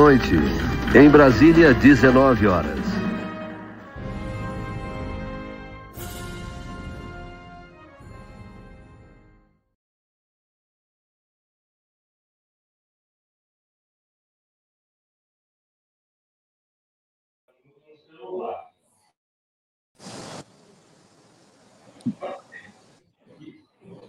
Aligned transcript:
Noite. 0.00 0.34
Em 0.94 1.10
Brasília, 1.10 1.74
19 1.74 2.46
horas. 2.46 2.80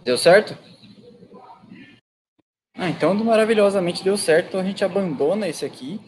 Deu 0.02 0.16
certo? 0.16 0.71
Ah, 2.82 2.90
então 2.90 3.14
maravilhosamente 3.14 4.02
deu 4.02 4.16
certo. 4.16 4.48
Então 4.48 4.60
a 4.60 4.64
gente 4.64 4.84
abandona 4.84 5.46
esse 5.46 5.64
aqui. 5.64 6.00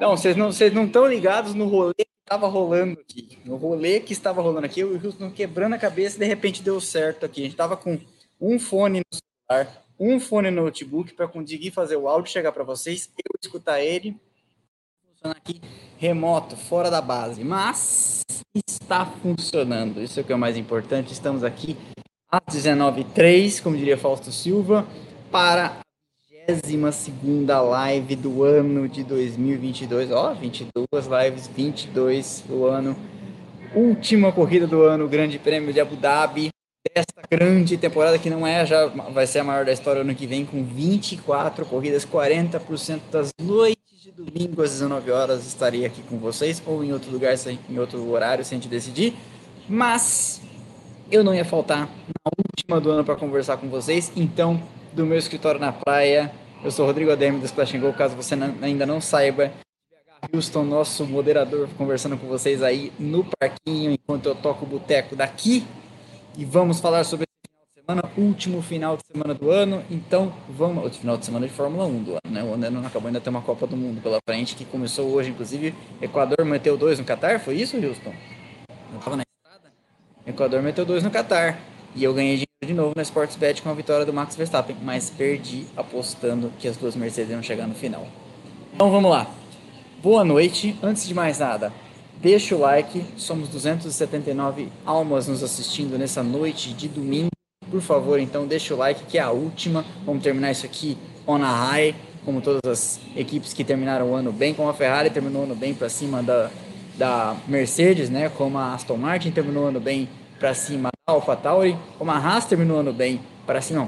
Não, 0.00 0.16
vocês 0.16 0.34
não 0.34 0.48
não 0.72 0.86
estão 0.86 1.06
ligados 1.06 1.52
no 1.52 1.66
rolê 1.66 1.92
que 1.92 2.08
estava 2.24 2.46
rolando 2.46 2.98
aqui. 2.98 3.38
No 3.44 3.56
rolê 3.56 4.00
que 4.00 4.14
estava 4.14 4.40
rolando 4.40 4.64
aqui, 4.64 4.82
o 4.82 4.94
Houston 4.94 5.30
quebrando 5.30 5.74
a 5.74 5.78
cabeça 5.78 6.18
de 6.18 6.24
repente 6.24 6.62
deu 6.62 6.80
certo 6.80 7.26
aqui. 7.26 7.42
A 7.42 7.44
gente 7.44 7.52
estava 7.52 7.76
com 7.76 8.00
um 8.40 8.58
fone 8.58 9.00
no 9.00 9.18
celular, 9.18 9.84
um 10.00 10.18
fone 10.18 10.50
no 10.50 10.62
notebook 10.62 11.12
para 11.12 11.28
conseguir 11.28 11.70
fazer 11.70 11.96
o 11.96 12.08
áudio 12.08 12.32
chegar 12.32 12.52
para 12.52 12.64
vocês, 12.64 13.10
eu 13.18 13.38
escutar 13.38 13.82
ele, 13.82 14.18
funcionar 15.10 15.36
aqui 15.36 15.60
remoto, 15.98 16.56
fora 16.56 16.90
da 16.90 17.02
base. 17.02 17.44
Mas 17.44 18.22
está 18.66 19.04
funcionando. 19.04 20.00
Isso 20.00 20.18
é 20.18 20.22
o 20.22 20.24
que 20.24 20.32
é 20.32 20.34
o 20.34 20.38
mais 20.38 20.56
importante. 20.56 21.12
Estamos 21.12 21.44
aqui 21.44 21.76
às 22.32 22.54
19h03, 22.54 23.62
como 23.62 23.76
diria 23.76 23.98
Fausto 23.98 24.32
Silva, 24.32 24.86
para 25.30 25.66
a 26.48 26.52
22 26.64 27.46
live 27.46 28.16
do 28.16 28.42
ano 28.42 28.88
de 28.88 29.04
2022. 29.04 30.10
Ó, 30.10 30.32
22 30.32 30.86
lives, 31.06 31.46
22 31.46 32.44
do 32.48 32.64
ano. 32.64 32.96
Última 33.74 34.32
corrida 34.32 34.66
do 34.66 34.82
ano, 34.82 35.06
Grande 35.08 35.38
Prêmio 35.38 35.74
de 35.74 35.80
Abu 35.80 35.94
Dhabi. 35.94 36.48
Desta 36.94 37.22
grande 37.30 37.76
temporada 37.76 38.18
que 38.18 38.30
não 38.30 38.46
é, 38.46 38.64
já 38.66 38.86
vai 38.86 39.26
ser 39.26 39.40
a 39.40 39.44
maior 39.44 39.64
da 39.64 39.72
história 39.72 40.00
ano 40.00 40.14
que 40.14 40.26
vem, 40.26 40.44
com 40.44 40.64
24 40.64 41.64
corridas, 41.66 42.04
40% 42.04 43.00
das 43.10 43.30
noites 43.40 44.02
de 44.02 44.10
domingo 44.10 44.62
às 44.62 44.72
19 44.72 45.10
horas 45.10 45.46
estarei 45.46 45.86
aqui 45.86 46.02
com 46.02 46.18
vocês, 46.18 46.62
ou 46.66 46.82
em 46.82 46.92
outro 46.92 47.10
lugar, 47.10 47.34
em 47.70 47.78
outro 47.78 48.10
horário, 48.10 48.44
se 48.44 48.52
a 48.54 48.56
gente 48.56 48.68
decidir. 48.68 49.14
Mas 49.68 50.40
eu 51.12 51.22
não 51.22 51.34
ia 51.34 51.44
faltar 51.44 51.80
na 52.08 52.32
última 52.38 52.80
do 52.80 52.90
ano 52.90 53.04
para 53.04 53.14
conversar 53.14 53.58
com 53.58 53.68
vocês. 53.68 54.10
Então, 54.16 54.60
do 54.94 55.04
meu 55.04 55.18
escritório 55.18 55.60
na 55.60 55.70
praia, 55.70 56.32
eu 56.64 56.70
sou 56.70 56.86
Rodrigo 56.86 57.12
Ademi 57.12 57.38
do 57.38 57.44
Splash 57.44 57.76
Go. 57.76 57.92
Caso 57.92 58.16
você 58.16 58.34
não, 58.34 58.54
ainda 58.62 58.86
não 58.86 58.98
saiba, 58.98 59.52
Houston, 60.32 60.64
nosso 60.64 61.04
moderador, 61.04 61.68
conversando 61.76 62.16
com 62.16 62.26
vocês 62.26 62.62
aí 62.62 62.90
no 62.98 63.26
parquinho 63.38 63.90
enquanto 63.92 64.24
eu 64.24 64.34
toco 64.34 64.64
o 64.64 64.68
boteco 64.68 65.14
daqui. 65.14 65.66
E 66.38 66.46
vamos 66.46 66.80
falar 66.80 67.04
sobre 67.04 67.26
semana, 67.78 68.10
último 68.16 68.62
final 68.62 68.96
de 68.96 69.02
semana 69.06 69.34
do 69.34 69.50
ano. 69.50 69.84
Então, 69.90 70.32
vamos. 70.48 70.82
Outro 70.82 70.98
final 70.98 71.18
de 71.18 71.26
semana 71.26 71.46
de 71.46 71.52
Fórmula 71.52 71.84
1 71.84 72.02
do 72.04 72.10
ano, 72.12 72.20
né? 72.30 72.42
O 72.42 72.54
ano 72.54 72.70
não 72.70 72.86
acabou, 72.86 73.08
ainda 73.08 73.20
tem 73.20 73.30
uma 73.30 73.42
Copa 73.42 73.66
do 73.66 73.76
Mundo 73.76 74.00
pela 74.00 74.18
frente 74.26 74.54
que 74.54 74.64
começou 74.64 75.10
hoje, 75.10 75.28
inclusive. 75.28 75.74
Equador 76.00 76.42
meteu 76.46 76.78
dois 76.78 76.98
no 76.98 77.04
Qatar, 77.04 77.38
foi 77.38 77.56
isso, 77.56 77.76
Houston? 77.76 78.14
Eu 78.94 79.00
tava 79.00 79.16
na 79.16 79.24
Equador 80.26 80.62
meteu 80.62 80.84
dois 80.84 81.02
no 81.02 81.10
Qatar. 81.10 81.58
E 81.94 82.04
eu 82.04 82.14
ganhei 82.14 82.34
dinheiro 82.34 82.48
de 82.64 82.72
novo 82.72 82.92
na 82.96 83.02
Sportsbet 83.02 83.60
com 83.60 83.68
a 83.68 83.74
vitória 83.74 84.06
do 84.06 84.12
Max 84.12 84.36
Verstappen, 84.36 84.76
mas 84.82 85.10
perdi 85.10 85.66
apostando 85.76 86.52
que 86.58 86.66
as 86.66 86.76
duas 86.76 86.96
Mercedes 86.96 87.30
iam 87.30 87.42
chegar 87.42 87.66
no 87.66 87.74
final. 87.74 88.06
Então 88.72 88.90
vamos 88.90 89.10
lá. 89.10 89.26
Boa 90.02 90.24
noite. 90.24 90.76
Antes 90.82 91.06
de 91.06 91.12
mais 91.12 91.40
nada, 91.40 91.72
deixa 92.20 92.54
o 92.54 92.60
like. 92.60 93.04
Somos 93.16 93.48
279 93.48 94.68
almas 94.86 95.26
nos 95.28 95.42
assistindo 95.42 95.98
nessa 95.98 96.22
noite 96.22 96.72
de 96.72 96.88
domingo. 96.88 97.30
Por 97.70 97.80
favor, 97.80 98.18
então 98.18 98.46
deixa 98.46 98.74
o 98.74 98.76
like 98.76 99.04
que 99.04 99.18
é 99.18 99.22
a 99.22 99.30
última. 99.30 99.84
Vamos 100.06 100.22
terminar 100.22 100.52
isso 100.52 100.64
aqui 100.64 100.96
on 101.26 101.42
a 101.42 101.50
high, 101.50 101.94
como 102.24 102.40
todas 102.40 102.60
as 102.64 103.00
equipes 103.16 103.52
que 103.52 103.64
terminaram 103.64 104.10
o 104.10 104.14
ano 104.14 104.32
bem, 104.32 104.54
como 104.54 104.68
a 104.68 104.74
Ferrari 104.74 105.10
terminou 105.10 105.42
o 105.42 105.44
ano 105.44 105.54
bem 105.54 105.74
para 105.74 105.88
cima 105.88 106.22
da 106.22 106.50
da 107.02 107.34
Mercedes, 107.48 108.08
né, 108.08 108.28
como 108.28 108.56
a 108.56 108.74
Aston 108.74 108.96
Martin 108.96 109.32
terminou 109.32 109.66
ano 109.66 109.80
bem 109.80 110.08
para 110.38 110.54
cima 110.54 110.88
da 111.04 111.14
AlphaTauri, 111.14 111.76
como 111.98 112.12
a 112.12 112.16
Haas 112.16 112.44
terminou 112.44 112.78
ano 112.78 112.92
bem 112.92 113.20
para 113.44 113.60
cima, 113.60 113.80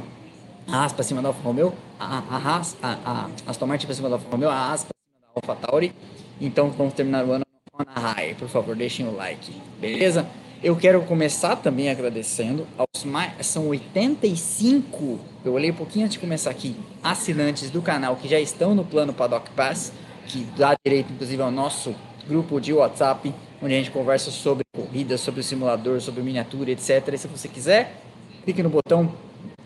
não, 0.66 0.74
a 0.74 0.82
Haas 0.82 0.92
para 0.92 1.04
cima 1.04 1.22
da 1.22 1.28
Alfa 1.28 1.40
Romeo, 1.40 1.72
a, 1.96 2.18
a, 2.28 2.36
Haas, 2.36 2.76
a, 2.82 2.98
a 3.04 3.30
Aston 3.46 3.66
Martin 3.66 3.86
para 3.86 3.94
cima 3.94 4.08
da 4.08 4.16
Alfa 4.16 4.28
Romeo, 4.28 4.48
a 4.48 4.56
Haas 4.56 4.82
para 4.82 4.96
cima 4.96 5.28
da 5.32 5.52
AlphaTauri. 5.52 5.94
Então 6.40 6.70
vamos 6.70 6.92
terminar 6.94 7.24
o 7.24 7.30
ano 7.30 7.44
na 7.86 8.00
high, 8.00 8.34
por 8.34 8.48
favor, 8.48 8.74
deixem 8.74 9.06
o 9.06 9.14
like, 9.14 9.62
beleza? 9.80 10.26
Eu 10.60 10.74
quero 10.74 11.00
começar 11.02 11.54
também 11.54 11.90
agradecendo 11.90 12.66
aos 12.76 13.04
mais. 13.04 13.46
São 13.46 13.68
85, 13.68 15.20
eu 15.44 15.52
olhei 15.52 15.70
um 15.70 15.74
pouquinho 15.74 16.04
antes 16.06 16.14
de 16.14 16.18
começar 16.18 16.50
aqui, 16.50 16.74
assinantes 17.00 17.70
do 17.70 17.80
canal 17.80 18.16
que 18.16 18.26
já 18.26 18.40
estão 18.40 18.74
no 18.74 18.84
plano 18.84 19.12
Paddock 19.12 19.50
Pass, 19.50 19.92
que 20.26 20.44
dá 20.58 20.74
direito, 20.84 21.12
inclusive, 21.12 21.40
ao 21.40 21.52
nosso 21.52 21.94
grupo 22.28 22.60
de 22.60 22.72
WhatsApp, 22.72 23.34
onde 23.62 23.74
a 23.74 23.76
gente 23.76 23.90
conversa 23.90 24.30
sobre 24.30 24.64
corrida, 24.74 25.16
sobre 25.16 25.42
simulador, 25.42 26.00
sobre 26.00 26.22
miniatura, 26.22 26.70
etc. 26.70 27.12
E 27.12 27.18
se 27.18 27.28
você 27.28 27.48
quiser, 27.48 28.00
clique 28.44 28.62
no 28.62 28.68
botão 28.68 29.12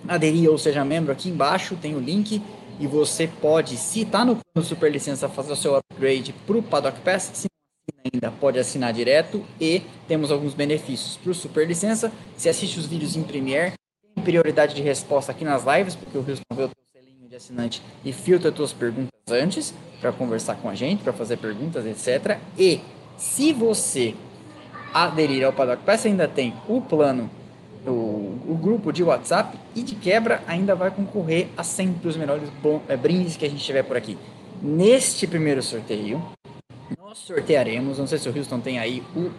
aderir 0.06 0.50
ou 0.50 0.58
seja 0.58 0.84
membro 0.84 1.12
aqui 1.12 1.28
embaixo, 1.28 1.76
tem 1.76 1.94
o 1.94 2.00
link 2.00 2.42
e 2.80 2.86
você 2.86 3.26
pode, 3.26 3.76
se 3.76 4.02
está 4.02 4.24
no 4.24 4.38
Super 4.62 4.90
Licença, 4.90 5.28
fazer 5.28 5.52
o 5.52 5.56
seu 5.56 5.76
upgrade 5.76 6.32
para 6.46 6.56
o 6.56 6.62
Paddock 6.62 7.00
Pass, 7.00 7.30
se 7.34 7.48
ainda 8.12 8.30
pode 8.30 8.58
assinar 8.58 8.92
direto 8.92 9.44
e 9.60 9.82
temos 10.06 10.30
alguns 10.30 10.54
benefícios 10.54 11.16
para 11.16 11.30
o 11.32 11.34
Super 11.34 11.66
Licença. 11.66 12.12
Se 12.36 12.48
assiste 12.48 12.78
os 12.78 12.86
vídeos 12.86 13.16
em 13.16 13.22
Premiere, 13.22 13.72
tem 14.14 14.24
prioridade 14.24 14.74
de 14.74 14.82
resposta 14.82 15.32
aqui 15.32 15.44
nas 15.44 15.64
lives, 15.64 15.96
porque 15.96 16.16
o 16.16 16.20
Houston 16.20 16.54
vê 16.54 16.62
o 16.64 16.68
teu 16.68 16.84
selinho 16.92 17.28
de 17.28 17.36
assinante 17.36 17.82
e 18.04 18.12
filtra 18.12 18.52
tuas 18.52 18.72
perguntas 18.72 19.10
antes 19.28 19.74
para 20.00 20.12
conversar 20.12 20.56
com 20.56 20.68
a 20.68 20.74
gente, 20.74 21.02
para 21.02 21.12
fazer 21.12 21.36
perguntas, 21.36 21.84
etc. 21.86 22.38
E 22.56 22.80
se 23.16 23.52
você 23.52 24.14
aderir 24.92 25.44
ao 25.44 25.52
Paddock 25.52 25.82
Pass, 25.82 26.06
ainda 26.06 26.28
tem 26.28 26.54
o 26.68 26.80
plano, 26.80 27.30
o, 27.86 27.90
o 28.48 28.58
grupo 28.60 28.92
de 28.92 29.02
WhatsApp 29.02 29.58
e 29.74 29.82
de 29.82 29.94
quebra 29.94 30.42
ainda 30.46 30.74
vai 30.74 30.90
concorrer 30.90 31.48
a 31.56 31.62
sempre 31.62 32.08
os 32.08 32.16
melhores 32.16 32.48
bom, 32.62 32.80
é, 32.88 32.96
brindes 32.96 33.36
que 33.36 33.44
a 33.44 33.48
gente 33.48 33.64
tiver 33.64 33.82
por 33.82 33.96
aqui. 33.96 34.16
Neste 34.62 35.26
primeiro 35.26 35.62
sorteio, 35.62 36.22
nós 36.98 37.18
sortearemos, 37.18 37.98
não 37.98 38.06
sei 38.06 38.18
se 38.18 38.28
o 38.28 38.36
Houston 38.36 38.60
tem 38.60 38.78
aí 38.78 39.02
o 39.14 39.30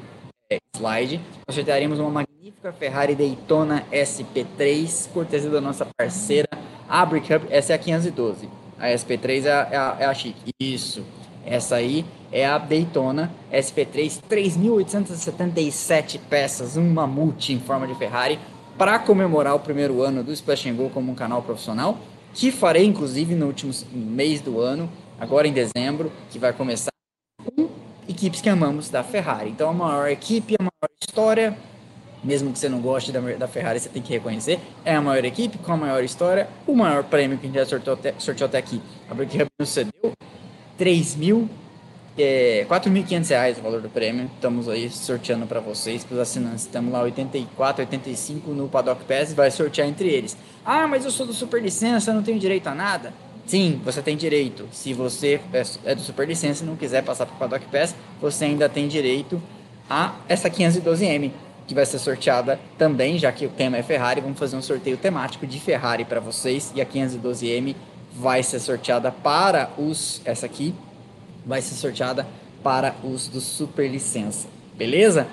é, 0.51 0.57
slide, 0.75 1.19
nós 1.47 1.55
sortearemos 1.55 1.99
uma 1.99 2.09
magnífica 2.09 2.71
Ferrari 2.73 3.15
Daytona 3.15 3.85
SP3, 3.91 5.09
cortesia 5.11 5.49
da 5.49 5.61
nossa 5.61 5.85
parceira 5.97 6.47
Abric 6.87 7.31
Hub, 7.31 7.45
essa 7.51 7.73
é 7.73 7.75
a 7.75 7.79
512. 7.79 8.49
A 8.79 8.87
SP3 8.87 9.45
é 9.45 9.51
a, 9.51 9.67
é 9.71 9.77
a, 9.77 9.97
é 9.99 10.05
a 10.05 10.13
chique. 10.13 10.53
Isso. 10.59 11.03
Essa 11.45 11.75
aí 11.75 12.05
é 12.31 12.45
a 12.45 12.57
Daytona 12.57 13.31
SP3, 13.51 14.21
3.877 14.29 16.19
peças, 16.29 16.77
um 16.77 16.89
mamute 16.89 17.53
em 17.53 17.59
forma 17.59 17.87
de 17.87 17.95
Ferrari, 17.95 18.39
para 18.77 18.99
comemorar 18.99 19.55
o 19.55 19.59
primeiro 19.59 20.01
ano 20.01 20.23
do 20.23 20.31
Splash 20.31 20.71
Go 20.71 20.89
como 20.89 21.11
um 21.11 21.15
canal 21.15 21.41
profissional, 21.41 21.97
que 22.33 22.51
farei 22.51 22.85
inclusive 22.85 23.35
no 23.35 23.47
último 23.47 23.73
mês 23.91 24.41
do 24.41 24.59
ano, 24.61 24.89
agora 25.19 25.47
em 25.47 25.53
dezembro, 25.53 26.11
que 26.29 26.37
vai 26.37 26.53
começar 26.53 26.91
com 27.43 27.67
equipes 28.07 28.41
que 28.41 28.49
amamos 28.49 28.89
da 28.89 29.03
Ferrari. 29.03 29.49
Então 29.49 29.69
a 29.69 29.73
maior 29.73 30.07
equipe, 30.09 30.55
a 30.59 30.63
maior 30.63 30.89
história, 31.01 31.57
mesmo 32.23 32.51
que 32.51 32.59
você 32.59 32.69
não 32.69 32.79
goste 32.79 33.11
da, 33.11 33.19
da, 33.19 33.47
Ferrari, 33.47 33.79
você 33.79 33.89
tem 33.89 34.01
que 34.01 34.11
reconhecer. 34.11 34.59
É 34.83 34.95
a 34.95 35.01
maior 35.01 35.23
equipe, 35.23 35.57
com 35.57 35.73
a 35.73 35.77
maior 35.77 36.03
história, 36.03 36.47
o 36.67 36.75
maior 36.75 37.03
prêmio 37.03 37.37
que 37.37 37.45
a 37.45 37.49
gente 37.49 37.59
já 37.59 37.65
sorteou 37.65 37.95
até, 37.95 38.13
sorteou 38.17 38.47
até 38.47 38.57
aqui. 38.57 38.81
A 39.09 39.13
Hub 39.13 39.27
nos 39.59 39.69
cedeu 39.69 40.13
3 40.77 41.15
mil, 41.15 41.49
é, 42.17 42.65
4.500 42.69 43.29
reais 43.29 43.57
o 43.57 43.61
valor 43.61 43.81
do 43.81 43.89
prêmio. 43.89 44.29
Estamos 44.35 44.67
aí 44.67 44.89
sorteando 44.89 45.45
para 45.45 45.59
vocês, 45.59 46.03
para 46.03 46.15
os 46.15 46.19
assinantes. 46.19 46.65
Estamos 46.65 46.91
lá 46.91 47.01
84, 47.01 47.83
85 47.83 48.51
no 48.51 48.67
Paddock 48.67 49.03
Pass, 49.05 49.33
vai 49.33 49.49
sortear 49.49 49.87
entre 49.87 50.09
eles. 50.09 50.37
Ah, 50.65 50.87
mas 50.87 51.05
eu 51.05 51.11
sou 51.11 51.25
do 51.25 51.33
Super 51.33 51.61
Licença, 51.61 52.13
não 52.13 52.21
tenho 52.21 52.39
direito 52.39 52.67
a 52.67 52.75
nada. 52.75 53.13
Sim, 53.45 53.81
você 53.83 54.01
tem 54.01 54.15
direito. 54.15 54.67
Se 54.71 54.93
você 54.93 55.41
é, 55.51 55.63
é 55.85 55.95
do 55.95 56.01
Super 56.01 56.27
Licença 56.27 56.63
e 56.63 56.67
não 56.67 56.75
quiser 56.75 57.03
passar 57.03 57.25
para 57.25 57.35
o 57.35 57.39
Paddock 57.39 57.65
Pass, 57.67 57.95
você 58.21 58.45
ainda 58.45 58.69
tem 58.69 58.87
direito 58.87 59.41
a 59.89 60.13
essa 60.27 60.49
512M 60.49 61.31
que 61.69 61.75
vai 61.75 61.85
ser 61.85 61.99
sorteada 61.99 62.59
também, 62.79 63.19
já 63.19 63.31
que 63.31 63.45
o 63.45 63.49
tema 63.49 63.77
é 63.77 63.83
Ferrari, 63.83 64.19
vamos 64.21 64.39
fazer 64.39 64.57
um 64.57 64.61
sorteio 64.61 64.97
temático 64.97 65.45
de 65.45 65.59
Ferrari 65.59 66.03
para 66.03 66.19
vocês 66.19 66.73
e 66.73 66.81
a 66.81 66.85
512M 66.85 67.75
vai 68.11 68.41
ser 68.41 68.59
sorteada 68.59 69.11
para 69.11 69.69
os 69.77 70.19
essa 70.25 70.47
aqui 70.47 70.73
vai 71.45 71.61
ser 71.61 71.75
sorteada 71.75 72.25
para 72.63 72.95
os 73.03 73.27
do 73.27 73.39
super 73.39 73.87
licença, 73.87 74.47
beleza? 74.75 75.27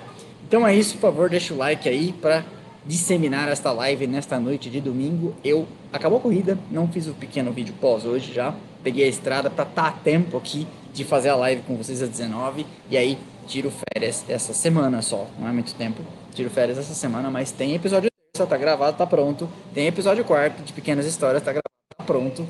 Então 0.47 0.65
é 0.65 0.75
isso, 0.75 0.93
por 0.93 1.09
favor, 1.09 1.27
deixa 1.27 1.55
o 1.55 1.57
like 1.57 1.89
aí 1.89 2.13
para 2.13 2.45
disseminar 2.85 3.49
esta 3.49 3.71
live 3.71 4.05
nesta 4.05 4.39
noite 4.39 4.69
de 4.69 4.79
domingo. 4.79 5.33
Eu 5.43 5.67
acabou 5.91 6.19
a 6.19 6.21
corrida, 6.21 6.55
não 6.69 6.87
fiz 6.87 7.07
o 7.07 7.15
pequeno 7.15 7.51
vídeo 7.51 7.73
pós 7.81 8.05
hoje 8.05 8.31
já. 8.31 8.53
Peguei 8.83 9.05
a 9.05 9.09
estrada 9.09 9.49
para 9.49 9.67
estar 9.67 9.81
tá 9.81 9.89
a 9.89 9.91
tempo 9.91 10.37
aqui 10.37 10.67
de 10.93 11.03
fazer 11.03 11.29
a 11.29 11.35
live 11.35 11.63
com 11.63 11.75
vocês 11.75 11.99
às 11.99 12.09
19 12.09 12.63
e 12.91 12.95
aí 12.95 13.17
tiro 13.47 13.71
férias 13.71 14.23
essa 14.29 14.53
semana 14.53 15.01
só, 15.01 15.25
não 15.39 15.47
é 15.47 15.51
muito 15.51 15.73
tempo. 15.73 16.03
Tiro 16.37 16.51
férias 16.51 16.77
essa 16.77 16.93
semana, 16.93 17.31
mas 17.31 17.51
tem 17.51 17.73
episódio 17.73 18.11
só 18.35 18.45
tá 18.45 18.55
gravado, 18.55 18.95
tá 18.95 19.07
pronto. 19.07 19.49
Tem 19.73 19.87
episódio 19.87 20.23
quarto 20.23 20.61
de 20.61 20.71
pequenas 20.71 21.07
histórias, 21.07 21.41
tá 21.41 21.51
gravado, 21.51 21.71
tá 21.97 22.03
pronto. 22.03 22.47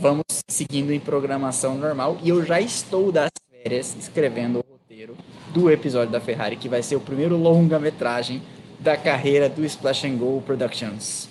Vamos 0.00 0.24
seguindo 0.48 0.94
em 0.94 0.98
programação 0.98 1.76
normal 1.76 2.16
e 2.22 2.30
eu 2.30 2.42
já 2.42 2.58
estou 2.58 3.12
das 3.12 3.28
férias 3.50 3.94
escrevendo 3.96 4.60
o 4.60 4.72
roteiro 4.72 5.14
do 5.52 5.70
episódio 5.70 6.10
da 6.10 6.22
Ferrari, 6.22 6.56
que 6.56 6.70
vai 6.70 6.82
ser 6.82 6.96
o 6.96 7.00
primeiro 7.00 7.36
longa-metragem 7.36 8.42
da 8.80 8.96
carreira 8.96 9.46
do 9.46 9.62
Splash 9.62 10.06
and 10.06 10.16
Go 10.16 10.42
Productions. 10.46 11.28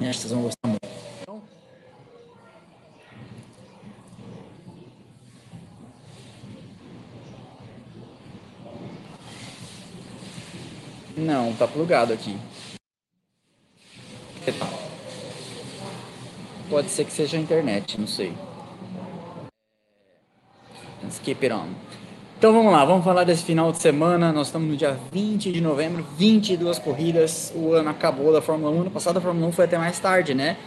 Acho 0.00 0.12
que 0.12 0.16
vocês 0.16 0.32
vão 0.32 0.40
gostar 0.40 0.68
muito. 0.68 0.88
Então, 1.20 1.42
Não, 11.16 11.52
tá 11.54 11.66
plugado 11.66 12.12
aqui. 12.12 12.36
Pode 16.68 16.90
ser 16.90 17.04
que 17.04 17.12
seja 17.12 17.36
a 17.36 17.40
internet, 17.40 17.98
não 17.98 18.06
sei. 18.06 18.32
Skip 21.08 21.46
it 21.46 21.54
on. 21.54 21.68
Então 22.38 22.52
vamos 22.52 22.70
lá, 22.70 22.84
vamos 22.84 23.04
falar 23.04 23.24
desse 23.24 23.44
final 23.44 23.72
de 23.72 23.78
semana. 23.78 24.30
Nós 24.32 24.48
estamos 24.48 24.68
no 24.68 24.76
dia 24.76 24.98
20 25.10 25.52
de 25.52 25.60
novembro, 25.60 26.04
22 26.18 26.78
corridas. 26.78 27.52
O 27.54 27.72
ano 27.72 27.88
acabou 27.88 28.32
da 28.32 28.42
Fórmula 28.42 28.70
1. 28.70 28.80
Ano 28.82 28.90
passado 28.90 29.16
a 29.16 29.20
Fórmula 29.20 29.46
1 29.46 29.52
foi 29.52 29.64
até 29.64 29.78
mais 29.78 29.98
tarde, 29.98 30.34
né? 30.34 30.58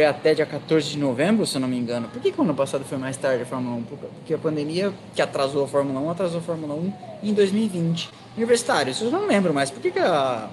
Foi 0.00 0.06
até 0.06 0.32
dia 0.32 0.46
14 0.46 0.90
de 0.90 0.96
novembro, 0.96 1.44
se 1.44 1.56
eu 1.56 1.60
não 1.60 1.66
me 1.66 1.76
engano. 1.76 2.06
Por 2.06 2.22
que, 2.22 2.30
que 2.30 2.40
o 2.40 2.44
ano 2.44 2.54
passado 2.54 2.84
foi 2.84 2.96
mais 2.96 3.16
tarde 3.16 3.42
a 3.42 3.46
Fórmula 3.46 3.74
1? 3.78 3.82
Porque 3.82 4.32
a 4.32 4.38
pandemia 4.38 4.92
que 5.12 5.20
atrasou 5.20 5.64
a 5.64 5.66
Fórmula 5.66 5.98
1 5.98 6.10
atrasou 6.10 6.38
a 6.38 6.40
Fórmula 6.40 6.72
1 6.72 6.92
em 7.24 7.34
2020. 7.34 8.08
Universitários, 8.36 9.02
eu 9.02 9.10
não 9.10 9.26
lembro 9.26 9.52
mais. 9.52 9.72
Por 9.72 9.82
que, 9.82 9.90
que 9.90 9.98
a 9.98 10.50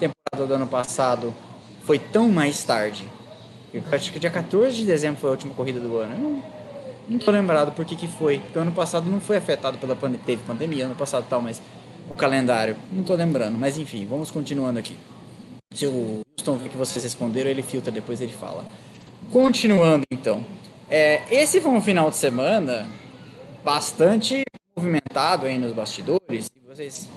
temporada 0.00 0.48
do 0.48 0.52
ano 0.52 0.66
passado 0.66 1.32
foi 1.84 2.00
tão 2.00 2.28
mais 2.28 2.64
tarde? 2.64 3.08
Eu 3.72 3.84
acho 3.92 4.12
que 4.12 4.18
dia 4.18 4.30
14 4.30 4.74
de 4.74 4.84
dezembro 4.84 5.20
foi 5.20 5.30
a 5.30 5.32
última 5.34 5.54
corrida 5.54 5.78
do 5.78 5.96
ano. 5.98 6.14
Eu 6.14 6.18
não, 6.18 6.42
não 7.08 7.18
tô 7.20 7.30
lembrado 7.30 7.70
por 7.70 7.84
que, 7.84 7.94
que 7.94 8.08
foi. 8.08 8.40
Porque 8.40 8.58
o 8.58 8.62
ano 8.62 8.72
passado 8.72 9.08
não 9.08 9.20
foi 9.20 9.36
afetado 9.36 9.78
pela 9.78 9.94
pandemia. 9.94 10.26
Teve 10.26 10.42
pandemia 10.42 10.86
ano 10.86 10.96
passado 10.96 11.24
tal, 11.30 11.40
mas 11.40 11.62
o 12.10 12.14
calendário. 12.14 12.74
Não 12.90 13.04
tô 13.04 13.14
lembrando. 13.14 13.56
Mas 13.56 13.78
enfim, 13.78 14.04
vamos 14.10 14.32
continuando 14.32 14.80
aqui. 14.80 14.96
Se 15.72 15.86
o 15.86 16.22
Houston 16.36 16.56
ver 16.56 16.68
que 16.68 16.76
vocês 16.76 17.04
responderam, 17.04 17.48
ele 17.48 17.62
filtra, 17.62 17.92
depois 17.92 18.20
ele 18.20 18.32
fala. 18.32 18.64
Continuando 19.32 20.04
então. 20.10 20.44
É, 20.90 21.22
esse 21.30 21.60
foi 21.60 21.70
um 21.70 21.82
final 21.82 22.10
de 22.10 22.16
semana 22.16 22.86
bastante 23.62 24.42
movimentado 24.76 25.46
aí 25.46 25.58
nos 25.58 25.72
bastidores. 25.72 26.50
Vocês. 26.66 27.08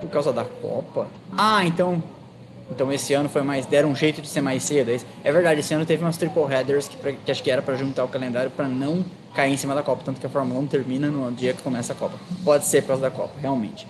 Por 0.00 0.10
causa 0.10 0.32
da 0.32 0.44
Copa? 0.44 1.08
Ah, 1.36 1.64
então 1.64 2.02
então 2.70 2.90
esse 2.90 3.12
ano 3.12 3.28
foi 3.28 3.42
mais 3.42 3.66
deram 3.66 3.90
um 3.90 3.94
jeito 3.94 4.22
de 4.22 4.28
ser 4.28 4.40
mais 4.40 4.62
cedo. 4.62 4.90
É, 4.90 4.98
é 5.24 5.32
verdade, 5.32 5.60
esse 5.60 5.74
ano 5.74 5.84
teve 5.84 6.02
umas 6.02 6.16
triple 6.16 6.44
headers 6.44 6.88
que, 6.88 7.12
que 7.12 7.30
acho 7.30 7.42
que 7.42 7.50
era 7.50 7.60
para 7.60 7.76
juntar 7.76 8.04
o 8.04 8.08
calendário 8.08 8.50
para 8.50 8.66
não 8.66 9.04
cair 9.34 9.52
em 9.52 9.56
cima 9.58 9.74
da 9.74 9.82
Copa, 9.82 10.02
tanto 10.04 10.20
que 10.20 10.26
a 10.26 10.30
Fórmula 10.30 10.58
1 10.60 10.66
termina 10.68 11.08
no 11.08 11.30
dia 11.32 11.52
que 11.52 11.62
começa 11.62 11.92
a 11.92 11.96
Copa. 11.96 12.18
Pode 12.42 12.64
ser 12.64 12.82
por 12.82 12.88
causa 12.88 13.02
da 13.02 13.10
Copa, 13.10 13.34
realmente. 13.40 13.86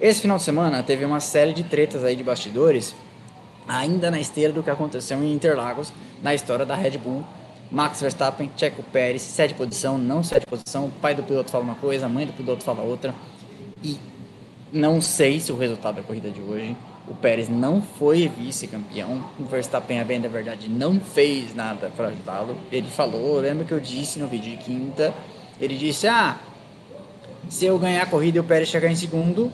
Esse 0.00 0.22
final 0.22 0.38
de 0.38 0.44
semana 0.44 0.82
teve 0.82 1.04
uma 1.04 1.20
série 1.20 1.52
de 1.52 1.62
tretas 1.62 2.04
aí 2.04 2.16
de 2.16 2.24
bastidores, 2.24 2.94
ainda 3.66 4.10
na 4.10 4.20
esteira 4.20 4.52
do 4.52 4.62
que 4.62 4.70
aconteceu 4.70 5.22
em 5.22 5.32
Interlagos, 5.32 5.92
na 6.22 6.34
história 6.34 6.66
da 6.66 6.74
Red 6.74 6.98
Bull. 6.98 7.24
Max 7.70 8.00
Verstappen, 8.02 8.50
Checo 8.54 8.82
Pérez, 8.82 9.22
sete 9.22 9.54
posição, 9.54 9.96
não 9.96 10.22
sete 10.22 10.44
posição, 10.44 10.86
o 10.86 10.90
pai 10.90 11.14
do 11.14 11.22
piloto 11.22 11.50
fala 11.50 11.64
uma 11.64 11.74
coisa, 11.74 12.04
a 12.04 12.08
mãe 12.08 12.26
do 12.26 12.32
piloto 12.34 12.62
fala 12.62 12.82
outra. 12.82 13.14
E 13.82 13.98
não 14.70 15.00
sei 15.00 15.40
se 15.40 15.50
o 15.50 15.56
resultado 15.56 15.96
da 15.96 16.02
corrida 16.02 16.30
de 16.30 16.40
hoje 16.42 16.76
o 17.06 17.14
Pérez 17.14 17.48
não 17.48 17.82
foi 17.82 18.28
vice-campeão. 18.28 19.24
O 19.38 19.44
Verstappen, 19.44 20.00
a 20.00 20.04
bem 20.04 20.20
da 20.20 20.28
verdade, 20.28 20.68
não 20.68 21.00
fez 21.00 21.54
nada 21.54 21.90
para 21.96 22.08
ajudá-lo. 22.08 22.56
Ele 22.70 22.88
falou, 22.88 23.40
lembra 23.40 23.64
que 23.64 23.72
eu 23.72 23.80
disse 23.80 24.18
no 24.18 24.28
vídeo 24.28 24.56
de 24.56 24.58
quinta, 24.58 25.12
ele 25.60 25.76
disse: 25.76 26.06
"Ah, 26.06 26.38
se 27.48 27.66
eu 27.66 27.78
ganhar 27.78 28.02
a 28.02 28.06
corrida 28.06 28.38
e 28.38 28.40
o 28.40 28.44
Pérez 28.44 28.68
chegar 28.68 28.88
em 28.88 28.96
segundo, 28.96 29.52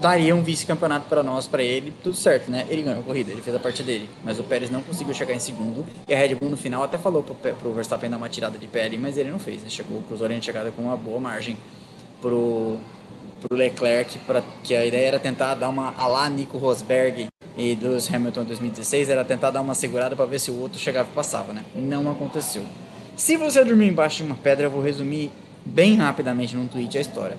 daria 0.00 0.34
um 0.34 0.42
vice-campeonato 0.42 1.06
para 1.08 1.22
nós, 1.22 1.46
para 1.46 1.62
ele, 1.62 1.92
tudo 2.02 2.16
certo, 2.16 2.50
né? 2.50 2.66
Ele 2.68 2.82
ganhou 2.82 3.00
a 3.00 3.02
corrida, 3.02 3.30
ele 3.32 3.42
fez 3.42 3.54
a 3.54 3.58
parte 3.58 3.82
dele, 3.82 4.08
mas 4.24 4.38
o 4.38 4.44
Pérez 4.44 4.70
não 4.70 4.82
conseguiu 4.82 5.14
chegar 5.14 5.34
em 5.34 5.38
segundo. 5.38 5.84
E 6.06 6.14
a 6.14 6.18
Red 6.18 6.34
Bull 6.34 6.50
no 6.50 6.56
final 6.56 6.82
até 6.82 6.96
falou 6.98 7.22
pro, 7.22 7.34
pro 7.34 7.72
Verstappen 7.72 8.08
dar 8.08 8.16
uma 8.16 8.28
tirada 8.28 8.58
de 8.58 8.66
pele, 8.66 8.96
mas 8.96 9.16
ele 9.16 9.30
não 9.30 9.38
fez, 9.38 9.62
né? 9.62 9.68
Chegou, 9.68 10.02
cruzou 10.02 10.24
a 10.24 10.28
linha 10.28 10.40
de 10.40 10.46
chegada 10.46 10.70
com 10.70 10.82
uma 10.82 10.96
boa 10.96 11.20
margem 11.20 11.56
pro 12.20 12.78
para 13.40 13.54
o 13.54 13.56
Leclerc, 13.56 14.18
pra, 14.20 14.42
que 14.64 14.74
a 14.74 14.84
ideia 14.84 15.06
era 15.06 15.18
tentar 15.20 15.54
dar 15.54 15.68
uma 15.68 15.94
a 15.96 16.06
lá 16.08 16.28
Nico 16.28 16.58
Rosberg 16.58 17.28
e 17.56 17.74
dos 17.74 18.12
Hamilton 18.12 18.44
2016, 18.44 19.08
era 19.08 19.24
tentar 19.24 19.50
dar 19.50 19.60
uma 19.60 19.74
segurada 19.74 20.16
para 20.16 20.26
ver 20.26 20.40
se 20.40 20.50
o 20.50 20.58
outro 20.60 20.78
chegava 20.78 21.08
e 21.10 21.14
passava, 21.14 21.52
né? 21.52 21.64
Não 21.74 22.10
aconteceu. 22.10 22.64
Se 23.16 23.36
você 23.36 23.64
dormir 23.64 23.88
embaixo 23.88 24.18
de 24.18 24.24
uma 24.24 24.36
pedra, 24.36 24.66
eu 24.66 24.70
vou 24.70 24.82
resumir 24.82 25.30
bem 25.64 25.96
rapidamente 25.96 26.56
num 26.56 26.66
tweet 26.66 26.96
a 26.98 27.00
história. 27.00 27.36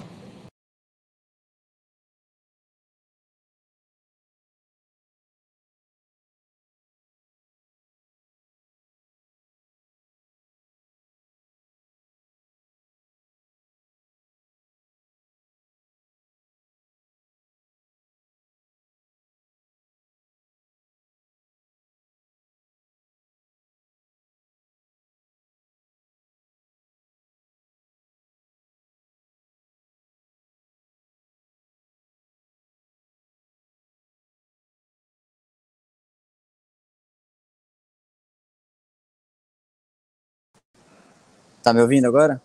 Tá 41.69 41.73
me 41.73 41.83
ouvindo 41.83 42.07
agora? 42.07 42.41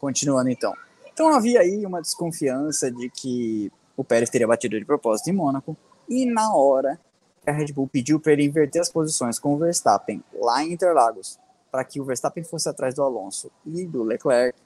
Continuando 0.00 0.50
então. 0.50 0.74
Então 1.06 1.32
havia 1.32 1.60
aí 1.60 1.86
uma 1.86 2.02
desconfiança 2.02 2.90
de 2.90 3.08
que 3.08 3.70
o 3.96 4.02
Pérez 4.02 4.28
teria 4.28 4.48
batido 4.48 4.76
de 4.76 4.84
propósito 4.84 5.30
em 5.30 5.32
Mônaco 5.32 5.76
e 6.08 6.26
na 6.26 6.52
hora 6.52 6.98
a 7.46 7.52
Red 7.52 7.72
Bull 7.72 7.86
pediu 7.86 8.18
para 8.18 8.32
ele 8.32 8.42
inverter 8.42 8.82
as 8.82 8.88
posições 8.88 9.38
com 9.38 9.54
o 9.54 9.58
Verstappen 9.58 10.20
lá 10.34 10.64
em 10.64 10.72
Interlagos, 10.72 11.38
para 11.70 11.84
que 11.84 12.00
o 12.00 12.04
Verstappen 12.04 12.42
fosse 12.42 12.68
atrás 12.68 12.96
do 12.96 13.02
Alonso 13.04 13.48
e 13.64 13.86
do 13.86 14.02
Leclerc 14.02 14.58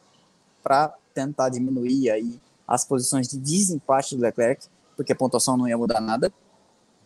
para 0.62 0.94
tentar 1.12 1.50
diminuir 1.50 2.10
aí 2.10 2.40
as 2.66 2.82
posições 2.82 3.28
de 3.28 3.36
desempate 3.36 4.16
do 4.16 4.22
Leclerc, 4.22 4.68
porque 4.96 5.12
a 5.12 5.16
pontuação 5.16 5.54
não 5.54 5.68
ia 5.68 5.76
mudar 5.76 6.00
nada, 6.00 6.32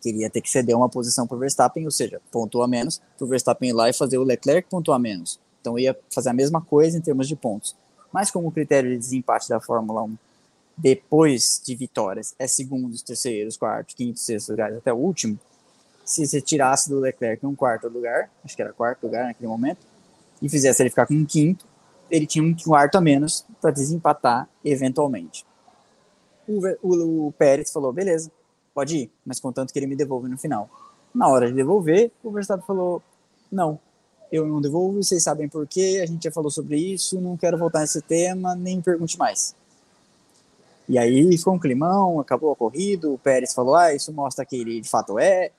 queria 0.00 0.30
ter 0.30 0.40
que 0.40 0.50
ceder 0.50 0.76
uma 0.76 0.88
posição 0.88 1.26
para 1.26 1.37
o 1.37 1.40
Verstappen, 1.40 1.85
ou 1.85 1.90
seja, 1.90 2.21
pontuar 2.30 2.69
menos, 2.69 3.00
para 3.16 3.25
o 3.25 3.28
Verstappen 3.28 3.71
ir 3.71 3.73
lá 3.73 3.88
e 3.88 3.92
fazer 3.92 4.19
o 4.19 4.25
Leclerc 4.25 4.69
pontuar 4.69 4.99
menos. 4.99 5.38
Então 5.61 5.78
ia 5.78 5.97
fazer 6.12 6.30
a 6.30 6.33
mesma 6.35 6.61
coisa 6.61 6.97
em 6.97 7.00
termos 7.00 7.28
de 7.28 7.37
pontos. 7.37 7.76
Mas 8.12 8.30
como 8.30 8.49
o 8.49 8.52
critério 8.52 8.90
de 8.90 8.99
desempate 8.99 9.49
da 9.49 9.61
Fórmula 9.61 10.02
1 10.02 10.16
depois 10.76 11.61
de 11.64 11.75
vitórias 11.75 12.35
é 12.38 12.47
segundos, 12.47 13.02
terceiros, 13.02 13.57
quartos, 13.57 13.95
quintos, 13.95 14.23
sextos 14.23 14.49
lugares 14.49 14.78
até 14.78 14.92
o 14.92 14.97
último, 14.97 15.38
se 16.04 16.26
você 16.26 16.40
tirasse 16.40 16.88
do 16.88 16.99
Leclerc 16.99 17.45
um 17.47 17.54
quarto 17.54 17.88
lugar, 17.88 18.30
acho 18.45 18.57
que 18.57 18.62
era 18.62 18.73
quarto 18.73 19.04
lugar 19.04 19.26
naquele 19.26 19.49
momento, 19.49 19.87
e 20.40 20.49
fizesse 20.49 20.83
ele 20.83 20.90
ficar 20.90 21.07
com 21.07 21.14
um 21.14 21.25
quinto, 21.25 21.66
ele 22.11 22.26
tinha 22.26 22.42
um 22.42 22.54
quarto 22.57 22.97
a 22.97 23.00
menos 23.00 23.45
para 23.61 23.71
desempatar 23.71 24.49
eventualmente. 24.64 25.45
O, 26.49 26.61
o, 26.83 27.26
o 27.28 27.33
Pérez 27.33 27.71
falou: 27.71 27.92
beleza, 27.92 28.33
pode 28.75 28.97
ir, 28.97 29.12
mas 29.25 29.41
contanto 29.41 29.73
que 29.73 29.79
ele 29.79 29.87
me 29.87 29.97
devolva 29.97 30.29
no 30.29 30.39
final. 30.39 30.69
Na 31.15 31.29
hora 31.29 31.49
de 31.49 31.55
devolver, 31.55 32.11
o 32.23 32.31
Verstappen 32.31 32.65
falou: 32.67 33.03
não, 33.50 33.79
eu 34.31 34.47
não 34.47 34.61
devolvo, 34.61 35.03
vocês 35.03 35.23
sabem 35.23 35.49
por 35.49 35.67
quê, 35.67 36.00
a 36.03 36.07
gente 36.07 36.25
já 36.25 36.31
falou 36.31 36.50
sobre 36.50 36.79
isso, 36.79 37.21
não 37.21 37.37
quero 37.37 37.59
voltar 37.59 37.81
nesse 37.81 38.00
tema, 38.00 38.55
nem 38.55 38.81
pergunte 38.81 39.19
mais. 39.19 39.55
E 40.89 40.99
aí 40.99 41.37
ficou 41.37 41.55
um 41.55 41.59
climão, 41.59 42.21
acabou 42.21 42.53
a 42.53 42.57
corrida, 42.57 43.09
o 43.09 43.19
Pérez 43.19 43.53
falou: 43.53 43.75
ah, 43.75 43.95
isso 43.95 44.12
mostra 44.12 44.45
que 44.45 44.57
ele 44.57 44.81
de 44.81 44.89
fato 44.89 45.19
é, 45.19 45.50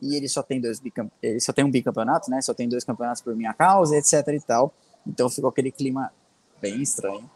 e 0.00 0.14
ele 0.14 0.28
só 0.28 0.42
tem 0.42 0.60
dois 0.60 0.80
ele 1.22 1.40
só 1.40 1.52
tem 1.52 1.64
um 1.64 1.70
bicampeonato, 1.70 2.30
né? 2.30 2.40
Só 2.42 2.52
tem 2.52 2.68
dois 2.68 2.84
campeonatos 2.84 3.22
por 3.22 3.34
minha 3.34 3.54
causa, 3.54 3.96
etc 3.96 4.26
e 4.28 4.40
tal. 4.40 4.72
Então 5.06 5.28
ficou 5.30 5.50
aquele 5.50 5.70
clima 5.70 6.12
bem 6.60 6.82
estranho. 6.82 7.28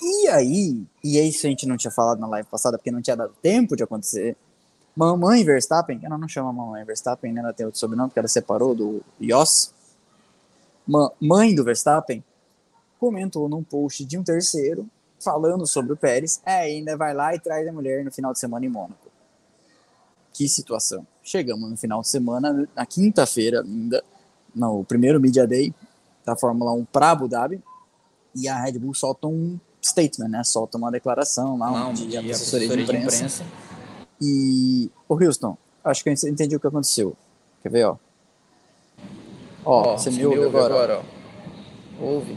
E 0.00 0.28
aí, 0.28 0.86
e 1.02 1.18
isso 1.18 1.46
a 1.46 1.50
gente 1.50 1.66
não 1.66 1.76
tinha 1.76 1.90
falado 1.90 2.18
na 2.18 2.26
live 2.26 2.48
passada 2.48 2.76
porque 2.76 2.90
não 2.90 3.00
tinha 3.00 3.16
dado 3.16 3.34
tempo 3.40 3.74
de 3.74 3.82
acontecer. 3.82 4.36
Mamãe 4.96 5.44
Verstappen, 5.44 6.00
ela 6.02 6.16
não 6.16 6.28
chama 6.28 6.52
Mamãe 6.52 6.84
Verstappen, 6.84 7.32
né? 7.32 7.40
Ela 7.40 7.52
tem 7.52 7.66
outro 7.66 7.80
sobrenome 7.80 8.10
porque 8.10 8.18
ela 8.18 8.28
separou 8.28 8.74
do 8.74 9.02
Yoss. 9.20 9.72
Mãe 11.20 11.54
do 11.54 11.64
Verstappen 11.64 12.22
comentou 12.98 13.48
num 13.48 13.62
post 13.62 14.04
de 14.04 14.16
um 14.16 14.22
terceiro 14.22 14.86
falando 15.18 15.66
sobre 15.66 15.92
o 15.92 15.96
Pérez. 15.96 16.40
É, 16.44 16.60
ainda 16.60 16.96
vai 16.96 17.14
lá 17.14 17.34
e 17.34 17.40
traz 17.40 17.66
a 17.66 17.72
mulher 17.72 18.04
no 18.04 18.12
final 18.12 18.32
de 18.32 18.38
semana 18.38 18.64
em 18.64 18.68
Mônaco. 18.68 19.10
Que 20.32 20.48
situação. 20.48 21.06
Chegamos 21.22 21.70
no 21.70 21.76
final 21.76 22.00
de 22.02 22.08
semana, 22.08 22.68
na 22.74 22.84
quinta-feira 22.84 23.62
ainda, 23.62 24.02
no 24.54 24.84
primeiro 24.84 25.20
Media 25.20 25.46
Day 25.46 25.74
da 26.24 26.36
Fórmula 26.36 26.72
1 26.72 26.84
para 26.86 27.10
Abu 27.10 27.28
Dhabi, 27.28 27.62
e 28.34 28.48
a 28.48 28.60
Red 28.60 28.78
Bull 28.78 28.94
solta 28.94 29.26
um 29.26 29.58
statement, 29.82 30.28
né? 30.28 30.44
Solta 30.44 30.76
uma 30.76 30.90
declaração 30.90 31.56
lá, 31.56 31.70
Não, 31.70 31.90
um 31.90 31.94
de, 31.94 32.06
de 32.06 32.16
assessoria 32.16 32.68
de 32.68 32.74
assessoria 32.74 33.00
imprensa. 33.00 33.44
E, 34.20 34.90
o 35.08 35.14
Houston, 35.14 35.56
acho 35.84 36.02
que 36.02 36.10
eu 36.10 36.12
entendi 36.12 36.56
o 36.56 36.60
que 36.60 36.66
aconteceu. 36.66 37.16
Quer 37.62 37.70
ver, 37.70 37.84
ó? 37.84 37.96
Ó, 39.64 39.96
você 39.96 40.10
me 40.10 40.24
ouve 40.26 40.56
agora? 40.56 41.00
ó. 41.00 42.04
Ouve. 42.04 42.36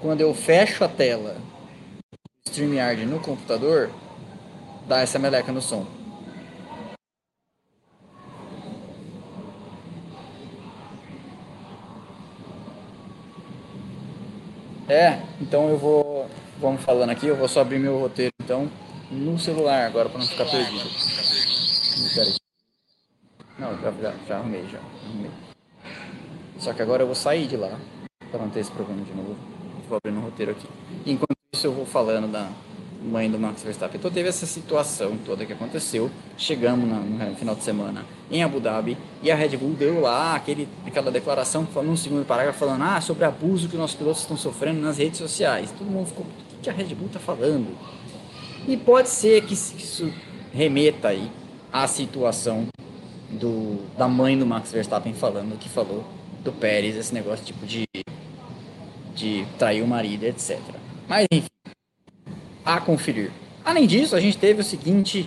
Quando 0.00 0.20
eu 0.20 0.34
fecho 0.34 0.84
a 0.84 0.88
tela 0.88 1.34
do 1.34 2.50
StreamYard 2.50 3.04
no 3.06 3.20
computador, 3.20 3.90
dá 4.86 5.00
essa 5.00 5.18
meleca 5.18 5.52
no 5.52 5.62
som. 5.62 5.86
É, 14.88 15.22
então 15.40 15.70
eu 15.70 15.78
vou. 15.78 16.26
Vamos 16.58 16.82
falando 16.82 17.10
aqui, 17.10 17.26
eu 17.26 17.36
vou 17.36 17.48
só 17.48 17.60
abrir 17.60 17.78
meu 17.78 17.98
roteiro 17.98 18.32
então 18.40 18.70
no 19.12 19.38
celular 19.38 19.86
agora 19.86 20.08
para 20.08 20.18
não 20.18 20.26
ficar 20.26 20.46
perdido. 20.46 20.88
Peraí. 22.14 22.34
Não, 23.58 23.78
já, 23.80 23.92
já, 23.92 24.14
já 24.26 24.38
arrumei, 24.38 24.64
já 24.68 24.78
arrumei. 24.78 25.30
Só 26.58 26.72
que 26.72 26.82
agora 26.82 27.02
eu 27.02 27.06
vou 27.06 27.14
sair 27.14 27.46
de 27.46 27.56
lá 27.56 27.78
para 28.30 28.40
não 28.40 28.50
ter 28.50 28.60
esse 28.60 28.70
problema 28.70 29.02
de 29.02 29.12
novo. 29.12 29.36
Vou 29.88 29.98
abrir 29.98 30.12
no 30.12 30.22
roteiro 30.22 30.52
aqui. 30.52 30.66
Enquanto 31.04 31.36
isso 31.52 31.66
eu 31.66 31.72
vou 31.72 31.84
falando 31.84 32.30
da 32.30 32.48
mãe 33.02 33.30
do 33.30 33.38
Max 33.38 33.62
Verstappen. 33.62 33.98
Então 33.98 34.10
teve 34.10 34.28
essa 34.28 34.46
situação 34.46 35.18
toda 35.24 35.44
que 35.44 35.52
aconteceu. 35.52 36.10
Chegamos 36.36 36.88
no, 36.88 37.34
final 37.36 37.54
de 37.54 37.62
semana 37.62 38.04
em 38.30 38.42
Abu 38.42 38.60
Dhabi 38.60 38.96
e 39.22 39.30
a 39.30 39.34
Red 39.34 39.56
Bull 39.56 39.74
deu 39.74 40.00
lá 40.00 40.36
aquele, 40.36 40.68
aquela 40.86 41.10
declaração 41.10 41.66
no 41.82 41.96
segundo 41.96 42.24
parágrafo 42.24 42.58
falando 42.58 42.82
ah, 42.82 43.00
sobre 43.00 43.24
abuso 43.24 43.68
que 43.68 43.76
nossos 43.76 43.96
pilotos 43.96 44.22
estão 44.22 44.36
sofrendo 44.36 44.80
nas 44.80 44.98
redes 44.98 45.18
sociais. 45.18 45.72
Todo 45.76 45.90
mundo 45.90 46.06
ficou, 46.06 46.24
o 46.24 46.62
que 46.62 46.70
a 46.70 46.72
Red 46.72 46.94
Bull 46.94 47.08
está 47.08 47.20
falando? 47.20 47.76
E 48.66 48.76
pode 48.76 49.08
ser 49.08 49.44
que 49.44 49.54
isso 49.54 50.12
remeta 50.52 51.08
aí 51.08 51.30
à 51.72 51.86
situação 51.88 52.68
do, 53.30 53.78
da 53.96 54.06
mãe 54.06 54.38
do 54.38 54.46
Max 54.46 54.70
Verstappen 54.70 55.14
falando 55.14 55.54
o 55.54 55.58
que 55.58 55.68
falou 55.68 56.04
do 56.44 56.52
Pérez, 56.52 56.96
esse 56.96 57.14
negócio 57.14 57.44
tipo 57.44 57.64
de, 57.66 57.84
de 59.14 59.46
trair 59.58 59.82
o 59.82 59.86
marido, 59.86 60.24
etc. 60.24 60.58
Mas 61.08 61.26
enfim, 61.32 61.48
a 62.64 62.80
conferir. 62.80 63.30
Além 63.64 63.86
disso, 63.86 64.14
a 64.14 64.20
gente 64.20 64.38
teve 64.38 64.60
o 64.60 64.64
seguinte 64.64 65.26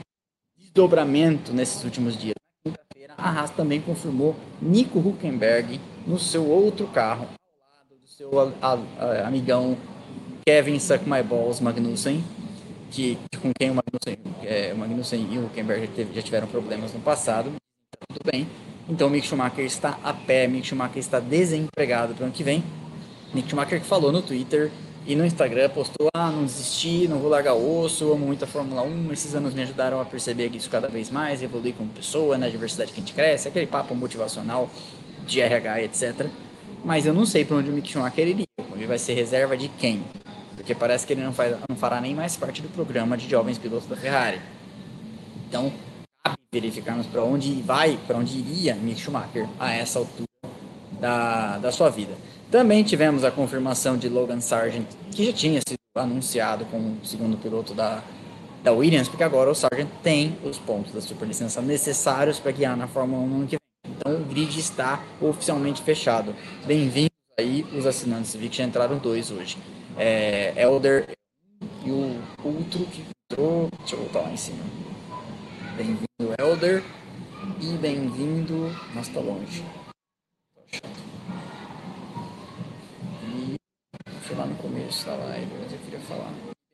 desdobramento 0.57 1.53
nesses 1.53 1.83
últimos 1.83 2.17
dias. 2.17 2.35
Na 2.65 2.71
quinta-feira, 2.71 3.13
a 3.17 3.29
Haas 3.29 3.51
também 3.51 3.81
confirmou 3.81 4.35
Nico 4.61 4.99
Huckenberg 4.99 5.79
no 6.05 6.19
seu 6.19 6.45
outro 6.47 6.87
carro, 6.87 7.27
ao 7.27 7.77
lado 7.77 8.01
do 8.01 8.07
seu 8.07 8.55
a, 8.61 8.73
a, 8.99 9.27
amigão 9.27 9.77
Kevin 10.45 10.79
Suck 10.79 11.09
My 11.09 11.23
Balls 11.23 11.61
Magnussen, 11.61 12.23
que, 12.91 13.17
com 13.41 13.51
quem 13.53 13.71
o 13.71 13.75
Magnussen, 13.75 14.17
é, 14.43 14.71
o 14.73 14.77
Magnussen 14.77 15.27
e 15.31 15.37
o 15.37 15.45
Huckenberg 15.45 15.89
já, 15.95 16.03
já 16.13 16.21
tiveram 16.21 16.47
problemas 16.47 16.93
no 16.93 16.99
passado. 16.99 17.51
Tudo 18.09 18.31
bem. 18.31 18.47
Então, 18.87 19.09
Mick 19.09 19.25
Schumacher 19.25 19.65
está 19.65 19.97
a 20.03 20.13
pé, 20.13 20.47
Mick 20.47 20.67
Schumacher 20.67 20.99
está 20.99 21.19
desempregado 21.19 22.13
para 22.13 22.23
o 22.23 22.25
ano 22.25 22.33
que 22.33 22.43
vem. 22.43 22.63
Mick 23.33 23.49
Schumacher 23.49 23.79
que 23.79 23.85
falou 23.85 24.11
no 24.11 24.21
Twitter 24.21 24.71
e 25.07 25.15
no 25.15 25.25
Instagram 25.25 25.69
postou: 25.69 26.07
Ah, 26.13 26.29
não 26.31 26.43
desisti, 26.43 27.07
não 27.07 27.19
vou 27.19 27.29
largar 27.29 27.53
osso, 27.53 28.11
amo 28.11 28.25
muito 28.25 28.43
a 28.43 28.47
Fórmula 28.47 28.83
1. 28.83 29.11
Esses 29.11 29.35
anos 29.35 29.53
me 29.53 29.63
ajudaram 29.63 29.99
a 29.99 30.05
perceber 30.05 30.55
isso 30.55 30.69
cada 30.69 30.87
vez 30.87 31.09
mais, 31.09 31.41
evoluir 31.41 31.73
como 31.73 31.89
pessoa, 31.89 32.37
na 32.37 32.47
diversidade 32.47 32.91
que 32.91 32.99
a 32.99 33.03
gente 33.03 33.13
cresce, 33.13 33.47
aquele 33.47 33.67
papo 33.67 33.95
motivacional 33.95 34.69
de 35.25 35.41
RH, 35.41 35.83
etc. 35.83 36.27
Mas 36.83 37.05
eu 37.05 37.13
não 37.13 37.25
sei 37.25 37.43
para 37.43 37.57
onde 37.57 37.69
o 37.69 37.73
Mick 37.73 37.89
Schumacher 37.89 38.27
iria. 38.27 38.45
Ele 38.75 38.87
vai 38.87 38.99
ser 38.99 39.13
reserva 39.13 39.55
de 39.57 39.67
quem? 39.69 40.03
Porque 40.55 40.73
parece 40.73 41.05
que 41.05 41.13
ele 41.13 41.23
não, 41.23 41.33
faz, 41.33 41.55
não 41.67 41.75
fará 41.75 41.99
nem 41.99 42.15
mais 42.15 42.35
parte 42.37 42.61
do 42.61 42.69
programa 42.69 43.17
de 43.17 43.29
jovens 43.29 43.57
pilotos 43.57 43.87
da 43.87 43.95
Ferrari. 43.95 44.41
Então, 45.47 45.71
cabe 46.23 46.37
verificarmos 46.51 47.05
para 47.07 47.23
onde 47.23 47.61
vai, 47.61 47.99
para 48.07 48.17
onde 48.17 48.37
iria 48.37 48.75
Mick 48.75 48.99
Schumacher 48.99 49.47
a 49.59 49.73
essa 49.73 49.99
altura 49.99 50.27
da, 50.99 51.57
da 51.57 51.71
sua 51.71 51.89
vida. 51.89 52.13
Também 52.49 52.83
tivemos 52.83 53.23
a 53.23 53.31
confirmação 53.31 53.97
de 53.97 54.07
Logan 54.07 54.39
Sargent, 54.39 54.87
que 55.11 55.25
já 55.25 55.33
tinha 55.33 55.59
sido 55.67 55.79
anunciado 55.95 56.65
como 56.65 57.03
segundo 57.03 57.37
piloto 57.37 57.73
da, 57.73 58.01
da 58.63 58.71
Williams, 58.71 59.07
porque 59.07 59.23
agora 59.23 59.49
o 59.49 59.55
Sargent 59.55 59.89
tem 60.01 60.37
os 60.43 60.57
pontos 60.57 60.93
da 60.93 61.01
superlicença 61.01 61.61
necessários 61.61 62.39
para 62.39 62.51
guiar 62.51 62.75
na 62.75 62.87
Fórmula 62.87 63.21
1 63.23 63.27
no 63.27 63.35
ano 63.35 63.47
que 63.47 63.57
vem. 63.57 63.95
Então 63.97 64.15
o 64.15 64.25
grid 64.25 64.59
está 64.59 65.01
oficialmente 65.21 65.81
fechado. 65.81 66.35
Bem-vindos 66.65 67.11
aí 67.39 67.65
os 67.77 67.85
assinantes, 67.85 68.33
vi 68.35 68.49
que 68.49 68.57
já 68.57 68.63
entraram 68.63 68.97
dois 68.97 69.31
hoje. 69.31 69.57
É, 69.97 70.53
Elder 70.61 71.07
e 71.85 71.89
o 71.89 72.21
outro 72.43 72.85
que 72.87 73.05
entrou. 73.31 73.69
Deixa 73.79 73.95
eu 73.95 73.99
voltar 73.99 74.21
lá 74.21 74.31
em 74.31 74.37
cima. 74.37 74.63
Bem-vindo, 75.77 76.35
Elder. 76.37 76.83
E 77.61 77.77
bem-vindo. 77.77 78.69
Nossa, 78.93 79.13
tá 79.13 79.19
longe. 79.19 79.63
foi 84.21 84.35
lá 84.35 84.45
no 84.47 84.55
começo 84.55 85.05
da 85.05 85.15
live, 85.15 85.51
mas 85.61 85.71
eu 85.71 85.77
queria 85.79 85.99
falar. 85.99 86.33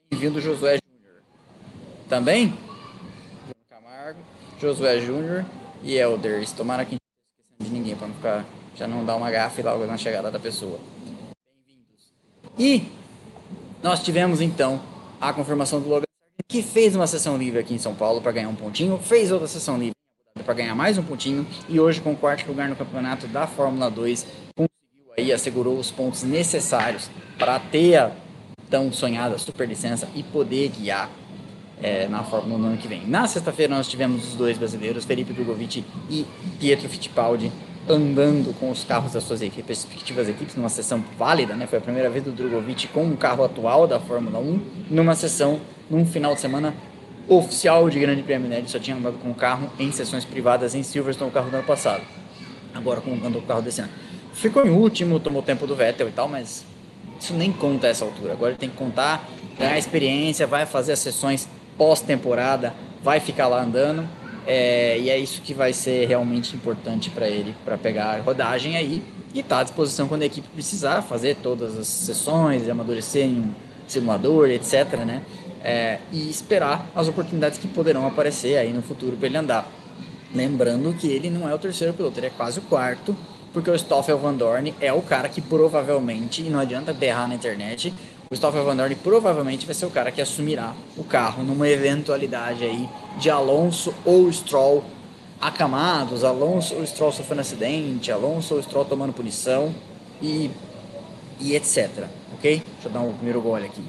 Bem-vindo, 0.10 0.40
Josué 0.40 0.80
Júnior. 0.84 1.22
Também? 2.08 2.58
Camargo, 3.70 4.22
Josué 4.58 5.01
Júnior 5.01 5.46
e 5.84 5.98
Elder. 5.98 6.50
Tomara 6.56 6.86
que 6.86 6.96
não 7.60 7.68
de 7.68 7.74
ninguém, 7.74 7.96
para 7.96 8.08
não 8.08 8.16
ficar, 8.16 8.46
já 8.75 8.88
não 8.88 9.06
dar 9.06 9.18
uma 9.18 9.30
gafe 9.30 9.62
logo 9.62 9.86
na 9.86 9.98
chegada 9.98 10.32
da 10.32 10.40
pessoa. 10.40 10.80
Bem-vindos. 11.46 12.13
E 12.58 13.00
nós 13.84 14.04
tivemos 14.04 14.42
então 14.42 14.82
a 15.20 15.34
confirmação 15.34 15.80
do 15.80 15.90
Logan 15.90 16.04
que 16.48 16.62
fez 16.62 16.96
uma 16.96 17.08
sessão 17.08 17.38
livre 17.38 17.60
aqui 17.60 17.74
em 17.74 17.80
São 17.80 17.96
Paulo 17.96 18.22
para 18.22 18.32
ganhar 18.32 18.50
um 18.50 18.56
pontinho, 18.56 18.98
fez 18.98 19.32
outra 19.32 19.48
sessão 19.48 19.78
livre 19.78 19.96
para 20.44 20.54
ganhar 20.54 20.76
mais 20.76 20.98
um 20.98 21.04
pontinho 21.04 21.48
e 21.70 21.80
hoje 21.80 22.02
com 22.02 22.14
o 22.14 22.18
quarto 22.18 22.48
lugar 22.48 22.68
no 22.68 22.76
campeonato 22.76 23.28
da 23.28 23.48
Fórmula 23.48 23.90
2 23.90 24.28
aí 25.18 25.32
assegurou 25.32 25.78
os 25.78 25.92
pontos 25.92 26.24
necessários 26.24 27.10
para 27.38 27.60
ter 27.60 27.98
a 27.98 28.12
tão 28.70 28.92
sonhada 28.92 29.38
superlicença 29.38 30.08
e 30.16 30.24
poder 30.24 30.70
guiar 30.70 31.10
é, 31.82 32.08
na 32.08 32.24
Fórmula 32.24 32.56
1 32.56 32.58
no 32.60 32.68
ano 32.68 32.78
que 32.78 32.88
vem. 32.88 33.06
Na 33.06 33.28
sexta-feira 33.28 33.76
nós 33.76 33.88
tivemos 33.88 34.28
os 34.30 34.36
dois 34.36 34.58
brasileiros, 34.58 35.04
Felipe 35.04 35.34
Drogovic 35.34 35.84
e 36.10 36.26
Pietro 36.60 36.88
Fittipaldi, 36.88 37.52
andando 37.88 38.54
com 38.60 38.70
os 38.70 38.84
carros 38.84 39.14
das 39.14 39.24
suas 39.24 39.42
equipes, 39.42 39.84
respectivas 39.84 40.30
equipes, 40.30 40.56
numa 40.56 40.70
sessão 40.70 41.04
válida, 41.18 41.56
né? 41.56 41.68
Foi 41.68 41.80
a 41.80 41.82
primeira 41.82 42.10
vez 42.10 42.24
do 42.24 42.32
Drogovic 42.32 42.88
com 42.90 43.06
o 43.10 43.18
carro 43.18 43.44
atual 43.44 43.88
da 43.88 44.00
Fórmula 44.00 44.40
1, 44.40 44.62
numa 44.90 45.16
sessão, 45.16 45.60
num 45.90 46.06
final 46.06 46.36
de 46.36 46.42
semana 46.42 46.74
oficial 47.28 47.90
de 47.90 48.00
Grande 48.00 48.24
Prêmio, 48.24 48.50
né? 48.50 48.60
Ele 48.60 48.68
só 48.68 48.80
tinha 48.80 48.96
andado 48.96 49.18
com 49.18 49.32
o 49.32 49.36
carro 49.36 49.70
em 49.80 49.92
sessões 49.92 50.26
privadas 50.26 50.76
em 50.76 50.84
Silverstone, 50.84 51.30
o 51.30 51.34
carro 51.34 51.50
do 51.50 51.58
ano 51.58 51.66
passado. 51.66 52.04
Agora 52.74 53.02
com, 53.02 53.14
andou 53.14 53.34
com 53.34 53.40
o 53.40 53.42
carro 53.44 53.62
desse 53.62 53.82
ano. 53.82 53.92
Ficou 54.34 54.66
em 54.66 54.70
último, 54.70 55.20
tomou 55.20 55.42
tempo 55.42 55.68
do 55.68 55.76
Vettel 55.76 56.08
e 56.08 56.12
tal, 56.12 56.28
mas 56.28 56.66
isso 57.20 57.34
nem 57.34 57.52
conta 57.52 57.88
essa 57.88 58.06
altura. 58.06 58.34
Agora 58.34 58.52
ele 58.52 58.58
tem 58.58 58.70
que 58.70 58.78
contar, 58.78 59.28
ganhar 59.58 59.78
experiência, 59.78 60.48
vai 60.48 60.66
fazer 60.66 60.94
as 60.94 61.00
sessões 61.00 61.48
pós-temporada, 61.78 62.74
vai 63.04 63.20
ficar 63.20 63.48
lá 63.48 63.62
andando. 63.62 64.08
É, 64.46 64.98
e 65.00 65.10
é 65.10 65.18
isso 65.18 65.42
que 65.42 65.54
vai 65.54 65.72
ser 65.72 66.08
realmente 66.08 66.56
importante 66.56 67.10
para 67.10 67.28
ele, 67.28 67.56
para 67.64 67.78
pegar 67.78 68.20
rodagem 68.22 68.76
aí 68.76 69.04
e 69.34 69.40
estar 69.40 69.56
tá 69.56 69.62
à 69.62 69.64
disposição 69.64 70.08
quando 70.08 70.24
a 70.24 70.26
equipe 70.26 70.48
precisar 70.50 71.02
fazer 71.02 71.38
todas 71.38 71.78
as 71.78 71.88
sessões, 71.88 72.68
amadurecer 72.68 73.26
em 73.26 73.40
um 73.40 73.54
simulador, 73.88 74.50
etc. 74.50 74.98
Né? 75.06 75.22
É, 75.64 76.00
e 76.12 76.30
esperar 76.30 76.90
as 76.96 77.08
oportunidades 77.08 77.60
que 77.60 77.68
poderão 77.68 78.08
aparecer 78.08 78.58
aí 78.58 78.74
no 78.74 78.82
futuro 78.82 79.16
para 79.16 79.28
ele 79.28 79.38
andar. 79.38 79.72
Lembrando 80.34 80.94
que 80.94 81.08
ele 81.08 81.30
não 81.30 81.48
é 81.48 81.54
o 81.54 81.60
terceiro 81.60 81.94
piloto, 81.94 82.20
ele 82.20 82.28
é 82.28 82.32
quase 82.32 82.60
o 82.60 82.62
quarto 82.64 83.16
porque 83.54 83.70
o 83.70 83.78
Stoffel 83.78 84.18
Van 84.18 84.34
Dorn 84.34 84.74
é 84.80 84.94
o 84.94 85.02
cara 85.02 85.28
que 85.28 85.42
provavelmente, 85.42 86.42
e 86.42 86.50
não 86.50 86.60
adianta 86.60 86.94
berrar 86.94 87.28
na 87.28 87.36
internet, 87.36 87.94
Gustavo 88.32 88.64
Van 88.64 88.78
Dorn 88.78 88.96
provavelmente 88.96 89.66
vai 89.66 89.76
ser 89.76 89.86
o 89.86 89.92
cara 89.92 90.10
que 90.10 90.22
assumirá 90.22 90.74
o 90.96 91.04
carro 91.04 91.44
numa 91.44 91.68
eventualidade 91.68 92.64
aí 92.64 92.88
de 93.20 93.30
Alonso 93.30 93.94
ou 94.06 94.32
Stroll 94.32 94.86
acamados, 95.42 96.24
Alonso 96.24 96.76
ou 96.76 96.88
Stroll 96.88 97.12
sofrendo 97.12 97.42
acidente, 97.42 98.10
Alonso 98.10 98.56
ou 98.56 98.64
Stroll 98.64 98.86
tomando 98.86 99.12
punição 99.12 99.76
e, 100.22 100.50
e 101.42 101.58
etc. 101.58 102.08
Ok? 102.34 102.64
Deixa 102.66 102.88
eu 102.88 102.92
dar 102.94 103.02
um 103.02 103.14
primeiro 103.14 103.42
gole 103.42 103.66
aqui. 103.66 103.84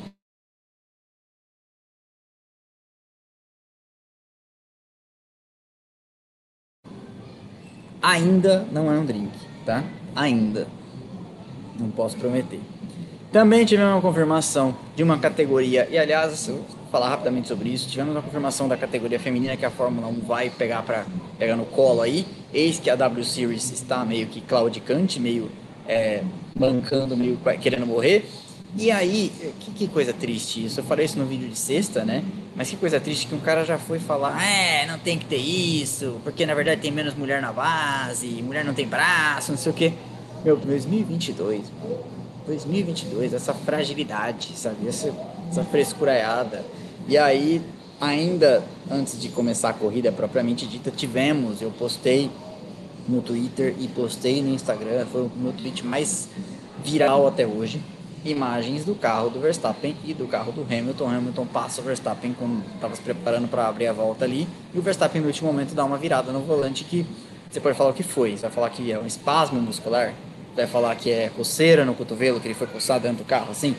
Ainda 8.03 8.67
não 8.73 8.93
é 8.93 8.99
um 8.99 9.07
drink, 9.07 9.39
tá? 9.65 9.85
Ainda. 10.17 10.67
Não 11.79 11.93
posso 11.93 12.17
prometer. 12.17 12.72
Também 13.33 13.65
tivemos 13.65 13.95
uma 13.95 14.03
confirmação 14.03 14.77
de 14.95 15.03
uma 15.03 15.19
categoria, 15.19 15.89
e 15.91 15.97
aliás, 15.97 16.49
vou 16.49 16.67
falar 16.91 17.09
rapidamente 17.09 17.49
sobre 17.49 17.71
isso. 17.71 17.89
Tivemos 17.89 18.15
uma 18.15 18.21
confirmação 18.21 18.69
da 18.69 18.77
categoria 18.77 19.19
feminina 19.19 19.57
que 19.57 19.65
a 19.65 19.71
Fórmula 19.71 20.07
1 20.07 20.21
vai 20.21 20.51
pegar 20.51 20.83
para 20.83 21.07
pegar 21.39 21.57
no 21.57 21.65
colo 21.65 22.03
aí. 22.03 22.27
Eis 22.53 22.79
que 22.79 22.91
a 22.91 22.95
W 22.95 23.25
Series 23.25 23.73
está 23.73 24.05
meio 24.05 24.27
que 24.27 24.43
claudicante, 24.43 25.19
meio 25.19 25.51
é, 25.89 26.23
mancando, 26.55 27.17
meio 27.17 27.39
querendo 27.59 27.87
morrer. 27.87 28.29
E 28.77 28.91
aí, 28.91 29.33
que, 29.61 29.71
que, 29.71 29.89
coisa 29.89 30.13
triste 30.13 30.67
isso. 30.67 30.81
Eu 30.81 30.85
falei 30.85 31.07
isso 31.07 31.19
no 31.19 31.25
vídeo 31.25 31.49
de 31.49 31.59
sexta, 31.59 32.05
né? 32.05 32.23
Mas 32.55 32.69
que 32.69 32.77
coisa 32.77 33.01
triste 33.01 33.27
que 33.27 33.35
um 33.35 33.41
cara 33.41 33.65
já 33.65 33.79
foi 33.79 33.99
falar: 33.99 34.43
é, 34.47 34.85
não 34.87 34.99
tem 34.99 35.19
que 35.19 35.25
ter 35.25 35.39
isso, 35.39 36.21
porque 36.23 36.45
na 36.45 36.55
verdade 36.55 36.83
tem 36.83 36.91
menos 36.91 37.15
mulher 37.15 37.41
na 37.41 37.53
base, 37.53 38.27
mulher 38.43 38.63
não 38.63 38.75
tem 38.75 38.87
braço, 38.87 39.53
não 39.53 39.59
sei 39.59 39.73
o 39.73 39.75
quê. 39.75 39.95
Meu, 40.45 40.57
2022, 40.57 41.71
2022, 42.47 43.35
essa 43.35 43.55
fragilidade, 43.55 44.53
sabe? 44.57 44.89
Essa, 44.89 45.15
essa 45.51 45.65
frescuraiada. 45.65 46.65
E 47.09 47.17
aí, 47.17 47.63
ainda 48.01 48.63
antes 48.91 49.21
de 49.21 49.29
começar 49.29 49.71
a 49.71 49.73
corrida 49.73 50.11
propriamente 50.13 50.67
dita, 50.67 50.91
tivemos, 50.91 51.63
eu 51.63 51.71
postei 51.71 52.31
no 53.09 53.21
Twitter 53.21 53.75
e 53.79 53.89
postei 53.89 54.43
no 54.43 54.51
Instagram, 54.51 55.07
foi 55.07 55.23
o 55.23 55.31
meu 55.35 55.53
tweet 55.53 55.85
mais 55.85 56.29
viral 56.85 57.27
até 57.27 57.47
hoje 57.47 57.83
imagens 58.25 58.85
do 58.85 58.95
carro 58.95 59.31
do 59.31 59.41
Verstappen 59.41 59.97
e 60.05 60.15
do 60.15 60.27
carro 60.27 60.53
do 60.53 60.63
Hamilton. 60.63 61.09
Hamilton 61.09 61.47
passa 61.47 61.81
o 61.81 61.85
Verstappen 61.85 62.35
quando 62.39 62.65
estava 62.75 62.95
se 62.95 63.03
preparando 63.03 63.49
para 63.49 63.67
abrir 63.67 63.89
a 63.89 63.93
volta 63.93 64.25
ali. 64.25 64.47
E 64.73 64.79
o 64.79 64.83
Verstappen, 64.83 65.21
no 65.21 65.27
último 65.27 65.53
momento, 65.53 65.75
dá 65.75 65.85
uma 65.85 65.99
virada 65.99 66.33
no 66.33 66.41
volante 66.41 66.85
que 66.85 67.07
você 67.51 67.61
pode 67.61 67.77
falar 67.77 67.91
o 67.91 67.95
que 67.95 68.03
foi. 68.03 68.37
Você 68.37 68.43
vai 68.43 68.51
falar 68.51 68.71
que 68.71 68.93
é 68.93 68.99
um 68.99 69.07
espasmo 69.07 69.61
muscular. 69.61 70.15
Vai 70.55 70.67
falar 70.67 70.95
que 70.97 71.11
é 71.11 71.31
coceira 71.31 71.85
no 71.85 71.95
cotovelo, 71.95 72.41
que 72.41 72.47
ele 72.47 72.55
foi 72.55 72.67
coçado 72.67 73.03
dentro 73.05 73.25
do 73.25 73.27
carro, 73.27 73.51
assim. 73.51 73.75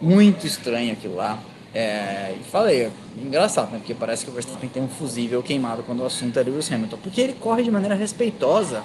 Muito 0.00 0.46
estranho 0.46 0.92
aquilo 0.92 1.16
lá. 1.16 1.38
É, 1.74 2.34
e 2.40 2.44
falei, 2.44 2.84
é 2.84 2.90
engraçado, 3.16 3.70
né? 3.70 3.78
Porque 3.78 3.94
parece 3.94 4.24
que 4.24 4.30
o 4.30 4.34
Verstappen 4.34 4.68
tem 4.68 4.82
um 4.82 4.88
fusível 4.88 5.42
queimado 5.42 5.82
quando 5.82 6.00
o 6.00 6.06
assunto 6.06 6.38
é 6.38 6.42
Lewis 6.42 6.70
Hamilton. 6.72 6.96
Porque 7.02 7.20
ele 7.20 7.32
corre 7.34 7.62
de 7.62 7.70
maneira 7.70 7.94
respeitosa 7.94 8.82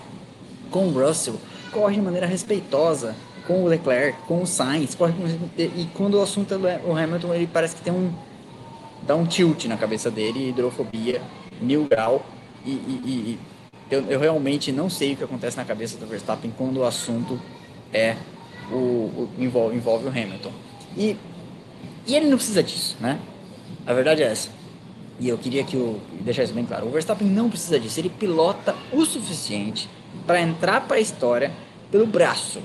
com 0.70 0.88
o 0.88 0.92
Russell, 0.92 1.36
corre 1.72 1.96
de 1.96 2.02
maneira 2.02 2.28
respeitosa 2.28 3.16
com 3.48 3.64
o 3.64 3.68
Leclerc, 3.68 4.20
com 4.28 4.42
o 4.42 4.48
Sainz, 4.48 4.96
corre 4.96 5.14
e 5.58 5.88
quando 5.94 6.16
o 6.16 6.22
assunto 6.22 6.54
é 6.54 6.82
o 6.84 6.98
Hamilton, 6.98 7.34
ele 7.34 7.48
parece 7.48 7.76
que 7.76 7.82
tem 7.82 7.94
um 7.94 8.12
dá 9.06 9.16
um 9.16 9.26
tilt 9.26 9.66
na 9.66 9.78
cabeça 9.78 10.10
dele, 10.10 10.50
hidrofobia, 10.50 11.22
mil 11.62 11.86
grau, 11.86 12.26
e, 12.66 12.72
e, 12.72 12.76
e 13.06 13.40
eu, 13.90 14.06
eu, 14.10 14.20
realmente 14.20 14.72
não 14.72 14.90
sei 14.90 15.14
o 15.14 15.18
que 15.18 15.24
acontece 15.24 15.58
na 15.58 15.66
cabeça 15.66 15.98
do 15.98 16.06
Verstappen 16.06 16.52
quando 16.58 16.78
o 16.78 16.84
assunto 16.86 17.40
é 17.94 18.16
o, 18.72 18.76
o 18.76 19.30
envolve, 19.38 19.76
envolve 19.76 20.06
o 20.06 20.10
Hamilton. 20.10 20.52
E, 20.98 21.16
e 22.08 22.16
ele 22.16 22.28
não 22.28 22.38
precisa 22.38 22.64
disso, 22.64 22.98
né? 23.00 23.20
A 23.86 23.94
verdade 23.94 24.24
é 24.24 24.28
essa. 24.28 24.50
E 25.20 25.30
eu 25.30 25.38
queria 25.38 25.64
que 25.64 25.76
eu 25.76 26.00
deixar 26.22 26.44
isso 26.44 26.54
bem 26.54 26.66
claro. 26.66 26.88
O 26.88 26.92
Verstappen 26.92 27.28
não 27.28 27.50
precisa 27.50 27.80
disso. 27.80 28.00
Ele 28.00 28.10
pilota 28.10 28.76
o 28.92 29.06
suficiente 29.06 29.90
para 30.26 30.42
entrar 30.42 30.82
para 30.88 30.98
a 30.98 31.00
história 31.00 31.52
pelo 31.92 32.06
braço 32.06 32.62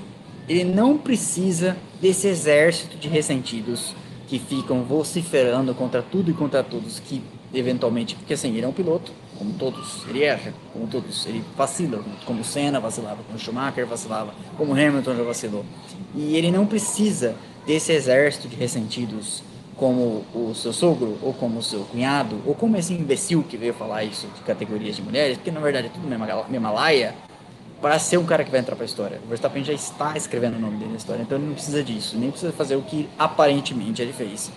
ele 0.51 0.63
não 0.63 0.97
precisa 0.97 1.77
desse 2.01 2.27
exército 2.27 2.97
de 2.97 3.07
ressentidos 3.07 3.95
que 4.27 4.39
ficam 4.39 4.83
vociferando 4.83 5.73
contra 5.73 6.01
tudo 6.01 6.31
e 6.31 6.33
contra 6.33 6.63
todos 6.63 6.99
que 6.99 7.21
eventualmente, 7.53 8.15
porque 8.15 8.33
assim, 8.33 8.49
ele 8.49 8.65
é 8.65 8.67
um 8.67 8.73
piloto, 8.73 9.11
como 9.37 9.53
todos, 9.53 10.03
ele 10.07 10.23
erra, 10.23 10.53
como 10.71 10.87
todos, 10.87 11.25
ele 11.25 11.43
vacila, 11.57 12.03
como 12.25 12.43
Senna 12.43 12.79
vacilava, 12.79 13.23
como 13.23 13.39
Schumacher 13.39 13.85
vacilava, 13.85 14.33
como 14.57 14.73
Hamilton 14.73 15.15
já 15.15 15.23
vacilou. 15.23 15.65
E 16.15 16.35
ele 16.35 16.51
não 16.51 16.65
precisa 16.65 17.35
desse 17.65 17.91
exército 17.91 18.47
de 18.47 18.55
ressentidos 18.55 19.43
como 19.75 20.23
o 20.35 20.53
seu 20.53 20.71
sogro, 20.71 21.17
ou 21.23 21.33
como 21.33 21.57
o 21.57 21.63
seu 21.63 21.79
cunhado, 21.85 22.39
ou 22.45 22.53
como 22.53 22.77
esse 22.77 22.93
imbecil 22.93 23.41
que 23.41 23.57
veio 23.57 23.73
falar 23.73 24.03
isso 24.03 24.27
de 24.35 24.41
categorias 24.41 24.95
de 24.95 25.01
mulheres, 25.01 25.37
porque 25.37 25.49
na 25.49 25.59
verdade 25.59 25.87
é 25.87 25.89
tudo 25.89 26.07
mesma, 26.07 26.45
mesma 26.47 26.71
laia, 26.71 27.15
para 27.81 27.97
ser 27.97 28.17
um 28.17 28.25
cara 28.25 28.43
que 28.43 28.51
vai 28.51 28.59
entrar 28.59 28.75
para 28.75 28.83
a 28.83 28.85
história. 28.85 29.19
O 29.25 29.27
Verstappen 29.27 29.63
já 29.63 29.73
está 29.73 30.15
escrevendo 30.15 30.57
o 30.57 30.59
nome 30.59 30.77
dele 30.77 30.91
na 30.91 30.97
história, 30.97 31.23
então 31.23 31.35
ele 31.35 31.47
não 31.47 31.55
precisa 31.55 31.83
disso, 31.83 32.15
nem 32.15 32.29
precisa 32.29 32.51
fazer 32.51 32.75
o 32.75 32.83
que 32.83 33.09
aparentemente 33.17 34.03
ele 34.03 34.13
fez. 34.13 34.51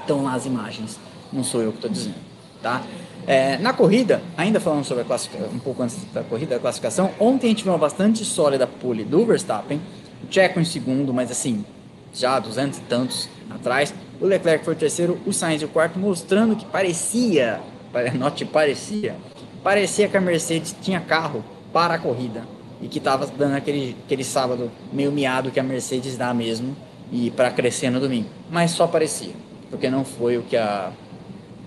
Estão 0.00 0.24
lá 0.24 0.34
as 0.34 0.44
imagens, 0.44 0.98
não 1.32 1.44
sou 1.44 1.62
eu 1.62 1.70
que 1.70 1.78
estou 1.78 1.90
dizendo, 1.90 2.16
tá? 2.60 2.82
É, 3.28 3.58
na 3.58 3.74
corrida, 3.74 4.22
ainda 4.38 4.58
falando 4.58 4.84
sobre 4.84 5.02
a 5.02 5.06
classificação, 5.06 5.50
um 5.52 5.58
pouco 5.58 5.82
antes 5.82 5.98
da 6.14 6.22
corrida, 6.22 6.56
a 6.56 6.58
classificação, 6.58 7.10
ontem 7.20 7.48
a 7.48 7.50
gente 7.50 7.62
viu 7.62 7.74
uma 7.74 7.78
bastante 7.78 8.24
sólida 8.24 8.66
pole 8.66 9.04
do 9.04 9.22
Verstappen, 9.26 9.78
o 10.26 10.32
Checo 10.32 10.58
em 10.58 10.64
segundo, 10.64 11.12
mas 11.12 11.30
assim, 11.30 11.62
já 12.10 12.38
200 12.38 12.78
e 12.78 12.80
tantos 12.84 13.28
atrás, 13.50 13.92
o 14.18 14.24
Leclerc 14.24 14.64
foi 14.64 14.72
o 14.72 14.76
terceiro, 14.78 15.20
o 15.26 15.32
Sainz 15.34 15.62
o 15.62 15.68
quarto, 15.68 15.98
mostrando 15.98 16.56
que 16.56 16.64
parecia, 16.64 17.60
note 18.18 18.46
parecia, 18.46 19.14
parecia 19.62 20.08
que 20.08 20.16
a 20.16 20.22
Mercedes 20.22 20.74
tinha 20.80 20.98
carro 20.98 21.44
para 21.70 21.96
a 21.96 21.98
corrida 21.98 22.44
e 22.80 22.88
que 22.88 22.96
estava 22.96 23.26
dando 23.26 23.56
aquele, 23.56 23.94
aquele 24.06 24.24
sábado 24.24 24.70
meio 24.90 25.12
miado 25.12 25.50
que 25.50 25.60
a 25.60 25.62
Mercedes 25.62 26.16
dá 26.16 26.32
mesmo 26.32 26.74
e 27.12 27.30
para 27.30 27.50
crescer 27.50 27.90
no 27.90 28.00
domingo. 28.00 28.30
Mas 28.50 28.70
só 28.70 28.86
parecia, 28.86 29.34
porque 29.68 29.90
não 29.90 30.02
foi 30.02 30.38
o 30.38 30.42
que, 30.44 30.56
a, 30.56 30.92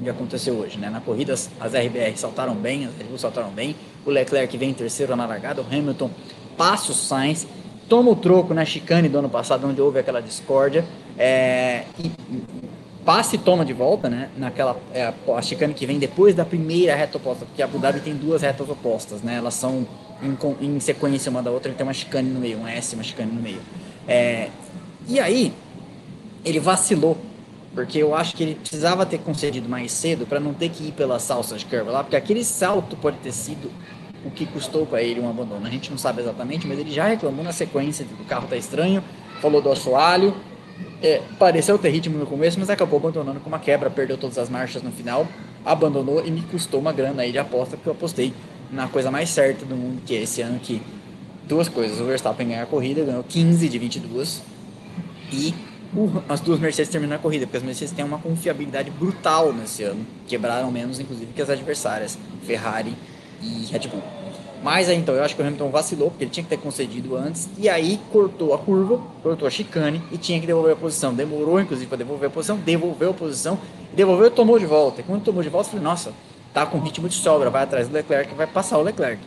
que 0.04 0.10
aconteceu 0.10 0.56
hoje. 0.56 0.78
Né? 0.78 0.90
Na 0.90 1.02
corrida, 1.02 1.34
as 1.34 1.50
RBR 1.74 2.16
saltaram 2.16 2.56
bem, 2.56 2.86
as 2.86 2.96
Red 2.96 3.06
Bull 3.06 3.18
saltaram 3.18 3.50
bem, 3.50 3.76
o 4.06 4.10
Leclerc 4.10 4.56
vem 4.58 4.72
em 4.72 4.74
terceiro 4.74 5.16
na 5.16 5.26
largada, 5.26 5.62
o 5.62 5.66
Hamilton 5.66 6.10
passa 6.58 6.92
o 6.92 6.96
Sainz, 6.96 7.48
toma 7.88 8.12
o 8.12 8.16
troco 8.16 8.54
na 8.54 8.66
chicane 8.66 9.10
do 9.10 9.20
ano 9.20 9.30
passado, 9.30 9.68
onde 9.68 9.82
houve 9.82 10.00
aquela 10.00 10.22
discórdia, 10.22 10.86
é, 11.18 11.84
e 12.00 12.12
passa 13.06 13.36
e 13.36 13.40
toma 13.40 13.66
de 13.66 13.74
volta, 13.74 14.10
né? 14.10 14.30
Naquela 14.38 14.78
é, 14.94 15.14
a 15.36 15.42
chicane 15.42 15.74
que 15.74 15.86
vem 15.86 16.00
depois 16.00 16.36
da 16.36 16.46
primeira 16.46 16.96
reta 16.96 17.18
oposta, 17.18 17.46
porque 17.46 17.62
a 17.62 17.66
Abu 17.66 17.80
Dhabi 17.80 18.00
tem 18.00 18.16
duas 18.16 18.42
retas 18.42 18.70
opostas, 18.70 19.22
né? 19.22 19.36
Elas 19.36 19.56
são 19.56 19.88
em, 20.22 20.66
em 20.66 20.80
sequência 20.80 21.30
uma 21.30 21.42
da 21.42 21.52
outra, 21.52 21.70
ele 21.70 21.78
tem 21.78 21.86
uma 21.86 21.94
chicane 21.94 22.30
no 22.30 22.40
meio, 22.40 22.60
um 22.60 22.68
S, 22.68 22.96
uma 22.96 23.04
chicane 23.04 23.32
no 23.32 23.42
meio. 23.42 23.60
É, 24.08 24.50
e 25.08 25.20
aí 25.20 25.54
ele 26.46 26.60
vacilou, 26.60 27.18
porque 27.74 28.00
eu 28.00 28.14
acho 28.14 28.36
que 28.36 28.44
ele 28.44 28.56
precisava 28.56 29.06
ter 29.06 29.20
concedido 29.20 29.68
mais 29.70 29.92
cedo 29.92 30.26
para 30.26 30.40
não 30.40 30.54
ter 30.54 30.70
que 30.70 30.88
ir 30.88 30.92
pela 30.92 31.20
salsa 31.20 31.58
de 31.58 31.66
curva 31.66 31.92
lá, 31.92 32.04
porque 32.04 32.16
aquele 32.16 32.44
salto 32.44 32.96
pode 32.98 33.18
ter 33.18 33.32
sido 33.32 33.72
o 34.26 34.30
que 34.30 34.46
custou 34.46 34.86
para 34.86 35.02
ele 35.02 35.20
um 35.20 35.30
abandono. 35.30 35.66
A 35.66 35.70
gente 35.70 35.90
não 35.90 35.98
sabe 35.98 36.22
exatamente, 36.22 36.68
mas 36.68 36.78
ele 36.78 36.92
já 36.92 37.08
reclamou 37.08 37.44
na 37.44 37.52
sequência 37.52 38.06
do 38.06 38.24
carro 38.26 38.48
tá 38.48 38.58
estranho, 38.58 39.04
falou 39.42 39.62
do 39.62 39.72
assoalho, 39.72 40.36
é, 41.02 41.22
pareceu 41.40 41.78
ter 41.78 41.90
ritmo 41.90 42.18
no 42.18 42.26
começo, 42.26 42.60
mas 42.60 42.70
acabou 42.70 43.00
abandonando 43.00 43.40
com 43.40 43.48
uma 43.48 43.60
quebra, 43.60 43.90
perdeu 43.90 44.18
todas 44.18 44.38
as 44.38 44.50
marchas 44.50 44.84
no 44.84 44.92
final, 44.92 45.28
abandonou 45.66 46.26
e 46.26 46.30
me 46.30 46.42
custou 46.42 46.80
uma 46.80 46.92
grana 46.92 47.24
aí 47.24 47.32
de 47.32 47.40
aposta, 47.40 47.78
porque 47.78 47.90
eu 47.90 47.94
apostei 47.94 48.34
na 48.72 48.88
coisa 48.88 49.10
mais 49.10 49.30
certa 49.30 49.66
do 49.66 49.76
mundo, 49.76 50.02
que 50.06 50.16
é 50.16 50.22
esse 50.22 50.42
ano 50.42 50.60
que 50.60 50.82
duas 51.48 51.68
coisas, 51.68 52.00
o 52.00 52.06
Verstappen 52.06 52.48
ganhou 52.48 52.64
a 52.64 52.68
corrida, 52.68 53.04
ganhou 53.04 53.24
15 53.24 53.68
de 53.68 53.80
22, 53.80 54.42
e 55.32 55.54
as 56.30 56.40
duas 56.40 56.60
Mercedes 56.60 56.90
terminaram 56.92 57.20
a 57.20 57.22
corrida, 57.22 57.46
porque 57.46 57.58
as 57.58 57.64
Mercedes 57.64 57.94
têm 57.94 58.06
uma 58.06 58.18
confiabilidade 58.18 58.90
brutal 58.90 59.52
nesse 59.52 59.84
ano, 59.84 60.06
quebraram 60.28 60.72
menos, 60.72 61.00
inclusive, 61.00 61.34
que 61.34 61.42
as 61.42 61.50
adversárias, 61.50 62.18
Ferrari 62.44 62.96
e 63.42 63.66
Red 63.66 63.88
Bull. 63.88 64.02
Mas 64.64 64.90
aí 64.90 64.96
então, 64.96 65.16
eu 65.16 65.24
acho 65.24 65.36
que 65.36 65.42
o 65.42 65.46
Hamilton 65.46 65.70
vacilou, 65.70 66.10
porque 66.12 66.24
ele 66.24 66.32
tinha 66.32 66.44
que 66.44 66.50
ter 66.50 66.58
concedido 66.58 67.16
antes, 67.16 67.50
e 67.58 67.68
aí 67.68 68.00
cortou 68.12 68.54
a 68.54 68.60
curva, 68.60 69.02
cortou 69.24 69.48
a 69.48 69.52
chicane 69.52 70.02
e 70.12 70.18
tinha 70.18 70.40
que 70.40 70.46
devolver 70.46 70.74
a 70.74 70.76
posição. 70.76 71.14
Demorou, 71.14 71.60
inclusive, 71.60 71.88
para 71.88 71.98
devolver 71.98 72.30
a 72.30 72.32
posição, 72.32 72.58
devolveu 72.58 73.10
a 73.10 73.14
posição, 73.14 73.60
devolveu 73.94 74.28
e 74.28 74.30
tomou 74.30 74.60
de 74.60 74.68
volta. 74.68 75.02
E 75.02 75.04
quando 75.04 75.24
tomou 75.24 75.42
de 75.42 75.50
volta, 75.50 75.68
eu 75.68 75.72
falei, 75.72 75.84
nossa, 75.84 76.14
tá 76.54 76.66
com 76.66 76.78
ritmo 76.80 77.10
de 77.10 77.16
sobra, 77.16 77.50
vai 77.50 77.64
atrás 77.64 77.88
do 77.88 77.94
Leclerc, 77.94 78.36
vai 78.36 78.46
passar 78.46 78.78
o 78.78 78.84
Leclerc. 78.84 79.20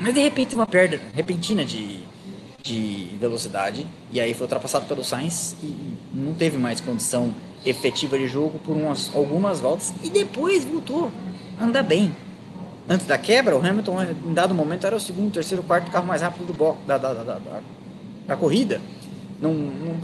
Mas 0.00 0.12
de 0.12 0.20
repente, 0.20 0.56
uma 0.56 0.66
perda 0.66 1.00
repentina 1.14 1.64
de, 1.64 2.00
de 2.62 3.16
velocidade, 3.20 3.86
e 4.10 4.20
aí 4.20 4.34
foi 4.34 4.44
ultrapassado 4.44 4.86
pelo 4.86 5.02
Sainz 5.02 5.56
e 5.62 5.96
não 6.14 6.34
teve 6.34 6.56
mais 6.56 6.80
condição 6.80 7.34
efetiva 7.64 8.18
de 8.18 8.28
jogo 8.28 8.58
por 8.60 8.76
umas, 8.76 9.10
algumas 9.14 9.60
voltas, 9.60 9.92
e 10.02 10.10
depois 10.10 10.64
voltou 10.64 11.10
a 11.58 11.64
andar 11.64 11.82
bem 11.82 12.14
antes 12.88 13.06
da 13.06 13.18
quebra, 13.18 13.56
o 13.56 13.64
Hamilton, 13.64 14.02
em 14.02 14.34
dado 14.34 14.54
momento, 14.54 14.86
era 14.86 14.96
o 14.96 15.00
segundo, 15.00 15.32
terceiro, 15.32 15.62
quarto 15.62 15.90
carro 15.90 16.06
mais 16.06 16.22
rápido 16.22 16.46
do 16.46 16.52
bloco, 16.52 16.78
da, 16.86 16.98
da, 16.98 17.14
da, 17.14 17.22
da, 17.22 17.60
da 18.26 18.36
corrida. 18.36 18.80
Não, 19.40 19.52
não, 19.52 19.94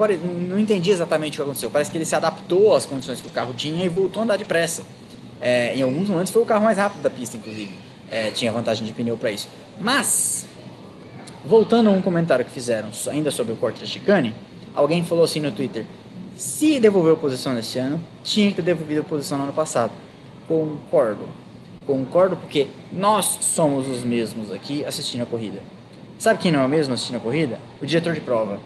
não, 0.49 0.59
entendi 0.59 0.91
exatamente 0.91 1.35
o 1.35 1.37
que 1.37 1.43
aconteceu. 1.43 1.71
Parece 1.71 1.91
que 1.91 1.97
ele 1.97 2.05
se 2.05 2.15
adaptou 2.15 2.75
às 2.75 2.85
condições 2.85 3.21
que 3.21 3.29
o 3.29 3.31
carro 3.31 3.55
tinha 3.55 3.85
e 3.85 3.89
voltou 3.89 4.21
a 4.21 4.25
andar 4.25 4.37
depressa. 4.37 4.83
É, 5.41 5.77
em 5.77 5.83
alguns 5.83 6.09
momentos 6.09 6.33
foi 6.33 6.43
o 6.43 6.47
carro 6.47 6.65
mais 6.65 6.77
rápido 6.77 7.03
da 7.03 7.11
pista, 7.11 7.37
inclusive. 7.37 7.73
É, 8.11 8.31
tinha 8.33 8.51
vantagem 8.51 8.85
de 8.85 8.93
pneu 8.93 9.17
para 9.17 9.31
isso. 9.31 9.49
Mas, 9.81 10.45
voltando 11.45 11.89
a 11.89 11.93
um 11.93 12.03
comentário 12.03 12.45
que 12.45 12.51
fizeram 12.51 12.91
ainda 13.11 13.31
sobre 13.31 13.53
o 13.53 13.57
corte 13.57 13.81
da 13.81 13.87
chicane, 13.87 14.35
alguém 14.75 15.05
falou 15.05 15.25
assim 15.25 15.41
no 15.41 15.53
Twitter: 15.53 15.85
se 16.37 16.79
devolveu 16.79 17.15
a 17.15 17.17
posição 17.17 17.55
nesse 17.55 17.79
ano, 17.79 18.01
tinha 18.23 18.51
que 18.51 18.57
ter 18.57 18.63
devolvido 18.63 19.01
a 19.01 19.05
posição 19.05 19.39
no 19.39 19.45
ano 19.45 19.53
passado. 19.53 19.93
Concordo 20.47 21.29
concordo 21.89 22.37
porque 22.37 22.67
nós 22.93 23.39
somos 23.41 23.89
os 23.89 24.05
mesmos 24.05 24.53
aqui 24.53 24.85
assistindo 24.85 25.23
a 25.23 25.27
corrida. 25.27 25.61
Sabe 26.19 26.39
quem 26.39 26.53
não 26.53 26.61
é 26.61 26.67
o 26.67 26.69
mesmo 26.69 26.93
assistindo 26.93 27.17
a 27.17 27.21
corrida? 27.21 27.59
O 27.81 27.87
diretor 27.87 28.13
de 28.13 28.21
prova. 28.21 28.61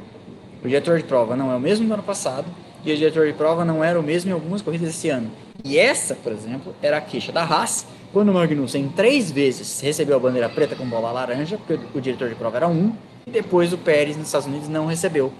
O 0.65 0.67
diretor 0.67 0.99
de 0.99 1.05
prova 1.05 1.37
não 1.37 1.53
é 1.53 1.55
o 1.55 1.61
mesmo 1.61 1.87
do 1.87 1.95
ano 1.95 2.03
passado 2.03 2.47
e 2.85 2.93
o 2.93 2.97
diretor 2.97 3.29
de 3.29 3.33
prova 3.33 3.65
não 3.65 3.85
era 3.85 3.99
o 3.99 4.03
mesmo 4.03 4.31
em 4.31 4.35
algumas 4.35 4.61
corridas 4.61 4.89
esse 4.89 5.09
ano. 5.09 5.31
E 5.65 5.79
essa, 5.79 6.15
por 6.15 6.33
exemplo, 6.33 6.75
era 6.83 6.97
a 6.97 7.01
queixa 7.01 7.31
da 7.31 7.43
Haas, 7.43 7.87
quando 8.13 8.31
o 8.31 8.35
Magnussen 8.35 8.89
três 8.89 9.31
vezes 9.31 9.81
recebeu 9.81 10.17
a 10.17 10.19
bandeira 10.19 10.49
preta 10.49 10.75
com 10.75 10.85
bola 10.85 11.13
laranja, 11.13 11.57
porque 11.57 11.79
o 11.97 12.01
diretor 12.01 12.29
de 12.29 12.35
prova 12.35 12.57
era 12.57 12.69
um, 12.69 12.93
e 13.27 13.31
depois 13.31 13.73
o 13.73 13.79
Pérez 13.79 14.17
nos 14.17 14.27
Estados 14.27 14.49
Unidos 14.49 14.69
não 14.69 14.87
recebeu, 14.87 15.33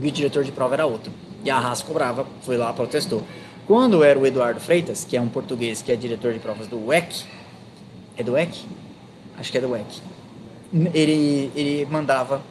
e 0.00 0.08
o 0.08 0.10
diretor 0.10 0.42
de 0.42 0.50
prova 0.50 0.74
era 0.74 0.86
outro. 0.86 1.12
E 1.44 1.50
a 1.50 1.58
Haas 1.58 1.82
cobrava, 1.82 2.26
foi 2.42 2.56
lá, 2.56 2.72
protestou. 2.72 3.22
Quando 3.66 4.02
era 4.02 4.18
o 4.18 4.26
Eduardo 4.26 4.58
Freitas, 4.58 5.04
que 5.04 5.16
é 5.16 5.20
um 5.20 5.28
português 5.28 5.82
que 5.82 5.92
é 5.92 5.96
diretor 5.96 6.32
de 6.32 6.38
provas 6.38 6.66
do 6.66 6.86
WEC, 6.86 7.24
é 8.16 8.22
do 8.22 8.32
WEC? 8.32 8.64
Acho 9.38 9.52
que 9.52 9.58
é 9.58 9.60
do 9.60 9.70
WEC. 9.70 10.00
Ele, 10.94 11.52
ele 11.54 11.86
mandava 11.90 12.42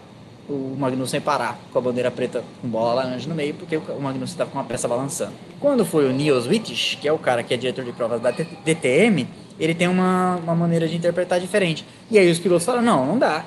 o 0.52 0.76
Magnussen 0.78 1.22
parar 1.22 1.60
com 1.72 1.80
a 1.80 1.82
bandeira 1.82 2.12
preta 2.12 2.44
com 2.62 2.68
bola 2.68 2.94
laranja 2.96 3.28
no 3.28 3.36
meio, 3.36 3.54
porque 3.54 3.78
o 3.78 4.02
Magnussen 4.02 4.34
estava 4.34 4.50
com 4.52 4.58
uma 4.58 4.64
peça 4.64 4.88
balançando. 4.88 5.34
Quando 5.60 5.86
foi 5.86 6.10
o 6.10 6.12
Niels 6.12 6.48
Wittich, 6.48 6.98
que 6.98 7.08
é 7.08 7.14
o 7.14 7.18
cara 7.18 7.44
que 7.44 7.54
é 7.54 7.58
diretor 7.58 7.86
de 7.86 7.92
provas 7.92 8.22
da 8.22 8.32
DTM, 8.32 9.28
ele 9.60 9.76
tem 9.76 9.88
uma, 9.88 10.38
uma 10.38 10.56
maneira 10.56 10.88
de 10.88 10.96
interpretar 10.96 11.40
diferente. 11.40 11.86
E 12.10 12.18
aí 12.18 12.30
os 12.30 12.40
pilotos 12.40 12.66
falam, 12.66 12.82
não, 12.82 13.06
não 13.06 13.18
dá, 13.18 13.46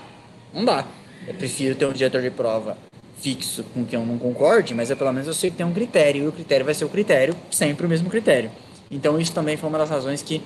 não 0.52 0.64
dá. 0.64 0.84
Eu 1.26 1.34
prefiro 1.34 1.74
ter 1.74 1.86
um 1.86 1.92
diretor 1.92 2.22
de 2.22 2.30
prova 2.30 2.76
fixo 3.18 3.64
com 3.72 3.84
quem 3.84 3.98
eu 3.98 4.04
não 4.04 4.18
concorde, 4.18 4.74
mas 4.74 4.90
eu, 4.90 4.96
pelo 4.96 5.12
menos 5.12 5.26
eu 5.26 5.34
sei 5.34 5.50
que 5.50 5.56
tem 5.56 5.64
um 5.64 5.72
critério, 5.72 6.24
e 6.24 6.28
o 6.28 6.32
critério 6.32 6.64
vai 6.64 6.74
ser 6.74 6.84
o 6.84 6.88
critério, 6.88 7.34
sempre 7.50 7.86
o 7.86 7.88
mesmo 7.88 8.10
critério. 8.10 8.50
Então 8.90 9.18
isso 9.18 9.32
também 9.32 9.56
foi 9.56 9.68
uma 9.68 9.78
das 9.78 9.88
razões 9.88 10.22
que 10.22 10.42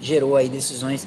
gerou 0.00 0.36
aí 0.36 0.48
decisões 0.48 1.06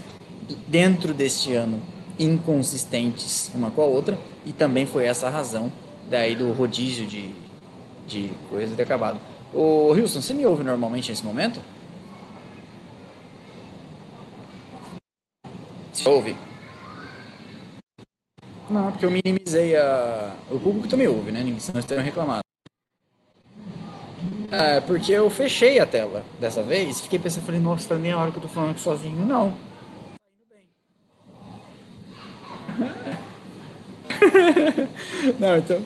dentro 0.67 1.13
deste 1.13 1.53
ano 1.53 1.81
inconsistentes 2.19 3.51
uma 3.55 3.71
com 3.71 3.81
a 3.81 3.85
outra, 3.85 4.17
e 4.45 4.53
também 4.53 4.85
foi 4.85 5.05
essa 5.05 5.27
a 5.27 5.29
razão 5.29 5.71
daí 6.09 6.35
do 6.35 6.51
rodízio 6.51 7.05
de, 7.05 7.33
de 8.07 8.31
coisa 8.49 8.75
ter 8.75 8.83
acabado. 8.83 9.19
Ô 9.53 9.89
Wilson, 9.91 10.21
você 10.21 10.33
me 10.33 10.45
ouve 10.45 10.63
normalmente 10.63 11.09
nesse 11.09 11.25
momento? 11.25 11.59
Você 15.91 16.07
ouve? 16.07 16.35
Não, 18.69 18.89
porque 18.91 19.05
eu 19.05 19.11
minimizei 19.11 19.75
a. 19.75 20.33
O 20.49 20.57
público 20.59 20.87
também 20.87 21.07
ouve, 21.07 21.31
né? 21.31 21.39
Senão 21.59 21.77
eles 21.77 21.85
teriam 21.85 22.03
reclamado. 22.03 22.41
É, 24.49 24.81
porque 24.81 25.11
eu 25.11 25.29
fechei 25.29 25.79
a 25.79 25.85
tela 25.85 26.23
dessa 26.39 26.63
vez. 26.63 27.01
Fiquei 27.01 27.19
pensando, 27.19 27.45
falei, 27.45 27.59
nossa, 27.59 27.97
nem 27.97 28.11
a 28.11 28.17
hora 28.17 28.31
que 28.31 28.37
eu 28.37 28.41
tô 28.41 28.47
falando 28.47 28.77
sozinho. 28.77 29.25
Não. 29.25 29.53
Não, 35.39 35.57
então. 35.57 35.81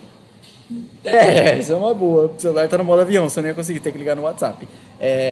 É, 1.04 1.58
isso 1.60 1.74
é 1.74 1.76
uma 1.76 1.94
boa. 1.94 2.28
O 2.28 2.40
celular 2.40 2.68
tá 2.68 2.78
no 2.78 2.84
modo 2.84 3.02
avião, 3.02 3.30
você 3.30 3.42
não 3.42 3.50
ia 3.50 3.54
conseguir 3.54 3.80
ter 3.80 3.92
que 3.92 3.98
ligar 3.98 4.16
no 4.16 4.24
WhatsApp. 4.24 4.68
É... 5.00 5.32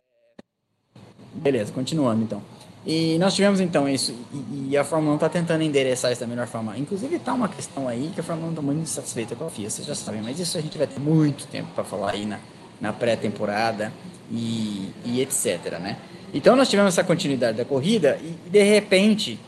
Beleza, 1.34 1.72
continuando 1.74 2.24
então. 2.24 2.42
E 2.86 3.18
nós 3.18 3.34
tivemos 3.34 3.62
então 3.62 3.88
isso, 3.88 4.14
e, 4.34 4.72
e 4.72 4.78
a 4.78 4.84
Fórmula 4.84 5.14
1 5.14 5.16
está 5.16 5.30
tentando 5.30 5.64
endereçar 5.64 6.12
isso 6.12 6.20
da 6.20 6.28
melhor 6.28 6.48
forma. 6.48 6.78
Inclusive, 6.78 7.16
está 7.16 7.34
uma 7.34 7.48
questão 7.48 7.88
aí 7.88 8.12
que 8.14 8.20
a 8.20 8.24
Fórmula 8.24 8.48
1 8.48 8.52
está 8.52 8.62
muito 8.62 8.82
insatisfeita 8.82 9.36
com 9.36 9.46
a 9.46 9.50
FIA, 9.50 9.70
vocês 9.70 9.88
já 9.88 9.96
sabem, 9.96 10.22
mas 10.22 10.38
isso 10.40 10.58
a 10.58 10.62
gente 10.62 10.78
vai 10.78 10.86
ter 10.86 11.00
muito 11.00 11.48
tempo 11.48 11.70
para 11.74 11.84
falar 11.86 12.12
aí 12.12 12.26
na, 12.26 12.40
na 12.82 12.92
pré-temporada 12.92 13.92
e, 14.30 14.92
e 15.06 15.22
etc. 15.22 15.80
Né? 15.80 15.98
Então, 16.34 16.58
nós 16.58 16.70
tivemos 16.70 16.94
essa 16.94 17.06
continuidade 17.06 17.58
da 17.58 17.64
corrida 17.64 18.20
e, 18.22 18.50
de 18.50 18.64
repente, 18.64 19.40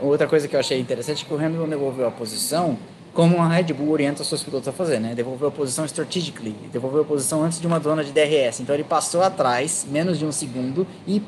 outra 0.00 0.26
coisa 0.26 0.46
que 0.46 0.54
eu 0.54 0.60
achei 0.60 0.78
interessante 0.78 1.24
é 1.24 1.26
que 1.26 1.32
o 1.32 1.36
Hamilton 1.36 1.68
devolveu 1.68 2.06
a 2.06 2.10
posição 2.10 2.76
como 3.12 3.40
a 3.42 3.48
Red 3.48 3.72
Bull 3.74 3.90
orienta 3.90 4.22
os 4.22 4.28
seus 4.28 4.42
pilotos 4.42 4.68
a 4.68 4.72
fazer, 4.72 4.98
né? 4.98 5.14
Devolveu 5.14 5.48
a 5.48 5.50
posição 5.50 5.84
strategically, 5.84 6.54
devolveu 6.72 7.02
a 7.02 7.04
posição 7.04 7.42
antes 7.42 7.60
de 7.60 7.66
uma 7.66 7.78
zona 7.78 8.02
de 8.02 8.10
DRS. 8.10 8.60
Então 8.60 8.74
ele 8.74 8.84
passou 8.84 9.22
atrás, 9.22 9.86
menos 9.90 10.18
de 10.18 10.24
um 10.24 10.32
segundo, 10.32 10.86
e 11.06 11.22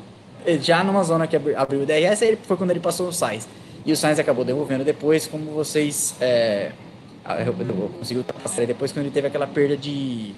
já 0.61 0.83
numa 0.83 1.03
zona 1.03 1.27
que 1.27 1.35
abriu 1.35 1.81
o 1.81 1.85
DRS, 1.85 2.21
foi 2.43 2.57
quando 2.57 2.71
ele 2.71 2.79
passou 2.79 3.07
o 3.07 3.13
Sainz. 3.13 3.47
E 3.85 3.91
o 3.91 3.97
Sainz 3.97 4.17
acabou 4.17 4.43
devolvendo 4.43 4.83
depois, 4.83 5.27
como 5.27 5.51
vocês 5.51 6.15
é, 6.19 6.71
conseguiu 7.99 8.21
ultrapassar 8.21 8.65
depois 8.65 8.91
quando 8.91 9.05
ele 9.05 9.13
teve 9.13 9.27
aquela 9.27 9.45
perda 9.45 9.77
de, 9.77 10.33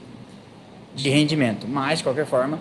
de 0.93 1.09
rendimento. 1.09 1.65
Mas, 1.65 1.99
de 1.99 2.03
qualquer 2.03 2.25
forma, 2.25 2.59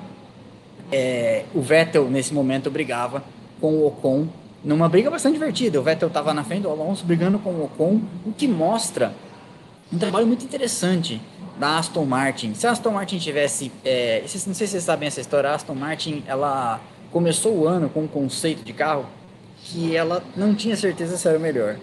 é, 0.92 1.44
o 1.52 1.60
Vettel 1.60 2.08
nesse 2.08 2.32
momento 2.32 2.70
brigava 2.70 3.24
com 3.60 3.74
o 3.74 3.86
Ocon 3.88 4.28
numa 4.64 4.88
briga 4.88 5.10
bastante 5.10 5.34
divertida. 5.34 5.78
O 5.78 5.82
Vettel 5.82 6.08
estava 6.08 6.34
na 6.34 6.44
frente 6.44 6.62
do 6.62 6.70
Alonso 6.70 7.04
brigando 7.04 7.38
com 7.38 7.50
o 7.50 7.64
Ocon, 7.64 8.00
o 8.24 8.32
que 8.32 8.48
mostra 8.48 9.14
um 9.92 9.98
trabalho 9.98 10.26
muito 10.26 10.44
interessante 10.44 11.20
da 11.58 11.78
Aston 11.78 12.04
Martin. 12.04 12.54
Se 12.54 12.66
a 12.66 12.72
Aston 12.72 12.90
Martin 12.90 13.18
tivesse, 13.18 13.70
é, 13.84 14.20
não 14.22 14.54
sei 14.54 14.66
se 14.66 14.68
vocês 14.68 14.84
sabem 14.84 15.06
essa 15.06 15.20
história, 15.20 15.50
a 15.50 15.54
Aston 15.54 15.74
Martin 15.74 16.22
ela 16.26 16.80
começou 17.10 17.56
o 17.56 17.66
ano 17.66 17.88
com 17.88 18.02
um 18.02 18.08
conceito 18.08 18.62
de 18.64 18.72
carro 18.72 19.06
que 19.62 19.96
ela 19.96 20.22
não 20.36 20.54
tinha 20.54 20.76
certeza 20.76 21.16
se 21.16 21.26
era 21.26 21.38
o 21.38 21.40
melhor, 21.40 21.76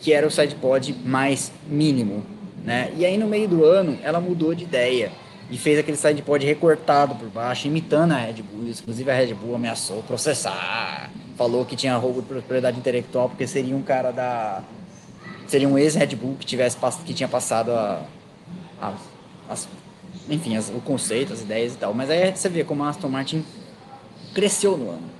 que 0.00 0.12
era 0.12 0.26
o 0.26 0.30
sidepod 0.30 0.94
mais 1.04 1.50
mínimo, 1.66 2.24
né? 2.64 2.92
E 2.96 3.04
aí 3.06 3.16
no 3.16 3.26
meio 3.26 3.48
do 3.48 3.64
ano 3.64 3.98
ela 4.02 4.20
mudou 4.20 4.54
de 4.54 4.64
ideia 4.64 5.10
e 5.50 5.56
fez 5.56 5.78
aquele 5.78 5.96
sidepod 5.96 6.44
recortado 6.44 7.14
por 7.14 7.28
baixo, 7.28 7.66
imitando 7.66 8.12
a 8.12 8.16
Red 8.16 8.42
Bull. 8.42 8.68
Inclusive 8.68 9.10
a 9.10 9.14
Red 9.14 9.34
Bull 9.34 9.54
ameaçou 9.54 10.02
processar, 10.02 11.10
falou 11.36 11.64
que 11.64 11.76
tinha 11.76 11.96
roubo 11.96 12.20
de 12.20 12.28
propriedade 12.28 12.78
intelectual 12.78 13.28
porque 13.28 13.46
seria 13.46 13.76
um 13.76 13.82
cara 13.82 14.10
da 14.10 14.62
seria 15.46 15.68
um 15.68 15.78
ex 15.78 15.94
Red 15.94 16.16
Bull 16.16 16.36
que 16.38 16.44
tivesse 16.44 16.76
que 17.04 17.14
tinha 17.14 17.28
passado 17.28 17.70
a, 17.70 18.02
a 18.80 18.92
as, 19.48 19.68
enfim, 20.28 20.56
as, 20.56 20.68
o 20.70 20.80
conceito, 20.80 21.32
as 21.32 21.42
ideias 21.42 21.74
e 21.74 21.76
tal. 21.76 21.94
Mas 21.94 22.10
aí 22.10 22.34
você 22.34 22.48
vê 22.48 22.64
como 22.64 22.82
a 22.82 22.88
Aston 22.88 23.08
Martin 23.08 23.44
cresceu 24.34 24.76
no 24.76 24.90
ano. 24.90 25.16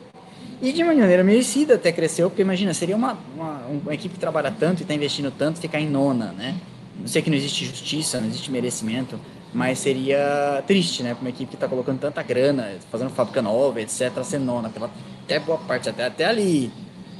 E 0.60 0.72
de 0.72 0.82
maneira 0.82 1.22
merecida 1.22 1.74
até 1.74 1.92
cresceu, 1.92 2.30
porque 2.30 2.42
imagina, 2.42 2.72
seria 2.72 2.96
uma, 2.96 3.18
uma, 3.34 3.66
uma 3.66 3.94
equipe 3.94 4.14
que 4.14 4.20
trabalha 4.20 4.50
tanto 4.50 4.80
e 4.80 4.82
está 4.82 4.94
investindo 4.94 5.30
tanto 5.30 5.60
ficar 5.60 5.80
em 5.80 5.88
nona, 5.88 6.32
né? 6.32 6.56
Não 6.98 7.06
sei 7.06 7.20
que 7.20 7.28
não 7.28 7.36
existe 7.36 7.66
justiça, 7.66 8.20
não 8.20 8.28
existe 8.28 8.50
merecimento, 8.50 9.20
mas 9.56 9.78
seria 9.78 10.62
triste, 10.66 11.02
né? 11.02 11.14
Para 11.14 11.22
uma 11.22 11.30
equipe 11.30 11.48
que 11.48 11.56
está 11.56 11.66
colocando 11.66 11.98
tanta 11.98 12.22
grana, 12.22 12.74
fazendo 12.92 13.08
fábrica 13.08 13.40
nova, 13.40 13.80
etc., 13.80 14.22
ser 14.22 14.38
nona, 14.38 14.68
pela 14.68 14.90
até 15.24 15.40
boa 15.40 15.56
parte, 15.56 15.88
até, 15.88 16.04
até 16.04 16.26
ali, 16.26 16.70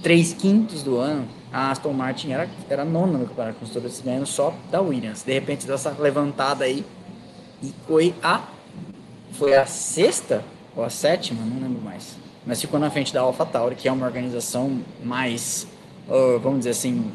três 0.03 0.35
quintos 0.35 0.83
do 0.83 0.99
ano, 0.99 1.27
a 1.51 1.71
Aston 1.71 1.95
Martin 1.95 2.33
era, 2.33 2.47
era 2.69 2.85
nona 2.85 3.17
no 3.17 3.27
campeonato 3.27 3.55
de 3.55 3.61
construtores, 3.61 4.03
ganhando 4.05 4.27
só 4.27 4.55
da 4.71 4.83
Williams. 4.83 5.23
De 5.23 5.33
repente, 5.33 5.67
dessa 5.67 5.91
levantada 5.99 6.67
aí, 6.67 6.85
e 7.63 7.73
foi 7.87 8.15
a, 8.23 8.43
foi 9.33 9.57
a 9.57 9.65
sexta 9.65 10.45
ou 10.77 10.85
a 10.85 10.91
sétima, 10.91 11.41
não 11.43 11.59
lembro 11.59 11.83
mais. 11.83 12.19
Mas 12.45 12.61
ficou 12.61 12.79
na 12.79 12.91
frente 12.91 13.15
da 13.15 13.23
AlphaTauri, 13.23 13.77
que 13.77 13.89
é 13.89 13.93
uma 13.93 14.05
organização 14.05 14.83
mais, 15.03 15.67
uh, 16.07 16.39
vamos 16.39 16.59
dizer 16.59 16.71
assim, 16.71 17.11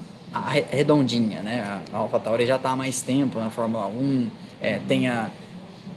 redondinha, 0.71 1.43
né? 1.43 1.79
A 1.93 1.97
AlphaTauri 1.97 2.47
já 2.47 2.55
está 2.55 2.71
há 2.71 2.75
mais 2.75 3.03
tempo 3.03 3.39
na 3.39 3.51
Fórmula 3.51 3.85
1, 3.85 4.31
é, 4.61 4.79
tem, 4.87 5.07
a, 5.07 5.29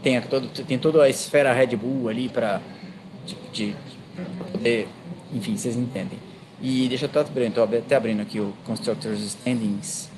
a, 0.05 0.21
todo, 0.29 0.49
tem 0.49 0.79
toda 0.79 1.03
a 1.03 1.09
esfera 1.09 1.53
Red 1.53 1.77
Bull 1.77 2.09
ali 2.09 2.29
para 2.29 2.61
de, 3.27 3.37
de, 3.53 3.77
poder, 4.53 4.89
enfim, 5.33 5.57
vocês 5.57 5.77
entendem. 5.77 6.19
E 6.61 6.89
deixa 6.89 7.05
eu 7.05 7.11
até 7.11 7.21
abrindo, 7.21 7.63
até 7.63 7.97
abrindo 7.97 8.23
aqui 8.23 8.41
o 8.41 8.55
Constructors 8.65 9.21
Standings, 9.21 10.11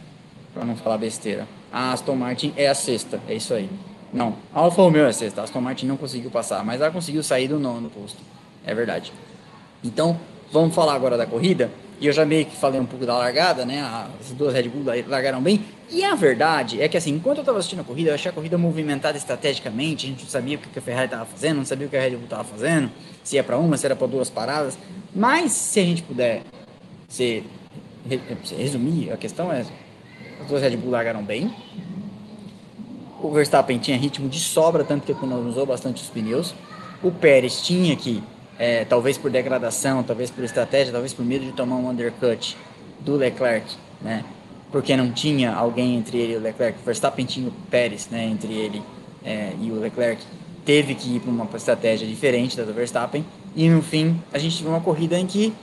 para 0.54 0.64
não 0.64 0.76
falar 0.76 0.98
besteira. 0.98 1.46
A 1.72 1.92
Aston 1.92 2.14
Martin 2.14 2.52
é 2.56 2.68
a 2.68 2.74
sexta, 2.74 3.20
é 3.28 3.34
isso 3.34 3.52
aí. 3.52 3.68
Não, 4.12 4.36
a 4.54 4.60
Alfa 4.60 4.82
Romeo 4.82 5.04
é 5.04 5.12
sexta. 5.12 5.40
A 5.40 5.44
Aston 5.44 5.60
Martin 5.60 5.86
não 5.86 5.96
conseguiu 5.96 6.30
passar, 6.30 6.64
mas 6.64 6.80
ela 6.80 6.90
conseguiu 6.90 7.22
sair 7.22 7.48
do 7.48 7.58
nono 7.58 7.90
posto. 7.90 8.18
É 8.64 8.74
verdade. 8.74 9.12
Então, 9.82 10.18
vamos 10.52 10.74
falar 10.74 10.94
agora 10.94 11.16
da 11.16 11.26
corrida. 11.26 11.70
E 12.00 12.06
eu 12.06 12.12
já 12.12 12.26
meio 12.26 12.44
que 12.44 12.56
falei 12.56 12.80
um 12.80 12.84
pouco 12.84 13.06
da 13.06 13.16
largada, 13.16 13.64
né? 13.64 13.80
As 14.20 14.30
duas 14.32 14.52
Red 14.52 14.68
Bull 14.68 14.84
largaram 15.06 15.40
bem. 15.40 15.64
E 15.90 16.04
a 16.04 16.14
verdade 16.14 16.82
é 16.82 16.88
que, 16.88 16.96
assim, 16.96 17.14
enquanto 17.14 17.38
eu 17.38 17.42
estava 17.42 17.58
assistindo 17.58 17.80
a 17.80 17.84
corrida, 17.84 18.10
eu 18.10 18.14
achei 18.14 18.30
a 18.30 18.34
corrida 18.34 18.58
movimentada 18.58 19.16
estrategicamente. 19.16 20.06
A 20.06 20.08
gente 20.10 20.22
não 20.22 20.30
sabia 20.30 20.56
o 20.56 20.60
que 20.60 20.78
a 20.78 20.82
Ferrari 20.82 21.06
estava 21.06 21.24
fazendo, 21.24 21.56
não 21.58 21.64
sabia 21.64 21.86
o 21.86 21.90
que 21.90 21.96
a 21.96 22.00
Red 22.00 22.10
Bull 22.10 22.24
estava 22.24 22.44
fazendo, 22.44 22.90
se 23.24 23.36
ia 23.36 23.44
para 23.44 23.56
uma, 23.56 23.76
se 23.76 23.86
era 23.86 23.96
para 23.96 24.06
duas 24.06 24.28
paradas. 24.28 24.78
Mas, 25.14 25.52
se 25.52 25.80
a 25.80 25.84
gente 25.84 26.02
puder 26.02 26.42
se, 27.08 27.44
resumir, 28.58 29.12
a 29.12 29.16
questão 29.16 29.50
é: 29.52 29.64
as 30.40 30.48
duas 30.48 30.60
Red 30.60 30.76
Bull 30.76 30.90
largaram 30.90 31.22
bem, 31.22 31.54
o 33.22 33.30
Verstappen 33.30 33.78
tinha 33.78 33.96
ritmo 33.96 34.28
de 34.28 34.38
sobra, 34.38 34.84
tanto 34.84 35.04
que 35.06 35.12
economizou 35.12 35.64
bastante 35.64 36.02
os 36.02 36.08
pneus. 36.08 36.54
O 37.02 37.10
Pérez 37.10 37.62
tinha 37.62 37.96
que, 37.96 38.22
é, 38.58 38.84
talvez 38.84 39.18
por 39.18 39.30
degradação, 39.30 40.02
talvez 40.02 40.30
por 40.30 40.42
estratégia, 40.44 40.92
talvez 40.92 41.12
por 41.12 41.24
medo 41.24 41.44
de 41.44 41.52
tomar 41.52 41.76
um 41.76 41.88
undercut 41.88 42.56
do 43.00 43.16
Leclerc, 43.16 43.76
né? 44.00 44.24
Porque 44.72 44.96
não 44.96 45.12
tinha 45.12 45.54
alguém 45.54 45.96
entre 45.96 46.18
ele 46.18 46.32
e 46.34 46.36
o 46.36 46.40
Leclerc. 46.40 46.78
Verstappen 46.84 47.24
tinha 47.24 47.48
o 47.48 47.52
Pérez, 47.70 48.08
né? 48.10 48.24
Entre 48.24 48.52
ele 48.52 48.82
é, 49.24 49.52
e 49.60 49.70
o 49.70 49.80
Leclerc. 49.80 50.22
Teve 50.64 50.94
que 50.94 51.16
ir 51.16 51.20
para 51.20 51.30
uma 51.30 51.48
estratégia 51.54 52.06
diferente 52.06 52.56
da 52.56 52.64
do 52.64 52.74
Verstappen 52.74 53.24
E 53.54 53.68
no 53.68 53.80
fim, 53.80 54.20
a 54.32 54.38
gente 54.38 54.60
viu 54.60 54.72
uma 54.72 54.80
corrida 54.80 55.16
em 55.16 55.24
que, 55.24 55.54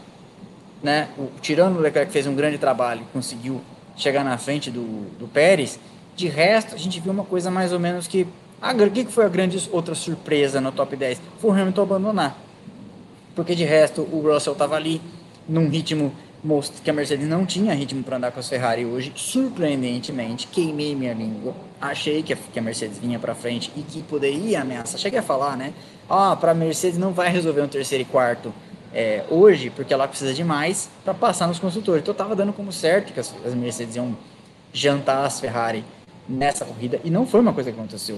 né, 0.82 1.10
o, 1.18 1.28
tirando 1.42 1.76
o 1.78 1.82
Leclerc 1.82 2.10
fez 2.10 2.26
um 2.26 2.34
grande 2.34 2.58
trabalho, 2.58 3.02
conseguiu 3.12 3.62
chegar 3.98 4.24
na 4.24 4.38
frente 4.38 4.72
do, 4.72 5.10
do 5.20 5.28
Pérez, 5.28 5.78
de 6.16 6.28
resto, 6.28 6.76
a 6.76 6.78
gente 6.78 7.00
viu 7.00 7.12
uma 7.12 7.26
coisa 7.26 7.50
mais 7.50 7.74
ou 7.74 7.80
menos 7.80 8.08
que. 8.08 8.28
O 8.62 8.92
que 8.92 9.04
foi 9.12 9.26
a 9.26 9.30
grande 9.30 9.70
outra 9.74 9.94
surpresa 9.94 10.62
no 10.62 10.72
top 10.72 10.96
10? 10.96 11.22
Foi 11.40 11.52
o 11.52 11.54
Hamilton 11.54 11.82
abandonar. 11.82 12.38
Porque 13.36 13.56
de 13.56 13.64
resto, 13.64 14.02
o 14.02 14.22
Russell 14.22 14.54
estava 14.54 14.76
ali 14.76 15.02
num 15.48 15.70
ritmo 15.70 16.14
que 16.84 16.90
a 16.90 16.94
Mercedes 16.94 17.28
não 17.28 17.46
tinha 17.46 17.74
ritmo 17.74 18.04
para 18.04 18.18
andar 18.18 18.32
com 18.32 18.40
a 18.40 18.44
Ferrari 18.44 18.86
hoje. 18.86 19.14
Surpreendentemente, 19.16 20.46
queimei 20.48 20.94
minha 20.94 21.14
língua. 21.14 21.56
Achei 21.80 22.22
que 22.22 22.34
a, 22.34 22.62
Mercedes 22.62 22.98
vinha 22.98 23.18
para 23.18 23.34
frente 23.34 23.72
e 23.78 23.82
que 23.82 24.04
poderia 24.04 24.62
ameaçar. 24.62 25.00
Cheguei 25.00 25.20
a 25.20 25.24
falar, 25.24 25.56
né? 25.56 25.74
Ah, 26.10 26.36
para 26.36 26.52
a 26.52 26.54
Mercedes 26.54 26.98
não 26.98 27.14
vai 27.14 27.30
resolver 27.30 27.62
um 27.62 27.68
terceiro 27.68 28.02
e 28.02 28.06
quarto 28.06 28.54
é, 28.94 29.24
hoje, 29.30 29.70
porque 29.70 29.94
ela 29.94 30.08
precisa 30.08 30.34
de 30.34 30.44
mais 30.44 30.90
para 31.04 31.14
passar 31.14 31.48
nos 31.48 31.60
construtores. 31.60 32.02
Então 32.02 32.12
eu 32.12 32.16
estava 32.16 32.36
dando 32.36 32.52
como 32.52 32.74
certo 32.74 33.14
que 33.14 33.20
as, 33.20 33.34
as 33.46 33.54
Mercedes 33.54 33.96
iam 33.96 34.16
jantar 34.74 35.26
as 35.26 35.40
Ferrari 35.40 35.86
nessa 36.28 36.66
corrida 36.66 37.00
e 37.04 37.10
não 37.10 37.26
foi 37.26 37.40
uma 37.40 37.54
coisa 37.54 37.72
que 37.72 37.78
aconteceu. 37.78 38.18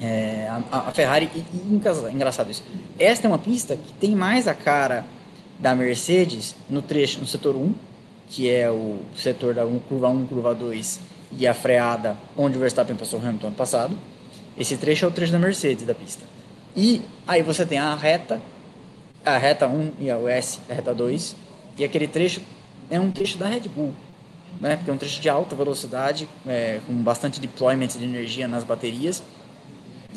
É, 0.00 0.46
a, 0.48 0.78
a, 0.78 0.92
Ferrari, 0.92 1.28
e, 1.34 1.38
e, 1.38 2.12
engraçado 2.12 2.50
isso, 2.50 2.62
esta 2.98 3.26
é 3.26 3.28
uma 3.28 3.38
pista 3.38 3.76
que 3.76 3.92
tem 3.94 4.14
mais 4.14 4.46
a 4.46 4.54
cara 4.54 5.04
da 5.58 5.74
Mercedes 5.74 6.54
no 6.70 6.80
trecho, 6.80 7.18
no 7.18 7.26
setor 7.26 7.56
1, 7.56 7.74
que 8.28 8.48
é 8.48 8.70
o 8.70 9.00
setor 9.16 9.54
da 9.54 9.66
1, 9.66 9.78
curva 9.80 10.08
1, 10.08 10.26
curva 10.26 10.54
2 10.54 11.00
e 11.32 11.46
a 11.46 11.54
freada 11.54 12.16
onde 12.36 12.56
o 12.56 12.60
Verstappen 12.60 12.94
passou 12.94 13.18
o 13.18 13.22
Hamilton 13.26 13.48
ano 13.48 13.56
passado. 13.56 13.98
Esse 14.56 14.76
trecho 14.76 15.04
é 15.04 15.08
o 15.08 15.10
trecho 15.10 15.32
da 15.32 15.38
Mercedes 15.38 15.84
da 15.84 15.94
pista. 15.94 16.24
E 16.76 17.02
aí 17.26 17.42
você 17.42 17.66
tem 17.66 17.78
a 17.78 17.94
reta, 17.94 18.40
a 19.24 19.36
reta 19.36 19.66
1 19.66 19.92
e 19.98 20.10
a 20.10 20.18
US, 20.18 20.60
a 20.70 20.74
reta 20.74 20.94
2, 20.94 21.34
e 21.76 21.84
aquele 21.84 22.06
trecho 22.06 22.40
é 22.88 23.00
um 23.00 23.10
trecho 23.10 23.36
da 23.36 23.48
Red 23.48 23.62
Bull, 23.68 23.92
né? 24.60 24.76
Porque 24.76 24.90
é 24.90 24.94
um 24.94 24.98
trecho 24.98 25.20
de 25.20 25.28
alta 25.28 25.56
velocidade, 25.56 26.28
é, 26.46 26.80
com 26.86 26.94
bastante 26.94 27.40
deployment 27.40 27.88
de 27.88 28.04
energia 28.04 28.46
nas 28.46 28.62
baterias 28.62 29.22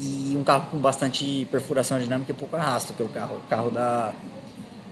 e 0.01 0.35
um 0.35 0.43
carro 0.43 0.67
com 0.71 0.77
bastante 0.79 1.47
perfuração 1.51 1.99
dinâmica 1.99 2.31
e 2.31 2.35
pouco 2.35 2.55
arrasto, 2.55 2.93
que 2.93 3.03
é 3.03 3.05
o 3.05 3.09
carro, 3.09 3.35
o 3.35 3.47
carro 3.47 3.69
da, 3.69 4.13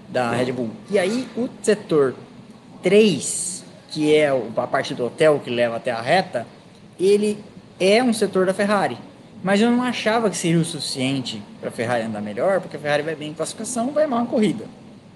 da 0.08 0.30
Red 0.30 0.52
Bull. 0.52 0.70
E 0.88 0.98
aí 0.98 1.26
o 1.36 1.48
setor 1.62 2.14
3, 2.82 3.64
que 3.90 4.14
é 4.14 4.28
a 4.28 4.66
parte 4.66 4.94
do 4.94 5.04
hotel 5.04 5.40
que 5.42 5.50
leva 5.50 5.76
até 5.76 5.90
a 5.90 6.00
reta, 6.00 6.46
ele 6.98 7.42
é 7.80 8.02
um 8.02 8.12
setor 8.12 8.46
da 8.46 8.54
Ferrari. 8.54 8.96
Mas 9.42 9.60
eu 9.60 9.70
não 9.70 9.82
achava 9.82 10.30
que 10.30 10.36
seria 10.36 10.60
o 10.60 10.64
suficiente 10.64 11.42
para 11.60 11.70
a 11.70 11.72
Ferrari 11.72 12.04
andar 12.04 12.20
melhor, 12.20 12.60
porque 12.60 12.76
a 12.76 12.80
Ferrari 12.80 13.02
vai 13.02 13.16
bem 13.16 13.30
em 13.30 13.34
classificação, 13.34 13.90
vai 13.90 14.06
mal 14.06 14.22
em 14.22 14.26
corrida. 14.26 14.66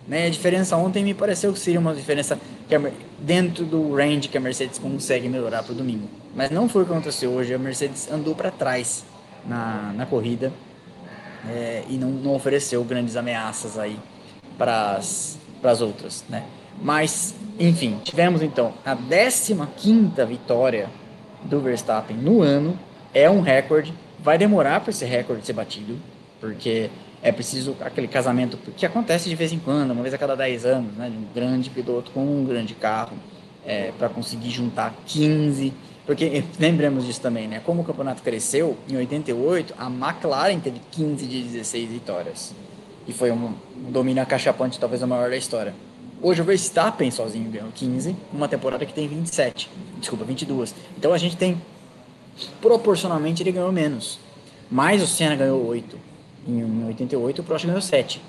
Né? 0.09 0.27
A 0.27 0.31
diferença 0.31 0.77
ontem 0.77 1.05
me 1.05 1.15
pareceu 1.15 1.53
que 1.53 1.59
seria 1.59 1.79
uma 1.79 1.95
diferença 1.95 2.39
que 2.69 2.75
dentro 3.19 3.65
do 3.65 3.95
range 3.95 4.29
que 4.29 4.37
a 4.37 4.41
Mercedes 4.41 4.79
consegue 4.79 5.29
melhorar 5.29 5.63
para 5.63 5.73
o 5.73 5.75
domingo. 5.75 6.09
Mas 6.35 6.51
não 6.51 6.69
foi 6.69 6.83
o 6.83 6.87
que 6.87 6.93
aconteceu 6.93 7.31
hoje. 7.31 7.55
A 7.55 7.59
Mercedes 7.59 8.11
andou 8.11 8.35
para 8.35 8.51
trás 8.51 9.05
na, 9.47 9.93
na 9.95 10.07
corrida 10.07 10.53
é, 11.49 11.85
e 11.89 11.97
não, 11.97 12.11
não 12.11 12.35
ofereceu 12.35 12.83
grandes 12.85 13.17
ameaças 13.17 13.79
aí 13.79 13.99
para 14.57 14.99
as 14.99 15.81
outras. 15.81 16.25
Né? 16.29 16.45
Mas, 16.81 17.35
enfim, 17.59 18.01
tivemos 18.03 18.43
então 18.43 18.75
a 18.85 18.97
15 18.97 19.55
vitória 20.27 20.89
do 21.45 21.61
Verstappen 21.61 22.17
no 22.17 22.43
ano. 22.43 22.79
É 23.13 23.31
um 23.31 23.41
recorde. 23.41 23.95
Vai 24.19 24.39
demorar 24.39 24.81
para 24.81 24.91
esse 24.91 25.05
recorde 25.05 25.47
ser 25.47 25.53
batido, 25.53 25.97
porque 26.41 26.91
é 27.23 27.31
preciso 27.31 27.77
aquele 27.81 28.09
casamento 28.09 28.57
que 28.77 28.85
acontece 28.85 29.29
de 29.29 29.35
vez 29.35 29.53
em 29.53 29.59
quando, 29.59 29.93
uma 29.93 30.03
vez 30.03 30.15
a 30.15 30.19
cada 30.19 30.35
10 30.35 30.67
anos, 30.67 30.95
né, 30.95 31.11
de 31.11 31.17
um 31.17 31.27
grande 31.35 31.71
piloto 31.71 32.11
com 32.11 32.21
um 32.21 32.45
grande 32.45 32.75
carro, 32.75 33.17
é, 33.65 33.93
para 33.99 34.09
conseguir 34.09 34.51
juntar 34.51 34.95
15. 35.07 35.73
Porque 36.07 36.45
lembremos 36.59 37.07
disso 37.07 37.21
também, 37.21 37.49
né? 37.49 37.63
Como 37.65 37.81
o 37.81 37.85
campeonato 37.85 38.23
cresceu, 38.23 38.77
em 38.89 38.97
88, 38.97 39.75
a 39.79 39.87
McLaren 39.87 40.61
teve 40.61 40.81
15 40.91 41.27
de 41.27 41.43
16 41.43 41.91
vitórias. 41.91 42.55
E 43.09 43.13
foi 43.13 43.31
um, 43.31 43.55
um 43.87 43.91
domínio 43.91 44.23
acachapante, 44.23 44.79
talvez 44.79 45.03
o 45.03 45.07
maior 45.07 45.31
da 45.31 45.37
história. 45.37 45.75
Hoje 46.23 46.41
o 46.41 46.45
Verstappen 46.45 47.11
sozinho 47.11 47.51
ganhou 47.51 47.69
15, 47.75 48.17
uma 48.33 48.49
temporada 48.49 48.85
que 48.85 48.93
tem 48.93 49.09
27. 49.09 49.71
Desculpa, 49.99 50.25
22. 50.25 50.75
Então 50.97 51.13
a 51.13 51.19
gente 51.19 51.37
tem. 51.37 51.61
Proporcionalmente 52.61 53.43
ele 53.43 53.53
ganhou 53.53 53.73
menos. 53.73 54.19
Mas 54.71 55.03
o 55.03 55.07
Senna 55.07 55.37
ganhou 55.37 55.65
8 55.67 55.99
em 56.47 56.87
88, 56.87 57.41
o 57.41 57.45
Prost 57.45 57.67
ganhou 57.67 57.81
7. 57.81 58.21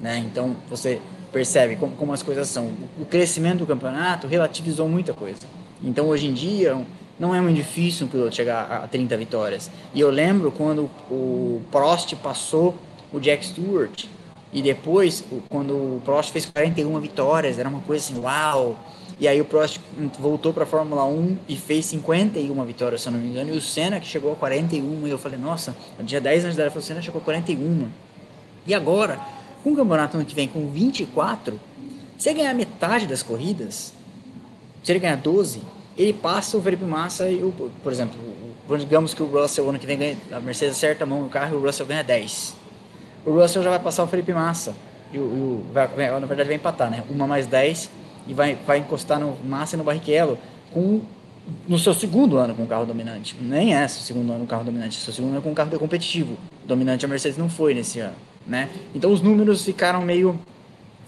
Né? 0.00 0.18
Então 0.18 0.56
você 0.68 1.00
percebe 1.32 1.76
como, 1.76 1.94
como 1.96 2.12
as 2.12 2.22
coisas 2.22 2.48
são. 2.48 2.72
O 2.98 3.04
crescimento 3.04 3.58
do 3.58 3.66
campeonato 3.66 4.26
relativizou 4.26 4.88
muita 4.88 5.12
coisa. 5.12 5.40
Então 5.82 6.08
hoje 6.08 6.26
em 6.26 6.32
dia 6.32 6.80
não 7.20 7.34
é 7.34 7.40
muito 7.40 7.56
difícil 7.56 8.06
um 8.06 8.08
piloto 8.08 8.34
chegar 8.34 8.82
a 8.82 8.88
30 8.88 9.14
vitórias. 9.18 9.70
E 9.92 10.00
eu 10.00 10.10
lembro 10.10 10.50
quando 10.50 10.90
o 11.10 11.60
Prost 11.70 12.16
passou 12.16 12.74
o 13.12 13.20
Jack 13.20 13.44
Stewart 13.44 14.06
e 14.50 14.62
depois 14.62 15.22
quando 15.50 15.74
o 15.74 16.02
Prost 16.02 16.32
fez 16.32 16.46
41 16.46 16.98
vitórias, 16.98 17.58
era 17.58 17.68
uma 17.68 17.82
coisa 17.82 18.02
assim, 18.02 18.18
uau! 18.18 18.78
E 19.20 19.28
aí 19.28 19.38
o 19.38 19.44
Prost 19.44 19.78
voltou 20.18 20.50
para 20.54 20.64
a 20.64 20.66
Fórmula 20.66 21.04
1 21.04 21.36
e 21.46 21.56
fez 21.56 21.84
51 21.86 22.64
vitórias, 22.64 23.02
se 23.02 23.08
eu 23.08 23.12
não 23.12 23.20
me 23.20 23.28
engano. 23.28 23.54
E 23.54 23.58
o 23.58 23.60
Senna 23.60 24.00
que 24.00 24.06
chegou 24.06 24.32
a 24.32 24.36
41. 24.36 25.06
E 25.06 25.10
eu 25.10 25.18
falei, 25.18 25.38
nossa, 25.38 25.76
no 25.98 26.04
dia 26.06 26.22
10 26.22 26.44
anos 26.44 26.56
da 26.56 26.62
era, 26.64 26.78
o 26.78 26.80
Senna 26.80 27.02
chegou 27.02 27.20
a 27.20 27.24
41. 27.24 27.86
E 28.66 28.72
agora, 28.72 29.20
com 29.62 29.72
o 29.72 29.76
campeonato 29.76 30.16
ano 30.16 30.24
que 30.24 30.34
vem 30.34 30.48
com 30.48 30.70
24, 30.70 31.60
se 32.16 32.30
ele 32.30 32.38
ganhar 32.38 32.54
metade 32.54 33.06
das 33.06 33.22
corridas, 33.22 33.92
se 34.82 34.90
ele 34.90 35.00
ganhar 35.00 35.16
12, 35.16 35.60
ele 36.00 36.14
passa 36.14 36.56
o 36.56 36.62
Felipe 36.62 36.84
Massa 36.84 37.28
e 37.28 37.42
o, 37.42 37.52
por 37.82 37.92
exemplo, 37.92 38.18
digamos 38.78 39.12
que 39.12 39.22
o 39.22 39.26
Russell 39.26 39.68
ano 39.68 39.78
que 39.78 39.86
vem 39.86 39.98
ganha, 39.98 40.16
a 40.32 40.40
Mercedes 40.40 40.76
acerta 40.76 41.04
a 41.04 41.06
mão 41.06 41.22
no 41.22 41.28
carro 41.28 41.54
e 41.54 41.58
o 41.58 41.60
Russell 41.60 41.84
ganha 41.84 42.02
10. 42.02 42.54
O 43.26 43.32
Russell 43.32 43.62
já 43.62 43.68
vai 43.68 43.78
passar 43.78 44.04
o 44.04 44.06
Felipe 44.06 44.32
Massa. 44.32 44.74
E 45.12 45.18
o, 45.18 45.22
o 45.22 45.66
vai, 45.72 45.86
na 45.86 46.26
verdade 46.26 46.44
vai 46.44 46.54
empatar, 46.56 46.90
né? 46.90 47.04
Uma 47.10 47.26
mais 47.26 47.46
10 47.46 47.90
e 48.26 48.32
vai, 48.32 48.56
vai 48.66 48.78
encostar 48.78 49.20
no 49.20 49.36
Massa 49.44 49.76
e 49.76 49.78
no 49.78 49.84
Barrichello 49.84 50.38
com, 50.72 51.02
no 51.68 51.78
seu 51.78 51.92
segundo 51.92 52.38
ano 52.38 52.54
com 52.54 52.62
o 52.62 52.66
carro 52.66 52.86
dominante. 52.86 53.36
Nem 53.38 53.74
é 53.74 53.86
seu 53.86 54.02
segundo 54.02 54.30
ano 54.30 54.38
com 54.38 54.44
o 54.44 54.48
carro 54.48 54.64
dominante, 54.64 54.96
seu 54.98 55.12
segundo 55.12 55.32
ano 55.32 55.42
com 55.42 55.52
o 55.52 55.54
carro 55.54 55.78
competitivo. 55.78 56.38
Dominante 56.64 57.04
a 57.04 57.08
Mercedes 57.08 57.36
não 57.36 57.50
foi 57.50 57.74
nesse 57.74 58.00
ano, 58.00 58.16
né? 58.46 58.70
Então 58.94 59.12
os 59.12 59.20
números 59.20 59.64
ficaram 59.64 60.00
meio 60.00 60.40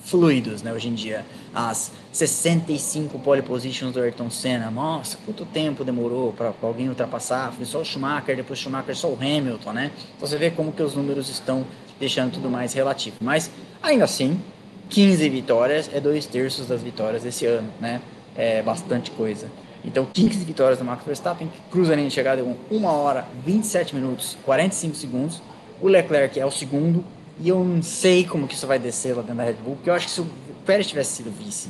fluidos, 0.04 0.62
né, 0.62 0.72
hoje 0.72 0.88
em 0.88 0.94
dia. 0.94 1.24
As 1.54 1.92
65 2.12 3.18
pole 3.18 3.42
positions 3.42 3.92
do 3.92 4.00
Ayrton 4.00 4.30
Senna, 4.30 4.70
nossa, 4.70 5.18
quanto 5.24 5.44
tempo 5.44 5.84
demorou 5.84 6.32
para 6.32 6.52
alguém 6.62 6.88
ultrapassar? 6.88 7.52
Foi 7.52 7.64
só 7.64 7.80
o 7.80 7.84
Schumacher, 7.84 8.36
depois 8.36 8.58
o 8.58 8.62
Schumacher, 8.62 8.96
só 8.96 9.08
o 9.08 9.14
Hamilton, 9.14 9.72
né? 9.72 9.90
Então 10.16 10.28
você 10.28 10.36
vê 10.36 10.50
como 10.50 10.72
que 10.72 10.82
os 10.82 10.94
números 10.94 11.28
estão 11.28 11.64
deixando 11.98 12.32
tudo 12.32 12.50
mais 12.50 12.72
relativo. 12.72 13.16
Mas, 13.20 13.50
ainda 13.82 14.04
assim, 14.04 14.40
15 14.88 15.28
vitórias 15.28 15.90
é 15.92 16.00
dois 16.00 16.26
terços 16.26 16.66
das 16.66 16.82
vitórias 16.82 17.22
desse 17.22 17.46
ano, 17.46 17.68
né? 17.80 18.00
É 18.36 18.62
bastante 18.62 19.10
coisa. 19.10 19.46
Então, 19.84 20.06
15 20.12 20.44
vitórias 20.44 20.78
do 20.78 20.84
Max 20.84 21.04
Verstappen, 21.04 21.50
cruza 21.70 21.92
a 21.92 21.96
linha 21.96 22.08
de 22.08 22.14
chegada 22.14 22.42
com 22.42 22.56
1 22.70 22.84
hora, 22.84 23.26
27 23.44 23.94
minutos, 23.94 24.36
45 24.44 24.94
segundos. 24.94 25.42
O 25.80 25.88
Leclerc 25.88 26.38
é 26.38 26.46
o 26.46 26.50
segundo, 26.50 27.04
e 27.40 27.48
eu 27.48 27.64
não 27.64 27.82
sei 27.82 28.24
como 28.24 28.46
que 28.46 28.54
isso 28.54 28.66
vai 28.66 28.78
descer 28.78 29.16
lá 29.16 29.22
dentro 29.22 29.36
da 29.36 29.44
Red 29.44 29.54
Bull, 29.54 29.76
porque 29.76 29.90
eu 29.90 29.94
acho 29.94 30.06
que 30.06 30.12
se 30.12 30.20
o 30.20 30.26
Pérez 30.64 30.86
tivesse 30.86 31.16
sido 31.16 31.30
vice 31.30 31.68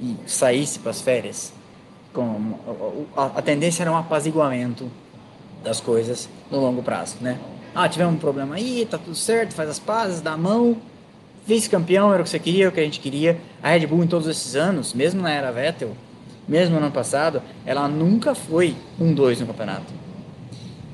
e 0.00 0.16
saísse 0.26 0.78
para 0.78 0.90
as 0.90 1.00
férias, 1.00 1.52
com, 2.12 2.54
a, 3.16 3.26
a 3.26 3.42
tendência 3.42 3.82
era 3.82 3.92
um 3.92 3.96
apaziguamento 3.96 4.90
das 5.62 5.80
coisas 5.80 6.28
no 6.50 6.60
longo 6.60 6.82
prazo, 6.82 7.16
né? 7.20 7.38
Ah, 7.74 7.88
tivemos 7.88 8.14
um 8.14 8.18
problema 8.18 8.54
aí, 8.54 8.86
tá 8.88 8.98
tudo 8.98 9.16
certo, 9.16 9.54
faz 9.54 9.68
as 9.68 9.78
pazes, 9.78 10.20
dá 10.20 10.32
a 10.32 10.36
mão, 10.36 10.76
vice-campeão 11.46 12.12
era 12.12 12.22
o 12.22 12.24
que 12.24 12.30
você 12.30 12.38
queria, 12.38 12.68
o 12.68 12.72
que 12.72 12.80
a 12.80 12.84
gente 12.84 13.00
queria. 13.00 13.40
A 13.62 13.70
Red 13.70 13.86
Bull 13.86 14.04
em 14.04 14.06
todos 14.06 14.28
esses 14.28 14.54
anos, 14.54 14.94
mesmo 14.94 15.20
na 15.20 15.30
era 15.30 15.50
Vettel, 15.50 15.96
mesmo 16.46 16.78
no 16.78 16.86
ano 16.86 16.92
passado, 16.92 17.42
ela 17.66 17.88
nunca 17.88 18.34
foi 18.34 18.76
um 19.00 19.12
2 19.12 19.40
no 19.40 19.46
campeonato. 19.46 19.92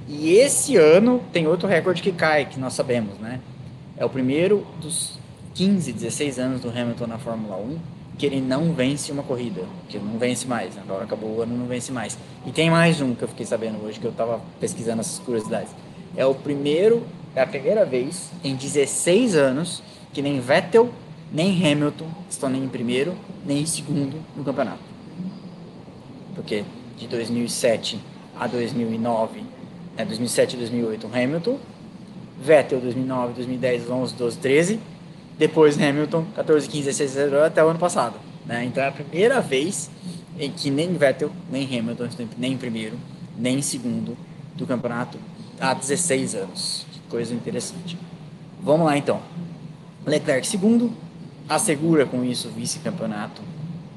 E 0.08 0.32
esse 0.32 0.76
ano 0.76 1.22
tem 1.32 1.46
outro 1.46 1.68
recorde 1.68 2.02
que 2.02 2.12
cai, 2.12 2.46
que 2.46 2.58
nós 2.58 2.72
sabemos, 2.72 3.18
né? 3.18 3.40
É 4.00 4.04
o 4.06 4.08
primeiro 4.08 4.66
dos 4.80 5.18
15, 5.54 5.92
16 5.92 6.38
anos 6.38 6.62
do 6.62 6.70
Hamilton 6.70 7.06
na 7.06 7.18
Fórmula 7.18 7.58
1 7.58 7.78
que 8.16 8.24
ele 8.24 8.40
não 8.40 8.72
vence 8.72 9.12
uma 9.12 9.22
corrida, 9.22 9.62
que 9.90 9.98
não 9.98 10.18
vence 10.18 10.46
mais, 10.46 10.76
agora 10.78 11.04
acabou 11.04 11.36
o 11.36 11.42
ano, 11.42 11.56
não 11.56 11.66
vence 11.66 11.92
mais. 11.92 12.18
E 12.46 12.50
tem 12.50 12.70
mais 12.70 13.02
um 13.02 13.14
que 13.14 13.22
eu 13.22 13.28
fiquei 13.28 13.44
sabendo 13.44 13.82
hoje, 13.84 14.00
que 14.00 14.06
eu 14.06 14.10
estava 14.10 14.40
pesquisando 14.58 15.00
essas 15.00 15.18
curiosidades. 15.18 15.74
É 16.16 16.24
o 16.24 16.34
primeiro, 16.34 17.06
é 17.34 17.42
a 17.42 17.46
primeira 17.46 17.84
vez 17.84 18.30
em 18.42 18.56
16 18.56 19.36
anos 19.36 19.82
que 20.14 20.22
nem 20.22 20.40
Vettel, 20.40 20.90
nem 21.30 21.50
Hamilton 21.50 22.08
estão 22.28 22.48
nem 22.48 22.64
em 22.64 22.68
primeiro, 22.68 23.14
nem 23.44 23.60
em 23.60 23.66
segundo 23.66 24.16
no 24.34 24.42
campeonato. 24.42 24.80
Porque 26.34 26.64
de 26.96 27.06
2007 27.06 28.00
a 28.38 28.46
2009, 28.46 29.42
é 29.98 30.06
2007 30.06 30.54
e 30.54 30.58
2008 30.58 31.06
Hamilton, 31.06 31.58
Vettel 32.40 32.80
2009, 32.80 33.34
2010, 33.34 33.90
11, 33.90 34.14
12, 34.14 34.38
13, 34.38 34.80
Depois 35.38 35.80
Hamilton, 35.80 36.24
14, 36.34 36.68
15, 36.68 36.84
16, 36.86 37.12
16 37.14 37.42
até 37.42 37.64
o 37.64 37.68
ano 37.68 37.78
passado. 37.78 38.16
Né? 38.46 38.64
Então 38.64 38.82
é 38.82 38.88
a 38.88 38.92
primeira 38.92 39.40
vez 39.40 39.90
em 40.38 40.50
que 40.50 40.70
nem 40.70 40.94
Vettel, 40.94 41.30
nem 41.50 41.64
Hamilton, 41.64 42.08
nem 42.38 42.52
em 42.54 42.56
primeiro, 42.56 42.96
nem 43.36 43.58
em 43.58 43.62
segundo 43.62 44.16
do 44.54 44.66
campeonato 44.66 45.18
há 45.60 45.74
16 45.74 46.34
anos. 46.34 46.86
Que 46.92 47.00
coisa 47.10 47.34
interessante. 47.34 47.98
Vamos 48.62 48.86
lá 48.86 48.96
então. 48.96 49.20
Leclerc 50.06 50.46
segundo, 50.46 50.92
assegura 51.48 52.06
com 52.06 52.24
isso 52.24 52.48
o 52.48 52.50
vice-campeonato 52.52 53.42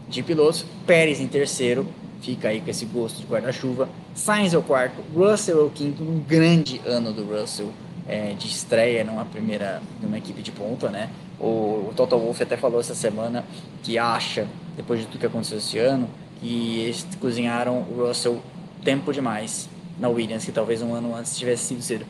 de 0.09 0.21
pilotos. 0.21 0.65
Pérez 0.85 1.21
em 1.21 1.27
terceiro, 1.27 1.87
fica 2.21 2.49
aí 2.49 2.59
com 2.59 2.69
esse 2.69 2.85
gosto 2.85 3.21
de 3.21 3.25
guarda-chuva. 3.25 3.87
Sainz 4.13 4.53
é 4.53 4.57
o 4.57 4.61
quarto, 4.61 5.01
Russell 5.15 5.61
é 5.61 5.63
o 5.63 5.69
quinto, 5.69 6.03
um 6.03 6.19
grande 6.19 6.81
ano 6.85 7.13
do 7.13 7.23
Russell 7.23 7.71
é, 8.07 8.33
de 8.33 8.47
estreia 8.47 9.03
numa 9.03 9.25
primeira, 9.25 9.81
numa 10.01 10.17
equipe 10.17 10.41
de 10.41 10.51
ponta, 10.51 10.89
né? 10.89 11.09
O, 11.39 11.89
o 11.89 11.93
Toto 11.95 12.17
Wolff 12.17 12.41
até 12.43 12.57
falou 12.57 12.79
essa 12.79 12.95
semana 12.95 13.43
que 13.81 13.97
acha, 13.97 14.47
depois 14.75 14.99
de 14.99 15.07
tudo 15.07 15.19
que 15.19 15.25
aconteceu 15.25 15.57
esse 15.57 15.77
ano, 15.77 16.09
que 16.39 16.79
eles 16.79 17.07
cozinharam 17.19 17.79
o 17.89 18.05
Russell 18.05 18.41
tempo 18.83 19.13
demais 19.13 19.69
na 19.97 20.09
Williams, 20.09 20.45
que 20.45 20.51
talvez 20.51 20.81
um 20.81 20.93
ano 20.93 21.15
antes 21.15 21.37
tivesse 21.37 21.65
sido 21.65 21.81
cedo. 21.81 22.05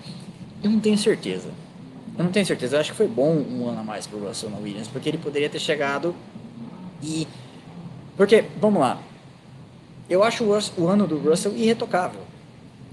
Eu 0.64 0.72
não 0.72 0.80
tenho 0.80 0.98
certeza. 0.98 1.50
Eu 2.18 2.24
não 2.24 2.32
tenho 2.32 2.46
certeza. 2.46 2.76
Eu 2.76 2.80
acho 2.80 2.92
que 2.92 2.98
foi 2.98 3.08
bom 3.08 3.34
um 3.34 3.68
ano 3.68 3.82
a 3.82 3.84
mais 3.84 4.08
para 4.08 4.18
o 4.18 4.28
Russell 4.28 4.50
na 4.50 4.58
Williams, 4.58 4.88
porque 4.88 5.10
ele 5.10 5.18
poderia 5.18 5.50
ter 5.50 5.60
chegado 5.60 6.16
e. 7.02 7.28
Porque, 8.16 8.46
vamos 8.60 8.80
lá. 8.80 9.00
Eu 10.10 10.24
acho 10.24 10.44
o 10.78 10.88
ano 10.88 11.08
do 11.08 11.18
Russell 11.18 11.56
irretocável. 11.56 12.22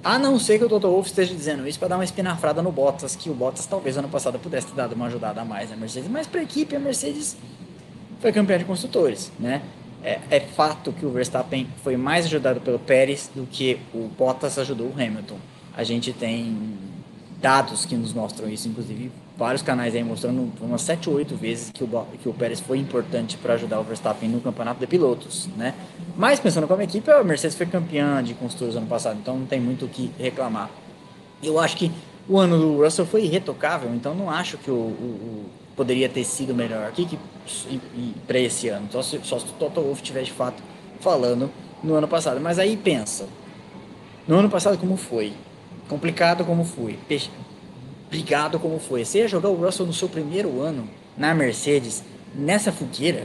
A 0.02 0.18
não 0.18 0.38
ser 0.38 0.58
que 0.58 0.64
o 0.64 0.68
Toto 0.68 0.88
Wolff 0.88 1.10
esteja 1.10 1.34
dizendo 1.34 1.68
isso 1.68 1.78
para 1.78 1.88
dar 1.88 1.96
uma 1.96 2.04
espinafrada 2.04 2.62
no 2.62 2.72
Bottas, 2.72 3.14
que 3.14 3.28
o 3.28 3.34
Bottas 3.34 3.66
talvez 3.66 3.98
ano 3.98 4.08
passado 4.08 4.38
pudesse 4.38 4.68
ter 4.68 4.74
dado 4.74 4.94
uma 4.94 5.06
ajudada 5.06 5.42
a 5.42 5.44
mais 5.44 5.68
na 5.68 5.76
Mercedes, 5.76 6.08
mas 6.08 6.26
para 6.26 6.40
a 6.40 6.42
equipe 6.42 6.74
a 6.74 6.80
Mercedes 6.80 7.36
foi 8.18 8.32
campeã 8.32 8.56
de 8.56 8.64
construtores, 8.64 9.30
né? 9.38 9.60
É, 10.02 10.18
é, 10.30 10.40
fato 10.40 10.92
que 10.92 11.04
o 11.04 11.10
Verstappen 11.10 11.68
foi 11.84 11.94
mais 11.98 12.24
ajudado 12.24 12.62
pelo 12.62 12.78
Pérez 12.78 13.30
do 13.34 13.46
que 13.46 13.78
o 13.92 14.08
Bottas 14.08 14.58
ajudou 14.58 14.86
o 14.86 14.92
Hamilton. 14.92 15.36
A 15.76 15.84
gente 15.84 16.14
tem 16.14 16.56
dados 17.38 17.84
que 17.84 17.94
nos 17.94 18.14
mostram 18.14 18.48
isso, 18.48 18.68
inclusive 18.68 19.12
vários 19.40 19.62
canais 19.62 19.94
aí 19.94 20.04
mostrando 20.04 20.52
umas 20.60 20.82
7 20.82 21.08
ou 21.08 21.16
8 21.16 21.34
vezes 21.34 21.70
que 21.70 21.82
o, 21.82 21.88
que 22.22 22.28
o 22.28 22.34
Pérez 22.34 22.60
foi 22.60 22.76
importante 22.76 23.38
para 23.38 23.54
ajudar 23.54 23.80
o 23.80 23.82
Verstappen 23.82 24.28
no 24.28 24.38
campeonato 24.38 24.78
de 24.78 24.86
pilotos, 24.86 25.48
né? 25.56 25.74
Mas 26.14 26.38
pensando 26.38 26.68
como 26.68 26.82
equipe, 26.82 27.10
a 27.10 27.24
Mercedes 27.24 27.56
foi 27.56 27.64
campeã 27.64 28.22
de 28.22 28.34
construtores 28.34 28.76
ano 28.76 28.86
passado, 28.86 29.18
então 29.18 29.38
não 29.38 29.46
tem 29.46 29.58
muito 29.58 29.86
o 29.86 29.88
que 29.88 30.12
reclamar. 30.18 30.68
Eu 31.42 31.58
acho 31.58 31.74
que 31.78 31.90
o 32.28 32.38
ano 32.38 32.58
do 32.58 32.84
Russell 32.84 33.06
foi 33.06 33.24
irretocável, 33.24 33.90
então 33.94 34.14
não 34.14 34.28
acho 34.30 34.58
que 34.58 34.70
o, 34.70 34.74
o, 34.74 34.76
o 34.76 35.50
poderia 35.74 36.10
ter 36.10 36.24
sido 36.24 36.54
melhor 36.54 36.86
aqui 36.86 37.06
que 37.06 37.18
para 38.26 38.38
esse 38.38 38.68
ano. 38.68 38.88
Só 38.92 39.00
se, 39.00 39.18
só 39.24 39.38
se 39.38 39.46
o 39.46 39.52
Toto 39.58 39.80
Wolff 39.80 40.02
estiver 40.02 40.22
de 40.22 40.32
fato 40.32 40.62
falando 41.00 41.50
no 41.82 41.94
ano 41.94 42.06
passado. 42.06 42.38
Mas 42.42 42.58
aí 42.58 42.76
pensa, 42.76 43.26
no 44.28 44.38
ano 44.38 44.50
passado 44.50 44.76
como 44.76 44.98
foi? 44.98 45.32
Complicado 45.88 46.44
como 46.44 46.62
foi? 46.62 46.98
Brigado 48.10 48.58
como 48.58 48.80
foi? 48.80 49.04
Você 49.04 49.18
ia 49.18 49.28
jogar 49.28 49.50
o 49.50 49.54
Russell 49.54 49.86
no 49.86 49.92
seu 49.92 50.08
primeiro 50.08 50.60
ano 50.60 50.88
na 51.16 51.32
Mercedes, 51.32 52.02
nessa 52.34 52.72
fogueira? 52.72 53.24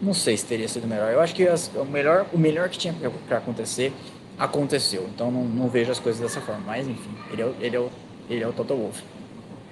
Não 0.00 0.12
sei 0.12 0.36
se 0.36 0.44
teria 0.44 0.68
sido 0.68 0.86
melhor. 0.86 1.10
Eu 1.10 1.20
acho 1.20 1.34
que 1.34 1.48
as, 1.48 1.70
o, 1.74 1.86
melhor, 1.86 2.26
o 2.34 2.38
melhor 2.38 2.68
que 2.68 2.76
tinha 2.76 2.94
para 3.26 3.38
acontecer 3.38 3.94
aconteceu. 4.38 5.08
Então 5.14 5.30
não, 5.30 5.42
não, 5.42 5.68
vejo 5.68 5.90
as 5.90 5.98
coisas 5.98 6.20
dessa 6.20 6.38
forma. 6.42 6.62
Mas 6.66 6.86
enfim, 6.86 7.16
ele 7.32 7.42
é, 7.42 7.52
ele 7.60 7.76
é, 7.76 7.80
o, 7.80 7.90
ele 8.28 8.44
é 8.44 8.46
o 8.46 8.52
Toto 8.52 8.74
Wolff. 8.74 9.02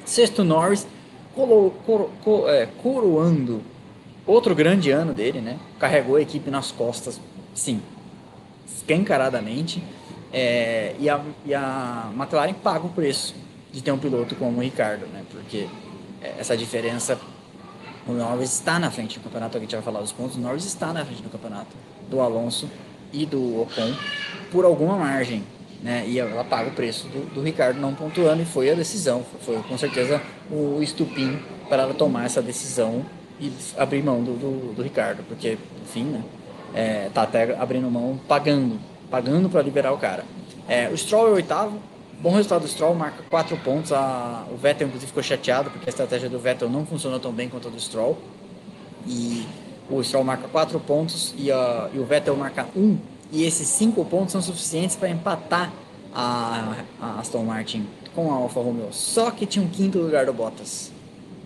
Sexto 0.07 0.43
Norris, 0.43 0.87
colo, 1.35 1.75
coro, 1.85 2.11
co, 2.25 2.49
é, 2.49 2.67
coroando 2.83 3.61
outro 4.27 4.55
grande 4.55 4.91
ano 4.91 5.13
dele, 5.13 5.43
né? 5.43 5.59
Carregou 5.79 6.17
a 6.17 6.23
equipe 6.23 6.51
nas 6.51 6.71
costas, 6.71 7.21
sim, 7.55 7.83
escancaradamente. 8.67 9.85
É, 10.33 10.95
e, 10.99 11.11
a, 11.11 11.21
e 11.45 11.55
a 11.55 12.11
McLaren 12.17 12.55
paga 12.55 12.87
o 12.87 12.89
preço 12.89 13.42
de 13.73 13.83
ter 13.83 13.91
um 13.91 13.99
piloto 13.99 14.35
como 14.37 14.59
o 14.59 14.63
Ricardo, 14.63 15.07
né? 15.07 15.25
Porque 15.31 15.67
é, 16.21 16.35
essa 16.39 16.57
diferença, 16.57 17.19
o 18.07 18.13
Norris 18.13 18.53
está 18.53 18.79
na 18.79 18.91
frente 18.91 19.19
do 19.19 19.25
campeonato, 19.25 19.57
a 19.57 19.61
gente 19.61 19.75
vai 19.75 19.83
falar 19.83 20.01
dos 20.01 20.13
pontos, 20.13 20.37
o 20.37 20.41
Norris 20.41 20.65
está 20.65 20.93
na 20.93 21.05
frente 21.05 21.23
do 21.23 21.31
campeonato 21.31 21.75
do 22.09 22.21
Alonso 22.21 22.69
e 23.13 23.25
do 23.25 23.63
Ocon 23.63 23.95
por 24.51 24.65
alguma 24.65 24.97
margem, 24.97 25.43
né? 25.83 26.05
E 26.07 26.19
ela 26.19 26.45
paga 26.45 26.69
o 26.69 26.73
preço 26.73 27.09
do, 27.09 27.35
do 27.35 27.43
Ricardo 27.43 27.81
não 27.81 27.95
pontuando 27.95 28.43
e 28.43 28.45
foi 28.45 28.71
a 28.71 28.75
decisão, 28.75 29.25
foi, 29.25 29.57
foi 29.57 29.63
com 29.65 29.79
certeza 29.79 30.21
o 30.51 30.83
estupim 30.83 31.41
para 31.69 31.85
ela 31.85 31.95
tomar 31.95 32.27
essa 32.27 32.43
decisão 32.43 33.05
e 33.41 33.51
abrir 33.79 34.03
mão 34.03 34.23
do, 34.23 34.35
do, 34.35 34.75
do 34.75 34.83
Ricardo, 34.83 35.25
porque, 35.27 35.57
enfim, 35.83 36.05
né? 36.05 36.23
É, 36.75 37.11
tá 37.13 37.23
até 37.23 37.55
abrindo 37.59 37.91
mão, 37.91 38.19
pagando, 38.27 38.79
pagando 39.11 39.49
para 39.51 39.61
liberar 39.61 39.93
o 39.93 39.99
cara. 39.99 40.25
É, 40.67 40.89
o 40.89 40.97
Stroll 40.97 41.29
é 41.29 41.31
o 41.31 41.35
oitavo, 41.35 41.79
Bom 42.23 42.31
resultado 42.31 42.63
do 42.63 42.69
Stroll, 42.69 42.95
marca 42.95 43.21
4 43.29 43.57
pontos. 43.57 43.93
A, 43.93 44.47
o 44.49 44.57
Vettel, 44.57 44.87
inclusive, 44.87 45.09
ficou 45.09 45.25
chateado 45.25 45.73
porque 45.73 45.89
a 45.89 45.91
estratégia 45.91 46.29
do 46.29 46.39
Vettel 46.39 46.71
não 46.71 46.87
funcionou 46.87 47.19
tão 47.19 47.33
bem 47.33 47.49
quanto 47.49 47.67
a 47.67 47.71
do 47.73 47.81
Stroll. 47.81 48.17
E 49.05 49.45
o 49.91 50.01
Stroll 50.05 50.23
marca 50.23 50.47
4 50.47 50.79
pontos 50.79 51.35
e, 51.37 51.51
a, 51.51 51.91
e 51.93 51.99
o 51.99 52.05
Vettel 52.05 52.37
marca 52.37 52.65
1. 52.77 52.81
Um, 52.81 52.99
e 53.33 53.43
esses 53.43 53.67
5 53.67 54.05
pontos 54.05 54.31
são 54.31 54.41
suficientes 54.41 54.95
para 54.95 55.09
empatar 55.09 55.73
a, 56.15 56.77
a, 57.01 57.19
Aston 57.19 57.43
Martin 57.43 57.89
com 58.15 58.31
a 58.31 58.37
Alfa 58.37 58.61
Romeo. 58.61 58.93
Só 58.93 59.33
que 59.33 59.45
tinha 59.45 59.65
um 59.65 59.69
quinto 59.69 59.99
lugar 59.99 60.25
do 60.25 60.33
Bottas, 60.33 60.93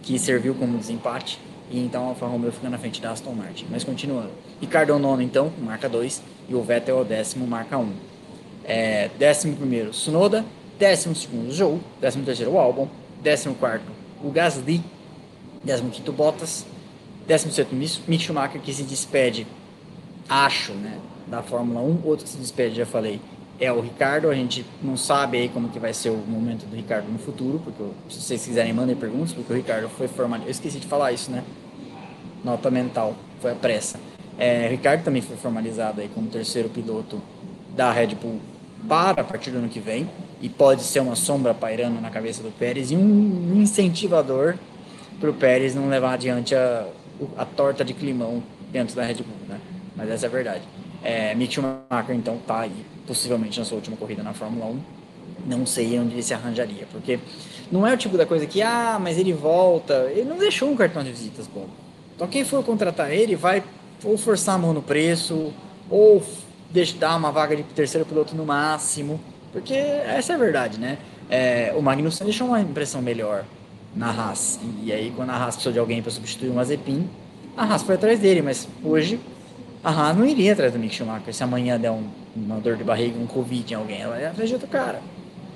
que 0.02 0.18
serviu 0.18 0.54
como 0.54 0.76
desempate. 0.76 1.40
E 1.70 1.80
então 1.80 2.04
a 2.04 2.08
Alfa 2.08 2.26
Romeo 2.26 2.52
fica 2.52 2.68
na 2.68 2.76
frente 2.76 3.00
da 3.00 3.12
Aston 3.12 3.32
Martin. 3.32 3.66
Mas 3.70 3.82
continuando. 3.82 4.28
Ricardo 4.60 4.92
é 4.92 4.94
o 4.94 4.98
nono, 4.98 5.22
então, 5.22 5.50
marca 5.58 5.88
2. 5.88 6.22
E 6.50 6.54
o 6.54 6.60
Vettel 6.60 6.98
é 6.98 7.00
o 7.00 7.04
décimo, 7.04 7.46
marca 7.46 7.78
1. 7.78 7.80
Um. 7.80 7.92
É, 8.62 9.08
décimo 9.16 9.56
primeiro, 9.56 9.94
Sunoda 9.94 10.44
décimo 10.78 11.14
segundo 11.14 11.52
Joe, 11.52 11.78
décimo 12.00 12.24
terceiro 12.24 12.52
o 12.52 12.58
Albon, 12.58 12.88
décimo 13.22 13.54
quarto 13.54 13.84
o 14.22 14.30
Gasly, 14.30 14.82
décimo 15.62 15.90
quinto 15.90 16.12
Bottas, 16.12 16.64
décimo 17.26 17.52
sétimo 17.52 17.78
Mick 18.06 18.22
Schumacher 18.22 18.60
que 18.60 18.72
se 18.72 18.82
despede, 18.82 19.46
acho, 20.28 20.72
né, 20.72 20.98
da 21.26 21.42
Fórmula 21.42 21.80
1, 21.80 22.00
outro 22.04 22.24
que 22.24 22.30
se 22.30 22.38
despede, 22.38 22.76
já 22.76 22.86
falei, 22.86 23.20
é 23.58 23.72
o 23.72 23.80
Ricardo, 23.80 24.28
a 24.28 24.34
gente 24.34 24.64
não 24.82 24.96
sabe 24.96 25.38
aí 25.38 25.48
como 25.48 25.68
que 25.68 25.78
vai 25.78 25.92
ser 25.92 26.10
o 26.10 26.16
momento 26.16 26.66
do 26.66 26.76
Ricardo 26.76 27.10
no 27.10 27.18
futuro, 27.18 27.60
porque 27.64 27.82
se 28.10 28.20
vocês 28.20 28.44
quiserem 28.44 28.72
mandem 28.72 28.94
perguntas, 28.94 29.32
porque 29.32 29.52
o 29.52 29.56
Ricardo 29.56 29.88
foi 29.88 30.08
formalizado, 30.08 30.48
eu 30.48 30.52
esqueci 30.52 30.78
de 30.78 30.86
falar 30.86 31.12
isso, 31.12 31.30
né, 31.30 31.42
nota 32.44 32.70
mental, 32.70 33.14
foi 33.40 33.52
a 33.52 33.54
pressa. 33.54 33.98
É, 34.38 34.68
Ricardo 34.68 35.02
também 35.02 35.22
foi 35.22 35.36
formalizado 35.36 36.00
aí 36.00 36.10
como 36.14 36.28
terceiro 36.28 36.68
piloto 36.68 37.20
da 37.74 37.90
Red 37.90 38.14
Bull 38.14 38.38
para 38.88 39.22
a 39.22 39.24
partir 39.24 39.50
do 39.50 39.58
ano 39.58 39.68
que 39.68 39.80
vem 39.80 40.08
e 40.40 40.48
pode 40.48 40.82
ser 40.82 41.00
uma 41.00 41.16
sombra 41.16 41.54
pairando 41.54 42.00
na 42.00 42.10
cabeça 42.10 42.42
do 42.42 42.50
Pérez 42.50 42.90
e 42.90 42.96
um 42.96 43.52
incentivador 43.56 44.54
para 45.18 45.30
o 45.30 45.34
Pérez 45.34 45.74
não 45.74 45.88
levar 45.88 46.14
adiante 46.14 46.54
a, 46.54 46.86
a 47.36 47.44
torta 47.44 47.84
de 47.84 47.94
climão 47.94 48.42
dentro 48.70 48.94
da 48.94 49.02
Red 49.02 49.14
Bull, 49.14 49.48
né? 49.48 49.60
Mas 49.96 50.10
essa 50.10 50.26
é 50.26 50.28
a 50.28 50.30
verdade. 50.30 50.62
É, 51.02 51.34
Mick 51.34 51.54
Schumacher, 51.54 52.14
então, 52.14 52.38
tá 52.46 52.60
aí, 52.60 52.84
possivelmente 53.06 53.58
na 53.58 53.64
sua 53.64 53.76
última 53.76 53.96
corrida 53.96 54.22
na 54.22 54.34
Fórmula 54.34 54.66
1. 54.66 54.80
Não 55.46 55.64
sei 55.64 55.98
onde 55.98 56.14
ele 56.14 56.22
se 56.22 56.34
arranjaria, 56.34 56.86
porque 56.90 57.18
não 57.70 57.86
é 57.86 57.94
o 57.94 57.96
tipo 57.96 58.16
da 58.16 58.26
coisa 58.26 58.46
que, 58.46 58.60
ah, 58.60 58.98
mas 59.00 59.18
ele 59.18 59.32
volta. 59.32 60.10
Ele 60.10 60.28
não 60.28 60.36
deixou 60.36 60.68
um 60.70 60.76
cartão 60.76 61.02
de 61.02 61.10
visitas 61.10 61.46
bom. 61.46 61.66
Então, 62.14 62.26
quem 62.26 62.44
for 62.44 62.64
contratar 62.64 63.12
ele 63.12 63.36
vai 63.36 63.62
ou 64.04 64.18
forçar 64.18 64.56
a 64.56 64.58
mão 64.58 64.72
no 64.72 64.82
preço, 64.82 65.52
ou 65.88 66.22
dar 66.98 67.16
uma 67.16 67.30
vaga 67.30 67.56
de 67.56 67.62
terceiro 67.62 68.06
piloto 68.06 68.34
no 68.34 68.44
máximo 68.44 69.20
porque 69.56 69.72
essa 69.72 70.34
é 70.34 70.36
a 70.36 70.38
verdade, 70.38 70.78
né? 70.78 70.98
É, 71.30 71.72
o 71.74 71.80
Magnussen 71.80 72.26
deixou 72.26 72.48
uma 72.48 72.60
impressão 72.60 73.00
melhor 73.00 73.42
na 73.94 74.10
Haas. 74.10 74.60
E 74.82 74.92
aí, 74.92 75.10
quando 75.16 75.30
a 75.30 75.32
Haas 75.34 75.54
precisou 75.54 75.72
de 75.72 75.78
alguém 75.78 76.02
para 76.02 76.10
substituir 76.10 76.50
o 76.50 76.54
Mazepin, 76.54 77.08
a 77.56 77.64
Haas 77.64 77.82
foi 77.82 77.94
atrás 77.94 78.20
dele. 78.20 78.42
Mas 78.42 78.68
hoje, 78.84 79.18
a 79.82 79.90
Haas 79.90 80.14
não 80.14 80.26
iria 80.26 80.52
atrás 80.52 80.74
do 80.74 80.78
Mick 80.78 80.94
Schumacher. 80.94 81.32
Se 81.32 81.42
amanhã 81.42 81.80
der 81.80 81.90
um, 81.90 82.06
uma 82.36 82.60
dor 82.60 82.76
de 82.76 82.84
barriga, 82.84 83.18
um 83.18 83.26
Covid 83.26 83.72
em 83.72 83.76
alguém, 83.76 84.02
ela 84.02 84.20
ia 84.20 84.28
atrás 84.28 84.46
de 84.46 84.54
outro 84.54 84.68
cara. 84.68 85.00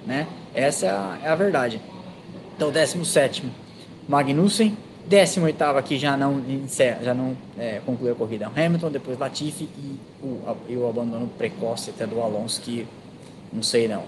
Né? 0.06 0.26
Essa 0.54 0.86
é 0.86 0.88
a, 0.88 1.18
é 1.24 1.28
a 1.28 1.34
verdade. 1.34 1.78
Então, 2.56 2.70
17, 2.70 3.44
Magnussen. 4.08 4.74
18 5.06 5.62
aqui 5.62 5.98
já 5.98 6.16
não, 6.16 6.42
já 7.02 7.14
não 7.14 7.36
é, 7.58 7.80
concluiu 7.84 8.12
a 8.12 8.16
corrida 8.16 8.48
o 8.48 8.60
Hamilton, 8.60 8.90
depois 8.90 9.18
Latifi 9.18 9.68
e 9.76 9.98
o, 10.22 10.42
o 10.78 10.88
abandono 10.88 11.28
precoce 11.38 11.90
até 11.90 12.06
do 12.06 12.20
Alonso, 12.20 12.60
que 12.60 12.86
não 13.52 13.62
sei 13.62 13.88
não. 13.88 14.04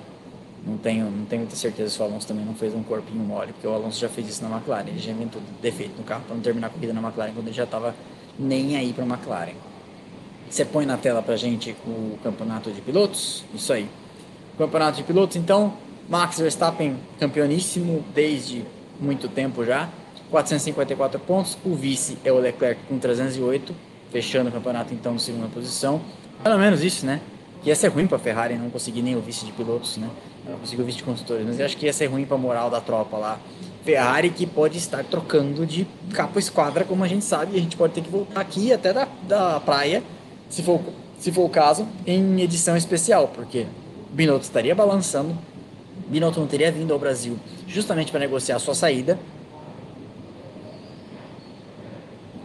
Não 0.64 0.78
tenho, 0.78 1.10
não 1.10 1.24
tenho 1.24 1.42
muita 1.42 1.56
certeza 1.56 1.90
se 1.90 2.00
o 2.00 2.04
Alonso 2.04 2.26
também 2.26 2.44
não 2.44 2.54
fez 2.54 2.72
um 2.72 2.84
corpinho 2.84 3.18
mole, 3.24 3.52
porque 3.52 3.66
o 3.66 3.74
Alonso 3.74 3.98
já 3.98 4.08
fez 4.08 4.28
isso 4.28 4.44
na 4.44 4.56
McLaren. 4.56 4.86
Ele 4.86 4.98
já 5.00 5.10
inventou 5.10 5.42
defeito 5.60 5.98
no 5.98 6.04
carro 6.04 6.22
para 6.24 6.36
não 6.36 6.42
terminar 6.42 6.68
a 6.68 6.70
corrida 6.70 6.92
na 6.92 7.00
McLaren 7.00 7.32
quando 7.32 7.48
ele 7.48 7.56
já 7.56 7.64
estava 7.64 7.94
nem 8.38 8.76
aí 8.76 8.92
para 8.92 9.02
a 9.02 9.06
McLaren. 9.08 9.54
Você 10.48 10.64
põe 10.64 10.86
na 10.86 10.96
tela 10.96 11.20
para 11.20 11.34
gente 11.34 11.74
o 11.84 12.16
campeonato 12.22 12.70
de 12.70 12.80
pilotos? 12.80 13.42
Isso 13.52 13.72
aí. 13.72 13.88
Campeonato 14.56 14.98
de 14.98 15.02
pilotos, 15.02 15.36
então, 15.36 15.74
Max 16.08 16.38
Verstappen 16.38 16.96
campeoníssimo 17.18 18.04
desde 18.14 18.64
muito 19.00 19.28
tempo 19.28 19.64
já. 19.64 19.88
454 20.32 21.20
pontos. 21.20 21.58
O 21.64 21.74
vice 21.74 22.16
é 22.24 22.32
o 22.32 22.38
Leclerc 22.38 22.80
com 22.88 22.98
308, 22.98 23.74
fechando 24.10 24.48
o 24.48 24.52
campeonato 24.52 24.92
então 24.94 25.12
na 25.12 25.18
segunda 25.18 25.46
posição. 25.48 26.00
Pelo 26.42 26.58
menos 26.58 26.82
isso, 26.82 27.04
né? 27.06 27.20
Que 27.62 27.68
ia 27.68 27.76
ser 27.76 27.88
ruim 27.88 28.06
para 28.06 28.16
a 28.16 28.20
Ferrari 28.20 28.54
não 28.56 28.70
conseguir 28.70 29.02
nem 29.02 29.14
o 29.14 29.20
vice 29.20 29.44
de 29.44 29.52
pilotos, 29.52 29.98
né? 29.98 30.08
Não 30.48 30.58
conseguiu 30.58 30.82
o 30.82 30.86
vice 30.86 30.98
de 30.98 31.04
construtores, 31.04 31.46
mas 31.46 31.60
eu 31.60 31.66
acho 31.66 31.76
que 31.76 31.86
ia 31.86 31.92
ser 31.92 32.06
ruim 32.06 32.24
para 32.24 32.36
a 32.36 32.40
moral 32.40 32.70
da 32.70 32.80
tropa 32.80 33.16
lá. 33.16 33.38
Ferrari 33.84 34.30
que 34.30 34.46
pode 34.46 34.78
estar 34.78 35.04
trocando 35.04 35.66
de 35.66 35.86
capa 36.12 36.38
esquadra, 36.38 36.84
como 36.84 37.04
a 37.04 37.08
gente 37.08 37.24
sabe, 37.24 37.54
e 37.54 37.58
a 37.58 37.60
gente 37.60 37.76
pode 37.76 37.92
ter 37.92 38.00
que 38.00 38.10
voltar 38.10 38.40
aqui 38.40 38.72
até 38.72 38.92
da, 38.92 39.06
da 39.28 39.60
praia, 39.60 40.02
se 40.48 40.62
for, 40.62 40.80
se 41.18 41.30
for 41.30 41.44
o 41.44 41.48
caso, 41.48 41.86
em 42.06 42.40
edição 42.40 42.76
especial, 42.76 43.28
porque 43.28 43.66
Binotto 44.10 44.44
estaria 44.44 44.74
balançando, 44.74 45.36
Binotto 46.08 46.40
não 46.40 46.46
teria 46.46 46.70
vindo 46.70 46.92
ao 46.92 46.98
Brasil 46.98 47.36
justamente 47.66 48.10
para 48.10 48.20
negociar 48.20 48.56
a 48.56 48.58
sua 48.60 48.74
saída, 48.74 49.18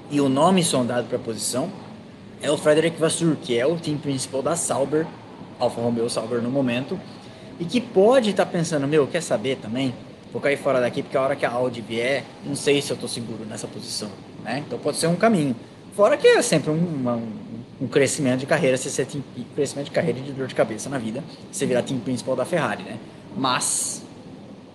e 0.09 0.21
o 0.21 0.29
nome 0.29 0.63
sondado 0.63 1.07
para 1.07 1.17
a 1.17 1.19
posição 1.19 1.69
é 2.41 2.49
o 2.51 2.57
Frederic 2.57 2.99
Vasseur, 2.99 3.35
que 3.35 3.57
é 3.57 3.65
o 3.65 3.75
time 3.77 3.97
principal 3.97 4.41
da 4.41 4.55
Sauber, 4.55 5.05
Alfa 5.59 5.81
Romeo 5.81 6.09
Sauber 6.09 6.41
no 6.41 6.49
momento, 6.49 6.99
e 7.59 7.65
que 7.65 7.81
pode 7.81 8.29
estar 8.29 8.45
tá 8.45 8.51
pensando, 8.51 8.87
meu, 8.87 9.07
quer 9.07 9.21
saber 9.21 9.57
também? 9.57 9.93
Vou 10.31 10.41
cair 10.41 10.57
fora 10.57 10.79
daqui 10.79 11.01
porque 11.01 11.17
a 11.17 11.21
hora 11.21 11.35
que 11.35 11.45
a 11.45 11.51
Audi 11.51 11.81
vier, 11.81 12.23
não 12.45 12.55
sei 12.55 12.81
se 12.81 12.91
eu 12.91 12.95
estou 12.95 13.09
seguro 13.09 13.45
nessa 13.45 13.67
posição, 13.67 14.09
né? 14.43 14.63
Então 14.65 14.77
pode 14.77 14.97
ser 14.97 15.07
um 15.07 15.15
caminho. 15.15 15.55
Fora 15.95 16.15
que 16.15 16.27
é 16.27 16.41
sempre 16.41 16.69
um, 16.69 16.75
uma, 16.77 17.19
um 17.81 17.87
crescimento 17.87 18.41
de 18.41 18.45
carreira, 18.45 18.77
se 18.77 18.89
você 18.89 19.03
tem 19.03 19.23
crescimento 19.55 19.85
de 19.85 19.91
carreira 19.91 20.19
e 20.19 20.21
de 20.21 20.31
dor 20.31 20.47
de 20.47 20.53
cabeça 20.53 20.89
na 20.89 20.97
vida, 20.97 21.23
você 21.51 21.65
virar 21.65 21.81
time 21.81 21.99
principal 21.99 22.35
da 22.35 22.45
Ferrari, 22.45 22.83
né? 22.83 22.97
Mas, 23.35 24.03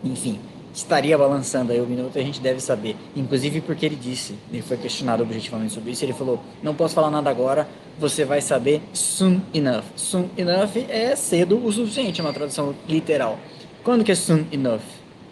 enfim, 0.02 0.40
estaria 0.72 1.16
balançando 1.16 1.72
aí 1.72 1.80
o 1.80 1.86
minuto, 1.86 2.18
a 2.18 2.22
gente 2.22 2.40
deve 2.40 2.60
saber. 2.60 2.96
Inclusive 3.14 3.60
porque 3.60 3.86
ele 3.86 3.96
disse, 3.96 4.34
ele 4.50 4.62
foi 4.62 4.76
questionado 4.76 5.22
objetivamente 5.22 5.72
sobre 5.72 5.90
isso, 5.92 6.04
ele 6.04 6.12
falou: 6.12 6.40
não 6.62 6.74
posso 6.74 6.94
falar 6.94 7.10
nada 7.10 7.28
agora, 7.30 7.68
você 7.98 8.24
vai 8.24 8.40
saber 8.40 8.82
soon 8.92 9.40
enough. 9.52 9.84
Soon 9.96 10.28
enough 10.36 10.76
é 10.88 11.14
cedo 11.14 11.64
o 11.64 11.72
suficiente, 11.72 12.20
é 12.20 12.24
uma 12.24 12.32
tradução 12.32 12.74
literal. 12.88 13.38
Quando 13.82 14.04
que 14.04 14.12
é 14.12 14.14
soon 14.14 14.46
enough? 14.50 14.82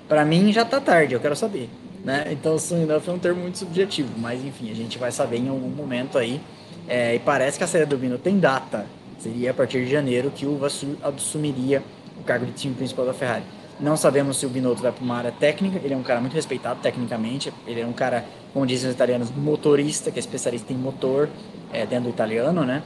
Para 0.08 0.24
mim 0.24 0.52
já 0.52 0.64
tá 0.64 0.80
tarde, 0.80 1.14
eu 1.14 1.20
quero 1.20 1.36
saber. 1.36 1.68
Né? 2.04 2.28
Então 2.30 2.58
soon 2.58 2.82
enough 2.82 3.08
é 3.08 3.10
um 3.10 3.18
termo 3.18 3.42
muito 3.42 3.58
subjetivo, 3.58 4.10
mas 4.18 4.44
enfim, 4.44 4.70
a 4.70 4.74
gente 4.74 4.98
vai 4.98 5.12
saber 5.12 5.38
em 5.38 5.48
algum 5.48 5.68
momento 5.68 6.18
aí. 6.18 6.40
É, 6.88 7.14
e 7.14 7.18
parece 7.20 7.56
que 7.56 7.62
a 7.62 7.66
saída 7.66 7.86
do 7.86 7.96
Bino 7.96 8.18
tem 8.18 8.38
data. 8.38 8.86
Seria 9.18 9.50
a 9.50 9.54
partir 9.54 9.84
de 9.84 9.90
janeiro 9.90 10.32
que 10.34 10.46
o 10.46 10.56
Vassur 10.56 10.96
assumiria 11.02 11.82
o 12.18 12.24
cargo 12.24 12.46
de 12.46 12.52
time 12.52 12.74
principal 12.74 13.04
da 13.04 13.12
Ferrari. 13.12 13.44
Não 13.80 13.96
sabemos 13.96 14.36
se 14.36 14.44
o 14.44 14.48
Binotto 14.50 14.82
vai 14.82 14.92
para 14.92 15.02
uma 15.02 15.16
área 15.16 15.32
técnica, 15.32 15.80
ele 15.82 15.94
é 15.94 15.96
um 15.96 16.02
cara 16.02 16.20
muito 16.20 16.34
respeitado 16.34 16.80
tecnicamente, 16.80 17.52
ele 17.66 17.80
é 17.80 17.86
um 17.86 17.92
cara, 17.92 18.26
como 18.52 18.66
dizem 18.66 18.90
os 18.90 18.94
italianos, 18.94 19.30
motorista, 19.30 20.10
que 20.10 20.18
é 20.18 20.20
especialista 20.20 20.70
em 20.72 20.76
motor, 20.76 21.30
é, 21.72 21.86
dentro 21.86 22.04
do 22.04 22.10
italiano, 22.10 22.64
né? 22.64 22.82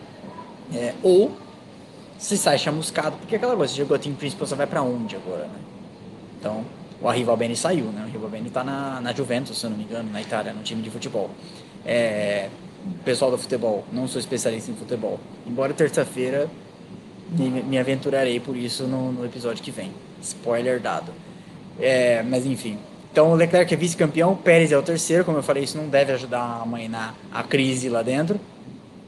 É, 0.73 0.95
ou 1.03 1.33
se 2.17 2.39
sai 2.39 2.59
chamuscado, 2.59 3.17
porque 3.17 3.35
é 3.35 3.39
aquela 3.39 3.57
coisa, 3.57 3.73
você 3.73 3.79
jogou 3.79 3.99
time 3.99 4.15
principal, 4.15 4.47
você 4.47 4.55
vai 4.55 4.69
para 4.69 4.83
onde 4.83 5.17
agora, 5.17 5.45
né? 5.47 5.59
Então, 6.39 6.65
o 7.01 7.09
Arrival 7.09 7.37
Bene 7.37 7.57
saiu, 7.57 7.87
né? 7.87 8.03
O 8.03 8.05
Arrival 8.05 8.31
Bene 8.31 8.47
está 8.47 8.63
na, 8.63 9.01
na 9.01 9.13
Juventus, 9.13 9.59
se 9.59 9.67
eu 9.67 9.71
não 9.71 9.77
me 9.77 9.83
engano, 9.83 10.11
na 10.13 10.23
Itália, 10.23 10.53
no 10.53 10.63
time 10.63 10.81
de 10.81 10.91
futebol. 10.91 11.29
É, 11.85 12.49
pessoal 13.05 13.33
do 13.33 13.39
futebol, 13.39 13.85
não 13.93 14.07
sou 14.07 14.21
especialista 14.21 14.71
em 14.71 14.77
futebol. 14.77 15.19
Embora 15.45 15.73
terça-feira 15.75 16.49
me, 17.31 17.49
me 17.63 17.79
aventurarei 17.79 18.39
por 18.39 18.57
isso 18.57 18.85
no, 18.85 19.11
no 19.11 19.25
episódio 19.25 19.63
que 19.63 19.71
vem. 19.71 19.93
Spoiler 20.25 20.81
dado. 20.81 21.12
É, 21.81 22.22
mas 22.22 22.47
enfim. 22.47 22.79
Então 23.12 23.31
o 23.31 23.35
Leclerc 23.35 23.72
é 23.72 23.77
vice-campeão, 23.77 24.35
Pérez 24.35 24.72
é 24.72 24.79
o 24.79 24.83
terceiro, 24.83 25.25
como 25.25 25.39
eu 25.39 25.43
falei, 25.43 25.62
isso 25.62 25.79
não 25.79 25.89
deve 25.89 26.12
ajudar 26.12 26.41
a 26.41 26.62
amanhã 26.62 27.14
a 27.33 27.43
crise 27.45 27.89
lá 27.89 28.03
dentro. 28.03 28.41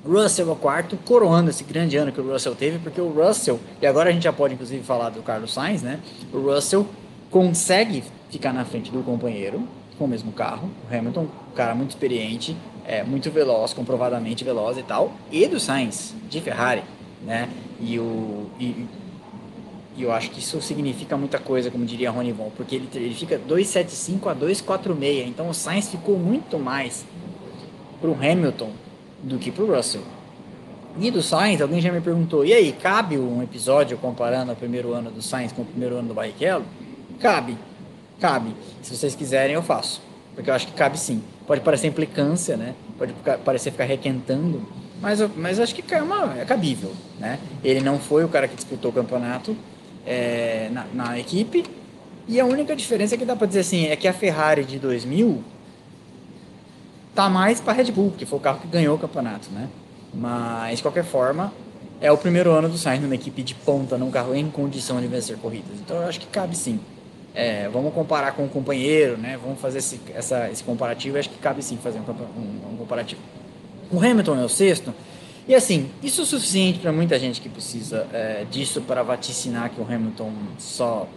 Russell 0.07 0.49
é 0.49 0.53
o 0.53 0.57
quarto, 0.57 0.97
coroando 0.99 1.51
esse 1.51 1.65
grande 1.65 1.97
ano 1.97 2.13
que 2.13 2.21
o 2.21 2.33
Russell 2.33 2.55
teve, 2.55 2.79
porque 2.79 3.01
o 3.01 3.09
Russell, 3.09 3.59
e 3.83 3.87
agora 3.87 4.11
a 4.11 4.13
gente 4.13 4.23
já 4.23 4.33
pode 4.33 4.55
inclusive 4.55 4.83
falar 4.85 5.11
do 5.11 5.23
Carlos 5.23 5.53
Sainz, 5.53 5.83
né? 5.83 5.99
O 6.33 6.39
Russell 6.39 6.87
consegue 7.31 8.05
ficar 8.31 8.53
na 8.53 8.65
frente 8.65 8.93
do 8.93 9.03
companheiro 9.03 9.67
com 9.99 10.05
o 10.05 10.09
mesmo 10.09 10.31
carro. 10.31 10.71
O 10.89 10.95
Hamilton, 10.95 11.23
um 11.23 11.57
cara 11.57 11.75
muito 11.75 11.91
experiente, 11.91 12.57
é, 12.87 13.03
muito 13.03 13.31
veloz, 13.31 13.73
comprovadamente 13.73 14.45
veloz 14.45 14.79
e 14.79 14.83
tal, 14.83 15.13
e 15.33 15.47
do 15.49 15.59
Sainz, 15.59 16.15
de 16.31 16.41
Ferrari, 16.41 16.85
né? 17.25 17.49
E, 17.81 17.99
o, 17.99 18.49
e, 18.61 18.87
e 19.97 20.03
eu 20.03 20.13
acho 20.13 20.31
que 20.31 20.41
isso 20.41 20.61
significa 20.61 21.17
muita 21.17 21.39
coisa, 21.39 21.71
como 21.71 21.87
diria 21.87 22.11
Rony 22.11 22.33
Von, 22.33 22.51
porque 22.55 22.77
ele, 22.77 22.89
ele 22.95 23.15
fica 23.15 23.39
275 23.39 24.29
a 24.29 24.35
246. 24.35 25.29
Então 25.29 25.49
o 25.49 25.55
Sainz 25.55 25.89
ficou 25.89 26.19
muito 26.19 26.59
mais 26.59 27.07
para 28.01 28.11
o 28.11 28.15
Hamilton 28.15 28.71
do 29.23 29.39
que 29.39 29.51
para 29.51 29.65
o 29.65 29.75
Russell. 29.75 30.03
E 30.99 31.11
do 31.11 31.23
Sainz, 31.23 31.61
alguém 31.61 31.81
já 31.81 31.91
me 31.91 32.01
perguntou: 32.01 32.45
e 32.45 32.53
aí, 32.53 32.73
cabe 32.73 33.19
um 33.19 33.43
episódio 33.43 33.97
comparando 33.97 34.53
o 34.53 34.57
primeiro 34.57 34.93
ano 34.93 35.11
do 35.11 35.23
Sainz 35.23 35.53
com 35.53 35.63
o 35.63 35.65
primeiro 35.65 35.97
ano 35.97 36.09
do 36.09 36.15
Barrichello? 36.15 36.65
Cabe, 37.19 37.57
cabe. 38.21 38.55
Se 38.83 38.95
vocês 38.95 39.15
quiserem, 39.15 39.55
eu 39.55 39.63
faço. 39.63 40.03
Porque 40.35 40.51
eu 40.51 40.55
acho 40.55 40.67
que 40.67 40.73
cabe 40.75 40.99
sim. 40.99 41.23
Pode 41.47 41.63
parecer 41.63 41.87
implicância, 41.87 42.57
né? 42.57 42.75
Pode 42.99 43.15
parecer 43.45 43.71
ficar 43.71 43.85
requentando, 43.85 44.63
mas, 45.01 45.21
mas 45.37 45.61
acho 45.61 45.75
que 45.75 45.95
é, 45.95 46.03
uma, 46.03 46.39
é 46.39 46.45
cabível, 46.45 46.93
né? 47.19 47.39
Ele 47.63 47.81
não 47.81 47.99
foi 47.99 48.25
o 48.25 48.29
cara 48.29 48.49
que 48.49 48.57
disputou 48.57 48.91
o 48.91 48.95
campeonato, 48.95 49.57
é, 50.07 50.69
na, 50.73 50.87
na, 50.95 51.19
equipe. 51.19 51.65
E 52.29 52.41
a 52.41 52.45
única 52.45 52.75
diferença 52.75 53.17
que 53.17 53.25
dá 53.25 53.37
para 53.37 53.47
dizer 53.47 53.61
assim 53.61 53.87
é 53.87 53.97
que 53.97 54.07
a 54.07 54.13
Ferrari 54.13 54.65
de 54.65 54.79
2000 54.79 55.43
tá 57.15 57.29
mais 57.29 57.61
para 57.61 57.73
Red 57.73 57.93
Bull, 57.93 58.13
que 58.17 58.27
foi 58.27 58.39
o 58.39 58.43
carro 58.43 58.61
que 58.61 58.69
ganhou 58.69 58.97
o 58.97 58.99
campeonato, 58.99 59.51
né? 59.51 59.69
Mas 60.13 60.79
de 60.79 60.83
qualquer 60.83 61.05
forma, 61.05 61.53
é 62.01 62.13
o 62.13 62.19
primeiro 62.19 62.51
ano 62.51 62.69
do 62.69 62.77
Sainz 62.77 63.03
numa 63.03 63.15
equipe 63.15 63.43
de 63.43 63.55
ponta, 63.55 63.97
num 63.97 64.11
carro 64.11 64.35
em 64.35 64.51
condição 64.51 65.01
de 65.01 65.07
vencer 65.07 65.37
corridas. 65.39 65.79
Então 65.85 65.97
eu 65.97 66.09
acho 66.09 66.21
que 66.21 66.27
cabe 66.27 66.57
sim. 66.57 66.81
É, 67.35 67.69
vamos 67.69 67.93
comparar 67.93 68.33
com 68.33 68.45
o 68.45 68.49
companheiro, 68.49 69.19
né? 69.19 69.39
Vamos 69.43 69.61
fazer 69.61 69.79
esse, 69.79 70.01
essa, 70.15 70.51
esse 70.51 70.65
comparativo. 70.65 71.17
Eu 71.17 71.21
acho 71.21 71.29
que 71.29 71.39
cabe 71.39 71.63
sim 71.63 71.77
fazer 71.77 71.99
um, 71.99 72.03
um, 72.03 72.73
um 72.73 72.77
comparativo. 72.79 73.21
O 73.91 73.99
Hamilton 73.99 74.41
é 74.41 74.45
o 74.45 74.49
sexto. 74.49 74.95
E 75.49 75.55
assim, 75.55 75.89
isso 76.03 76.23
é 76.23 76.25
suficiente 76.25 76.81
para 76.81 76.93
muita 76.93 77.19
gente 77.19 77.41
que 77.41 77.49
precisa 77.49 78.07
é, 78.13 78.45
disso 78.51 78.81
para 78.81 79.03
vaticinar 79.03 79.71
que 79.71 79.81
o 79.81 79.85
Hamilton 79.85 80.33
só 80.59 81.09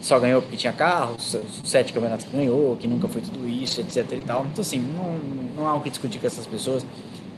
só 0.00 0.18
ganhou 0.18 0.40
porque 0.40 0.56
tinha 0.56 0.72
carro, 0.72 1.16
sete 1.62 1.92
campeonatos 1.92 2.24
que 2.24 2.34
ganhou, 2.34 2.74
que 2.76 2.88
nunca 2.88 3.06
foi 3.08 3.20
tudo 3.20 3.46
isso, 3.46 3.78
etc 3.82 4.10
e 4.12 4.20
tal. 4.20 4.46
Então 4.46 4.62
assim, 4.62 4.78
não, 4.78 5.18
não 5.54 5.68
há 5.68 5.74
o 5.74 5.82
que 5.82 5.90
discutir 5.90 6.18
com 6.18 6.26
essas 6.26 6.46
pessoas. 6.46 6.84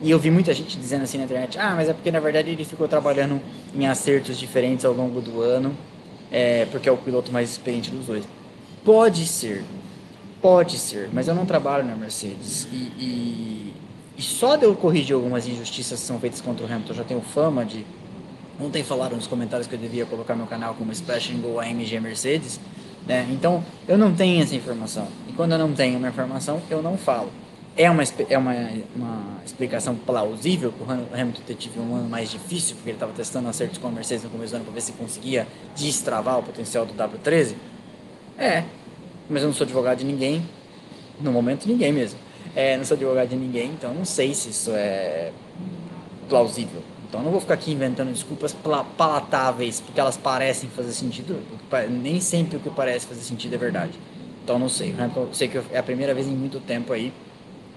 E 0.00 0.08
eu 0.08 0.18
vi 0.20 0.30
muita 0.30 0.54
gente 0.54 0.78
dizendo 0.78 1.02
assim 1.02 1.18
na 1.18 1.24
internet, 1.24 1.58
ah, 1.58 1.74
mas 1.74 1.88
é 1.88 1.92
porque 1.92 2.12
na 2.12 2.20
verdade 2.20 2.50
ele 2.50 2.64
ficou 2.64 2.86
trabalhando 2.86 3.40
em 3.74 3.86
acertos 3.88 4.38
diferentes 4.38 4.84
ao 4.84 4.92
longo 4.92 5.20
do 5.20 5.42
ano, 5.42 5.76
é, 6.30 6.66
porque 6.66 6.88
é 6.88 6.92
o 6.92 6.96
piloto 6.96 7.32
mais 7.32 7.50
experiente 7.50 7.90
dos 7.90 8.06
dois. 8.06 8.24
Pode 8.84 9.26
ser, 9.26 9.64
pode 10.40 10.78
ser, 10.78 11.10
mas 11.12 11.26
eu 11.26 11.34
não 11.34 11.44
trabalho 11.44 11.84
na 11.84 11.96
Mercedes. 11.96 12.68
E, 12.70 12.76
e 12.76 13.74
e 14.18 14.22
só 14.22 14.56
de 14.56 14.64
eu 14.64 14.74
corrigir 14.74 15.14
algumas 15.14 15.46
injustiças 15.46 16.00
que 16.00 16.06
são 16.06 16.18
feitas 16.18 16.40
contra 16.40 16.66
o 16.66 16.68
Hamilton, 16.68 16.90
eu 16.90 16.96
já 16.96 17.04
tenho 17.04 17.20
fama 17.20 17.64
de. 17.64 17.86
Ontem 18.60 18.82
falaram 18.82 19.14
nos 19.14 19.28
comentários 19.28 19.68
que 19.68 19.74
eu 19.76 19.78
devia 19.78 20.04
colocar 20.04 20.34
meu 20.34 20.46
canal 20.46 20.74
como 20.74 20.90
Splash 20.90 21.30
Go 21.34 21.60
AMG 21.60 22.00
Mercedes. 22.00 22.58
Né? 23.06 23.28
Então, 23.30 23.62
eu 23.86 23.96
não 23.96 24.12
tenho 24.12 24.42
essa 24.42 24.56
informação. 24.56 25.06
E 25.28 25.32
quando 25.32 25.52
eu 25.52 25.58
não 25.58 25.72
tenho 25.72 25.98
uma 25.98 26.08
informação, 26.08 26.60
eu 26.68 26.82
não 26.82 26.98
falo. 26.98 27.30
É 27.76 27.88
uma, 27.88 28.02
é 28.28 28.36
uma, 28.36 28.54
uma 28.96 29.36
explicação 29.46 29.94
plausível 29.94 30.72
que 30.72 30.82
o 30.82 30.86
Hamilton 30.90 31.54
tive 31.56 31.78
um 31.78 31.94
ano 31.94 32.08
mais 32.08 32.28
difícil, 32.28 32.74
porque 32.74 32.90
ele 32.90 32.96
estava 32.96 33.12
testando 33.12 33.48
acertos 33.48 33.78
com 33.78 33.86
a 33.86 33.90
Mercedes 33.92 34.24
no 34.24 34.30
começo 34.30 34.52
do 34.52 34.56
ano 34.56 34.64
para 34.64 34.74
ver 34.74 34.80
se 34.80 34.90
conseguia 34.94 35.46
destravar 35.76 36.40
o 36.40 36.42
potencial 36.42 36.84
do 36.84 36.92
W13? 36.92 37.54
É, 38.36 38.64
mas 39.30 39.42
eu 39.42 39.48
não 39.48 39.54
sou 39.54 39.64
advogado 39.64 39.98
de 39.98 40.04
ninguém, 40.04 40.44
no 41.20 41.30
momento 41.30 41.68
ninguém 41.68 41.92
mesmo. 41.92 42.18
É, 42.54 42.76
não 42.76 42.84
sou 42.84 42.96
advogado 42.96 43.28
de 43.28 43.36
ninguém, 43.36 43.70
então 43.70 43.92
não 43.94 44.04
sei 44.04 44.34
se 44.34 44.50
isso 44.50 44.70
é 44.74 45.32
plausível. 46.28 46.82
Então 47.08 47.22
não 47.22 47.30
vou 47.30 47.40
ficar 47.40 47.54
aqui 47.54 47.72
inventando 47.72 48.12
desculpas 48.12 48.54
palatáveis, 48.96 49.80
porque 49.80 49.98
elas 49.98 50.16
parecem 50.16 50.68
fazer 50.68 50.92
sentido. 50.92 51.40
Nem 51.88 52.20
sempre 52.20 52.58
o 52.58 52.60
que 52.60 52.68
parece 52.68 53.06
fazer 53.06 53.22
sentido 53.22 53.54
é 53.54 53.58
verdade. 53.58 53.92
Então 54.44 54.58
não 54.58 54.68
sei. 54.68 54.94
Eu 55.16 55.28
sei 55.32 55.48
que 55.48 55.58
é 55.72 55.78
a 55.78 55.82
primeira 55.82 56.14
vez 56.14 56.26
em 56.26 56.36
muito 56.36 56.60
tempo 56.60 56.92
aí. 56.92 57.12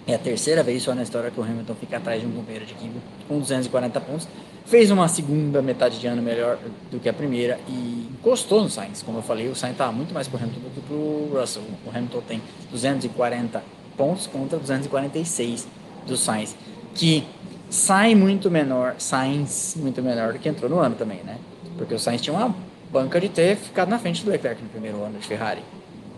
É 0.07 0.15
a 0.15 0.19
terceira 0.19 0.63
vez 0.63 0.81
só 0.83 0.93
na 0.95 1.03
história 1.03 1.29
que 1.29 1.39
o 1.39 1.43
Hamilton 1.43 1.75
fica 1.75 1.97
atrás 1.97 2.19
de 2.19 2.27
um 2.27 2.31
companheiro 2.31 2.65
de 2.65 2.73
equipe 2.73 2.95
com 3.27 3.39
240 3.39 4.01
pontos. 4.01 4.27
Fez 4.65 4.91
uma 4.91 5.07
segunda 5.07 5.61
metade 5.61 5.99
de 5.99 6.07
ano 6.07 6.21
melhor 6.21 6.57
do 6.89 6.99
que 6.99 7.07
a 7.07 7.13
primeira 7.13 7.59
e 7.67 8.09
encostou 8.11 8.63
no 8.63 8.69
Sainz. 8.69 9.01
Como 9.01 9.19
eu 9.19 9.21
falei, 9.21 9.47
o 9.47 9.55
Sainz 9.55 9.73
estava 9.73 9.91
muito 9.91 10.13
mais 10.13 10.27
pro 10.27 10.37
Hamilton 10.37 10.59
do 10.59 10.69
que 10.71 10.81
pro 10.81 11.39
Russell. 11.39 11.63
O 11.85 11.89
Hamilton 11.89 12.21
tem 12.27 12.41
240 12.71 13.63
pontos 14.01 14.25
contra 14.25 14.57
246 14.57 15.67
do 16.07 16.17
Sainz, 16.17 16.55
que 16.95 17.23
sai 17.69 18.15
muito 18.15 18.49
menor, 18.49 18.95
Sainz 18.97 19.75
muito 19.77 20.01
menor 20.01 20.33
do 20.33 20.39
que 20.39 20.49
entrou 20.49 20.67
no 20.67 20.79
ano 20.79 20.95
também, 20.95 21.19
né? 21.23 21.37
Porque 21.77 21.93
o 21.93 21.99
Sainz 21.99 22.19
tinha 22.19 22.35
uma 22.35 22.55
banca 22.91 23.21
de 23.21 23.29
ter 23.29 23.55
ficado 23.55 23.89
na 23.89 23.99
frente 23.99 24.25
do 24.25 24.31
Leclerc 24.31 24.59
no 24.59 24.69
primeiro 24.69 25.03
ano 25.03 25.19
de 25.19 25.27
Ferrari, 25.27 25.61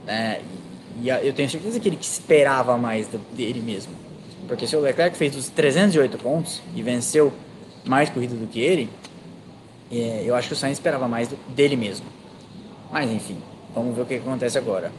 né? 0.06 0.40
E 1.02 1.10
eu 1.10 1.34
tenho 1.34 1.50
certeza 1.50 1.78
que 1.78 1.90
ele 1.90 1.98
esperava 2.00 2.78
mais 2.78 3.10
dele 3.34 3.60
mesmo. 3.60 3.92
Porque 4.48 4.66
se 4.66 4.78
o 4.78 4.80
Leclerc 4.80 5.18
fez 5.18 5.36
os 5.36 5.50
308 5.50 6.18
pontos 6.20 6.62
e 6.74 6.82
venceu 6.82 7.34
mais 7.84 8.10
corrida 8.10 8.34
do 8.34 8.48
que 8.48 8.62
ele, 8.62 8.90
é, 9.92 10.24
eu 10.26 10.36
acho 10.36 10.48
que 10.48 10.54
o 10.54 10.58
Sainz 10.58 10.78
esperava 10.78 11.06
mais 11.06 11.28
dele 11.50 11.76
mesmo. 11.76 12.06
Mas 12.90 13.12
enfim, 13.12 13.40
vamos 13.76 13.94
ver 13.94 14.04
o 14.04 14.06
que 14.06 14.16
acontece 14.16 14.58
agora. 14.58 14.90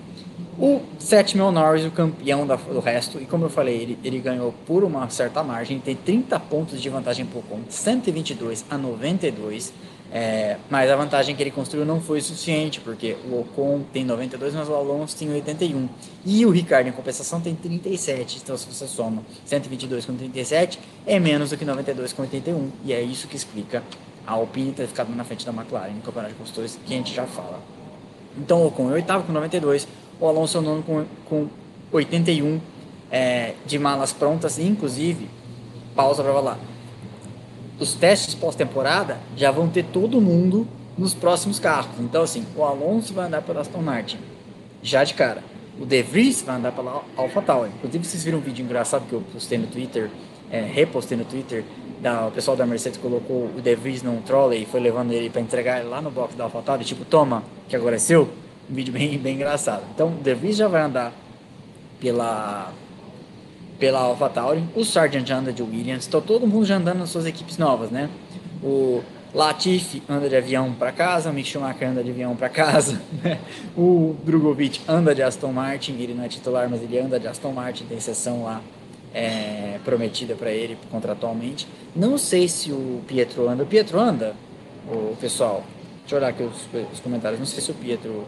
O 0.59 0.83
sétimo 1.01 1.43
é 1.43 1.47
o 1.47 1.51
Norris, 1.51 1.85
o 1.85 1.91
campeão 1.91 2.47
do 2.47 2.79
resto, 2.79 3.21
e 3.21 3.27
como 3.27 3.47
eu 3.47 3.51
falei, 3.51 3.77
ele, 3.77 3.99
ele 4.05 4.21
ganhou 4.21 4.55
por 4.65 4.85
uma 4.85 5.09
certa 5.11 5.43
margem, 5.43 5.81
tem 5.81 5.97
30 5.97 6.39
pontos 6.41 6.81
de 6.81 6.89
vantagem 6.89 7.27
por 7.27 7.43
ponto, 7.43 7.73
122 7.73 8.65
a 8.71 8.79
92. 8.79 9.73
É, 10.17 10.59
mas 10.71 10.89
a 10.89 10.95
vantagem 10.95 11.35
que 11.35 11.43
ele 11.43 11.51
construiu 11.51 11.85
não 11.85 12.01
foi 12.01 12.21
suficiente, 12.21 12.81
porque 12.81 13.17
o 13.29 13.41
Ocon 13.41 13.83
tem 13.93 14.05
92, 14.05 14.55
mas 14.55 14.69
o 14.69 14.75
Alonso 14.75 15.17
tem 15.17 15.29
81. 15.29 15.89
E 16.25 16.47
o 16.47 16.51
Ricardo, 16.51 16.87
em 16.87 16.93
compensação, 16.93 17.41
tem 17.41 17.53
37. 17.53 18.39
Então, 18.45 18.57
se 18.57 18.65
você 18.65 18.87
soma 18.87 19.25
122 19.45 20.07
com 20.07 20.15
37, 20.15 20.79
é 21.05 21.19
menos 21.19 21.51
do 21.51 21.57
que 21.57 21.65
92 21.65 22.13
com 22.13 22.23
81. 22.23 22.71
E 22.85 22.93
é 22.93 23.03
isso 23.03 23.27
que 23.27 23.35
explica 23.35 23.83
a 24.25 24.35
Alpine 24.35 24.71
ter 24.71 24.87
ficado 24.87 25.13
na 25.13 25.25
frente 25.25 25.45
da 25.45 25.53
McLaren 25.53 25.95
no 25.95 26.03
Campeonato 26.03 26.33
de 26.33 26.39
Construtores, 26.39 26.79
que 26.87 26.95
a 26.95 26.97
gente 26.97 27.13
já 27.13 27.27
fala. 27.27 27.61
Então, 28.39 28.63
o 28.63 28.69
Ocon 28.69 28.91
é 28.91 28.95
oitavo 28.95 29.25
com 29.25 29.33
92, 29.33 29.89
o 30.21 30.27
Alonso 30.27 30.59
é 30.59 30.61
o 30.61 30.63
nono 30.63 30.83
com, 30.83 31.05
com 31.29 31.49
81 31.93 32.61
é, 33.11 33.55
de 33.67 33.79
malas 33.79 34.13
prontas, 34.13 34.59
inclusive, 34.59 35.29
pausa 35.95 36.23
para 36.23 36.33
falar 36.33 36.59
os 37.79 37.95
testes 37.95 38.35
pós-temporada 38.35 39.19
já 39.37 39.51
vão 39.51 39.69
ter 39.69 39.85
todo 39.85 40.21
mundo 40.21 40.67
nos 40.97 41.13
próximos 41.13 41.59
carros. 41.59 41.99
Então, 41.99 42.23
assim, 42.23 42.47
o 42.57 42.63
Alonso 42.63 43.13
vai 43.13 43.27
andar 43.27 43.43
pela 43.43 43.61
Aston 43.61 43.83
Martin, 43.83 44.19
já 44.83 45.03
de 45.03 45.15
cara. 45.15 45.43
O 45.79 45.85
De 45.85 46.03
Vries 46.03 46.41
vai 46.43 46.57
andar 46.57 46.71
pela 46.71 47.03
AlphaTauri. 47.17 47.71
Inclusive, 47.77 48.05
vocês 48.05 48.23
viram 48.23 48.39
um 48.39 48.41
vídeo 48.41 48.65
engraçado 48.65 49.09
que 49.09 49.13
eu 49.13 49.23
postei 49.33 49.59
no 49.59 49.67
Twitter, 49.67 50.09
é, 50.51 50.61
repostei 50.61 51.19
no 51.19 51.25
Twitter, 51.25 51.65
da, 52.01 52.29
o 52.29 52.31
pessoal 52.31 52.57
da 52.57 52.65
Mercedes 52.65 52.99
colocou 52.99 53.51
o 53.57 53.61
De 53.61 53.75
Vries 53.75 54.03
num 54.03 54.21
trolley 54.21 54.63
e 54.63 54.67
foi 54.67 54.79
levando 54.79 55.13
ele 55.13 55.29
para 55.31 55.41
entregar 55.41 55.81
ele 55.81 55.89
lá 55.89 56.01
no 56.01 56.13
box 56.13 56.37
da 56.37 56.45
AlphaTauri, 56.45 56.85
tipo, 56.85 57.05
toma, 57.05 57.43
que 57.69 57.75
agora 57.75 57.97
é 57.97 57.99
seu. 57.99 58.29
Um 58.71 58.75
vídeo 58.75 58.93
bem, 58.93 59.19
bem 59.19 59.35
engraçado. 59.35 59.85
Então, 59.95 60.09
o 60.09 60.23
De 60.23 60.35
Vries 60.35 60.57
já 60.57 60.69
vai 60.69 60.83
andar 60.83 61.13
pela 62.01 62.73
pela 63.79 63.99
AlphaTauri, 64.01 64.65
o 64.75 64.85
Sargent 64.85 65.29
anda 65.31 65.53
de 65.53 65.63
Williams, 65.63 66.07
então 66.07 66.21
todo 66.21 66.47
mundo 66.47 66.65
já 66.65 66.77
andando 66.77 66.99
nas 66.99 67.11
suas 67.11 67.27
equipes 67.27 67.59
novas, 67.59 67.91
né? 67.91 68.09
O 68.63 69.03
Latifi 69.35 70.01
anda 70.09 70.29
de 70.29 70.37
avião 70.37 70.73
para 70.73 70.93
casa, 70.93 71.29
o 71.29 71.33
Mick 71.33 71.49
Schumacher 71.49 71.89
anda 71.89 72.03
de 72.03 72.11
avião 72.11 72.37
para 72.37 72.49
casa, 72.49 73.03
né? 73.23 73.41
o 73.77 74.15
Drogovic 74.25 74.81
anda 74.87 75.13
de 75.13 75.23
Aston 75.23 75.53
Martin, 75.53 75.95
ele 75.99 76.15
não 76.15 76.25
é 76.25 76.29
titular, 76.29 76.71
mas 76.71 76.83
ele 76.83 76.99
anda 76.99 77.19
de 77.19 77.27
Aston 77.27 77.53
Martin, 77.53 77.85
tem 77.85 77.99
sessão 77.99 78.45
lá 78.45 78.63
é, 79.13 79.79
prometida 79.85 80.35
para 80.35 80.51
ele 80.51 80.79
contratualmente. 80.91 81.67
Não 81.95 82.17
sei 82.17 82.49
se 82.49 82.73
o 82.73 83.01
Pietro 83.07 83.49
anda. 83.49 83.63
O 83.63 83.67
Pietro 83.67 84.01
anda, 84.01 84.35
o 84.89 85.17
pessoal. 85.21 85.63
Deixa 86.01 86.17
eu 86.17 86.19
olhar 86.19 86.29
aqui 86.29 86.43
os, 86.43 86.69
os 86.93 87.01
comentários. 87.01 87.39
Não 87.39 87.47
sei 87.47 87.61
se 87.63 87.71
o 87.71 87.75
Pietro 87.75 88.25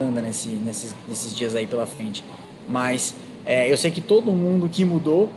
anda 0.00 0.20
nesse, 0.20 0.48
nesses, 0.48 0.94
nesses 1.08 1.34
dias 1.34 1.54
aí 1.54 1.66
pela 1.66 1.86
frente, 1.86 2.24
mas 2.68 3.14
é, 3.44 3.70
eu 3.70 3.76
sei 3.76 3.90
que 3.90 4.00
todo 4.00 4.32
mundo 4.32 4.68
que 4.68 4.84
mudou 4.84 5.30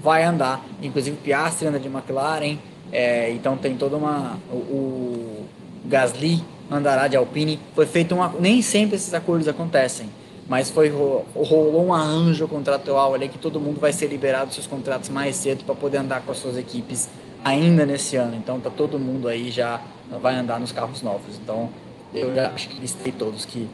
vai 0.00 0.24
andar, 0.24 0.64
inclusive 0.82 1.16
Piastri 1.16 1.66
anda 1.68 1.78
de 1.78 1.88
McLaren, 1.88 2.58
é, 2.92 3.30
então 3.30 3.56
tem 3.56 3.74
toda 3.76 3.96
uma. 3.96 4.38
O, 4.50 4.56
o, 4.56 5.46
Gasly 5.84 6.44
andará 6.70 7.08
de 7.08 7.16
Alpine. 7.16 7.58
Foi 7.74 7.86
feito 7.86 8.14
uma. 8.14 8.32
Nem 8.38 8.60
sempre 8.60 8.96
esses 8.96 9.14
acordos 9.14 9.48
acontecem, 9.48 10.08
mas 10.46 10.70
foi 10.70 10.90
rolou 11.34 11.86
um 11.86 11.94
arranjo 11.94 12.46
contratual 12.46 13.14
ali 13.14 13.28
que 13.28 13.38
todo 13.38 13.58
mundo 13.58 13.80
vai 13.80 13.92
ser 13.92 14.08
liberado 14.08 14.46
dos 14.46 14.54
seus 14.54 14.66
contratos 14.66 15.08
mais 15.08 15.36
cedo 15.36 15.64
para 15.64 15.74
poder 15.74 15.98
andar 15.98 16.20
com 16.20 16.30
as 16.30 16.38
suas 16.38 16.56
equipes 16.56 17.08
ainda 17.42 17.86
nesse 17.86 18.16
ano. 18.16 18.36
Então 18.36 18.60
tá 18.60 18.70
todo 18.70 18.98
mundo 18.98 19.26
aí 19.26 19.50
já 19.50 19.80
vai 20.20 20.34
andar 20.36 20.60
nos 20.60 20.70
carros 20.70 21.02
novos. 21.02 21.38
Então 21.42 21.70
eu 22.14 22.34
já 22.34 22.50
acho 22.50 22.68
que 22.68 22.78
listei 22.78 23.10
todos 23.10 23.46
que, 23.46 23.68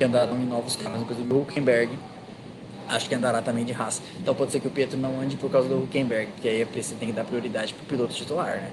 que 0.00 0.04
andaram 0.04 0.34
em 0.40 0.46
novos 0.46 0.76
carros, 0.76 1.02
inclusive 1.02 1.30
o 1.30 1.42
Huckenberg 1.42 1.90
acho 2.88 3.06
que 3.06 3.14
andará 3.14 3.42
também 3.42 3.66
de 3.66 3.72
raça. 3.72 4.00
Então 4.18 4.34
pode 4.34 4.50
ser 4.50 4.58
que 4.58 4.66
o 4.66 4.70
Pietro 4.70 4.98
não 4.98 5.20
ande 5.20 5.36
por 5.36 5.50
causa 5.50 5.68
do 5.68 5.76
Huckenberg, 5.82 6.32
porque 6.32 6.48
aí 6.48 6.64
você 6.64 6.94
tem 6.94 7.08
que 7.08 7.14
dar 7.14 7.24
prioridade 7.24 7.74
para 7.74 7.82
o 7.82 7.86
piloto 7.86 8.14
titular, 8.14 8.56
né? 8.56 8.70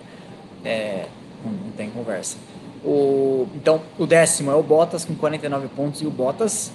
É, 0.64 1.06
não, 1.44 1.72
tem 1.76 1.90
conversa. 1.90 2.38
O, 2.82 3.46
então, 3.54 3.82
o 4.00 4.08
décimo 4.08 4.52
é 4.52 4.56
o 4.56 4.64
Bottas 4.64 5.04
com 5.04 5.16
49 5.16 5.68
pontos, 5.68 6.02
e 6.02 6.08
o 6.08 6.10
Bottas, 6.10 6.72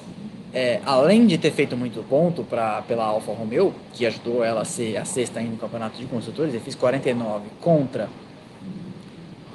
é, 0.52 0.80
além 0.84 1.26
de 1.26 1.38
ter 1.38 1.50
feito 1.50 1.74
muito 1.74 2.06
ponto 2.06 2.44
pra, 2.44 2.82
pela 2.82 3.06
Alfa 3.06 3.32
Romeo, 3.32 3.74
que 3.94 4.04
ajudou 4.04 4.44
ela 4.44 4.60
a 4.60 4.64
ser 4.66 4.98
a 4.98 5.06
sexta 5.06 5.40
no 5.40 5.56
campeonato 5.56 5.96
de 5.96 6.04
construtores, 6.04 6.52
ele 6.52 6.62
fez 6.62 6.76
49 6.76 7.46
contra. 7.58 8.10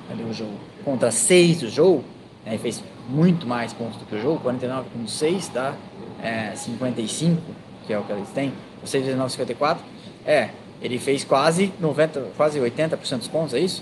Ali 0.09 0.23
o 0.23 0.33
jogo? 0.33 0.53
Contra 0.83 1.11
6 1.11 1.59
do 1.59 1.69
jogo, 1.69 2.03
né, 2.47 2.53
ele 2.53 2.57
fez 2.57 2.83
muito 3.09 3.45
mais 3.45 3.73
pontos 3.73 3.97
do 3.97 4.05
que 4.05 4.15
o 4.15 4.21
jogo, 4.21 4.39
49 4.39 4.89
com 4.89 5.07
6 5.07 5.49
dá 5.49 5.75
é, 6.23 6.55
55 6.55 7.41
que 7.87 7.93
é 7.93 7.97
o 7.97 8.03
que 8.03 8.11
eles 8.11 8.29
têm, 8.29 8.53
o 8.83 8.87
6,954, 8.87 9.83
é, 10.25 10.49
ele 10.81 10.99
fez 10.99 11.23
quase 11.23 11.73
90, 11.79 12.31
quase 12.35 12.59
80% 12.59 13.19
dos 13.19 13.27
pontos, 13.29 13.53
é 13.53 13.59
isso? 13.59 13.81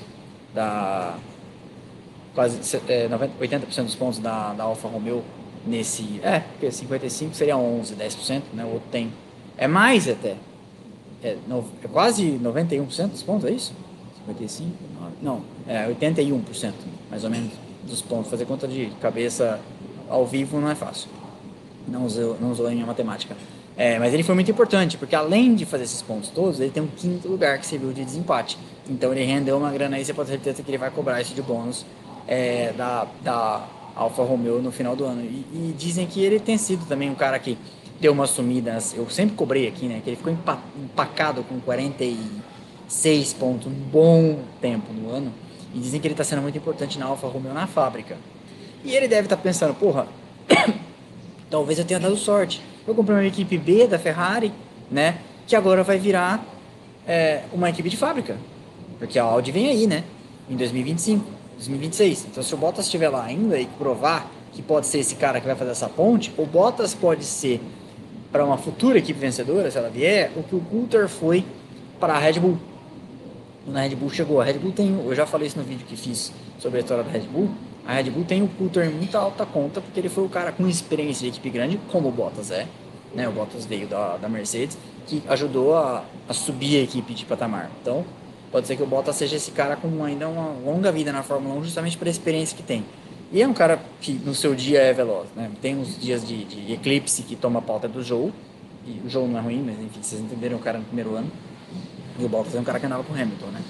Da 0.53 1.17
quase 2.35 2.59
é, 2.87 3.07
90, 3.07 3.33
80% 3.39 3.83
dos 3.83 3.95
pontos 3.95 4.19
da, 4.19 4.53
da 4.53 4.63
Alfa 4.63 4.87
Romeo 4.87 5.23
nesse, 5.65 6.19
é, 6.23 6.39
porque 6.39 6.71
55 6.71 7.33
seria 7.33 7.57
11, 7.57 7.95
10%, 7.95 8.41
né? 8.53 8.63
O 8.63 8.73
outro 8.73 8.87
tem 8.91 9.11
é 9.57 9.67
mais 9.67 10.07
até. 10.07 10.35
É, 11.23 11.37
no, 11.47 11.65
é 11.83 11.87
quase 11.87 12.39
91% 12.41 13.07
dos 13.07 13.23
pontos, 13.23 13.45
é 13.45 13.51
isso? 13.51 13.73
55? 14.27 14.69
Não, 15.21 15.41
é 15.67 15.87
81%, 15.87 16.73
mais 17.09 17.23
ou 17.23 17.29
menos, 17.29 17.51
dos 17.85 18.01
pontos. 18.01 18.29
Fazer 18.29 18.45
conta 18.45 18.67
de 18.67 18.91
cabeça 19.01 19.59
ao 20.09 20.25
vivo 20.25 20.59
não 20.59 20.69
é 20.69 20.75
fácil. 20.75 21.09
Não 21.87 22.05
usou, 22.05 22.37
não 22.39 22.51
usou 22.51 22.69
em 22.71 22.83
matemática. 22.83 23.35
É, 23.77 23.99
mas 23.99 24.13
ele 24.13 24.23
foi 24.23 24.33
muito 24.35 24.49
importante, 24.49 24.97
porque 24.97 25.15
além 25.15 25.53
de 25.53 25.65
fazer 25.65 25.83
esses 25.83 26.01
pontos 26.01 26.29
todos, 26.29 26.59
ele 26.59 26.71
tem 26.71 26.81
um 26.81 26.87
quinto 26.87 27.27
lugar 27.27 27.59
que 27.59 27.65
serviu 27.65 27.91
de 27.91 28.05
desempate. 28.05 28.57
Então 28.89 29.11
ele 29.11 29.23
rendeu 29.23 29.57
uma 29.57 29.69
grana 29.71 29.97
aí, 29.97 30.05
você 30.05 30.13
pode 30.13 30.29
ter 30.29 30.35
certeza 30.35 30.63
que 30.63 30.69
ele 30.69 30.77
vai 30.77 30.89
cobrar 30.89 31.21
isso 31.21 31.33
de 31.33 31.41
bônus 31.41 31.85
é, 32.25 32.71
da, 32.73 33.05
da 33.21 33.67
Alfa 33.95 34.23
Romeo 34.23 34.61
no 34.61 34.71
final 34.71 34.95
do 34.95 35.03
ano. 35.03 35.21
E, 35.21 35.45
e, 35.53 35.75
dizem 35.77 36.07
que 36.07 36.23
ele 36.23 36.39
tem 36.39 36.57
sido 36.57 36.85
também 36.87 37.09
um 37.09 37.15
cara 37.15 37.37
que 37.37 37.57
deu 37.99 38.13
umas 38.13 38.29
sumidas, 38.29 38.93
eu 38.95 39.09
sempre 39.09 39.35
cobrei 39.35 39.67
aqui, 39.67 39.87
né? 39.87 40.01
Que 40.03 40.09
ele 40.09 40.17
ficou 40.17 40.31
empacado 40.31 41.43
com 41.43 41.59
46 41.59 43.33
pontos 43.33 43.67
um 43.67 43.71
bom 43.71 44.39
tempo 44.61 44.93
no 44.93 45.09
ano. 45.09 45.33
E 45.75 45.79
dizem 45.79 46.01
que 46.01 46.07
ele 46.07 46.13
está 46.13 46.23
sendo 46.23 46.41
muito 46.41 46.57
importante 46.57 46.97
na 46.97 47.05
Alfa 47.05 47.27
Romeo 47.27 47.53
na 47.53 47.67
fábrica. 47.67 48.17
E 48.83 48.95
ele 48.95 49.07
deve 49.07 49.27
estar 49.27 49.35
tá 49.35 49.41
pensando, 49.43 49.75
porra, 49.75 50.07
talvez 51.51 51.77
eu 51.77 51.85
tenha 51.85 51.99
dado 51.99 52.17
sorte 52.17 52.63
eu 52.87 52.93
comprei 52.93 53.17
uma 53.17 53.25
equipe 53.25 53.57
B 53.57 53.87
da 53.87 53.97
Ferrari, 53.97 54.51
né? 54.91 55.17
Que 55.47 55.55
agora 55.55 55.83
vai 55.83 55.97
virar 55.97 56.45
é, 57.07 57.43
uma 57.51 57.69
equipe 57.69 57.89
de 57.89 57.97
fábrica. 57.97 58.37
Porque 58.99 59.17
a 59.17 59.23
Audi 59.23 59.51
vem 59.51 59.67
aí, 59.67 59.87
né? 59.87 60.03
Em 60.49 60.55
2025, 60.55 61.25
2026. 61.55 62.27
Então, 62.31 62.43
se 62.43 62.53
o 62.53 62.57
Bottas 62.57 62.85
estiver 62.85 63.09
lá 63.09 63.23
ainda 63.23 63.59
e 63.59 63.65
provar 63.65 64.29
que 64.53 64.61
pode 64.61 64.85
ser 64.85 64.99
esse 64.99 65.15
cara 65.15 65.41
que 65.41 65.47
vai 65.47 65.55
fazer 65.55 65.71
essa 65.71 65.89
ponte, 65.89 66.31
o 66.37 66.45
Bottas 66.45 66.93
pode 66.93 67.25
ser 67.25 67.59
para 68.31 68.45
uma 68.45 68.57
futura 68.57 68.99
equipe 68.99 69.19
vencedora, 69.19 69.71
se 69.71 69.77
ela 69.77 69.89
vier, 69.89 70.31
o 70.35 70.43
que 70.43 70.55
o 70.55 70.59
Coulter 70.59 71.07
foi 71.09 71.43
para 71.99 72.13
a 72.13 72.19
Red 72.19 72.39
Bull. 72.39 72.57
Quando 73.65 73.77
a 73.77 73.81
Red 73.81 73.95
Bull 73.95 74.09
chegou, 74.11 74.39
a 74.39 74.43
Red 74.43 74.59
Bull 74.59 74.71
tem, 74.71 74.93
eu 74.93 75.15
já 75.15 75.25
falei 75.25 75.47
isso 75.47 75.57
no 75.57 75.63
vídeo 75.63 75.85
que 75.87 75.97
fiz 75.97 76.31
sobre 76.59 76.77
a 76.77 76.81
história 76.81 77.03
da 77.03 77.09
Red 77.09 77.21
Bull, 77.21 77.49
a 77.85 77.93
Red 77.93 78.11
Bull 78.11 78.23
tem 78.23 78.43
o 78.43 78.47
Coulter 78.47 78.85
em 78.85 78.93
muita 78.93 79.17
alta 79.17 79.45
conta, 79.45 79.81
porque 79.81 79.99
ele 79.99 80.09
foi 80.09 80.23
o 80.23 80.29
cara 80.29 80.51
com 80.51 80.67
experiência 80.67 81.23
de 81.23 81.29
equipe 81.29 81.49
grande, 81.49 81.79
como 81.91 82.09
o 82.09 82.11
Bottas 82.11 82.51
é. 82.51 82.67
Né? 83.13 83.27
O 83.27 83.31
Bottas 83.31 83.65
veio 83.65 83.87
da, 83.87 84.17
da 84.17 84.29
Mercedes, 84.29 84.77
que 85.07 85.23
ajudou 85.27 85.75
a, 85.75 86.03
a 86.27 86.33
subir 86.33 86.77
a 86.77 86.83
equipe 86.83 87.13
de 87.13 87.25
patamar. 87.25 87.71
Então, 87.81 88.05
pode 88.51 88.67
ser 88.67 88.75
que 88.75 88.83
o 88.83 88.87
Bottas 88.87 89.15
seja 89.15 89.35
esse 89.35 89.51
cara 89.51 89.75
com 89.75 90.03
ainda 90.03 90.27
uma 90.27 90.49
longa 90.63 90.91
vida 90.91 91.11
na 91.11 91.23
Fórmula 91.23 91.55
1, 91.59 91.63
justamente 91.63 91.97
pela 91.97 92.09
experiência 92.09 92.55
que 92.55 92.63
tem. 92.63 92.83
E 93.31 93.41
é 93.41 93.47
um 93.47 93.53
cara 93.53 93.79
que 94.01 94.13
no 94.13 94.35
seu 94.35 94.53
dia 94.55 94.79
é 94.79 94.93
veloz, 94.93 95.27
né? 95.35 95.51
Tem 95.61 95.75
uns 95.75 95.99
dias 95.99 96.27
de, 96.27 96.43
de 96.45 96.73
eclipse 96.73 97.23
que 97.23 97.35
toma 97.35 97.59
a 97.59 97.61
pauta 97.61 97.87
do 97.87 98.03
jogo, 98.03 98.31
e 98.85 99.01
o 99.05 99.09
jogo 99.09 99.27
não 99.27 99.39
é 99.39 99.41
ruim, 99.41 99.63
mas 99.65 99.79
enfim, 99.79 100.01
vocês 100.01 100.21
entenderam 100.21 100.57
o 100.57 100.59
cara 100.59 100.77
no 100.77 100.85
primeiro 100.85 101.15
ano. 101.15 101.31
E 102.19 102.25
o 102.25 102.29
Bottas 102.29 102.55
é 102.55 102.59
um 102.59 102.63
cara 102.63 102.79
que 102.79 102.85
andava 102.85 103.03
com 103.03 103.13
o 103.13 103.15
Hamilton, 103.15 103.47
né? 103.47 103.61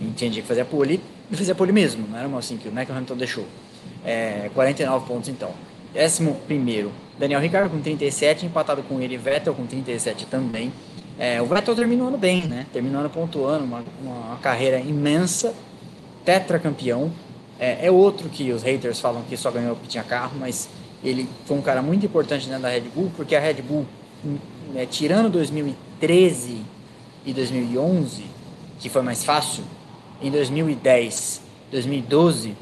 E 0.00 0.10
tinha 0.12 0.30
que 0.30 0.42
fazia 0.42 0.64
pole, 0.64 1.00
e 1.30 1.36
fazia 1.36 1.54
pole 1.54 1.72
mesmo, 1.72 2.06
não 2.08 2.18
era 2.18 2.28
uma 2.28 2.38
assim 2.38 2.56
que 2.56 2.68
o 2.68 2.70
Michael 2.70 2.96
Hamilton 2.96 3.16
deixou. 3.16 3.46
É, 4.04 4.50
49 4.54 5.06
pontos 5.06 5.28
então. 5.28 5.50
Décimo 5.92 6.36
primeiro, 6.46 6.90
Daniel 7.18 7.40
Ricciardo 7.40 7.70
com 7.70 7.80
37, 7.80 8.46
empatado 8.46 8.82
com 8.82 9.00
ele, 9.00 9.16
Vettel 9.16 9.54
com 9.54 9.66
37 9.66 10.26
também. 10.26 10.72
É, 11.18 11.40
o 11.42 11.46
Vettel 11.46 11.74
terminou 11.74 12.08
ano 12.08 12.18
bem, 12.18 12.42
né? 12.46 12.66
Terminou 12.72 13.00
ano 13.00 13.10
pontuando, 13.10 13.64
uma, 13.64 13.84
uma 14.02 14.36
carreira 14.38 14.80
imensa, 14.80 15.54
tetracampeão. 16.24 17.12
É, 17.58 17.86
é 17.86 17.90
outro 17.90 18.28
que 18.28 18.50
os 18.50 18.62
haters 18.62 18.98
falam 18.98 19.22
que 19.22 19.36
só 19.36 19.50
ganhou 19.50 19.76
porque 19.76 19.88
tinha 19.88 20.02
carro, 20.02 20.32
mas 20.38 20.68
ele 21.04 21.28
foi 21.44 21.56
um 21.56 21.62
cara 21.62 21.82
muito 21.82 22.06
importante 22.06 22.46
dentro 22.46 22.62
da 22.62 22.68
Red 22.68 22.82
Bull, 22.94 23.12
porque 23.16 23.36
a 23.36 23.40
Red 23.40 23.62
Bull, 23.62 23.86
né, 24.72 24.86
tirando 24.86 25.30
2013 25.30 26.62
e 27.24 27.32
2011, 27.32 28.24
que 28.78 28.88
foi 28.88 29.02
mais 29.02 29.24
fácil, 29.24 29.64
em 30.20 30.30
2010, 30.30 31.42
2012, 31.70 32.56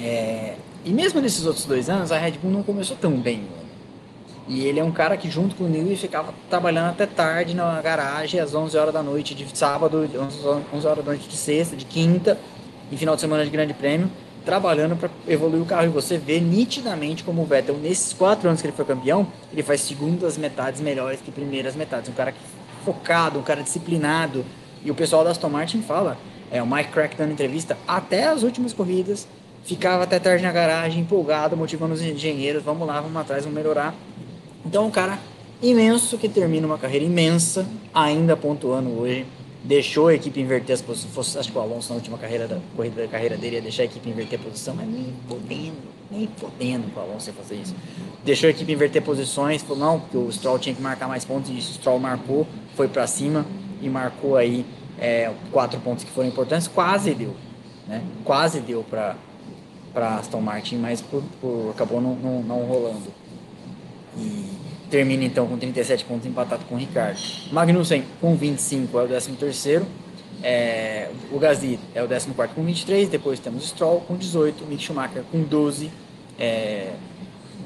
é, 0.00 0.54
e 0.84 0.90
mesmo 0.90 1.20
nesses 1.20 1.46
outros 1.46 1.64
dois 1.64 1.88
anos, 1.88 2.10
a 2.10 2.18
Red 2.18 2.32
Bull 2.32 2.50
não 2.50 2.62
começou 2.62 2.96
tão 2.96 3.12
bem. 3.12 3.42
E 4.48 4.64
ele 4.66 4.80
é 4.80 4.84
um 4.84 4.90
cara 4.90 5.16
que, 5.16 5.30
junto 5.30 5.54
com 5.54 5.64
o 5.64 5.68
Newey, 5.68 5.96
ficava 5.96 6.34
trabalhando 6.50 6.90
até 6.90 7.06
tarde 7.06 7.54
na 7.54 7.80
garagem, 7.80 8.40
às 8.40 8.54
11 8.54 8.76
horas 8.76 8.92
da 8.92 9.02
noite 9.02 9.34
de 9.34 9.46
sábado, 9.56 10.08
11 10.74 10.86
horas 10.86 11.04
da 11.04 11.12
noite 11.12 11.28
de 11.28 11.36
sexta, 11.36 11.76
de 11.76 11.84
quinta, 11.84 12.36
em 12.90 12.96
final 12.96 13.14
de 13.14 13.20
semana 13.20 13.44
de 13.44 13.50
grande 13.50 13.72
prêmio, 13.72 14.10
trabalhando 14.44 14.96
para 14.96 15.08
evoluir 15.28 15.62
o 15.62 15.64
carro. 15.64 15.84
E 15.86 15.88
você 15.88 16.18
vê 16.18 16.40
nitidamente 16.40 17.22
como 17.22 17.42
o 17.42 17.46
Vettel, 17.46 17.76
nesses 17.78 18.12
quatro 18.12 18.48
anos 18.48 18.60
que 18.60 18.66
ele 18.66 18.76
foi 18.76 18.84
campeão, 18.84 19.28
ele 19.52 19.62
faz 19.62 19.80
segundas 19.82 20.36
metades 20.36 20.80
melhores 20.80 21.20
que 21.20 21.30
primeiras 21.30 21.76
metades. 21.76 22.10
Um 22.10 22.12
cara 22.12 22.34
focado, 22.84 23.38
um 23.38 23.42
cara 23.42 23.62
disciplinado. 23.62 24.44
E 24.84 24.90
o 24.90 24.94
pessoal 24.94 25.24
da 25.24 25.30
Aston 25.30 25.48
Martin 25.48 25.82
fala, 25.82 26.18
é, 26.50 26.62
o 26.62 26.66
Mike 26.66 26.90
Crack 26.90 27.16
dando 27.16 27.32
entrevista, 27.32 27.78
até 27.86 28.24
as 28.24 28.42
últimas 28.42 28.72
corridas, 28.72 29.26
ficava 29.64 30.04
até 30.04 30.18
tarde 30.18 30.42
na 30.42 30.52
garagem, 30.52 31.00
empolgado, 31.00 31.56
motivando 31.56 31.94
os 31.94 32.02
engenheiros, 32.02 32.62
vamos 32.62 32.86
lá, 32.86 33.00
vamos 33.00 33.16
atrás, 33.16 33.44
vamos 33.44 33.56
melhorar. 33.56 33.94
Então, 34.64 34.86
um 34.86 34.90
cara 34.90 35.18
imenso 35.62 36.18
que 36.18 36.28
termina 36.28 36.66
uma 36.66 36.78
carreira 36.78 37.04
imensa, 37.04 37.66
ainda 37.94 38.36
pontuando 38.36 38.90
hoje, 38.90 39.24
deixou 39.62 40.08
a 40.08 40.14
equipe 40.14 40.40
inverter 40.40 40.74
as 40.74 40.82
posições. 40.82 41.36
Acho 41.36 41.52
que 41.52 41.58
o 41.58 41.60
Alonso 41.60 41.90
na 41.90 41.96
última 41.96 42.18
carreira 42.18 42.48
da 42.48 42.58
corrida 42.76 43.02
da 43.02 43.08
carreira 43.08 43.36
dele 43.36 43.56
ia 43.56 43.62
deixar 43.62 43.82
a 43.82 43.86
equipe 43.86 44.08
inverter 44.10 44.40
a 44.40 44.42
posição, 44.42 44.74
mas 44.74 44.88
nem 44.88 45.14
podendo, 45.28 45.76
nem 46.12 46.26
podendo 46.26 46.92
para 46.92 47.02
o 47.02 47.10
Alonso 47.10 47.32
fazer 47.32 47.56
isso. 47.56 47.74
Deixou 48.24 48.46
a 48.46 48.50
equipe 48.50 48.70
inverter 48.70 49.02
posições, 49.02 49.62
falou 49.62 49.78
não, 49.78 50.00
porque 50.00 50.16
o 50.16 50.30
Stroll 50.30 50.58
tinha 50.58 50.74
que 50.74 50.82
marcar 50.82 51.08
mais 51.08 51.24
pontos 51.24 51.50
e 51.50 51.54
o 51.54 51.60
Stroll 51.60 51.98
marcou, 51.98 52.46
foi 52.76 52.86
para 52.86 53.06
cima 53.06 53.46
e 53.80 53.88
marcou 53.88 54.36
aí 54.36 54.64
é, 54.98 55.32
quatro 55.50 55.80
pontos 55.80 56.04
que 56.04 56.10
foram 56.10 56.28
importantes, 56.28 56.68
quase 56.68 57.14
deu, 57.14 57.34
né? 57.88 58.02
Quase 58.24 58.60
deu 58.60 58.84
para 58.84 59.16
para 59.92 60.16
Aston 60.16 60.40
Martin, 60.40 60.76
mas 60.76 61.02
por, 61.02 61.22
por 61.40 61.70
acabou 61.70 62.00
não, 62.00 62.14
não, 62.14 62.42
não 62.42 62.64
rolando. 62.64 63.12
E 64.16 64.48
termina 64.90 65.24
então 65.24 65.46
com 65.46 65.58
37 65.58 66.04
pontos 66.04 66.26
empatado 66.26 66.64
com 66.64 66.76
o 66.76 66.78
Ricardo. 66.78 67.18
Magnussen 67.50 68.04
com 68.20 68.34
25 68.34 68.98
é 68.98 69.02
o 69.02 69.06
13 69.06 69.32
terceiro. 69.32 69.86
É, 70.42 71.08
o 71.30 71.38
Gasly 71.38 71.78
é 71.94 72.02
o 72.02 72.08
14 72.08 72.54
com 72.54 72.64
23, 72.64 73.08
depois 73.08 73.38
temos 73.38 73.68
Stroll 73.68 74.00
com 74.00 74.16
18, 74.16 74.64
o 74.64 74.66
Mick 74.66 74.82
Schumacher 74.82 75.22
com 75.30 75.40
12, 75.42 75.90
é, 76.38 76.92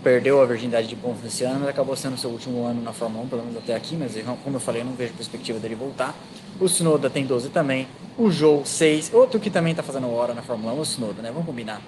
perdeu 0.02 0.40
a 0.40 0.46
virgindade 0.46 0.86
de 0.86 0.96
pontos 0.96 1.24
esse 1.24 1.44
ano, 1.44 1.60
mas 1.60 1.68
acabou 1.68 1.96
sendo 1.96 2.16
seu 2.16 2.30
último 2.30 2.64
ano 2.64 2.82
na 2.82 2.92
Fórmula 2.92 3.24
1, 3.24 3.28
pelo 3.28 3.42
menos 3.42 3.58
até 3.58 3.74
aqui, 3.74 3.96
mas 3.96 4.12
como 4.44 4.56
eu 4.56 4.60
falei, 4.60 4.82
eu 4.82 4.86
não 4.86 4.92
vejo 4.92 5.12
perspectiva 5.14 5.58
dele 5.58 5.74
voltar. 5.74 6.14
O 6.60 6.66
Tsunoda 6.66 7.10
tem 7.10 7.26
12 7.26 7.50
também, 7.50 7.88
o 8.16 8.30
Joe 8.30 8.64
6, 8.64 9.12
outro 9.12 9.38
que 9.40 9.50
também 9.50 9.72
está 9.72 9.82
fazendo 9.82 10.10
hora 10.10 10.32
na 10.32 10.42
Fórmula 10.42 10.72
1, 10.74 10.78
o 10.78 10.82
Tsunoda, 10.82 11.22
né? 11.22 11.30
Vamos 11.30 11.46
combinar. 11.46 11.80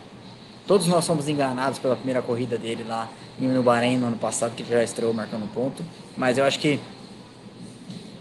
Todos 0.66 0.86
nós 0.86 1.06
fomos 1.06 1.28
enganados 1.28 1.78
pela 1.78 1.96
primeira 1.96 2.20
corrida 2.20 2.58
dele 2.58 2.84
lá 2.86 3.08
no 3.38 3.62
Bahrein 3.62 3.96
no 3.96 4.08
ano 4.08 4.18
passado, 4.18 4.54
que 4.54 4.62
já 4.62 4.82
estreou 4.82 5.14
marcando 5.14 5.50
ponto. 5.54 5.82
Mas 6.14 6.36
eu 6.36 6.44
acho 6.44 6.58
que 6.58 6.78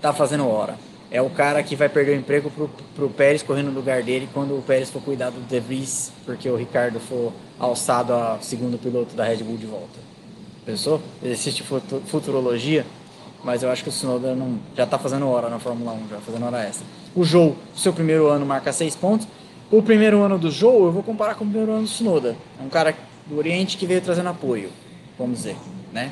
tá 0.01 0.13
fazendo 0.13 0.47
hora. 0.47 0.77
É 1.09 1.21
o 1.21 1.29
cara 1.29 1.63
que 1.63 1.75
vai 1.75 1.87
perder 1.87 2.11
o 2.11 2.19
emprego 2.19 2.51
pro, 2.51 2.69
pro 2.95 3.09
Pérez 3.09 3.41
correndo 3.41 3.67
no 3.67 3.75
lugar 3.75 4.03
dele 4.03 4.27
quando 4.33 4.57
o 4.57 4.61
Pérez 4.61 4.89
for 4.89 5.01
cuidar 5.01 5.29
do 5.29 5.39
De 5.47 5.59
Vries, 5.59 6.11
porque 6.25 6.49
o 6.49 6.55
Ricardo 6.57 6.99
for 6.99 7.31
alçado 7.57 8.13
a 8.13 8.37
segundo 8.41 8.77
piloto 8.77 9.15
da 9.15 9.23
Red 9.23 9.37
Bull 9.37 9.55
de 9.55 9.65
volta. 9.65 9.99
Pensou? 10.65 11.01
Existe 11.23 11.63
futurologia, 12.07 12.85
mas 13.41 13.63
eu 13.63 13.71
acho 13.71 13.83
que 13.83 13.89
o 13.89 13.91
Tsunoda 13.91 14.35
não, 14.35 14.59
já 14.75 14.83
está 14.83 14.99
fazendo 14.99 15.29
hora 15.29 15.49
na 15.49 15.59
Fórmula 15.59 15.93
1, 15.93 16.09
já 16.09 16.17
fazendo 16.17 16.45
hora 16.45 16.61
extra. 16.61 16.85
O 17.15 17.23
Joe, 17.23 17.55
seu 17.73 17.93
primeiro 17.93 18.27
ano, 18.27 18.45
marca 18.45 18.73
seis 18.73 18.93
pontos. 18.93 19.25
O 19.71 19.81
primeiro 19.81 20.21
ano 20.21 20.37
do 20.37 20.51
Joe, 20.51 20.81
eu 20.81 20.91
vou 20.91 21.03
comparar 21.03 21.35
com 21.35 21.45
o 21.45 21.47
primeiro 21.47 21.71
ano 21.71 21.83
do 21.83 21.87
Tsunoda. 21.87 22.35
É 22.59 22.63
um 22.63 22.69
cara 22.69 22.93
do 23.25 23.37
Oriente 23.37 23.77
que 23.77 23.85
veio 23.85 24.01
trazendo 24.01 24.27
apoio, 24.27 24.69
vamos 25.17 25.37
dizer, 25.37 25.55
né? 25.93 26.11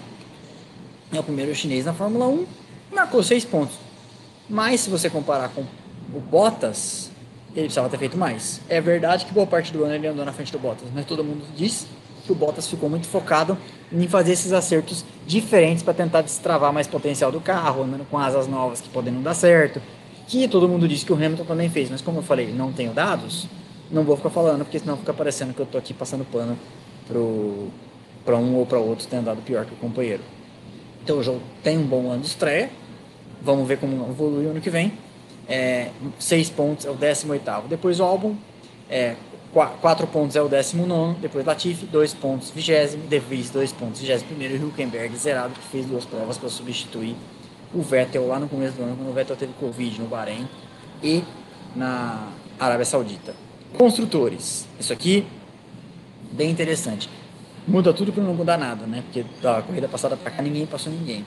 É 1.12 1.20
o 1.20 1.24
primeiro 1.24 1.54
chinês 1.54 1.84
na 1.84 1.94
Fórmula 1.94 2.28
1, 2.28 2.46
marcou 2.94 3.22
seis 3.22 3.44
pontos. 3.44 3.85
Mas 4.50 4.82
se 4.82 4.90
você 4.90 5.10
comparar 5.10 5.50
com 5.50 5.62
o 6.14 6.20
Bottas, 6.20 7.10
ele 7.56 7.66
precisava 7.66 7.90
ter 7.90 7.98
feito 7.98 8.18
mais. 8.18 8.62
É 8.70 8.80
verdade 8.80 9.26
que 9.26 9.34
boa 9.34 9.48
parte 9.48 9.72
do 9.72 9.84
ano 9.84 9.96
ele 9.96 10.08
andou 10.08 10.24
na 10.26 10.32
frente 10.32 10.52
do 10.52 10.60
Bottas, 10.60 10.88
mas 10.94 11.06
todo 11.06 11.24
mundo 11.24 11.44
diz 11.56 11.88
que 12.26 12.32
o 12.32 12.36
Bottas 12.36 12.68
ficou 12.68 12.90
muito 12.90 13.08
focado 13.08 13.58
em 13.92 14.08
fazer 14.08 14.34
esses 14.34 14.52
acertos 14.52 15.06
diferentes 15.26 15.84
para 15.84 15.94
tentar 15.94 16.22
destravar 16.22 16.74
mais 16.74 16.88
potencial 16.88 17.32
do 17.32 17.40
carro, 17.40 17.84
andando 17.84 18.06
com 18.10 18.18
asas 18.18 18.48
novas 18.48 18.82
que 18.82 18.90
podem 18.90 19.14
não 19.14 19.22
dar 19.22 19.34
certo, 19.36 19.82
que 20.28 20.48
todo 20.48 20.68
mundo 20.68 20.88
disse 20.88 21.06
que 21.06 21.14
o 21.14 21.16
Hamilton 21.16 21.46
também 21.46 21.70
fez, 21.70 21.90
mas 21.90 22.02
como 22.02 22.20
eu 22.20 22.24
falei, 22.24 22.52
não 22.52 22.72
tenho 22.72 22.94
dados, 22.94 23.48
não 23.92 24.04
vou 24.04 24.18
ficar 24.18 24.32
falando, 24.32 24.66
porque 24.66 24.80
senão 24.80 24.98
fica 24.98 25.14
parecendo 25.14 25.54
que 25.54 25.60
eu 25.60 25.66
tô 25.68 25.78
aqui 25.78 25.94
passando 25.94 26.26
pano 26.26 26.58
para 28.26 28.36
um 28.36 28.56
ou 28.56 28.66
para 28.66 28.80
outro 28.80 29.08
ter 29.08 29.18
andado 29.18 29.42
pior 29.44 29.66
que 29.66 29.74
o 29.74 29.78
companheiro. 29.78 30.24
Então 31.04 31.20
o 31.20 31.24
jogo 31.24 31.42
tem 31.64 31.78
um 31.78 31.86
bom 31.86 32.10
ano 32.10 32.22
de 32.22 32.28
estreia, 32.28 32.72
vamos 33.46 33.68
ver 33.68 33.78
como 33.78 34.10
evolui 34.10 34.48
ano 34.48 34.60
que 34.60 34.70
vem. 34.70 34.92
É, 35.48 35.92
seis 36.18 36.50
pontos 36.50 36.86
é 36.86 36.90
o 36.90 36.96
18 36.96 37.44
Depois 37.70 38.00
o 38.00 38.04
álbum, 38.04 38.36
é, 38.90 39.16
quatro 39.80 40.08
pontos 40.08 40.36
é 40.36 40.42
o 40.42 40.50
19 40.50 41.20
depois 41.20 41.46
Latifi, 41.46 41.86
dois 41.86 42.14
pontos, 42.14 42.50
vigésimo, 42.50 43.08
De 43.08 43.20
Vries, 43.20 43.52
dois 43.52 43.72
pontos, 43.72 44.02
vigésimo 44.02 44.30
primeiro, 44.30 44.56
e 44.56 44.58
Hülkenberg 44.58 45.16
zerado, 45.16 45.54
que 45.54 45.68
fez 45.68 45.86
duas 45.86 46.04
provas 46.04 46.38
para 46.38 46.50
substituir 46.50 47.16
o 47.74 47.82
Vettel 47.82 48.28
lá 48.28 48.40
no 48.40 48.50
começo 48.50 48.76
do 48.76 48.84
ano, 48.84 48.96
quando 48.96 49.10
o 49.10 49.14
Vettel 49.14 49.36
teve 49.36 49.54
Covid 49.60 50.02
no 50.02 50.08
Bahrein 50.08 50.48
e 51.04 51.24
na 51.76 52.30
Arábia 52.60 52.86
Saudita. 52.86 53.36
Construtores. 53.78 54.68
Isso 54.80 54.92
aqui, 54.92 55.28
bem 56.32 56.50
interessante. 56.50 57.10
Muda 57.68 57.94
tudo 57.94 58.12
para 58.12 58.24
não 58.24 58.34
mudar 58.34 58.58
nada, 58.58 58.86
né? 58.86 59.04
Porque 59.04 59.26
da 59.42 59.62
corrida 59.62 59.88
passada 59.88 60.16
para 60.16 60.32
cá 60.32 60.42
ninguém 60.42 60.66
passou 60.66 60.92
ninguém. 60.92 61.26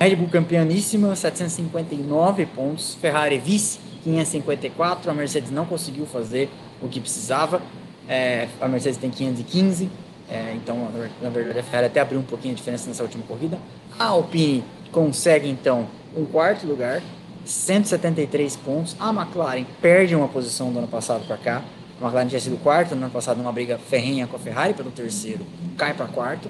Red 0.00 0.16
Bull 0.16 0.28
campeoníssima, 0.28 1.14
759 1.14 2.46
pontos. 2.46 2.94
Ferrari 2.94 3.36
vice, 3.36 3.78
554. 4.02 5.10
A 5.10 5.12
Mercedes 5.12 5.50
não 5.50 5.66
conseguiu 5.66 6.06
fazer 6.06 6.48
o 6.80 6.88
que 6.88 6.98
precisava. 6.98 7.60
É, 8.08 8.48
a 8.58 8.66
Mercedes 8.66 8.96
tem 8.96 9.10
515. 9.10 9.90
É, 10.30 10.54
então, 10.54 10.88
na 11.20 11.28
verdade, 11.28 11.58
a 11.58 11.62
Ferrari 11.62 11.86
até 11.88 12.00
abriu 12.00 12.18
um 12.18 12.22
pouquinho 12.22 12.54
a 12.54 12.56
diferença 12.56 12.88
nessa 12.88 13.02
última 13.02 13.22
corrida. 13.24 13.58
A 13.98 14.06
Alpine 14.06 14.64
consegue 14.90 15.50
então 15.50 15.86
um 16.16 16.24
quarto 16.24 16.66
lugar, 16.66 17.02
173 17.44 18.56
pontos. 18.56 18.96
A 18.98 19.10
McLaren 19.10 19.66
perde 19.82 20.16
uma 20.16 20.28
posição 20.28 20.72
do 20.72 20.78
ano 20.78 20.88
passado 20.88 21.26
para 21.26 21.36
cá. 21.36 21.62
A 22.00 22.04
McLaren 22.04 22.26
tinha 22.26 22.40
sido 22.40 22.56
quarto 22.62 22.94
no 22.94 23.02
ano 23.02 23.12
passado 23.12 23.36
numa 23.36 23.52
briga 23.52 23.76
ferrenha 23.76 24.26
com 24.26 24.36
a 24.36 24.38
Ferrari 24.38 24.72
pelo 24.72 24.90
terceiro, 24.90 25.44
cai 25.76 25.92
para 25.92 26.06
quarto, 26.06 26.48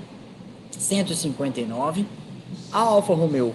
159. 0.71 2.07
A 2.73 2.79
Alfa 2.79 3.15
Romeo 3.15 3.55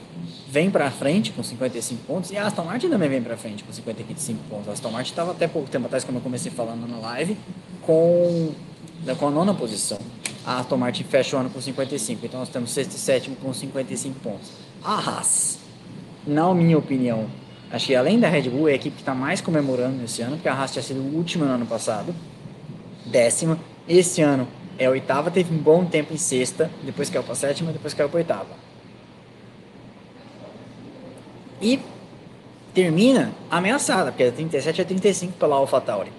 vem 0.50 0.70
para 0.70 0.90
frente 0.92 1.32
com 1.32 1.44
55 1.44 2.04
pontos 2.06 2.32
e 2.32 2.38
a 2.38 2.48
Aston 2.48 2.64
Martin 2.64 2.90
também 2.90 3.10
vem 3.10 3.22
para 3.22 3.38
frente 3.38 3.64
com 3.64 3.72
55 3.72 4.40
pontos. 4.50 4.70
A 4.70 4.72
Aston 4.74 4.90
Martin 4.90 5.12
estava 5.12 5.32
até 5.32 5.48
pouco 5.48 5.70
tempo 5.70 5.86
atrás, 5.86 6.04
como 6.04 6.18
eu 6.18 6.22
comecei 6.22 6.52
falando 6.52 6.88
na 6.88 6.98
live, 6.98 7.38
com, 7.82 8.52
com 9.18 9.28
a 9.28 9.32
nona 9.32 9.54
posição. 9.54 9.98
A 10.46 10.60
Aston 10.60 10.78
Martin 10.78 11.04
fecha 11.04 11.36
o 11.36 11.40
ano 11.40 11.50
com 11.50 11.60
55, 11.60 12.26
então 12.26 12.40
nós 12.40 12.50
temos 12.50 12.72
sexto 12.72 12.92
e 12.92 13.00
sétimo 13.00 13.36
com 13.38 13.54
55 13.54 14.20
pontos. 14.20 14.52
A 14.84 14.96
Haas, 14.96 15.60
na 16.26 16.54
minha 16.54 16.78
opinião, 16.78 17.26
acho 17.72 17.88
que 17.88 17.96
além 17.96 18.20
da 18.20 18.30
Red 18.30 18.50
Bull, 18.50 18.70
é 18.70 18.74
a 18.74 18.76
equipe 18.76 18.96
que 18.96 19.02
está 19.02 19.16
mais 19.16 19.42
comemorando 19.42 20.04
esse 20.04 20.22
ano, 20.22 20.38
porque 20.38 20.48
a 20.48 20.54
Haas 20.54 20.72
tinha 20.72 20.84
sido 20.84 21.00
última 21.16 21.46
no 21.46 21.54
ano 21.54 21.66
passado, 21.66 22.14
décima. 23.06 23.58
Esse 23.90 24.22
ano 24.22 24.48
é 24.78 24.86
a 24.86 24.90
oitava, 24.90 25.32
teve 25.32 25.54
um 25.54 25.58
bom 25.58 25.86
tempo 25.86 26.14
em 26.14 26.18
sexta, 26.18 26.70
depois 26.84 27.10
caiu 27.10 27.24
para 27.24 27.36
sétima, 27.36 27.72
depois 27.72 27.94
caiu 27.94 28.10
para 28.10 28.18
oitava. 28.18 28.65
E 31.62 31.80
termina 32.74 33.32
ameaçada, 33.50 34.12
porque 34.12 34.24
é 34.24 34.32
37 34.32 34.82
a 34.82 34.86
35 34.86 35.34
pela 35.34 35.56
AlphaTauri. 35.56 36.12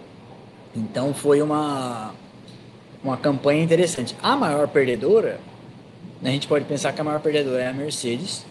Então 0.75 1.13
foi 1.13 1.43
uma, 1.43 2.15
uma 3.05 3.17
campanha 3.17 3.63
interessante. 3.63 4.17
A 4.23 4.35
maior 4.35 4.67
perdedora, 4.69 5.39
a 6.23 6.29
gente 6.29 6.49
pode 6.49 6.65
pensar 6.65 6.93
que 6.93 7.01
a 7.01 7.05
maior 7.05 7.21
perdedora 7.21 7.63
é 7.63 7.69
a 7.69 7.73
Mercedes, 7.73 8.45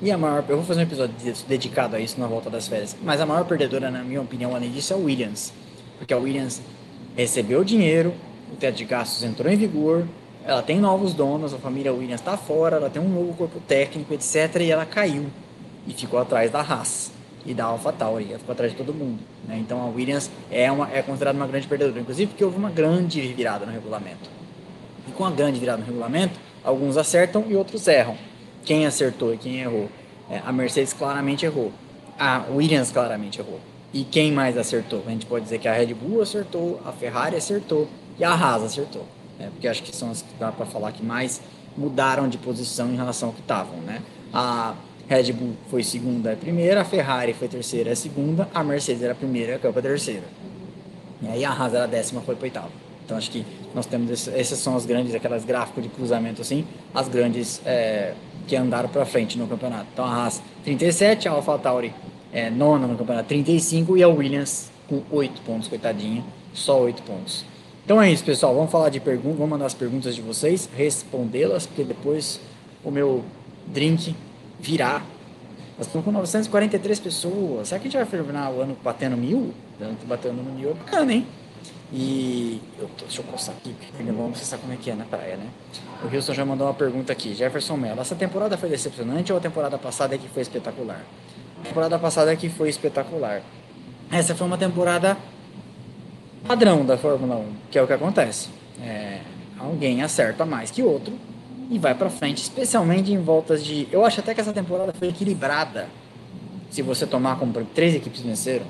e 0.00 0.12
a 0.12 0.18
maior, 0.18 0.44
eu 0.48 0.56
vou 0.56 0.64
fazer 0.64 0.80
um 0.80 0.84
episódio 0.84 1.14
dedicado 1.48 1.96
a 1.96 2.00
isso 2.00 2.20
na 2.20 2.26
volta 2.26 2.48
das 2.48 2.68
férias. 2.68 2.96
Mas 3.02 3.20
a 3.20 3.26
maior 3.26 3.44
perdedora, 3.44 3.90
na 3.90 4.04
minha 4.04 4.20
opinião, 4.20 4.54
além 4.54 4.70
disso, 4.70 4.92
é 4.92 4.96
a 4.96 4.98
Williams. 4.98 5.52
Porque 5.98 6.14
a 6.14 6.18
Williams 6.18 6.62
recebeu 7.16 7.64
dinheiro, 7.64 8.14
o 8.52 8.56
teto 8.56 8.76
de 8.76 8.84
gastos 8.84 9.24
entrou 9.24 9.50
em 9.52 9.56
vigor, 9.56 10.06
ela 10.44 10.62
tem 10.62 10.78
novos 10.78 11.12
donos, 11.12 11.52
a 11.52 11.58
família 11.58 11.92
Williams 11.92 12.20
está 12.20 12.36
fora, 12.36 12.76
ela 12.76 12.88
tem 12.88 13.02
um 13.02 13.08
novo 13.08 13.34
corpo 13.34 13.58
técnico, 13.66 14.14
etc. 14.14 14.60
E 14.60 14.70
ela 14.70 14.86
caiu 14.86 15.26
e 15.86 15.92
ficou 15.92 16.18
atrás 16.20 16.50
da 16.50 16.60
Haas 16.60 17.12
e 17.46 17.54
da 17.54 17.64
AlphaTauri, 17.64 18.26
ficou 18.38 18.52
atrás 18.52 18.72
de 18.72 18.78
todo 18.78 18.92
mundo. 18.92 19.20
Né? 19.46 19.58
Então 19.58 19.80
a 19.80 19.86
Williams 19.86 20.30
é, 20.50 20.70
uma, 20.70 20.90
é 20.92 21.02
considerada 21.02 21.36
uma 21.36 21.46
grande 21.46 21.66
perdedora, 21.66 22.00
inclusive 22.00 22.28
porque 22.28 22.44
houve 22.44 22.58
uma 22.58 22.70
grande 22.70 23.20
virada 23.20 23.64
no 23.64 23.72
regulamento. 23.72 24.28
E 25.06 25.12
com 25.12 25.24
a 25.24 25.30
grande 25.30 25.58
virada 25.58 25.78
no 25.78 25.86
regulamento, 25.86 26.38
Alguns 26.68 26.96
acertam 26.96 27.44
e 27.48 27.56
outros 27.56 27.86
erram. 27.88 28.16
Quem 28.64 28.86
acertou 28.86 29.32
e 29.32 29.38
quem 29.38 29.60
errou? 29.60 29.88
É, 30.30 30.42
a 30.44 30.52
Mercedes 30.52 30.92
claramente 30.92 31.46
errou. 31.46 31.72
A 32.18 32.44
Williams 32.50 32.90
claramente 32.90 33.38
errou. 33.38 33.60
E 33.92 34.04
quem 34.04 34.32
mais 34.32 34.58
acertou? 34.58 35.02
A 35.06 35.10
gente 35.10 35.24
pode 35.24 35.44
dizer 35.44 35.58
que 35.58 35.68
a 35.68 35.72
Red 35.72 35.94
Bull 35.94 36.20
acertou, 36.20 36.80
a 36.84 36.92
Ferrari 36.92 37.36
acertou 37.36 37.88
e 38.18 38.24
a 38.24 38.32
Haas 38.32 38.64
acertou. 38.64 39.06
Né? 39.38 39.48
Porque 39.50 39.66
acho 39.66 39.82
que 39.82 39.96
são 39.96 40.10
as 40.10 40.20
que 40.20 40.34
dá 40.38 40.52
para 40.52 40.66
falar 40.66 40.92
que 40.92 41.02
mais 41.02 41.40
mudaram 41.76 42.28
de 42.28 42.36
posição 42.36 42.90
em 42.92 42.96
relação 42.96 43.30
ao 43.30 43.34
que 43.34 43.40
estavam. 43.40 43.78
Né? 43.78 44.02
A 44.30 44.74
Red 45.08 45.32
Bull 45.32 45.54
foi 45.70 45.82
segunda 45.82 46.32
e 46.34 46.36
primeira, 46.36 46.82
a 46.82 46.84
Ferrari 46.84 47.32
foi 47.32 47.48
terceira 47.48 47.92
e 47.92 47.96
segunda, 47.96 48.48
a 48.54 48.62
Mercedes 48.62 49.02
era 49.02 49.12
a 49.12 49.16
primeira 49.16 49.52
e 49.52 49.54
a 49.54 49.58
Cup 49.58 49.76
a 49.76 49.82
terceira. 49.82 50.24
E 51.22 51.28
aí 51.28 51.44
a 51.44 51.50
Haas 51.50 51.74
era 51.74 51.84
a 51.84 51.86
décima, 51.86 52.20
foi 52.20 52.34
para 52.36 52.44
oitava. 52.44 52.70
Então 53.04 53.16
acho 53.16 53.30
que 53.30 53.44
nós 53.74 53.86
temos 53.86 54.10
esse, 54.10 54.30
essas 54.38 54.58
são 54.58 54.76
as 54.76 54.84
grandes, 54.84 55.14
aquelas 55.14 55.44
gráficos 55.44 55.82
de 55.82 55.88
cruzamento 55.88 56.42
assim, 56.42 56.66
as 56.94 57.08
grandes 57.08 57.60
é, 57.64 58.12
que 58.46 58.54
andaram 58.54 58.88
para 58.90 59.06
frente 59.06 59.38
no 59.38 59.46
campeonato. 59.46 59.86
Então 59.92 60.04
a 60.04 60.24
Haas 60.24 60.42
37, 60.62 61.26
a 61.26 61.32
AlphaTauri 61.32 61.94
é, 62.30 62.50
nona 62.50 62.86
no 62.86 62.96
campeonato 62.96 63.28
35 63.28 63.96
e 63.96 64.02
a 64.02 64.08
Williams 64.08 64.70
com 64.88 65.02
8 65.10 65.40
pontos, 65.40 65.68
coitadinha, 65.68 66.22
só 66.52 66.80
8 66.80 67.02
pontos. 67.02 67.46
Então 67.82 68.00
é 68.00 68.12
isso, 68.12 68.22
pessoal. 68.22 68.54
Vamos 68.54 68.70
falar 68.70 68.90
de 68.90 69.00
perguntas, 69.00 69.38
vamos 69.38 69.50
mandar 69.50 69.64
as 69.64 69.74
perguntas 69.74 70.14
de 70.14 70.20
vocês, 70.20 70.68
respondê-las, 70.76 71.66
porque 71.66 71.84
depois 71.84 72.38
o 72.84 72.90
meu 72.90 73.24
drink 73.66 74.14
virar. 74.60 75.04
Nós 75.76 75.86
estamos 75.86 76.04
com 76.04 76.10
943 76.10 77.00
pessoas. 77.00 77.68
Será 77.68 77.80
que 77.80 77.86
a 77.86 77.90
gente 77.90 77.96
vai 77.96 78.06
terminar 78.06 78.50
o 78.50 78.60
ano 78.60 78.76
batendo 78.82 79.16
mil? 79.16 79.54
Batendo 80.06 80.42
no 80.42 80.52
mil 80.52 80.70
é 80.70 80.74
bacana, 80.74 81.12
hein? 81.12 81.26
E 81.92 82.60
eu 82.78 82.86
tô, 82.98 83.06
deixa 83.06 83.22
eu 83.22 83.24
coçar 83.24 83.54
aqui, 83.54 83.74
você 84.34 84.44
sabe 84.44 84.60
como 84.60 84.74
é 84.74 84.76
que 84.76 84.90
é 84.90 84.94
na 84.94 85.06
praia, 85.06 85.38
né? 85.38 85.46
O 86.04 86.08
Wilson 86.08 86.34
já 86.34 86.44
mandou 86.44 86.66
uma 86.66 86.74
pergunta 86.74 87.12
aqui. 87.12 87.34
Jefferson 87.34 87.78
Mello, 87.78 88.00
essa 88.00 88.14
temporada 88.14 88.58
foi 88.58 88.68
decepcionante 88.68 89.32
ou 89.32 89.38
a 89.38 89.40
temporada 89.40 89.78
passada 89.78 90.14
é 90.14 90.18
que 90.18 90.28
foi 90.28 90.42
espetacular? 90.42 91.02
A 91.60 91.66
temporada 91.66 91.98
passada 91.98 92.32
é 92.32 92.36
que 92.36 92.50
foi 92.50 92.68
espetacular. 92.68 93.40
Essa 94.10 94.34
foi 94.34 94.46
uma 94.46 94.58
temporada 94.58 95.16
padrão 96.46 96.84
da 96.84 96.98
Fórmula 96.98 97.36
1, 97.36 97.52
que 97.70 97.78
é 97.78 97.82
o 97.82 97.86
que 97.86 97.92
acontece. 97.94 98.50
É, 98.82 99.20
alguém 99.58 100.02
acerta 100.02 100.44
mais 100.44 100.70
que 100.70 100.82
outro 100.82 101.14
e 101.70 101.78
vai 101.78 101.94
para 101.94 102.08
frente, 102.08 102.42
especialmente 102.42 103.12
em 103.12 103.18
voltas 103.18 103.64
de. 103.64 103.86
Eu 103.92 104.04
acho 104.04 104.20
até 104.20 104.34
que 104.34 104.40
essa 104.40 104.52
temporada 104.52 104.92
foi 104.92 105.08
equilibrada. 105.08 105.88
Se 106.70 106.82
você 106.82 107.06
tomar 107.06 107.38
como 107.38 107.52
três 107.74 107.94
equipes 107.94 108.20
venceram, 108.20 108.66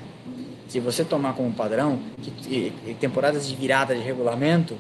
se 0.69 0.81
você 0.81 1.05
tomar 1.05 1.35
como 1.35 1.53
padrão 1.53 1.99
que 2.23 2.73
temporadas 3.01 3.49
de 3.49 3.57
virada 3.57 3.95
de 3.95 4.01
regulamento, 4.01 4.77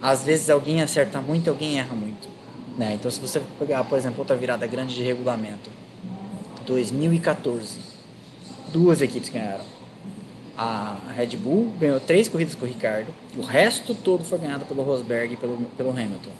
às 0.00 0.24
vezes 0.24 0.50
alguém 0.50 0.82
acerta 0.82 1.20
muito, 1.20 1.50
alguém 1.50 1.78
erra 1.78 1.94
muito, 1.94 2.28
né? 2.76 2.94
Então 2.94 3.10
se 3.10 3.20
você 3.20 3.40
pegar, 3.58 3.84
por 3.84 3.98
exemplo, 3.98 4.20
outra 4.20 4.36
virada 4.36 4.66
grande 4.66 4.94
de 4.94 5.02
regulamento, 5.02 5.70
2014, 6.66 7.78
duas 8.72 9.00
equipes 9.00 9.28
ganharam. 9.28 9.64
A 10.56 10.96
Red 11.16 11.36
Bull 11.36 11.72
ganhou 11.78 11.98
três 11.98 12.28
corridas 12.28 12.54
com 12.54 12.64
o 12.64 12.68
Ricardo, 12.68 13.08
o 13.36 13.42
resto 13.42 13.94
todo 13.94 14.24
foi 14.24 14.38
ganhado 14.38 14.64
pelo 14.64 14.82
Rosberg 14.82 15.34
e 15.34 15.36
pelo, 15.36 15.56
pelo 15.76 15.90
Hamilton. 15.90 16.30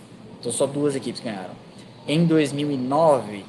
Então 0.43 0.51
só 0.51 0.67
duas 0.67 0.97
equipes 0.97 1.21
ganharam. 1.21 1.55
Em 2.07 2.27
2009, 2.27 3.45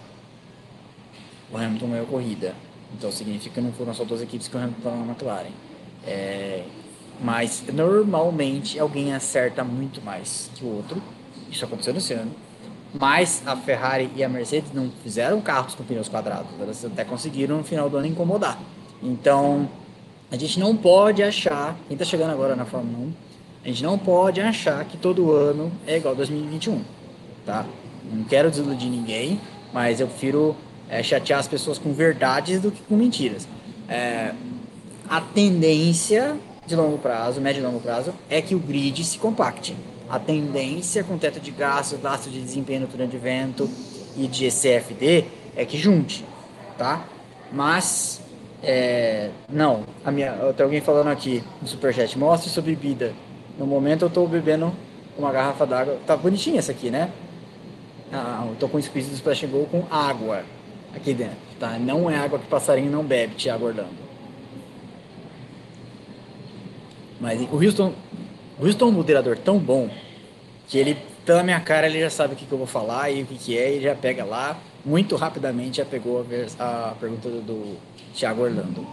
o 1.51 1.57
Hamilton 1.57 1.89
ganhou 1.89 2.05
corrida. 2.05 2.53
Então 2.95 3.11
significa 3.11 3.55
que 3.55 3.61
não 3.61 3.73
foram 3.73 3.95
só 3.95 4.05
duas 4.05 4.21
equipes 4.21 4.47
que 4.47 4.55
o 4.55 4.59
Hamilton 4.59 4.77
estava 4.77 4.95
na 4.97 5.05
McLaren. 5.05 5.51
É, 6.05 6.63
mas 7.19 7.63
normalmente 7.73 8.77
alguém 8.79 9.11
acerta 9.11 9.63
muito 9.63 10.03
mais 10.03 10.51
que 10.53 10.63
o 10.63 10.67
outro. 10.67 11.01
Isso 11.49 11.65
aconteceu 11.65 11.95
nesse 11.95 12.13
ano. 12.13 12.31
Mas 12.93 13.41
a 13.43 13.57
Ferrari 13.57 14.11
e 14.15 14.23
a 14.23 14.29
Mercedes 14.29 14.71
não 14.71 14.91
fizeram 15.01 15.41
carros 15.41 15.73
com 15.73 15.83
pneus 15.83 16.07
quadrados. 16.07 16.51
Elas 16.59 16.85
até 16.85 17.03
conseguiram 17.03 17.57
no 17.57 17.63
final 17.63 17.89
do 17.89 17.97
ano 17.97 18.05
incomodar. 18.05 18.59
Então 19.01 19.67
a 20.29 20.37
gente 20.37 20.59
não 20.59 20.77
pode 20.77 21.23
achar, 21.23 21.75
quem 21.87 21.95
está 21.95 22.05
chegando 22.05 22.29
agora 22.33 22.55
na 22.55 22.65
Fórmula 22.65 22.99
1, 22.99 23.13
a 23.63 23.67
gente 23.67 23.81
não 23.81 23.97
pode 23.97 24.41
achar 24.41 24.83
que 24.85 24.97
todo 24.97 25.31
ano 25.31 25.71
é 25.87 25.97
igual 25.97 26.15
2021, 26.15 26.81
tá? 27.45 27.65
Não 28.11 28.23
quero 28.25 28.49
desiludir 28.49 28.89
ninguém, 28.89 29.39
mas 29.71 29.99
eu 29.99 30.07
prefiro 30.07 30.55
é, 30.89 31.01
chatear 31.01 31.39
as 31.39 31.47
pessoas 31.47 31.77
com 31.77 31.93
verdades 31.93 32.61
do 32.61 32.71
que 32.71 32.81
com 32.83 32.95
mentiras. 32.95 33.47
É, 33.87 34.33
a 35.09 35.21
tendência 35.21 36.35
de 36.65 36.75
longo 36.75 36.97
prazo, 36.97 37.39
médio 37.39 37.61
e 37.61 37.65
longo 37.65 37.79
prazo, 37.79 38.13
é 38.29 38.41
que 38.41 38.53
o 38.53 38.59
grid 38.59 39.03
se 39.03 39.17
compacte. 39.17 39.75
A 40.09 40.19
tendência 40.19 41.03
com 41.03 41.17
teto 41.17 41.39
de 41.39 41.51
gastos, 41.51 41.99
gasto 41.99 42.29
de 42.29 42.41
desempenho 42.41 42.85
durante 42.85 43.17
vento 43.17 43.69
e 44.17 44.27
de 44.27 44.49
CFD 44.49 45.25
é 45.55 45.65
que 45.65 45.77
junte, 45.77 46.25
tá? 46.77 47.05
Mas 47.51 48.21
é, 48.61 49.29
não, 49.49 49.83
a 50.05 50.11
minha, 50.11 50.31
tem 50.55 50.63
alguém 50.63 50.81
falando 50.81 51.07
aqui 51.07 51.43
no 51.61 51.67
superchat, 51.67 52.17
mostre 52.17 52.49
sua 52.49 52.63
bebida. 52.63 53.13
No 53.57 53.65
momento 53.67 54.03
eu 54.03 54.07
estou 54.07 54.27
bebendo 54.27 54.73
uma 55.17 55.31
garrafa 55.31 55.65
d'água. 55.65 55.99
Tá 56.05 56.17
bonitinha 56.17 56.59
essa 56.59 56.71
aqui, 56.71 56.89
né? 56.89 57.11
Ah, 58.11 58.45
eu 58.47 58.55
tô 58.55 58.67
com 58.67 58.81
squeeze 58.81 59.09
do 59.09 59.15
Splash 59.15 59.45
Go 59.45 59.65
com 59.65 59.85
água 59.89 60.43
aqui 60.95 61.13
dentro, 61.13 61.37
tá? 61.59 61.77
Não 61.79 62.09
é 62.09 62.17
água 62.17 62.37
que 62.37 62.45
passarinho 62.45 62.91
não 62.91 63.03
bebe, 63.03 63.35
Thiago 63.35 63.65
Orlando. 63.65 64.03
Mas 67.19 67.41
o 67.51 67.55
Houston, 67.55 67.93
o 68.59 68.65
Houston 68.65 68.85
é 68.85 68.87
um 68.89 68.91
moderador 68.91 69.37
tão 69.37 69.57
bom 69.57 69.89
que 70.67 70.77
ele, 70.77 70.97
pela 71.25 71.41
minha 71.41 71.59
cara, 71.59 71.87
ele 71.87 71.99
já 71.99 72.09
sabe 72.09 72.33
o 72.33 72.37
que, 72.37 72.45
que 72.45 72.51
eu 72.51 72.57
vou 72.57 72.67
falar 72.67 73.09
e 73.09 73.23
o 73.23 73.25
que, 73.25 73.35
que 73.35 73.57
é, 73.57 73.77
e 73.77 73.81
já 73.81 73.95
pega 73.95 74.23
lá. 74.23 74.59
Muito 74.85 75.15
rapidamente 75.15 75.77
já 75.77 75.85
pegou 75.85 76.25
a, 76.59 76.89
a 76.89 76.95
pergunta 76.99 77.29
do, 77.29 77.41
do 77.41 77.77
Thiago 78.13 78.43
Orlando. 78.43 78.85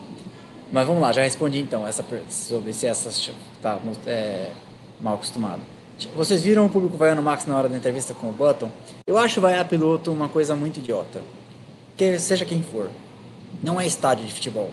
Mas 0.72 0.86
vamos 0.86 1.02
lá, 1.02 1.12
já 1.12 1.22
respondi 1.22 1.58
então 1.58 1.86
essa 1.86 2.04
sobre 2.28 2.72
se 2.72 2.86
essas 2.86 3.30
tá 3.60 3.78
é, 4.06 4.50
mal 5.00 5.14
acostumado. 5.14 5.60
Vocês 6.14 6.42
viram 6.42 6.64
o 6.64 6.70
público 6.70 6.96
vaiando 6.96 7.20
o 7.20 7.24
Max 7.24 7.44
na 7.44 7.56
hora 7.56 7.68
da 7.68 7.76
entrevista 7.76 8.14
com 8.14 8.28
o 8.28 8.32
Button? 8.32 8.70
Eu 9.06 9.18
acho 9.18 9.40
vaiar 9.40 9.68
piloto 9.68 10.10
uma 10.10 10.28
coisa 10.28 10.56
muito 10.56 10.78
idiota. 10.78 11.20
Que 11.96 12.18
seja 12.18 12.44
quem 12.44 12.62
for. 12.62 12.90
Não 13.62 13.78
é 13.78 13.86
estádio 13.86 14.24
de 14.24 14.32
futebol. 14.32 14.70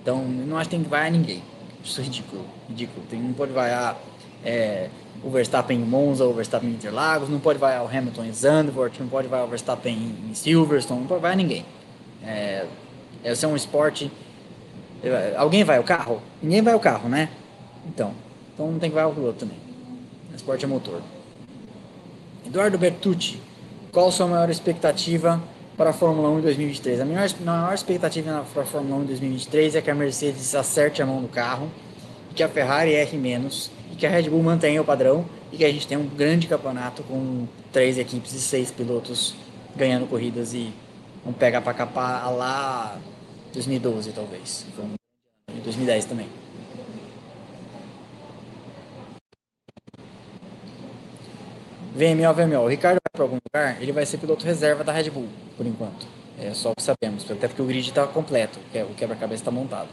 Então, 0.00 0.22
não 0.22 0.56
acho 0.56 0.70
que 0.70 0.76
tem 0.76 0.84
que 0.84 0.90
vaiar 0.90 1.10
ninguém. 1.10 1.42
Isso 1.82 2.00
é 2.00 2.04
ridículo. 2.04 2.44
Ridículo. 2.68 3.04
Tem, 3.10 3.20
não 3.20 3.32
pode 3.32 3.52
vaiar 3.52 3.98
é, 4.44 4.88
o 5.22 5.30
Verstappen 5.30 5.80
em 5.80 5.84
Monza, 5.84 6.24
o 6.24 6.32
Verstappen 6.32 6.70
em 6.70 6.74
Interlagos, 6.74 7.28
não 7.28 7.40
pode 7.40 7.58
vaiar 7.58 7.82
o 7.82 7.88
Hamilton 7.88 8.24
em 8.24 8.32
Zandvoort, 8.32 9.00
não 9.00 9.08
pode 9.08 9.26
vaiar 9.26 9.46
o 9.46 9.48
Verstappen 9.48 10.14
em 10.30 10.34
Silverstone, 10.34 11.00
não 11.00 11.06
pode 11.08 11.22
vaiar 11.22 11.36
ninguém. 11.36 11.64
É, 12.22 12.66
esse 13.24 13.44
é 13.44 13.48
um 13.48 13.56
esporte 13.56 14.10
Alguém 15.36 15.64
vai 15.64 15.78
ao 15.78 15.84
carro? 15.84 16.22
Ninguém 16.42 16.62
vai 16.62 16.74
ao 16.74 16.80
carro, 16.80 17.08
né? 17.08 17.30
Então, 17.86 18.12
então 18.52 18.70
não 18.70 18.78
tem 18.78 18.90
que 18.90 18.94
vai 18.94 19.04
ao 19.04 19.12
piloto 19.12 19.40
também. 19.40 19.56
Esporte 20.34 20.64
é 20.64 20.68
motor. 20.68 21.02
Eduardo 22.46 22.78
Bertucci, 22.78 23.40
qual 23.92 24.08
a 24.08 24.12
sua 24.12 24.26
maior 24.26 24.50
expectativa 24.50 25.40
para 25.76 25.90
a 25.90 25.92
Fórmula 25.92 26.28
1 26.30 26.38
em 26.38 26.42
2023? 26.42 27.00
A 27.00 27.04
maior, 27.04 27.28
a 27.28 27.44
maior 27.44 27.74
expectativa 27.74 28.44
para 28.52 28.62
a 28.62 28.66
Fórmula 28.66 28.96
1 28.96 29.02
em 29.02 29.06
2023 29.06 29.76
é 29.76 29.82
que 29.82 29.90
a 29.90 29.94
Mercedes 29.94 30.54
acerte 30.54 31.02
a 31.02 31.06
mão 31.06 31.22
do 31.22 31.28
carro, 31.28 31.70
que 32.34 32.42
a 32.42 32.48
Ferrari 32.48 32.92
erre 32.92 33.16
menos, 33.16 33.70
e 33.92 33.96
que 33.96 34.06
a 34.06 34.10
Red 34.10 34.28
Bull 34.28 34.42
mantenha 34.42 34.80
o 34.80 34.84
padrão 34.84 35.24
e 35.52 35.56
que 35.56 35.64
a 35.64 35.72
gente 35.72 35.86
tenha 35.86 36.00
um 36.00 36.06
grande 36.06 36.46
campeonato 36.46 37.02
com 37.02 37.46
três 37.72 37.98
equipes 37.98 38.32
e 38.32 38.40
seis 38.40 38.70
pilotos 38.70 39.34
ganhando 39.76 40.06
corridas 40.06 40.54
e 40.54 40.72
um 41.24 41.32
pega 41.32 41.60
para 41.60 41.74
capar 41.74 42.32
lá 42.32 42.98
2012 43.52 44.12
talvez. 44.12 44.66
Em 45.48 45.60
2010 45.60 46.04
também. 46.04 46.28
VMO, 51.92 52.32
VMO. 52.32 52.64
O 52.64 52.68
Ricardo 52.68 52.98
vai 53.04 53.12
para 53.12 53.22
algum 53.22 53.38
lugar, 53.44 53.82
ele 53.82 53.92
vai 53.92 54.06
ser 54.06 54.18
piloto 54.18 54.44
reserva 54.44 54.84
da 54.84 54.92
Red 54.92 55.10
Bull, 55.10 55.28
por 55.56 55.66
enquanto. 55.66 56.06
É 56.38 56.54
só 56.54 56.70
o 56.70 56.74
que 56.74 56.82
sabemos, 56.82 57.30
até 57.30 57.48
porque 57.48 57.60
o 57.60 57.66
grid 57.66 57.86
está 57.88 58.06
completo, 58.06 58.58
é, 58.72 58.82
o 58.82 58.94
quebra-cabeça 58.94 59.42
está 59.42 59.50
montado. 59.50 59.88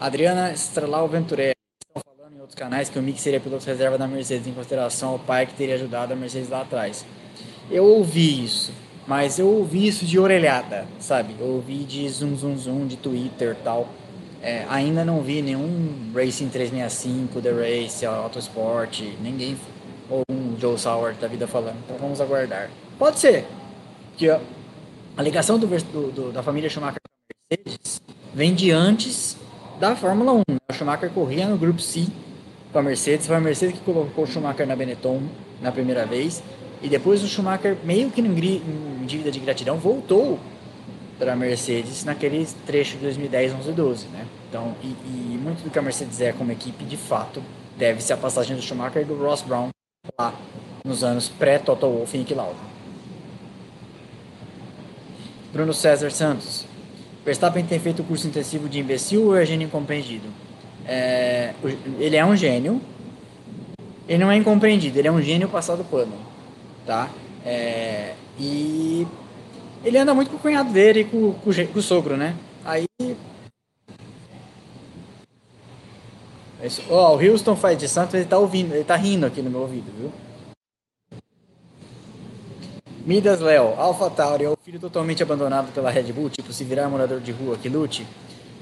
Adriana 0.00 0.52
Estrelau 0.52 1.06
Venturelli. 1.08 1.54
Estão 1.86 2.02
falando 2.16 2.36
em 2.36 2.40
outros 2.40 2.54
canais 2.54 2.88
que 2.88 2.98
o 2.98 3.02
Mick 3.02 3.20
seria 3.20 3.40
piloto 3.40 3.66
reserva 3.66 3.98
da 3.98 4.06
Mercedes, 4.06 4.46
em 4.46 4.54
consideração 4.54 5.10
ao 5.10 5.18
pai 5.18 5.46
que 5.46 5.54
teria 5.54 5.74
ajudado 5.74 6.12
a 6.12 6.16
Mercedes 6.16 6.48
lá 6.48 6.62
atrás. 6.62 7.04
Eu 7.70 7.84
ouvi 7.84 8.44
isso. 8.44 8.72
Mas 9.06 9.38
eu 9.38 9.46
ouvi 9.46 9.86
isso 9.86 10.06
de 10.06 10.18
orelhada, 10.18 10.86
sabe? 10.98 11.34
Eu 11.38 11.46
ouvi 11.46 11.84
de 11.84 12.08
zoom, 12.08 12.36
zoom, 12.36 12.56
zoom, 12.56 12.86
de 12.86 12.96
Twitter 12.96 13.56
tal. 13.62 13.88
É, 14.42 14.64
ainda 14.68 15.04
não 15.04 15.22
vi 15.22 15.42
nenhum 15.42 16.10
Racing 16.14 16.48
365, 16.48 17.40
The 17.40 17.50
Race, 17.50 18.04
Autosport, 18.04 19.00
ninguém, 19.22 19.56
ou 20.08 20.22
um 20.30 20.58
Joe 20.58 20.78
Sauer 20.78 21.14
da 21.14 21.26
vida 21.26 21.46
falando. 21.46 21.76
Então 21.84 21.96
vamos 21.98 22.20
aguardar. 22.20 22.70
Pode 22.98 23.18
ser 23.18 23.46
que 24.16 24.28
a, 24.30 24.40
ligação 25.18 25.58
do, 25.58 25.66
do, 25.66 26.32
da 26.32 26.42
família 26.42 26.68
Schumacher 26.70 27.00
com 27.00 27.10
a 27.10 27.56
Mercedes 27.56 28.00
vem 28.34 28.54
de 28.54 28.70
antes 28.70 29.36
da 29.80 29.96
Fórmula 29.96 30.32
1. 30.32 30.42
O 30.70 30.72
Schumacher 30.72 31.10
corria 31.10 31.46
no 31.46 31.56
Grupo 31.56 31.80
C 31.80 32.06
com 32.72 32.78
a 32.78 32.82
Mercedes. 32.82 33.26
Foi 33.26 33.36
a 33.36 33.40
Mercedes 33.40 33.78
que 33.78 33.84
colocou 33.84 34.24
o 34.24 34.26
Schumacher 34.26 34.66
na 34.66 34.76
Benetton 34.76 35.22
na 35.60 35.72
primeira 35.72 36.06
vez. 36.06 36.42
E 36.84 36.88
depois 36.90 37.24
o 37.24 37.26
Schumacher, 37.26 37.78
meio 37.82 38.10
que 38.10 38.20
em 38.20 39.06
dívida 39.06 39.30
de 39.30 39.40
gratidão, 39.40 39.78
voltou 39.78 40.38
para 41.18 41.32
a 41.32 41.36
Mercedes 41.36 42.04
naquele 42.04 42.46
trecho 42.66 42.98
de 42.98 43.04
2010, 43.04 43.54
11 43.54 43.70
e 43.70 43.72
12. 43.72 44.06
Né? 44.08 44.26
Então, 44.50 44.74
e, 44.82 44.88
e, 44.88 45.40
muito 45.42 45.64
do 45.64 45.70
que 45.70 45.78
a 45.78 45.82
Mercedes 45.82 46.20
é 46.20 46.34
como 46.34 46.52
equipe, 46.52 46.84
de 46.84 46.98
fato, 46.98 47.42
deve-se 47.78 48.12
à 48.12 48.18
passagem 48.18 48.54
do 48.54 48.60
Schumacher 48.60 49.00
e 49.00 49.04
do 49.06 49.16
Ross 49.16 49.40
Brown 49.40 49.70
lá 50.18 50.34
nos 50.84 51.02
anos 51.02 51.30
pré-Toto 51.30 51.88
Wolff 51.88 52.14
e 52.14 52.18
Nick 52.18 52.34
Lauda. 52.34 52.58
Bruno 55.54 55.72
César 55.72 56.10
Santos. 56.10 56.66
Verstappen 57.24 57.64
tem 57.64 57.78
feito 57.78 58.02
o 58.02 58.04
curso 58.04 58.26
intensivo 58.26 58.68
de 58.68 58.80
imbecil 58.80 59.28
ou 59.28 59.36
é 59.38 59.46
gênio 59.46 59.68
incompreendido? 59.68 60.28
É, 60.84 61.54
ele 61.98 62.16
é 62.16 62.26
um 62.26 62.36
gênio. 62.36 62.78
Ele 64.06 64.22
não 64.22 64.30
é 64.30 64.36
incompreendido, 64.36 64.98
ele 64.98 65.08
é 65.08 65.12
um 65.12 65.22
gênio 65.22 65.48
passado 65.48 65.82
pano. 65.82 66.33
Tá? 66.86 67.10
É, 67.44 68.14
e 68.38 69.06
ele 69.84 69.98
anda 69.98 70.14
muito 70.14 70.30
com 70.30 70.36
o 70.36 70.40
cunhado 70.40 70.72
dele 70.72 71.00
e 71.00 71.04
com, 71.04 71.32
com, 71.32 71.50
com 71.52 71.78
o 71.78 71.82
sogro, 71.82 72.16
né? 72.16 72.36
Aí. 72.64 72.86
Ó, 76.88 77.12
oh, 77.12 77.16
o 77.16 77.20
Houston 77.20 77.54
faz 77.54 77.76
de 77.76 77.86
Santos, 77.86 78.14
ele 78.14 78.24
tá 78.24 78.38
ouvindo, 78.38 78.74
ele 78.74 78.84
tá 78.84 78.96
rindo 78.96 79.26
aqui 79.26 79.42
no 79.42 79.50
meu 79.50 79.60
ouvido, 79.60 79.92
viu? 79.98 80.12
Midas 83.04 83.40
Léo, 83.40 83.74
Alpha 83.76 84.08
Tauri 84.08 84.44
é 84.44 84.48
o 84.48 84.56
filho 84.56 84.80
totalmente 84.80 85.22
abandonado 85.22 85.70
pela 85.74 85.90
Red 85.90 86.10
Bull, 86.10 86.30
tipo, 86.30 86.50
se 86.54 86.64
virar 86.64 86.88
morador 86.88 87.20
de 87.20 87.32
rua 87.32 87.58
que 87.58 87.68
lute? 87.68 88.06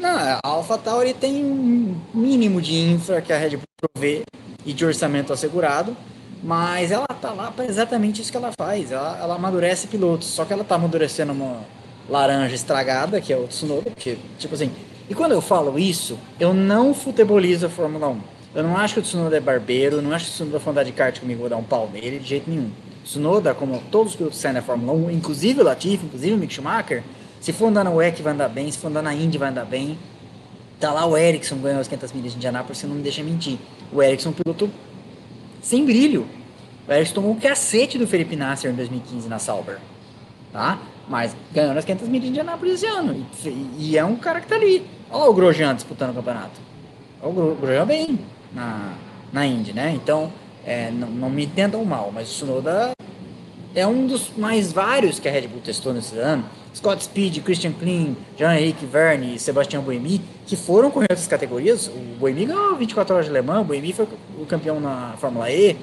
Não, 0.00 0.10
a 0.10 0.40
Alpha 0.42 0.76
Tauri 0.76 1.14
tem 1.14 1.44
um 1.44 2.00
mínimo 2.12 2.60
de 2.60 2.74
infra 2.74 3.22
que 3.22 3.32
a 3.32 3.38
Red 3.38 3.50
Bull 3.50 3.62
provê 3.80 4.24
e 4.66 4.72
de 4.72 4.84
orçamento 4.84 5.32
assegurado, 5.32 5.96
mas 6.42 6.90
ela 6.90 7.06
tá 7.06 7.32
lá 7.32 7.50
para 7.50 7.64
exatamente 7.64 8.20
isso 8.20 8.30
que 8.30 8.36
ela 8.36 8.52
faz. 8.58 8.90
Ela, 8.90 9.18
ela 9.20 9.34
amadurece 9.36 9.86
pilotos, 9.86 10.28
só 10.28 10.44
que 10.44 10.52
ela 10.52 10.64
tá 10.64 10.74
amadurecendo 10.74 11.32
uma 11.32 11.60
laranja 12.08 12.54
estragada, 12.54 13.20
que 13.20 13.32
é 13.32 13.36
o 13.36 13.46
Tsunoda, 13.46 13.90
porque, 13.90 14.18
tipo 14.38 14.54
assim, 14.54 14.72
e 15.08 15.14
quando 15.14 15.32
eu 15.32 15.40
falo 15.40 15.78
isso, 15.78 16.18
eu 16.40 16.52
não 16.52 16.94
futebolizo 16.94 17.66
a 17.66 17.68
Fórmula 17.68 18.08
1. 18.08 18.20
Eu 18.54 18.62
não 18.62 18.76
acho 18.76 18.94
que 18.94 19.00
o 19.00 19.02
Tsunoda 19.02 19.36
é 19.36 19.40
barbeiro, 19.40 20.02
não 20.02 20.12
acho 20.12 20.26
que 20.26 20.30
o 20.30 20.34
Tsunoda 20.34 20.60
for 20.60 20.70
andar 20.70 20.84
de 20.84 20.92
kart 20.92 21.18
comigo, 21.20 21.40
vou 21.40 21.48
dar 21.48 21.56
um 21.56 21.62
pau 21.62 21.88
nele 21.92 22.18
de 22.18 22.28
jeito 22.28 22.50
nenhum. 22.50 22.70
Tsunoda, 23.04 23.54
como 23.54 23.82
todos 23.90 24.12
os 24.12 24.16
pilotos 24.16 24.38
saem 24.38 24.54
da 24.54 24.62
Fórmula 24.62 24.92
1, 24.92 25.10
inclusive 25.10 25.60
o 25.60 25.64
Latifi, 25.64 26.04
inclusive 26.06 26.34
o 26.34 26.38
Mick 26.38 26.52
Schumacher, 26.52 27.02
se 27.40 27.52
for 27.52 27.66
andar 27.66 27.82
na 27.82 27.90
WEC 27.90 28.22
vai 28.22 28.32
andar 28.32 28.48
bem, 28.48 28.70
se 28.70 28.78
for 28.78 28.88
andar 28.88 29.02
na 29.02 29.14
Indy 29.14 29.38
vai 29.38 29.48
andar 29.48 29.64
bem. 29.64 29.98
Tá 30.78 30.92
lá 30.92 31.06
o 31.06 31.16
Ericsson 31.16 31.56
ganhando 31.56 31.80
as 31.80 31.88
500 31.88 32.12
milhas 32.12 32.32
de 32.32 32.38
Indianápolis, 32.38 32.78
você 32.78 32.86
não 32.86 32.94
me 32.94 33.02
deixa 33.02 33.22
mentir. 33.22 33.58
O 33.92 34.02
Ericsson 34.02 34.28
é 34.28 34.32
um 34.32 34.34
piloto 34.34 34.70
sem 35.62 35.86
brilho. 35.86 36.26
O 36.86 36.92
Ericsson 36.92 37.14
tomou 37.14 37.30
um 37.30 37.38
cacete 37.38 37.96
do 37.96 38.06
Felipe 38.06 38.36
Nasser 38.36 38.70
em 38.70 38.74
2015 38.74 39.28
na 39.28 39.38
Sauber. 39.38 39.78
Tá? 40.52 40.78
Mas 41.08 41.34
ganhou 41.52 41.76
as 41.78 41.84
500 41.84 42.08
milhas 42.08 42.24
de 42.24 42.28
Indianápolis 42.30 42.74
esse 42.74 42.86
ano. 42.86 43.26
E, 43.44 43.68
e, 43.78 43.98
é 43.98 44.04
um 44.04 44.16
cara 44.16 44.40
que 44.40 44.48
tá 44.48 44.56
ali. 44.56 44.84
Olha 45.10 45.30
o 45.30 45.34
Grosjean 45.34 45.74
disputando 45.74 46.10
o 46.10 46.14
campeonato. 46.14 46.60
Olha 47.22 47.32
o 47.32 47.54
Grosjean 47.54 47.86
bem 47.86 48.18
na, 48.52 48.94
na 49.32 49.46
Indy, 49.46 49.72
né? 49.72 49.92
Então, 49.94 50.32
é, 50.66 50.90
não, 50.90 51.08
não, 51.08 51.30
me 51.30 51.44
entendam 51.44 51.84
mal, 51.84 52.10
mas 52.12 52.28
o 52.28 52.32
Tsunoda 52.32 52.92
é 53.74 53.86
um 53.86 54.06
dos 54.06 54.30
mais 54.36 54.72
vários 54.72 55.18
que 55.18 55.28
a 55.28 55.32
Red 55.32 55.48
Bull 55.48 55.60
testou 55.60 55.94
nesse 55.94 56.18
ano. 56.18 56.44
Scott 56.74 57.04
Speed, 57.04 57.42
Christian 57.42 57.72
Klein, 57.72 58.16
Jean-Henrique 58.36 58.86
Verne 58.86 59.34
e 59.34 59.38
Sebastião 59.38 59.82
Buemi, 59.82 60.22
que 60.46 60.56
foram 60.56 60.90
correr 60.90 61.08
outras 61.10 61.26
categorias. 61.26 61.88
O 61.88 62.16
Buemi 62.18 62.46
ganhou 62.46 62.76
24 62.76 63.14
horas 63.14 63.26
de 63.26 63.32
Le 63.32 63.42
Mans, 63.42 63.60
o 63.60 63.64
Buemi 63.64 63.92
foi 63.92 64.08
o 64.38 64.46
campeão 64.46 64.80
na 64.80 65.14
Fórmula 65.18 65.50
E, 65.50 65.76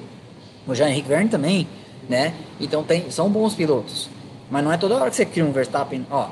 o 0.66 0.74
Jean-Henrique 0.74 1.08
Verne 1.08 1.28
também, 1.28 1.68
né? 2.08 2.34
Então 2.60 2.82
tem, 2.82 3.10
são 3.10 3.30
bons 3.30 3.54
pilotos. 3.54 4.08
Mas 4.50 4.64
não 4.64 4.72
é 4.72 4.76
toda 4.76 4.96
hora 4.96 5.10
que 5.10 5.16
você 5.16 5.24
cria 5.24 5.44
um 5.44 5.52
Verstappen. 5.52 6.04
Ó, 6.10 6.26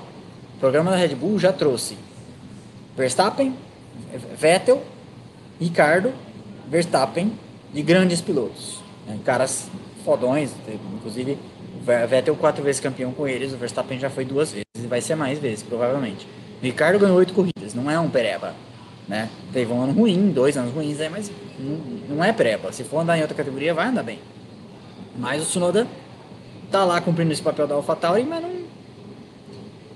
o 0.57 0.59
programa 0.59 0.91
da 0.91 0.97
Red 0.97 1.15
Bull 1.15 1.39
já 1.39 1.53
trouxe 1.53 1.97
Verstappen, 2.97 3.55
Vettel, 4.37 4.83
Ricardo, 5.61 6.13
Verstappen, 6.69 7.33
de 7.73 7.83
grandes 7.83 8.21
pilotos. 8.21 8.81
Né? 9.07 9.19
Caras 9.25 9.69
fodões, 10.05 10.51
inclusive 10.97 11.39
Vettel 12.09 12.37
quatro 12.37 12.63
vezes 12.63 12.81
campeão 12.81 13.13
com 13.13 13.27
eles, 13.27 13.53
o 13.53 13.57
Verstappen 13.57 13.99
já 13.99 14.11
foi 14.11 14.25
duas 14.25 14.53
vezes 14.53 14.67
e 14.79 14.87
vai 14.87 15.01
ser 15.01 15.15
mais 15.15 15.39
vezes, 15.39 15.63
provavelmente. 15.63 16.27
Ricardo 16.63 16.99
ganhou 16.99 17.17
oito 17.17 17.33
corridas, 17.33 17.75
não 17.75 17.91
é 17.91 17.99
um 17.99 18.09
pereba. 18.09 18.55
Né? 19.09 19.31
Teve 19.53 19.73
um 19.73 19.83
ano 19.83 19.93
ruim, 19.93 20.31
dois 20.31 20.57
anos 20.57 20.75
ruins, 20.75 21.01
é, 21.01 21.09
mas 21.09 21.33
não, 22.09 22.23
é 22.23 22.33
pereba. 22.33 22.71
Se 22.73 22.85
for 22.85 23.01
andar 23.01 23.17
em 23.17 23.23
outra 23.23 23.37
categoria, 23.37 23.73
vai 23.73 23.87
andar 23.87 24.03
bem. 24.03 24.19
Mas 25.17 25.43
o 25.43 25.47
Tsunoda 25.47 25.87
tá 26.71 26.85
lá 26.85 27.01
cumprindo 27.01 27.33
esse 27.33 27.41
papel 27.41 27.67
da 27.67 27.75
AlphaTauri, 27.75 28.25
mas 28.25 28.43
não. 28.43 28.51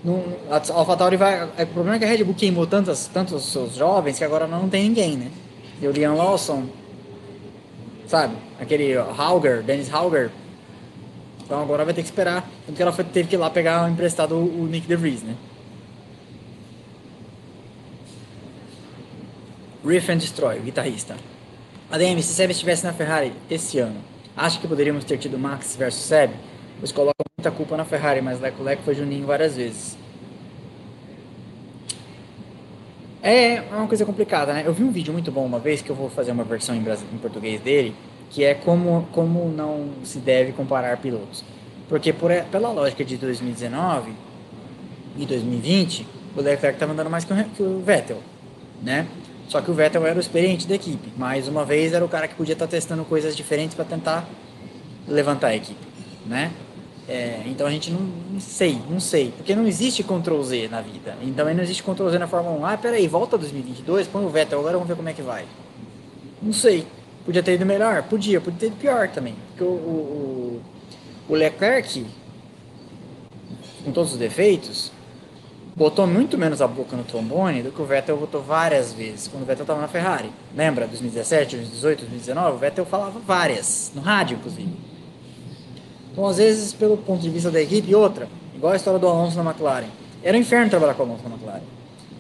não 0.03 0.25
a 0.51 0.57
AlphaTauri 0.79 1.17
vai. 1.17 1.49
É, 1.59 1.65
o 1.65 1.67
problema 1.67 1.97
é 1.97 1.99
que 1.99 2.05
a 2.07 2.09
Red 2.09 2.25
Bull 2.25 2.35
queimou 2.35 2.67
tantos, 2.67 3.07
tantos 3.07 3.45
seus 3.45 3.75
jovens 3.75 4.17
que 4.17 4.25
agora 4.25 4.47
não 4.47 4.69
tem 4.69 4.85
ninguém, 4.85 5.17
né? 5.17 5.31
E 5.81 5.87
o 5.87 5.91
Liam 5.91 6.17
Lawson, 6.17 6.65
sabe? 8.07 8.35
Aquele 8.59 8.97
Hauger, 8.97 9.63
Dennis 9.63 9.93
Hauger. 9.93 10.31
Então 11.45 11.61
agora 11.61 11.85
vai 11.85 11.95
ter 11.95 12.03
que 12.03 12.09
esperar. 12.09 12.49
Porque 12.67 12.83
ela 12.83 12.93
foi, 12.93 13.05
teve 13.05 13.29
que 13.29 13.37
ir 13.37 13.39
lá 13.39 13.51
pegar 13.51 13.91
emprestado 13.91 14.35
o, 14.35 14.63
o 14.63 14.67
Nick 14.67 14.87
DeVries, 14.87 15.23
né? 15.23 15.37
Riff 19.85 20.11
and 20.11 20.19
Destroy, 20.19 20.61
guitarrista. 20.61 21.17
ADM, 21.91 22.21
se 22.23 22.33
Seb 22.35 22.51
estivesse 22.51 22.85
na 22.85 22.93
Ferrari 22.93 23.33
esse 23.51 23.79
ano, 23.79 24.01
acha 24.37 24.59
que 24.61 24.67
poderíamos 24.67 25.05
ter 25.05 25.19
tido 25.19 25.39
Max 25.39 25.77
versus 25.77 26.05
Seb? 26.05 26.31
Pois 26.79 26.93
colocam 26.93 27.25
muita 27.39 27.51
culpa 27.51 27.77
na 27.77 27.85
Ferrari, 27.85 28.23
mas 28.23 28.41
Leco 28.41 28.63
Leco 28.63 28.83
foi 28.83 28.95
Juninho 28.95 29.27
várias 29.27 29.57
vezes. 29.57 29.99
É, 33.23 33.55
é 33.57 33.75
uma 33.75 33.87
coisa 33.87 34.05
complicada, 34.05 34.53
né? 34.53 34.63
Eu 34.65 34.73
vi 34.73 34.83
um 34.83 34.91
vídeo 34.91 35.13
muito 35.13 35.31
bom 35.31 35.45
uma 35.45 35.59
vez, 35.59 35.83
que 35.83 35.91
eu 35.91 35.95
vou 35.95 36.09
fazer 36.09 36.33
uma 36.33 36.45
versão 36.45 36.75
em, 36.75 36.81
em 36.81 37.19
português 37.19 37.61
dele, 37.61 37.95
que 38.33 38.43
é 38.43 38.55
como, 38.55 39.07
como 39.13 39.49
não 39.51 39.91
se 40.05 40.19
deve 40.19 40.53
comparar 40.53 40.97
pilotos. 40.97 41.45
Porque 41.89 42.13
por, 42.13 42.33
pela 42.51 42.73
lógica 42.73 43.05
de 43.05 43.19
2019 43.19 44.13
e 45.19 45.27
2020, 45.27 46.07
o 46.35 46.41
Leclerc 46.41 46.77
estava 46.77 46.93
andando 46.93 47.11
mais 47.11 47.25
que 47.25 47.33
o, 47.33 47.45
que 47.45 47.63
o, 47.63 47.81
Vettel, 47.81 48.19
né? 48.83 49.07
Só 49.49 49.61
que 49.61 49.71
o 49.71 49.75
Vettel 49.75 50.07
era 50.07 50.17
o 50.17 50.21
experiente 50.21 50.67
da 50.67 50.75
equipe. 50.75 51.13
Mais 51.17 51.47
uma 51.47 51.63
vez, 51.63 51.93
era 51.93 52.03
o 52.03 52.09
cara 52.09 52.27
que 52.27 52.35
podia 52.35 52.55
estar 52.55 52.67
tá 52.67 52.71
testando 52.71 53.05
coisas 53.05 53.37
diferentes 53.37 53.75
para 53.75 53.85
tentar 53.85 54.27
levantar 55.07 55.49
a 55.49 55.57
equipe, 55.57 55.87
né? 56.25 56.51
É, 57.07 57.43
então 57.47 57.67
a 57.67 57.71
gente 57.71 57.91
não, 57.91 58.01
não, 58.01 58.41
sei, 58.41 58.81
não 58.89 59.01
sei, 59.01 59.35
porque 59.37 59.55
não 59.55 59.67
existe 59.67 60.03
Ctrl 60.03 60.41
Z 60.43 60.69
na 60.69 60.81
vida. 60.81 61.19
Então 61.21 61.45
não 61.53 61.63
existe 61.63 61.83
Ctrl 61.83 62.09
Z 62.09 62.19
na 62.19 62.27
Fórmula 62.27 62.57
1. 62.61 62.65
Ah, 62.65 62.79
peraí, 62.79 63.07
volta 63.07 63.37
2022, 63.37 64.07
põe 64.07 64.25
o 64.25 64.31
Vettel 64.31 64.61
agora, 64.61 64.75
vamos 64.75 64.89
ver 64.89 64.97
como 64.97 65.09
é 65.11 65.13
que 65.13 65.21
vai. 65.21 65.45
Não 66.41 66.55
sei. 66.55 66.87
Podia 67.25 67.43
ter 67.43 67.55
ido 67.55 67.65
melhor? 67.65 68.03
Podia, 68.03 68.41
podia 68.41 68.59
ter 68.59 68.67
ido 68.67 68.77
pior 68.77 69.09
também. 69.09 69.35
Porque 69.49 69.65
o, 69.65 69.67
o, 69.67 70.63
o 71.29 71.35
Leclerc, 71.35 72.05
com 73.85 73.93
todos 73.93 74.13
os 74.13 74.19
defeitos, 74.19 74.91
botou 75.77 76.07
muito 76.07 76.37
menos 76.37 76.61
a 76.61 76.67
boca 76.67 76.97
no 76.97 77.05
trombone 77.05 77.63
do 77.63 77.71
que 77.71 77.81
o 77.81 77.85
Vettel 77.85 78.17
botou 78.17 78.43
várias 78.43 78.93
vezes, 78.93 79.29
quando 79.29 79.45
o 79.45 79.47
Vettel 79.47 79.63
estava 79.63 79.81
na 79.81 79.89
Ferrari. 79.89 80.31
Lembra? 80.55 80.87
2017, 80.87 81.57
2018, 81.57 82.01
2019? 82.01 82.57
O 82.57 82.59
Vettel 82.59 82.85
falava 82.85 83.19
várias, 83.21 83.93
no 83.95 84.03
rádio, 84.03 84.37
inclusive. 84.37 84.73
Então, 86.11 86.27
às 86.27 86.37
vezes, 86.37 86.73
pelo 86.75 86.97
ponto 86.97 87.23
de 87.23 87.31
vista 87.31 87.51
da 87.51 87.61
equipe, 87.61 87.91
e 87.91 87.95
outra, 87.95 88.29
igual 88.55 88.73
a 88.73 88.77
história 88.77 88.99
do 88.99 89.09
Alonso 89.09 89.41
na 89.43 89.51
McLaren. 89.51 89.89
Era 90.23 90.37
um 90.37 90.41
inferno 90.41 90.69
trabalhar 90.69 90.95
com 90.95 91.05
o 91.05 91.07
Alonso 91.07 91.23
na 91.25 91.31
McLaren. 91.31 91.63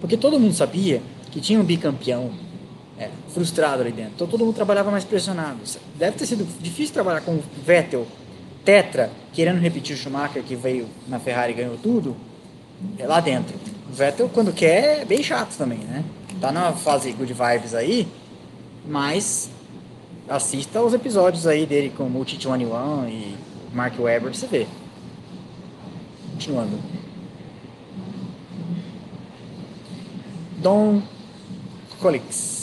Porque 0.00 0.16
todo 0.16 0.40
mundo 0.40 0.55
sabia 0.55 1.03
que 1.30 1.40
tinha 1.40 1.61
um 1.61 1.64
bicampeão 1.64 2.30
é, 3.03 3.11
frustrado 3.32 3.82
ali 3.82 3.90
dentro. 3.90 4.12
Então 4.14 4.26
todo 4.26 4.44
mundo 4.44 4.55
trabalhava 4.55 4.90
mais 4.90 5.05
pressionado. 5.05 5.59
Deve 5.96 6.16
ter 6.16 6.26
sido 6.26 6.46
difícil 6.61 6.94
trabalhar 6.94 7.20
com 7.22 7.32
o 7.32 7.42
Vettel, 7.64 8.07
Tetra, 8.64 9.11
querendo 9.32 9.59
repetir 9.59 9.96
o 9.96 9.98
Schumacher 9.98 10.42
que 10.42 10.55
veio 10.55 10.88
na 11.09 11.18
Ferrari 11.18 11.53
e 11.53 11.57
ganhou 11.57 11.76
tudo, 11.76 12.16
é 12.98 13.07
lá 13.07 13.20
dentro. 13.20 13.57
O 13.90 13.92
Vettel, 13.92 14.28
quando 14.28 14.53
quer, 14.53 15.00
é 15.00 15.05
bem 15.05 15.22
chato 15.22 15.57
também, 15.57 15.78
né? 15.78 16.05
Tá 16.40 16.53
na 16.53 16.72
fase 16.72 17.12
good 17.12 17.32
vibes 17.32 17.74
aí, 17.74 18.07
mas 18.86 19.50
assista 20.28 20.80
os 20.80 20.94
episódios 20.94 21.46
aí 21.46 21.66
dele 21.66 21.92
com 21.96 22.05
Multi 22.05 22.36
21 22.36 23.09
e 23.09 23.36
Mark 23.72 23.98
Webber, 23.98 24.34
você 24.34 24.46
vê. 24.46 24.66
Continuando. 26.32 26.78
Don 30.59 31.03
Colix. 32.00 32.61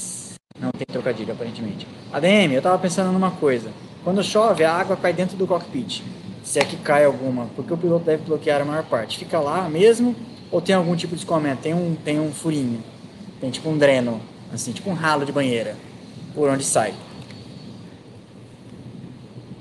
Não 0.59 0.71
tem 0.71 0.85
trocadilho, 0.85 1.31
aparentemente. 1.31 1.87
ADM, 2.11 2.53
eu 2.53 2.61
tava 2.61 2.77
pensando 2.77 3.11
numa 3.11 3.31
coisa. 3.31 3.71
Quando 4.03 4.23
chove, 4.23 4.63
a 4.63 4.73
água 4.73 4.97
cai 4.97 5.13
dentro 5.13 5.37
do 5.37 5.47
cockpit. 5.47 6.03
Se 6.43 6.59
é 6.59 6.65
que 6.65 6.77
cai 6.77 7.05
alguma, 7.05 7.47
porque 7.55 7.73
o 7.73 7.77
piloto 7.77 8.05
deve 8.05 8.23
bloquear 8.23 8.61
a 8.61 8.65
maior 8.65 8.83
parte. 8.83 9.17
Fica 9.19 9.39
lá 9.39 9.69
mesmo 9.69 10.15
ou 10.51 10.61
tem 10.61 10.75
algum 10.75 10.95
tipo 10.95 11.15
de 11.15 11.21
escoamento? 11.21 11.61
Tem 11.61 11.73
um, 11.73 11.95
tem 11.95 12.19
um 12.19 12.31
furinho. 12.31 12.83
Tem 13.39 13.49
tipo 13.49 13.69
um 13.69 13.77
dreno, 13.77 14.19
assim, 14.53 14.71
tipo 14.71 14.89
um 14.89 14.93
ralo 14.93 15.25
de 15.25 15.31
banheira, 15.31 15.75
por 16.33 16.49
onde 16.49 16.63
sai. 16.63 16.93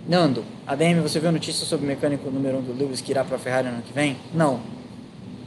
Nando, 0.08 0.42
ADM, 0.66 1.00
você 1.02 1.20
viu 1.20 1.30
notícia 1.30 1.66
sobre 1.66 1.84
o 1.84 1.88
mecânico 1.88 2.30
número 2.30 2.56
1 2.56 2.60
um 2.60 2.62
do 2.62 2.72
Lewis 2.72 3.00
que 3.00 3.12
irá 3.12 3.22
para 3.22 3.36
a 3.36 3.38
Ferrari 3.38 3.68
no 3.68 3.74
ano 3.74 3.82
que 3.82 3.92
vem? 3.92 4.16
Não. 4.32 4.60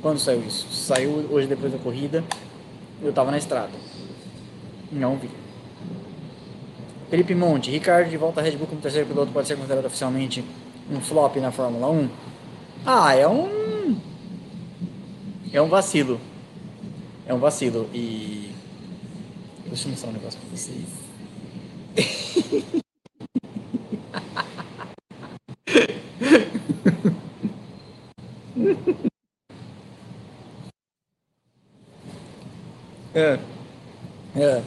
Quando 0.02 0.20
saiu 0.20 0.43
isso? 0.45 0.68
Saiu 0.72 1.28
hoje 1.32 1.47
depois 1.47 1.72
da 1.72 1.80
corrida. 1.80 2.24
Eu 3.02 3.10
estava 3.10 3.32
na 3.32 3.38
estrada. 3.38 3.72
Não 4.91 5.18
vi. 5.18 5.41
Felipe 7.12 7.36
Monte, 7.36 7.70
Ricardo 7.70 8.09
de 8.09 8.16
volta 8.16 8.39
à 8.39 8.43
Red 8.43 8.55
Bull 8.55 8.68
como 8.68 8.80
terceiro 8.80 9.05
piloto 9.05 9.34
pode 9.34 9.45
ser 9.45 9.57
considerado 9.57 9.84
oficialmente 9.84 10.45
um 10.89 11.01
flop 11.01 11.36
na 11.36 11.51
Fórmula 11.51 11.89
1? 11.89 12.09
Ah, 12.86 13.14
é 13.14 13.28
um. 13.28 13.99
É 15.51 15.62
um 15.62 15.68
vacilo. 15.68 16.22
É 17.26 17.34
um 17.34 17.38
vacilo. 17.38 17.89
E. 17.93 18.55
Deixa 19.66 19.89
eu 19.89 19.91
mostrar 19.91 20.09
um 20.09 20.14
negócio 20.14 20.39
pra 20.39 20.49
vocês. 20.55 20.86
é. 33.14 33.38
É. 34.34 34.64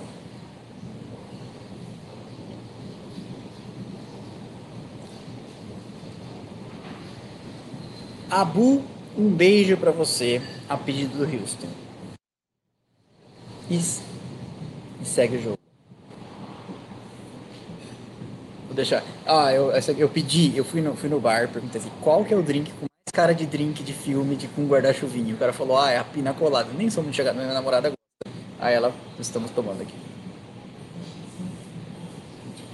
Abu, 8.35 8.83
um 9.17 9.31
beijo 9.31 9.77
para 9.77 9.93
você, 9.93 10.43
a 10.69 10.77
pedido 10.77 11.19
do 11.19 11.23
Houston. 11.23 11.69
E, 13.71 13.77
e 13.77 15.05
segue 15.05 15.37
o 15.37 15.41
jogo. 15.41 15.59
Vou 18.67 18.75
deixar. 18.75 19.05
Ah, 19.25 19.53
eu, 19.53 19.71
eu 19.97 20.09
pedi, 20.09 20.53
eu 20.57 20.65
fui 20.65 20.81
no, 20.81 20.97
fui 20.97 21.09
no 21.09 21.21
bar, 21.21 21.49
perguntei 21.49 21.81
assim, 21.81 21.93
qual 22.01 22.25
que 22.25 22.35
é 22.35 22.37
o 22.37 22.43
drink 22.43 22.73
com 22.73 22.87
mais 22.87 23.13
cara 23.13 23.33
de 23.33 23.47
drink 23.47 23.85
de 23.85 23.93
filme 23.93 24.35
de 24.35 24.49
com 24.49 24.67
guarda-chuvinho? 24.67 25.37
O 25.37 25.39
cara 25.39 25.53
falou, 25.53 25.79
ah, 25.79 25.93
é 25.93 25.99
a 25.99 26.05
pina 26.05 26.35
colada. 26.35 26.73
Nem 26.77 26.91
sou 26.91 27.05
muito 27.05 27.15
chegado, 27.15 27.37
minha 27.37 27.55
namorada 27.55 27.91
gosta. 27.91 28.37
Aí 28.59 28.75
ela, 28.75 28.93
estamos 29.21 29.53
tomando 29.53 29.81
aqui. 29.81 29.95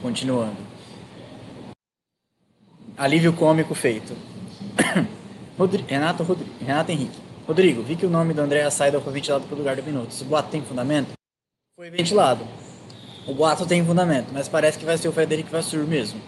Continuando. 0.01 0.57
Alívio 2.97 3.35
cômico 3.35 3.75
feito. 3.75 4.17
Rodrigo, 5.61 5.87
Renato, 5.87 6.23
Rodrigo, 6.23 6.51
Renato 6.59 6.91
Henrique. 6.91 7.19
Rodrigo, 7.47 7.83
vi 7.83 7.95
que 7.95 8.07
o 8.07 8.11
nome 8.11 8.33
do 8.33 8.41
André 8.41 8.69
Saida 8.71 8.99
foi 8.99 9.13
ventilado 9.13 9.45
pelo 9.45 9.59
lugar 9.59 9.77
do 9.77 9.83
Minuto. 9.83 10.09
Esse 10.09 10.25
boato 10.25 10.49
tem 10.49 10.63
fundamento? 10.63 11.13
Foi 11.77 11.91
ventilado. 11.91 12.47
O 13.27 13.35
boato 13.35 13.67
tem 13.67 13.85
fundamento, 13.85 14.29
mas 14.33 14.49
parece 14.49 14.79
que 14.79 14.87
vai 14.87 14.97
ser 14.97 15.09
o 15.09 15.13
Frederico 15.13 15.51
Vassur 15.51 15.87
mesmo. 15.87 16.19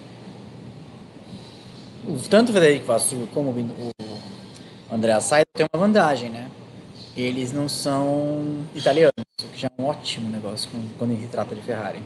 Tanto 2.28 2.51
o 2.51 2.53
Frederico 2.53 2.85
Vassur 2.85 3.26
como 3.28 3.51
o 3.51 4.95
André 4.95 5.18
Saida 5.20 5.47
tem 5.55 5.66
uma 5.72 5.87
vantagem, 5.87 6.28
né? 6.28 6.51
Eles 7.16 7.53
não 7.53 7.70
são 7.70 8.66
italianos, 8.74 9.14
o 9.43 9.49
que 9.49 9.59
já 9.59 9.68
é 9.68 9.83
um 9.83 9.87
ótimo 9.87 10.28
negócio 10.28 10.68
quando 10.99 11.18
se 11.18 11.26
trata 11.28 11.55
de 11.55 11.62
Ferrari. 11.62 12.03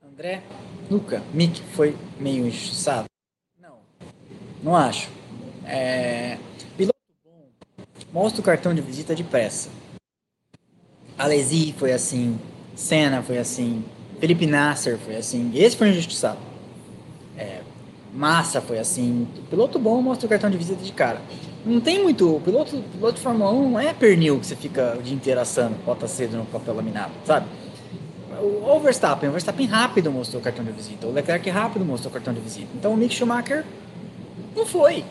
André, 0.00 0.44
Luca, 0.88 1.24
Mick 1.32 1.60
foi 1.72 1.96
meio 2.20 2.46
injustiçado. 2.46 3.06
Não 4.64 4.74
acho. 4.74 5.10
É... 5.66 6.38
Piloto 6.74 6.96
bom 7.22 8.22
mostra 8.22 8.40
o 8.40 8.44
cartão 8.44 8.74
de 8.74 8.80
visita 8.80 9.14
depressa. 9.14 9.68
Alesi 11.18 11.74
foi 11.78 11.92
assim, 11.92 12.40
Senna 12.74 13.22
foi 13.22 13.36
assim, 13.38 13.84
Felipe 14.18 14.46
Nasser 14.46 14.98
foi 14.98 15.16
assim, 15.16 15.52
esse 15.54 15.76
foi 15.76 15.90
injustiçado. 15.90 16.38
É, 17.36 17.60
Massa 18.12 18.60
foi 18.62 18.78
assim. 18.78 19.28
Piloto 19.50 19.78
bom 19.78 20.00
mostra 20.00 20.26
o 20.26 20.30
cartão 20.30 20.48
de 20.48 20.56
visita 20.56 20.82
de 20.82 20.92
cara. 20.92 21.20
Não 21.64 21.80
tem 21.80 22.02
muito. 22.02 22.40
Piloto, 22.42 22.82
piloto 22.92 23.14
de 23.14 23.20
Fórmula 23.20 23.52
1 23.52 23.70
não 23.70 23.78
é 23.78 23.92
pernil 23.92 24.40
que 24.40 24.46
você 24.46 24.56
fica 24.56 24.96
o 24.98 25.02
dia 25.02 25.14
inteiro 25.14 25.40
assando, 25.40 25.76
bota 25.84 26.08
cedo 26.08 26.38
no 26.38 26.46
papel 26.46 26.74
laminado, 26.74 27.12
sabe? 27.26 27.46
O 28.40 28.80
Verstappen, 28.80 29.28
o 29.28 29.32
Verstappen 29.32 29.66
rápido 29.66 30.10
mostrou 30.10 30.40
o 30.40 30.44
cartão 30.44 30.64
de 30.64 30.72
visita. 30.72 31.06
O 31.06 31.12
Leclerc 31.12 31.48
rápido 31.50 31.84
mostrou 31.84 32.10
o 32.10 32.12
cartão 32.14 32.32
de 32.32 32.40
visita. 32.40 32.68
Então 32.74 32.92
o 32.92 32.96
Mick 32.96 33.14
Schumacher 33.14 33.64
não 34.54 34.66
foi. 34.66 35.04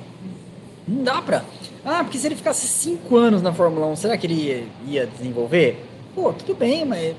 Não 0.87 1.03
dá 1.03 1.21
pra. 1.21 1.43
Ah, 1.85 2.03
porque 2.03 2.17
se 2.17 2.27
ele 2.27 2.35
ficasse 2.35 2.67
cinco 2.67 3.17
anos 3.17 3.41
na 3.41 3.53
Fórmula 3.53 3.87
1, 3.87 3.95
será 3.95 4.17
que 4.17 4.27
ele 4.27 4.33
ia, 4.35 4.63
ia 4.87 5.07
desenvolver? 5.07 5.85
Pô, 6.15 6.31
tudo 6.31 6.55
bem, 6.55 6.85
mas 6.85 7.15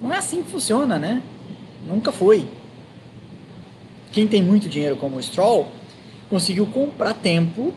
não 0.00 0.12
é 0.12 0.18
assim 0.18 0.42
que 0.42 0.50
funciona, 0.50 0.98
né? 0.98 1.22
Nunca 1.86 2.10
foi. 2.10 2.48
Quem 4.12 4.26
tem 4.26 4.42
muito 4.42 4.68
dinheiro 4.68 4.96
como 4.96 5.16
o 5.16 5.22
Stroll 5.22 5.68
conseguiu 6.30 6.66
comprar 6.66 7.14
tempo 7.14 7.72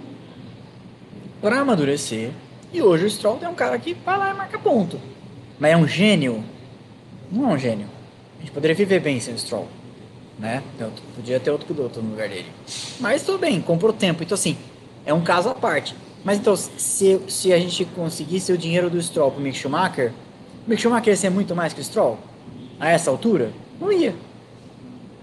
para 1.41 1.59
amadurecer. 1.59 2.31
E 2.73 2.81
hoje 2.81 3.05
o 3.05 3.09
Stroll 3.09 3.39
é 3.41 3.47
um 3.47 3.55
cara 3.55 3.77
que 3.79 3.93
vai 3.93 4.17
lá 4.17 4.31
e 4.31 4.33
marca 4.33 4.59
ponto. 4.59 4.99
Mas 5.59 5.71
é 5.71 5.77
um 5.77 5.87
gênio? 5.87 6.43
Não 7.31 7.49
é 7.49 7.53
um 7.53 7.57
gênio. 7.57 7.87
A 8.37 8.41
gente 8.41 8.51
poderia 8.51 8.75
viver 8.75 8.99
bem 8.99 9.19
sem 9.19 9.33
o 9.33 9.37
Stroll 9.37 9.67
né? 10.39 10.63
Podia 11.15 11.39
ter 11.39 11.51
outro 11.51 11.67
piloto 11.67 12.01
no 12.01 12.11
lugar 12.11 12.29
dele. 12.29 12.51
Mas 12.99 13.23
tudo 13.23 13.39
bem, 13.39 13.61
comprou 13.61 13.91
tempo. 13.91 14.23
Então, 14.23 14.35
assim, 14.35 14.57
é 15.05 15.13
um 15.13 15.21
caso 15.21 15.49
à 15.49 15.55
parte. 15.55 15.95
Mas 16.23 16.37
então, 16.37 16.55
se, 16.55 17.21
se 17.27 17.53
a 17.53 17.59
gente 17.59 17.85
conseguisse 17.85 18.51
o 18.51 18.57
dinheiro 18.57 18.89
do 18.89 19.01
Stroll 19.01 19.31
pro 19.31 19.41
Mick 19.41 19.57
Schumacher, 19.57 20.11
o 20.65 20.69
Mick 20.69 20.81
Schumacher 20.81 21.09
ia 21.09 21.15
ser 21.15 21.29
muito 21.29 21.55
mais 21.55 21.73
que 21.73 21.81
o 21.81 21.83
Stroll? 21.83 22.17
A 22.79 22.89
essa 22.89 23.09
altura? 23.09 23.51
Não 23.79 23.91
ia. 23.91 24.13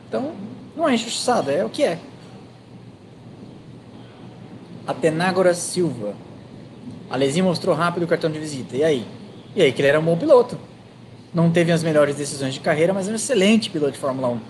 Então, 0.08 0.32
não 0.76 0.88
é 0.88 0.94
injustiçado, 0.94 1.50
é 1.50 1.64
o 1.64 1.68
que 1.68 1.84
é. 1.84 1.98
Atenágora 4.86 5.54
Silva. 5.54 6.14
Alesi 7.08 7.40
mostrou 7.42 7.74
rápido 7.74 8.04
o 8.04 8.06
cartão 8.06 8.30
de 8.30 8.38
visita. 8.38 8.76
E 8.76 8.82
aí? 8.82 9.06
E 9.54 9.62
aí 9.62 9.72
que 9.72 9.80
ele 9.80 9.88
era 9.88 10.00
um 10.00 10.04
bom 10.04 10.16
piloto. 10.16 10.58
Não 11.32 11.50
teve 11.50 11.72
as 11.72 11.82
melhores 11.82 12.16
decisões 12.16 12.54
de 12.54 12.60
carreira, 12.60 12.92
mas 12.92 13.08
é 13.08 13.12
um 13.12 13.14
excelente 13.14 13.70
piloto 13.70 13.92
de 13.92 13.98
Fórmula 13.98 14.28
1. 14.28 14.40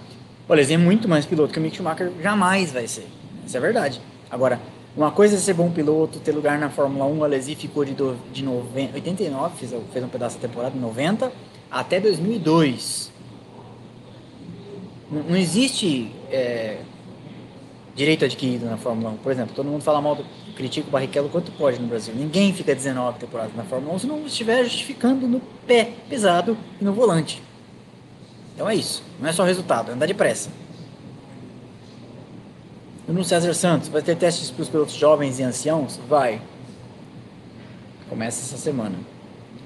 O 0.46 0.52
Alesi 0.52 0.74
é 0.74 0.76
muito 0.76 1.08
mais 1.08 1.24
piloto 1.24 1.52
que 1.52 1.58
o 1.58 1.62
Mick 1.62 1.76
Schumacher 1.76 2.12
jamais 2.22 2.70
vai 2.70 2.86
ser. 2.86 3.06
Isso 3.46 3.56
é 3.56 3.60
verdade. 3.60 4.00
Agora, 4.30 4.60
uma 4.94 5.10
coisa 5.10 5.36
é 5.36 5.38
ser 5.38 5.54
bom 5.54 5.70
piloto, 5.70 6.18
ter 6.20 6.32
lugar 6.32 6.58
na 6.58 6.68
Fórmula 6.68 7.06
1. 7.06 7.18
O 7.18 7.24
Alesi 7.24 7.54
ficou 7.54 7.84
de, 7.84 7.94
do, 7.94 8.14
de 8.30 8.44
90, 8.44 8.94
89, 8.94 9.56
fez, 9.56 9.74
fez 9.90 10.04
um 10.04 10.08
pedaço 10.08 10.36
da 10.36 10.46
temporada, 10.46 10.78
90, 10.78 11.32
até 11.70 11.98
2002. 11.98 13.10
Não, 15.10 15.22
não 15.22 15.36
existe 15.36 16.10
é, 16.30 16.78
direito 17.94 18.26
adquirido 18.26 18.66
na 18.66 18.76
Fórmula 18.76 19.10
1. 19.10 19.16
Por 19.16 19.32
exemplo, 19.32 19.54
todo 19.54 19.66
mundo 19.66 19.82
fala 19.82 20.02
mal 20.02 20.14
do 20.14 20.26
critica 20.54 20.86
o 20.86 20.90
Barrichello 20.90 21.30
quanto 21.30 21.52
pode 21.52 21.80
no 21.80 21.88
Brasil. 21.88 22.14
Ninguém 22.14 22.52
fica 22.52 22.74
19 22.74 23.18
temporadas 23.18 23.56
na 23.56 23.64
Fórmula 23.64 23.94
1 23.94 23.98
se 24.00 24.06
não 24.06 24.26
estiver 24.26 24.62
justificando 24.64 25.26
no 25.26 25.40
pé 25.66 25.90
pesado 26.08 26.56
e 26.78 26.84
no 26.84 26.92
volante. 26.92 27.42
Então 28.54 28.68
é 28.68 28.74
isso. 28.74 29.02
Não 29.20 29.28
é 29.28 29.32
só 29.32 29.44
resultado, 29.44 29.90
é 29.90 29.94
andar 29.94 30.06
depressa. 30.06 30.50
No 33.06 33.22
César 33.22 33.52
Santos, 33.52 33.88
vai 33.88 34.00
ter 34.00 34.16
testes 34.16 34.50
para 34.50 34.62
os 34.62 34.68
pilotos 34.68 34.94
jovens 34.94 35.38
e 35.38 35.42
anciãos? 35.42 36.00
Vai. 36.08 36.40
Começa 38.08 38.40
essa 38.40 38.56
semana. 38.56 38.96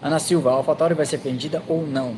Ana 0.02 0.18
Silva, 0.18 0.50
a 0.50 0.54
AlphaTauri 0.54 0.94
vai 0.94 1.06
ser 1.06 1.18
vendida 1.18 1.62
ou 1.68 1.86
não? 1.86 2.16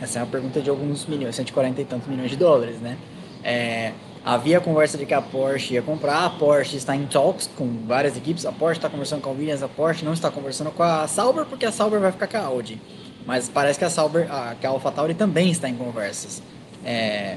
Essa 0.00 0.18
é 0.18 0.22
uma 0.22 0.28
pergunta 0.28 0.60
de 0.60 0.70
alguns 0.70 1.06
milhões, 1.06 1.36
140 1.36 1.80
e 1.80 1.84
tantos 1.84 2.08
milhões 2.08 2.30
de 2.30 2.36
dólares, 2.36 2.80
né? 2.80 2.96
É, 3.44 3.92
havia 4.24 4.60
conversa 4.60 4.96
de 4.96 5.04
que 5.04 5.14
a 5.14 5.20
Porsche 5.20 5.74
ia 5.74 5.82
comprar, 5.82 6.24
a 6.24 6.30
Porsche 6.30 6.76
está 6.76 6.96
em 6.96 7.06
talks 7.06 7.48
com 7.56 7.84
várias 7.86 8.16
equipes, 8.16 8.46
a 8.46 8.52
Porsche 8.52 8.78
está 8.78 8.88
conversando 8.88 9.20
com 9.20 9.30
a 9.30 9.32
Williams, 9.32 9.62
a 9.62 9.68
Porsche 9.68 10.04
não 10.04 10.12
está 10.12 10.30
conversando 10.30 10.70
com 10.70 10.82
a 10.82 11.06
Sauber, 11.06 11.44
porque 11.44 11.66
a 11.66 11.72
Sauber 11.72 12.00
vai 12.00 12.12
ficar 12.12 12.26
com 12.26 12.36
a 12.36 12.40
Audi. 12.40 12.80
Mas 13.26 13.48
parece 13.48 13.78
que 13.78 13.84
a 13.84 13.90
Sauber, 13.90 14.32
a, 14.32 14.54
que 14.54 14.66
a 14.66 14.70
AlphaTauri 14.70 15.14
também 15.14 15.50
está 15.50 15.68
em 15.68 15.76
conversas 15.76 16.42
é, 16.84 17.36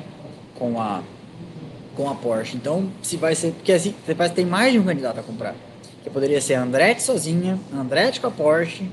com 0.55 0.79
a 0.79 1.01
com 1.95 2.09
a 2.09 2.15
Porsche. 2.15 2.57
Então, 2.57 2.89
se 3.01 3.17
vai 3.17 3.33
ser, 3.33 3.53
porque 3.53 3.71
assim, 3.71 3.95
você 4.05 4.29
tem 4.29 4.45
mais 4.45 4.73
de 4.73 4.79
um 4.79 4.83
candidato 4.83 5.19
a 5.19 5.23
comprar. 5.23 5.55
Que 6.03 6.09
poderia 6.09 6.39
ser 6.41 6.55
a 6.55 6.61
Andretti 6.61 7.01
sozinha, 7.01 7.57
a 7.73 7.77
Andretti 7.77 8.19
com 8.19 8.27
a 8.27 8.31
Porsche, 8.31 8.91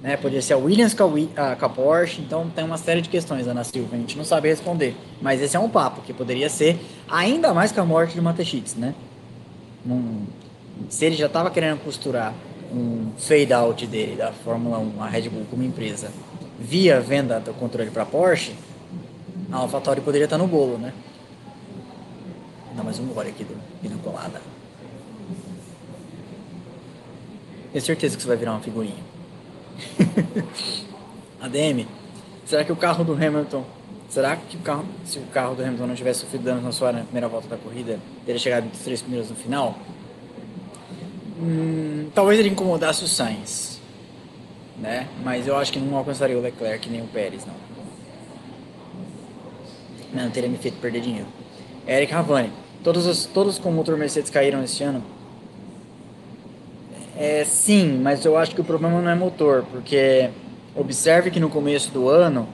né? 0.00 0.16
Poderia 0.16 0.40
ser 0.40 0.54
a 0.54 0.56
Williams 0.56 0.94
com 0.94 1.04
a, 1.36 1.56
com 1.56 1.66
a 1.66 1.68
Porsche. 1.68 2.22
Então, 2.22 2.48
tem 2.48 2.64
uma 2.64 2.78
série 2.78 3.02
de 3.02 3.08
questões, 3.08 3.46
Ana 3.46 3.64
Silva, 3.64 3.96
a 3.96 3.98
gente 3.98 4.16
não 4.16 4.24
sabe 4.24 4.48
responder. 4.48 4.96
Mas 5.20 5.42
esse 5.42 5.56
é 5.56 5.60
um 5.60 5.68
papo 5.68 6.00
que 6.02 6.12
poderia 6.12 6.48
ser 6.48 6.78
ainda 7.10 7.52
mais 7.52 7.72
que 7.72 7.80
a 7.80 7.84
morte 7.84 8.14
de 8.14 8.20
Matechitz, 8.20 8.76
né? 8.76 8.94
Se 10.88 11.04
ele 11.04 11.16
já 11.16 11.26
estava 11.26 11.50
querendo 11.50 11.80
costurar 11.84 12.32
um 12.72 13.12
fade 13.18 13.52
out 13.52 13.86
dele 13.86 14.16
da 14.16 14.32
Fórmula 14.32 14.78
1, 14.78 15.02
a 15.02 15.06
Red 15.06 15.28
Bull 15.28 15.44
como 15.50 15.62
empresa, 15.62 16.10
via 16.58 17.00
venda 17.00 17.40
do 17.40 17.52
controle 17.54 17.90
para 17.90 18.04
Porsche, 18.04 18.54
a 19.50 19.56
AlphaTauri 19.56 20.00
poderia 20.00 20.24
estar 20.24 20.38
no 20.38 20.46
bolo, 20.46 20.78
né? 20.78 20.92
Dá 22.74 22.82
mais 22.82 22.98
um 22.98 23.06
gole 23.06 23.28
aqui 23.30 23.44
do 23.44 23.56
pina 23.80 23.96
colada. 24.02 24.40
Tenho 27.72 27.84
certeza 27.84 28.16
que 28.16 28.22
você 28.22 28.28
vai 28.28 28.36
virar 28.36 28.52
uma 28.52 28.60
figurinha. 28.60 29.02
ADM, 31.40 31.86
será 32.46 32.64
que 32.64 32.72
o 32.72 32.76
carro 32.76 33.04
do 33.04 33.12
Hamilton 33.12 33.64
Será 34.14 34.36
que 34.36 34.56
o 34.56 34.60
carro, 34.60 34.84
se 35.04 35.18
o 35.18 35.22
carro 35.22 35.56
do 35.56 35.62
Hamilton 35.64 35.88
não 35.88 35.94
tivesse 35.96 36.20
sofrido 36.20 36.44
danos 36.44 36.62
na 36.62 36.70
sua 36.70 36.92
na 36.92 37.00
primeira 37.00 37.26
volta 37.26 37.48
da 37.48 37.56
corrida, 37.56 37.98
teria 38.24 38.38
chegado 38.38 38.66
entre 38.66 38.76
os 38.76 38.84
três 38.84 39.02
primeiros 39.02 39.28
no 39.28 39.34
final? 39.34 39.76
Hum, 41.36 42.10
talvez 42.14 42.38
ele 42.38 42.50
incomodasse 42.50 43.02
o 43.02 43.08
Sainz, 43.08 43.73
né? 44.78 45.08
Mas 45.22 45.46
eu 45.46 45.56
acho 45.56 45.72
que 45.72 45.78
não 45.78 45.96
alcançaria 45.96 46.36
o 46.36 46.42
Leclerc 46.42 46.88
nem 46.88 47.02
o 47.02 47.06
Pérez, 47.06 47.46
não. 47.46 47.54
Não, 50.12 50.30
teria 50.30 50.48
me 50.48 50.58
feito 50.58 50.78
perder 50.78 51.00
dinheiro. 51.00 51.26
Eric 51.86 52.12
Ravani, 52.12 52.50
todos 52.82 53.06
os 53.06 53.26
todos 53.26 53.58
com 53.58 53.70
motor 53.70 53.96
Mercedes 53.96 54.30
caíram 54.30 54.62
este 54.62 54.84
ano? 54.84 55.02
É, 57.16 57.44
sim, 57.44 57.98
mas 58.02 58.24
eu 58.24 58.36
acho 58.36 58.54
que 58.54 58.60
o 58.60 58.64
problema 58.64 59.00
não 59.00 59.10
é 59.10 59.14
motor, 59.14 59.64
porque 59.70 60.30
observe 60.74 61.30
que 61.30 61.38
no 61.38 61.48
começo 61.48 61.90
do 61.92 62.08
ano 62.08 62.48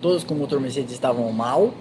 todos 0.00 0.22
com 0.24 0.34
motor 0.34 0.60
Mercedes 0.60 0.92
estavam 0.92 1.30
mal, 1.32 1.72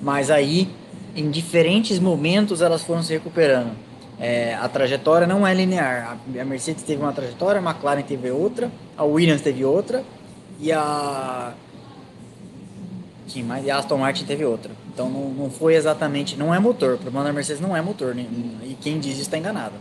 mas 0.00 0.30
aí 0.30 0.68
em 1.14 1.30
diferentes 1.30 1.98
momentos 1.98 2.62
elas 2.62 2.82
foram 2.82 3.02
se 3.02 3.12
recuperando. 3.12 3.85
É, 4.18 4.54
a 4.54 4.68
trajetória 4.68 5.26
não 5.26 5.46
é 5.46 5.52
linear. 5.52 6.18
A 6.40 6.44
Mercedes 6.44 6.82
teve 6.82 7.02
uma 7.02 7.12
trajetória, 7.12 7.60
a 7.60 7.64
McLaren 7.64 8.02
teve 8.02 8.30
outra, 8.30 8.70
a 8.96 9.04
Williams 9.04 9.42
teve 9.42 9.64
outra 9.64 10.02
e 10.58 10.72
a 10.72 11.52
Sim, 13.28 13.42
mas 13.42 13.64
e 13.64 13.70
a 13.70 13.78
Aston 13.78 13.98
Martin 13.98 14.24
teve 14.24 14.44
outra. 14.44 14.70
Então 14.92 15.10
não, 15.10 15.28
não 15.30 15.50
foi 15.50 15.74
exatamente, 15.74 16.36
não 16.36 16.54
é 16.54 16.58
motor. 16.58 16.94
O 16.94 16.98
problema 16.98 17.24
da 17.24 17.32
Mercedes 17.32 17.60
não 17.60 17.76
é 17.76 17.82
motor, 17.82 18.14
né? 18.14 18.24
e 18.62 18.76
quem 18.80 18.98
diz 18.98 19.14
isso 19.14 19.22
está 19.22 19.36
enganado. 19.36 19.74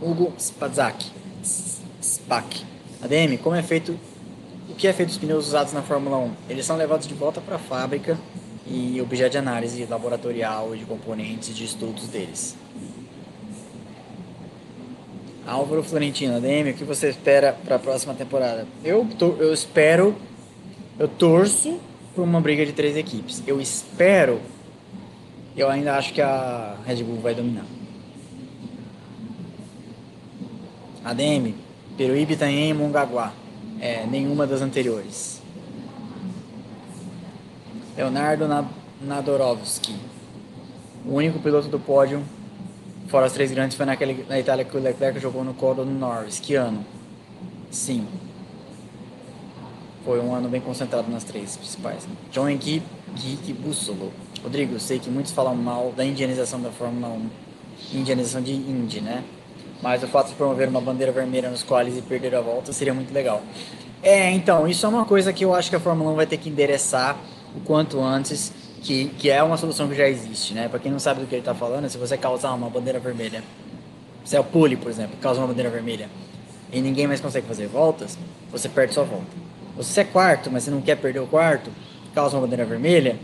Hugo 0.00 0.32
Spazak, 0.38 1.06
Spack. 2.02 2.64
ADM, 3.02 3.38
como 3.42 3.56
é 3.56 3.62
feito 3.62 3.98
o 4.68 4.74
que 4.74 4.86
é 4.86 4.92
feito 4.92 5.08
dos 5.08 5.18
pneus 5.18 5.48
usados 5.48 5.72
na 5.72 5.82
Fórmula 5.82 6.18
1? 6.18 6.32
Eles 6.48 6.64
são 6.64 6.76
levados 6.76 7.06
de 7.06 7.14
volta 7.14 7.40
para 7.40 7.56
a 7.56 7.58
fábrica 7.58 8.18
e 8.70 9.00
objeto 9.00 9.32
de 9.32 9.38
análise 9.38 9.84
laboratorial 9.84 10.76
de 10.76 10.84
componentes 10.84 11.56
de 11.56 11.64
estudos 11.64 12.06
deles. 12.06 12.56
Álvaro 15.44 15.82
Florentino, 15.82 16.36
ADM, 16.36 16.70
o 16.70 16.74
que 16.74 16.84
você 16.84 17.08
espera 17.08 17.52
para 17.52 17.74
a 17.74 17.78
próxima 17.78 18.14
temporada? 18.14 18.68
Eu, 18.84 19.04
eu 19.40 19.52
espero, 19.52 20.14
eu 20.96 21.08
torço 21.08 21.80
por 22.14 22.22
uma 22.22 22.40
briga 22.40 22.64
de 22.64 22.72
três 22.72 22.96
equipes. 22.96 23.42
Eu 23.44 23.60
espero, 23.60 24.40
eu 25.56 25.68
ainda 25.68 25.96
acho 25.96 26.12
que 26.12 26.20
a 26.20 26.76
Red 26.86 27.02
Bull 27.02 27.16
vai 27.16 27.34
dominar. 27.34 27.66
ADM, 31.04 31.54
Peruíbe, 31.96 32.34
Itanhem 32.34 32.70
e 32.70 32.74
Mongaguá. 32.74 33.32
É, 33.80 34.06
nenhuma 34.06 34.46
das 34.46 34.60
anteriores. 34.60 35.40
Leonardo 37.96 38.46
Nadorovski. 39.00 39.94
O 41.04 41.14
único 41.14 41.38
piloto 41.38 41.68
do 41.68 41.78
pódio, 41.78 42.22
fora 43.08 43.26
os 43.26 43.32
três 43.32 43.50
grandes, 43.50 43.76
foi 43.76 43.86
naquele, 43.86 44.24
na 44.28 44.38
Itália 44.38 44.64
que 44.64 44.76
o 44.76 44.80
Leclerc 44.80 45.18
jogou 45.18 45.42
no 45.42 45.54
colo 45.54 45.84
do 45.84 45.90
Norris. 45.90 46.38
Que 46.38 46.54
ano? 46.54 46.84
Sim. 47.70 48.06
Foi 50.04 50.20
um 50.20 50.34
ano 50.34 50.48
bem 50.48 50.60
concentrado 50.60 51.10
nas 51.10 51.24
três 51.24 51.56
principais. 51.56 52.06
John 52.30 52.48
Henrique 52.48 53.52
Bussolo. 53.52 54.12
Rodrigo, 54.42 54.78
sei 54.80 54.98
que 54.98 55.10
muitos 55.10 55.32
falam 55.32 55.54
mal 55.54 55.92
da 55.94 56.04
indianização 56.04 56.60
da 56.60 56.70
Fórmula 56.70 57.08
1. 57.08 57.98
Indianização 57.98 58.42
de 58.42 58.52
Indy, 58.52 59.00
né? 59.00 59.24
Mas 59.82 60.02
o 60.02 60.06
fato 60.06 60.28
de 60.28 60.34
promover 60.34 60.68
uma 60.68 60.80
bandeira 60.80 61.12
vermelha 61.12 61.50
nos 61.50 61.62
quales 61.62 61.96
e 61.96 62.02
perder 62.02 62.34
a 62.34 62.40
volta 62.40 62.72
seria 62.72 62.92
muito 62.92 63.12
legal. 63.12 63.42
É, 64.02 64.30
então, 64.30 64.66
isso 64.66 64.84
é 64.86 64.88
uma 64.88 65.04
coisa 65.04 65.32
que 65.32 65.44
eu 65.44 65.54
acho 65.54 65.68
que 65.68 65.76
a 65.76 65.80
Fórmula 65.80 66.10
1 66.12 66.14
vai 66.16 66.26
ter 66.26 66.38
que 66.38 66.48
endereçar 66.48 67.16
o 67.56 67.60
quanto 67.60 68.00
antes, 68.00 68.52
que, 68.82 69.06
que 69.18 69.30
é 69.30 69.42
uma 69.42 69.56
solução 69.56 69.88
que 69.88 69.94
já 69.94 70.08
existe, 70.08 70.54
né? 70.54 70.68
Para 70.68 70.78
quem 70.78 70.90
não 70.90 70.98
sabe 70.98 71.20
do 71.20 71.26
que 71.26 71.34
ele 71.34 71.40
está 71.40 71.54
falando, 71.54 71.88
se 71.88 71.98
você 71.98 72.16
causar 72.16 72.52
uma 72.52 72.70
bandeira 72.70 72.98
vermelha, 72.98 73.42
se 74.24 74.36
é 74.36 74.40
o 74.40 74.44
pole, 74.44 74.76
por 74.76 74.90
exemplo, 74.90 75.16
causa 75.20 75.40
uma 75.40 75.46
bandeira 75.46 75.70
vermelha 75.70 76.08
e 76.72 76.80
ninguém 76.80 77.06
mais 77.06 77.20
consegue 77.20 77.46
fazer 77.46 77.66
voltas, 77.66 78.16
você 78.50 78.68
perde 78.68 78.94
sua 78.94 79.04
volta. 79.04 79.26
Você 79.76 80.00
é 80.00 80.04
quarto, 80.04 80.50
mas 80.50 80.64
você 80.64 80.70
não 80.70 80.80
quer 80.80 80.96
perder 80.96 81.20
o 81.20 81.26
quarto, 81.26 81.70
causa 82.14 82.36
uma 82.36 82.42
bandeira 82.42 82.64
vermelha, 82.64 83.18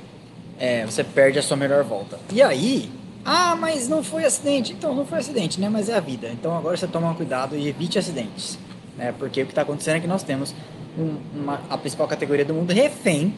é, 0.58 0.84
você 0.84 1.04
perde 1.04 1.38
a 1.38 1.42
sua 1.42 1.56
melhor 1.56 1.84
volta. 1.84 2.18
E 2.32 2.42
aí, 2.42 2.90
ah, 3.24 3.56
mas 3.56 3.88
não 3.88 4.02
foi 4.02 4.24
acidente. 4.24 4.72
Então, 4.72 4.94
não 4.94 5.04
foi 5.04 5.18
acidente, 5.18 5.60
né? 5.60 5.68
Mas 5.68 5.88
é 5.88 5.94
a 5.94 6.00
vida. 6.00 6.28
Então, 6.28 6.56
agora 6.56 6.76
você 6.76 6.86
toma 6.86 7.14
cuidado 7.14 7.56
e 7.56 7.68
evite 7.68 7.98
acidentes. 7.98 8.58
Né? 8.96 9.12
Porque 9.18 9.42
o 9.42 9.44
que 9.44 9.52
está 9.52 9.62
acontecendo 9.62 9.96
é 9.96 10.00
que 10.00 10.06
nós 10.06 10.22
temos 10.22 10.54
um, 10.98 11.16
uma, 11.34 11.60
a 11.68 11.76
principal 11.76 12.06
categoria 12.08 12.44
do 12.44 12.54
mundo 12.54 12.72
refém 12.72 13.34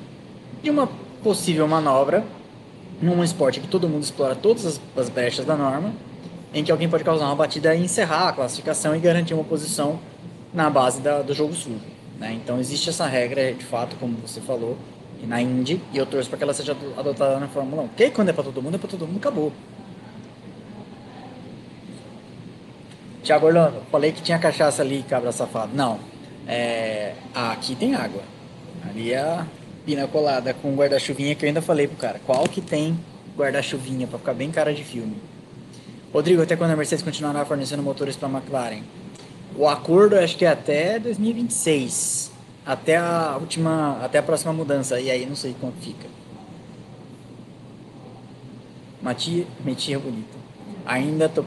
de 0.63 0.71
uma 0.71 0.89
possível 1.23 1.67
manobra 1.67 2.25
num 3.01 3.23
esporte 3.23 3.61
que 3.61 3.69
todo 3.69 3.89
mundo 3.89 4.03
explora 4.03 4.35
todas 4.35 4.67
as, 4.67 4.81
as 4.97 5.09
brechas 5.09 5.45
da 5.45 5.57
norma, 5.57 5.93
em 6.53 6.65
que 6.65 6.73
alguém 6.73 6.89
pode 6.89 7.05
causar 7.05 7.27
uma 7.27 7.37
batida 7.37 7.75
e 7.75 7.85
encerrar 7.85 8.29
a 8.29 8.33
classificação 8.33 8.95
e 8.97 8.99
garantir 8.99 9.35
uma 9.35 9.45
posição 9.45 10.01
na 10.53 10.69
base 10.69 11.01
da, 11.01 11.23
do 11.23 11.35
jogo 11.35 11.55
sujo. 11.55 11.81
Né? 12.19 12.33
Então, 12.33 12.59
existe 12.59 12.89
essa 12.89 13.07
regra, 13.07 13.53
de 13.53 13.65
fato, 13.65 13.97
como 13.97 14.17
você 14.17 14.41
falou, 14.41 14.77
na 15.23 15.41
Indy, 15.41 15.81
e 15.93 15.99
eu 15.99 16.07
torço 16.07 16.29
para 16.29 16.39
que 16.39 16.45
ela 16.45 16.55
seja 16.55 16.77
adotada 16.97 17.39
na 17.39 17.49
Fórmula 17.49 17.83
1. 17.83 17.89
Porque 17.89 18.11
quando 18.11 18.31
é 18.31 18.33
para 18.33 18.45
todo 18.45 18.63
mundo, 18.63 18.77
é 18.77 18.79
para 18.79 18.89
todo 18.89 19.07
mundo, 19.07 19.19
acabou. 19.19 19.53
Tiago 23.23 23.47
Orlando, 23.47 23.83
falei 23.91 24.13
que 24.13 24.23
tinha 24.23 24.39
cachaça 24.39 24.83
ali, 24.83 25.05
cabra 25.09 25.33
safado. 25.33 25.73
Não. 25.75 25.99
É, 26.47 27.15
aqui 27.35 27.75
tem 27.75 27.95
água. 27.95 28.23
Ali 28.89 29.13
é 29.13 29.45
pina 29.89 30.07
colada 30.07 30.53
com 30.53 30.75
guarda-chuvinha 30.77 31.35
que 31.35 31.47
eu 31.47 31.49
ainda 31.49 31.63
falei 31.63 31.89
pro 31.89 31.97
cara. 31.97 32.21
Qual 32.27 32.47
que 32.47 32.61
tem 32.61 33.01
guarda-chuvinha 33.35 34.07
para 34.07 34.19
ficar 34.19 34.35
bem 34.35 34.51
cara 34.51 34.75
de 34.75 34.85
filme? 34.85 35.17
Rodrigo, 36.13 36.43
até 36.43 36.57
quando 36.57 36.73
a 36.73 36.77
Mercedes 36.77 37.03
continuará 37.03 37.43
fornecendo 37.47 37.83
motores 37.83 38.15
para 38.15 38.29
a 38.29 38.31
McLaren? 38.31 38.83
O 39.57 39.67
acordo 39.67 40.19
acho 40.19 40.37
que 40.37 40.45
é 40.45 40.49
até 40.49 40.99
2026. 40.99 42.31
Até 42.67 42.99
a 42.99 43.39
última, 43.41 43.99
até 44.05 44.19
a 44.19 44.23
próxima 44.23 44.53
mudança. 44.53 45.01
E 45.01 45.11
aí 45.11 45.25
não 45.25 45.35
sei 45.35 45.57
quanto 45.59 45.81
fica. 45.81 46.07
Matia, 49.01 49.47
Metia 49.65 49.99
bonita 49.99 50.37
ainda 50.85 51.29
tô, 51.29 51.43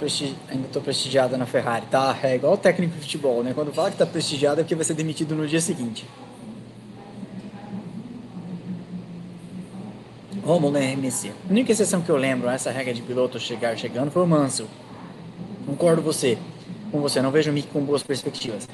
ainda 0.50 0.68
tô 0.72 0.82
prestigiada 0.82 1.36
na 1.36 1.48
Ferrari, 1.48 1.86
tá? 1.88 2.16
É 2.22 2.36
igual 2.36 2.54
o 2.54 2.58
técnico 2.58 2.94
de 2.94 3.02
futebol, 3.02 3.44
né? 3.44 3.54
Quando 3.56 3.74
fala 3.74 3.90
que 3.90 3.98
tá 3.98 4.06
prestigiado 4.06 4.62
é 4.62 4.64
porque 4.64 4.76
vai 4.76 4.86
ser 4.86 4.94
demitido 4.94 5.36
no 5.36 5.48
dia 5.48 5.60
seguinte. 5.60 6.08
Romulo 10.46 10.78
RMC. 10.78 11.32
A 11.48 11.52
única 11.52 11.72
exceção 11.72 12.02
que 12.02 12.10
eu 12.10 12.18
lembro 12.18 12.50
essa 12.50 12.72
regra 12.72 12.94
de 12.94 13.02
piloto 13.02 13.40
chegar 13.40 13.78
chegando 13.78 14.12
foi 14.12 14.24
o 14.24 14.28
Mansell. 14.28 14.68
Concordo 15.66 16.02
você, 16.02 16.38
com 16.92 17.00
você, 17.00 17.22
não 17.22 17.32
vejo 17.32 17.52
o 17.52 17.54
Mick 17.54 17.68
com 17.68 17.82
boas 17.82 18.04
perspectivas. 18.04 18.68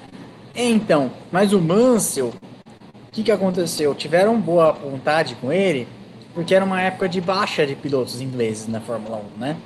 Então, 0.55 1.11
mas 1.31 1.53
o 1.53 1.59
Mansell, 1.61 2.27
o 2.29 3.11
que, 3.11 3.23
que 3.23 3.31
aconteceu? 3.31 3.93
Tiveram 3.93 4.39
boa 4.39 4.71
vontade 4.71 5.35
com 5.35 5.51
ele, 5.51 5.87
porque 6.33 6.55
era 6.55 6.63
uma 6.63 6.81
época 6.81 7.09
de 7.09 7.19
baixa 7.19 7.65
de 7.65 7.75
pilotos 7.75 8.21
ingleses 8.21 8.67
na 8.67 8.79
Fórmula 8.79 9.21
1, 9.35 9.39
né? 9.39 9.57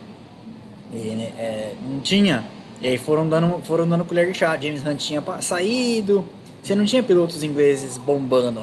E, 0.93 0.97
é, 1.37 1.73
não 1.87 1.99
tinha. 1.99 2.43
E 2.81 2.87
aí 2.87 2.97
foram 2.97 3.29
dando, 3.29 3.61
foram 3.63 3.87
dando 3.87 4.03
colher 4.03 4.31
de 4.31 4.37
chá. 4.37 4.57
James 4.59 4.85
Hunt 4.85 4.97
tinha 4.97 5.23
saído. 5.39 6.25
Você 6.61 6.75
não 6.75 6.85
tinha 6.85 7.01
pilotos 7.01 7.43
ingleses 7.43 7.97
bombando. 7.97 8.59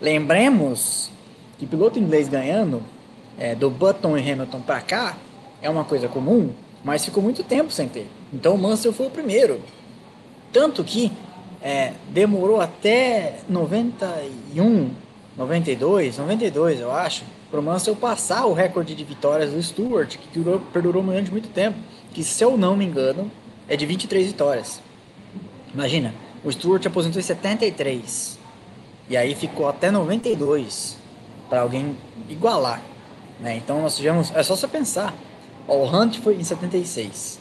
Lembremos 0.00 1.10
que 1.60 1.66
piloto 1.66 1.98
inglês 1.98 2.26
ganhando 2.26 2.82
é, 3.38 3.54
do 3.54 3.68
Button 3.68 4.16
e 4.16 4.32
Hamilton 4.32 4.62
para 4.62 4.80
cá 4.80 5.18
é 5.60 5.68
uma 5.68 5.84
coisa 5.84 6.08
comum, 6.08 6.54
mas 6.82 7.04
ficou 7.04 7.22
muito 7.22 7.44
tempo 7.44 7.70
sem 7.70 7.86
ter. 7.86 8.08
Então 8.32 8.54
o 8.54 8.58
Mansell 8.58 8.94
foi 8.94 9.08
o 9.08 9.10
primeiro. 9.10 9.60
Tanto 10.50 10.82
que 10.82 11.12
é, 11.60 11.92
demorou 12.08 12.62
até 12.62 13.40
91, 13.46 14.90
92, 15.36 16.16
92 16.16 16.80
eu 16.80 16.90
acho, 16.90 17.24
para 17.50 17.60
o 17.60 17.62
Mansell 17.62 17.94
passar 17.94 18.46
o 18.46 18.54
recorde 18.54 18.94
de 18.94 19.04
vitórias 19.04 19.52
do 19.52 19.62
Stewart, 19.62 20.16
que 20.16 20.38
durou, 20.38 20.60
perdurou 20.72 21.02
durante 21.02 21.30
muito 21.30 21.50
tempo, 21.50 21.78
que 22.14 22.24
se 22.24 22.42
eu 22.42 22.56
não 22.56 22.74
me 22.74 22.86
engano 22.86 23.30
é 23.68 23.76
de 23.76 23.84
23 23.84 24.28
vitórias. 24.28 24.80
Imagina, 25.74 26.14
o 26.42 26.50
Stewart 26.50 26.86
aposentou 26.86 27.20
em 27.20 27.22
73 27.22 28.38
e 29.10 29.16
aí 29.16 29.34
ficou 29.34 29.68
até 29.68 29.90
92 29.90 30.99
para 31.50 31.60
alguém 31.60 31.96
igualar. 32.28 32.80
Né? 33.38 33.56
Então 33.56 33.82
nós 33.82 33.96
tivemos, 33.96 34.32
é 34.34 34.42
só 34.42 34.56
você 34.56 34.68
pensar, 34.68 35.12
o 35.66 35.84
Hunt 35.84 36.18
foi 36.20 36.36
em 36.36 36.44
76, 36.44 37.38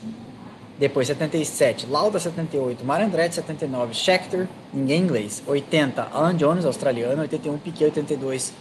depois 0.77 1.07
77, 1.07 1.85
Lauda 1.87 2.19
78, 2.19 2.83
Mario 2.83 3.07
Andretti 3.07 3.35
79, 3.35 3.93
Scheckter, 3.93 4.47
ninguém 4.73 5.03
inglês, 5.03 5.43
80, 5.45 6.07
Alan 6.11 6.35
Jones, 6.35 6.65
australiano, 6.65 7.21
81, 7.21 7.57
Piquet 7.59 7.85
82, 7.85 8.53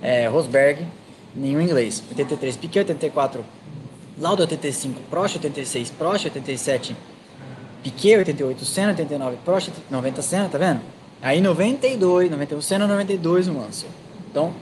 é, 0.00 0.28
Rosberg, 0.28 0.86
nenhum 1.34 1.60
inglês. 1.60 2.02
83, 2.08 2.56
Piquet 2.56 2.78
84, 2.80 3.44
Lauda 4.18 4.42
85, 4.42 5.00
Prost 5.10 5.36
86, 5.36 5.90
Prost 5.90 6.24
87, 6.26 6.96
Piquet 7.82 8.18
88, 8.18 8.64
Senna 8.64 8.90
89, 8.90 9.36
Prost 9.44 9.70
90, 9.90 10.22
Senna, 10.22 10.48
tá 10.48 10.58
vendo? 10.58 10.80
Aí 11.20 11.40
92, 11.40 12.30
91, 12.30 12.60
Senna 12.60 12.86
92 12.86 13.48
o 13.48 13.54
Mansell. 13.54 13.90
Então, 14.30 14.54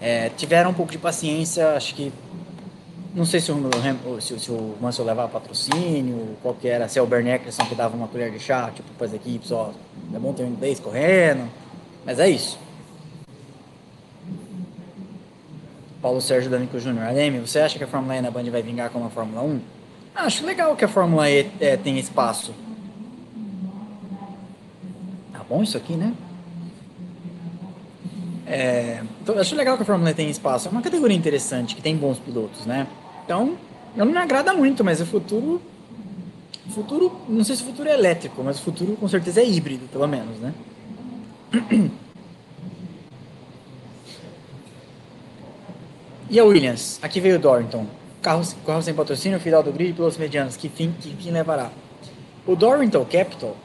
é, 0.00 0.30
tiveram 0.30 0.70
um 0.70 0.74
pouco 0.74 0.92
de 0.92 0.98
paciência, 0.98 1.72
acho 1.72 1.94
que 1.94 2.12
não 3.14 3.24
sei 3.24 3.40
se 3.40 3.50
o, 3.50 4.20
se, 4.20 4.38
se 4.38 4.50
o 4.50 4.76
Mansell 4.80 5.04
levava 5.04 5.28
patrocínio, 5.28 6.36
qual 6.42 6.54
que 6.54 6.68
era, 6.68 6.88
se 6.88 6.98
é 6.98 7.02
o 7.02 7.06
Bernie 7.06 7.32
Eccleston 7.32 7.64
que 7.66 7.74
dava 7.74 7.96
uma 7.96 8.06
colher 8.06 8.30
de 8.30 8.38
chá, 8.38 8.70
tipo, 8.72 8.88
para 8.92 9.06
as 9.06 9.12
equipes, 9.12 9.50
ó, 9.50 9.72
é 10.14 10.18
bom 10.18 10.32
ter 10.32 10.44
um 10.44 10.48
inglês 10.48 10.78
correndo, 10.78 11.50
mas 12.04 12.18
é 12.20 12.28
isso. 12.28 12.58
Paulo 16.00 16.20
Sérgio 16.20 16.48
D'Amico 16.48 16.78
Júnior, 16.78 17.06
Ademi, 17.06 17.40
você 17.40 17.58
acha 17.58 17.76
que 17.76 17.82
a 17.82 17.88
Fórmula 17.88 18.16
E 18.16 18.20
na 18.20 18.30
Band 18.30 18.44
vai 18.50 18.62
vingar 18.62 18.90
como 18.90 19.06
a 19.06 19.10
Fórmula 19.10 19.42
1? 19.42 19.60
Acho 20.14 20.46
legal 20.46 20.76
que 20.76 20.84
a 20.84 20.88
Fórmula 20.88 21.28
E 21.28 21.50
é, 21.58 21.76
tem 21.76 21.98
espaço. 21.98 22.54
Tá 25.32 25.40
bom 25.48 25.62
isso 25.62 25.76
aqui, 25.76 25.94
né? 25.94 26.14
É, 28.50 29.02
acho 29.38 29.54
legal 29.54 29.76
que 29.76 29.82
a 29.82 29.86
Fórmula 29.86 30.14
tem 30.14 30.30
espaço. 30.30 30.68
É 30.68 30.70
uma 30.70 30.80
categoria 30.80 31.16
interessante, 31.16 31.74
que 31.76 31.82
tem 31.82 31.94
bons 31.94 32.18
pilotos, 32.18 32.64
né? 32.64 32.86
Então, 33.24 33.58
não 33.94 34.06
me 34.06 34.16
agrada 34.16 34.54
muito, 34.54 34.82
mas 34.82 35.00
o 35.02 35.06
futuro. 35.06 35.60
O 36.66 36.70
futuro, 36.70 37.12
não 37.28 37.44
sei 37.44 37.56
se 37.56 37.62
o 37.62 37.66
futuro 37.66 37.88
é 37.88 37.94
elétrico, 37.94 38.42
mas 38.42 38.58
o 38.58 38.62
futuro 38.62 38.96
com 38.96 39.08
certeza 39.08 39.40
é 39.40 39.46
híbrido, 39.48 39.86
pelo 39.88 40.06
menos, 40.06 40.38
né? 40.38 40.54
E 46.30 46.38
a 46.38 46.44
Williams? 46.44 46.98
Aqui 47.02 47.20
veio 47.20 47.36
o 47.36 47.38
Dorrington. 47.38 47.86
Carro, 48.20 48.42
carro 48.66 48.82
sem 48.82 48.92
patrocínio, 48.92 49.40
final 49.40 49.62
do 49.62 49.72
grid, 49.72 49.94
pilotos 49.94 50.18
medianos. 50.18 50.56
Que 50.56 50.68
fim, 50.68 50.92
que 51.00 51.14
fim 51.16 51.30
levará? 51.30 51.70
O 52.46 52.54
Dorrington 52.54 53.04
Capital 53.04 53.56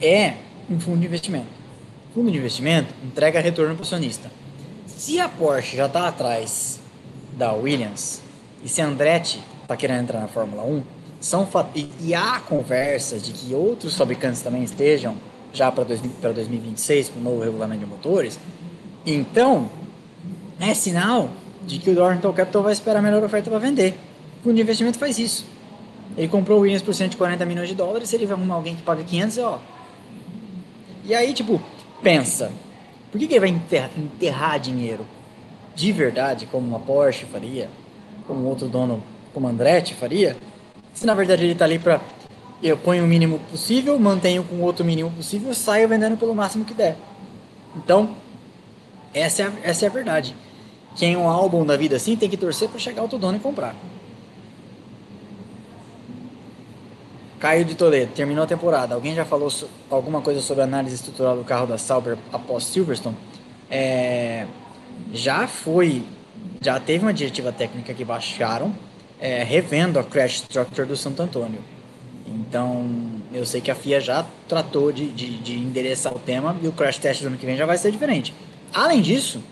é 0.00 0.34
um 0.70 0.78
fundo 0.78 1.00
de 1.00 1.06
investimento. 1.06 1.61
Fundo 2.14 2.30
de 2.30 2.36
investimento 2.36 2.92
entrega 3.02 3.40
retorno 3.40 3.74
para 3.74 3.82
o 3.82 3.86
acionista. 3.86 4.30
Se 4.86 5.18
a 5.18 5.30
Porsche 5.30 5.78
já 5.78 5.86
está 5.86 6.08
atrás 6.08 6.78
da 7.32 7.54
Williams 7.54 8.20
e 8.62 8.68
se 8.68 8.82
a 8.82 8.86
Andretti 8.86 9.42
está 9.62 9.74
querendo 9.76 10.02
entrar 10.02 10.20
na 10.20 10.28
Fórmula 10.28 10.62
1, 10.62 10.82
são 11.20 11.48
e, 11.74 11.90
e 12.00 12.14
há 12.14 12.38
conversas 12.40 13.22
de 13.22 13.32
que 13.32 13.54
outros 13.54 13.96
fabricantes 13.96 14.42
também 14.42 14.62
estejam 14.62 15.16
já 15.54 15.72
para 15.72 15.84
2026 15.84 17.08
com 17.08 17.20
o 17.20 17.22
novo 17.22 17.42
regulamento 17.42 17.80
de 17.80 17.86
motores, 17.86 18.38
então 19.06 19.70
é 20.60 20.74
sinal 20.74 21.30
de 21.66 21.78
que 21.78 21.90
o 21.90 21.94
Dorrington 21.94 22.32
Capital 22.32 22.62
vai 22.62 22.72
esperar 22.72 22.98
a 22.98 23.02
melhor 23.02 23.24
oferta 23.24 23.48
para 23.48 23.58
vender. 23.58 23.94
O 24.40 24.44
fundo 24.44 24.56
de 24.56 24.62
investimento 24.62 24.98
faz 24.98 25.18
isso. 25.18 25.46
Ele 26.16 26.28
comprou 26.28 26.58
o 26.58 26.60
Williams 26.62 26.82
por 26.82 26.94
140 26.94 27.46
milhões 27.46 27.68
de 27.68 27.74
dólares, 27.74 28.10
se 28.10 28.16
ele 28.16 28.26
vai 28.26 28.36
arrumar 28.36 28.56
alguém 28.56 28.76
que 28.76 28.82
paga 28.82 29.02
500, 29.02 29.38
ó. 29.38 29.60
E 31.04 31.14
aí, 31.14 31.32
tipo, 31.32 31.60
pensa, 32.02 32.50
por 33.10 33.18
que, 33.18 33.26
que 33.26 33.34
ele 33.34 33.40
vai 33.40 33.48
enterrar, 33.50 33.90
enterrar 33.96 34.58
dinheiro 34.58 35.06
de 35.74 35.92
verdade, 35.92 36.46
como 36.46 36.66
uma 36.66 36.80
Porsche 36.80 37.24
faria, 37.24 37.68
como 38.26 38.46
outro 38.46 38.68
dono, 38.68 39.02
como 39.32 39.48
Andretti 39.48 39.94
faria, 39.94 40.36
se 40.92 41.06
na 41.06 41.14
verdade 41.14 41.44
ele 41.44 41.52
está 41.52 41.64
ali 41.64 41.78
para 41.78 42.00
eu 42.62 42.76
ponho 42.76 43.04
o 43.04 43.08
mínimo 43.08 43.40
possível, 43.50 43.98
mantenho 43.98 44.44
com 44.44 44.56
o 44.56 44.60
outro 44.60 44.84
mínimo 44.84 45.10
possível, 45.10 45.52
saio 45.52 45.88
vendendo 45.88 46.16
pelo 46.16 46.32
máximo 46.32 46.64
que 46.64 46.72
der. 46.72 46.96
Então, 47.76 48.14
essa 49.12 49.42
é 49.42 49.46
a, 49.46 49.52
essa 49.64 49.84
é 49.84 49.88
a 49.88 49.90
verdade. 49.92 50.36
Quem 50.94 51.14
é 51.14 51.18
um 51.18 51.28
álbum 51.28 51.66
da 51.66 51.76
vida 51.76 51.96
assim 51.96 52.14
tem 52.14 52.28
que 52.28 52.36
torcer 52.36 52.68
para 52.68 52.78
chegar 52.78 53.02
outro 53.02 53.18
dono 53.18 53.36
e 53.36 53.40
comprar. 53.40 53.74
Caio 57.42 57.64
de 57.64 57.74
Toledo, 57.74 58.12
terminou 58.12 58.44
a 58.44 58.46
temporada. 58.46 58.94
Alguém 58.94 59.16
já 59.16 59.24
falou 59.24 59.50
so, 59.50 59.68
alguma 59.90 60.20
coisa 60.20 60.40
sobre 60.40 60.62
a 60.62 60.64
análise 60.64 60.94
estrutural 60.94 61.36
do 61.36 61.42
carro 61.42 61.66
da 61.66 61.76
Sauber 61.76 62.16
após 62.32 62.62
Silverstone? 62.62 63.16
É, 63.68 64.46
já 65.12 65.48
foi, 65.48 66.04
já 66.60 66.78
teve 66.78 67.04
uma 67.04 67.12
diretiva 67.12 67.50
técnica 67.50 67.92
que 67.92 68.04
baixaram, 68.04 68.72
é, 69.20 69.42
revendo 69.42 69.98
a 69.98 70.04
crash 70.04 70.34
structure 70.34 70.86
do 70.86 70.96
Santo 70.96 71.20
Antônio. 71.20 71.58
Então, 72.28 72.88
eu 73.32 73.44
sei 73.44 73.60
que 73.60 73.72
a 73.72 73.74
FIA 73.74 74.00
já 74.00 74.24
tratou 74.46 74.92
de, 74.92 75.08
de, 75.08 75.38
de 75.38 75.58
endereçar 75.58 76.14
o 76.14 76.20
tema 76.20 76.56
e 76.62 76.68
o 76.68 76.72
crash 76.72 76.98
test 76.98 77.22
do 77.22 77.26
ano 77.26 77.36
que 77.36 77.44
vem 77.44 77.56
já 77.56 77.66
vai 77.66 77.76
ser 77.76 77.90
diferente. 77.90 78.32
Além 78.72 79.02
disso, 79.02 79.42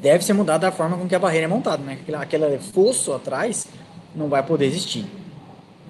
deve 0.00 0.24
ser 0.24 0.32
mudada 0.32 0.68
a 0.68 0.72
forma 0.72 0.96
com 0.96 1.06
que 1.06 1.14
a 1.14 1.18
barreira 1.18 1.44
é 1.44 1.48
montada, 1.48 1.82
né? 1.82 1.98
Aquele, 2.00 2.16
aquele 2.16 2.58
fosso 2.58 3.12
atrás 3.12 3.68
não 4.14 4.30
vai 4.30 4.42
poder 4.42 4.64
existir. 4.64 5.04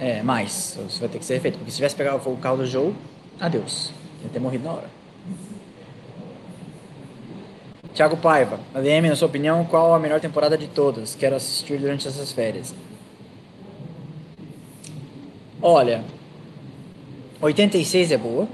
É, 0.02 0.20
mais. 0.20 0.76
Isso 0.88 0.98
vai 0.98 1.08
ter 1.08 1.20
que 1.20 1.24
ser 1.24 1.40
feito. 1.40 1.58
Porque 1.58 1.70
se 1.70 1.76
tivesse 1.76 1.94
pegado 1.94 2.28
o 2.28 2.36
carro 2.36 2.56
do 2.56 2.66
jogo, 2.66 2.92
adeus. 3.38 3.92
Ia 4.24 4.28
ter 4.30 4.40
morrido 4.40 4.64
na 4.64 4.72
hora. 4.72 4.90
Tiago 7.94 8.16
Paiva, 8.16 8.58
ADM, 8.74 9.10
na 9.10 9.14
sua 9.14 9.28
opinião, 9.28 9.64
qual 9.64 9.94
a 9.94 10.00
melhor 10.00 10.18
temporada 10.18 10.58
de 10.58 10.66
todas? 10.66 11.14
Quero 11.14 11.36
assistir 11.36 11.78
durante 11.78 12.08
essas 12.08 12.32
férias. 12.32 12.74
Olha, 15.60 16.02
86 17.40 18.10
é 18.10 18.16
boa, 18.16 18.48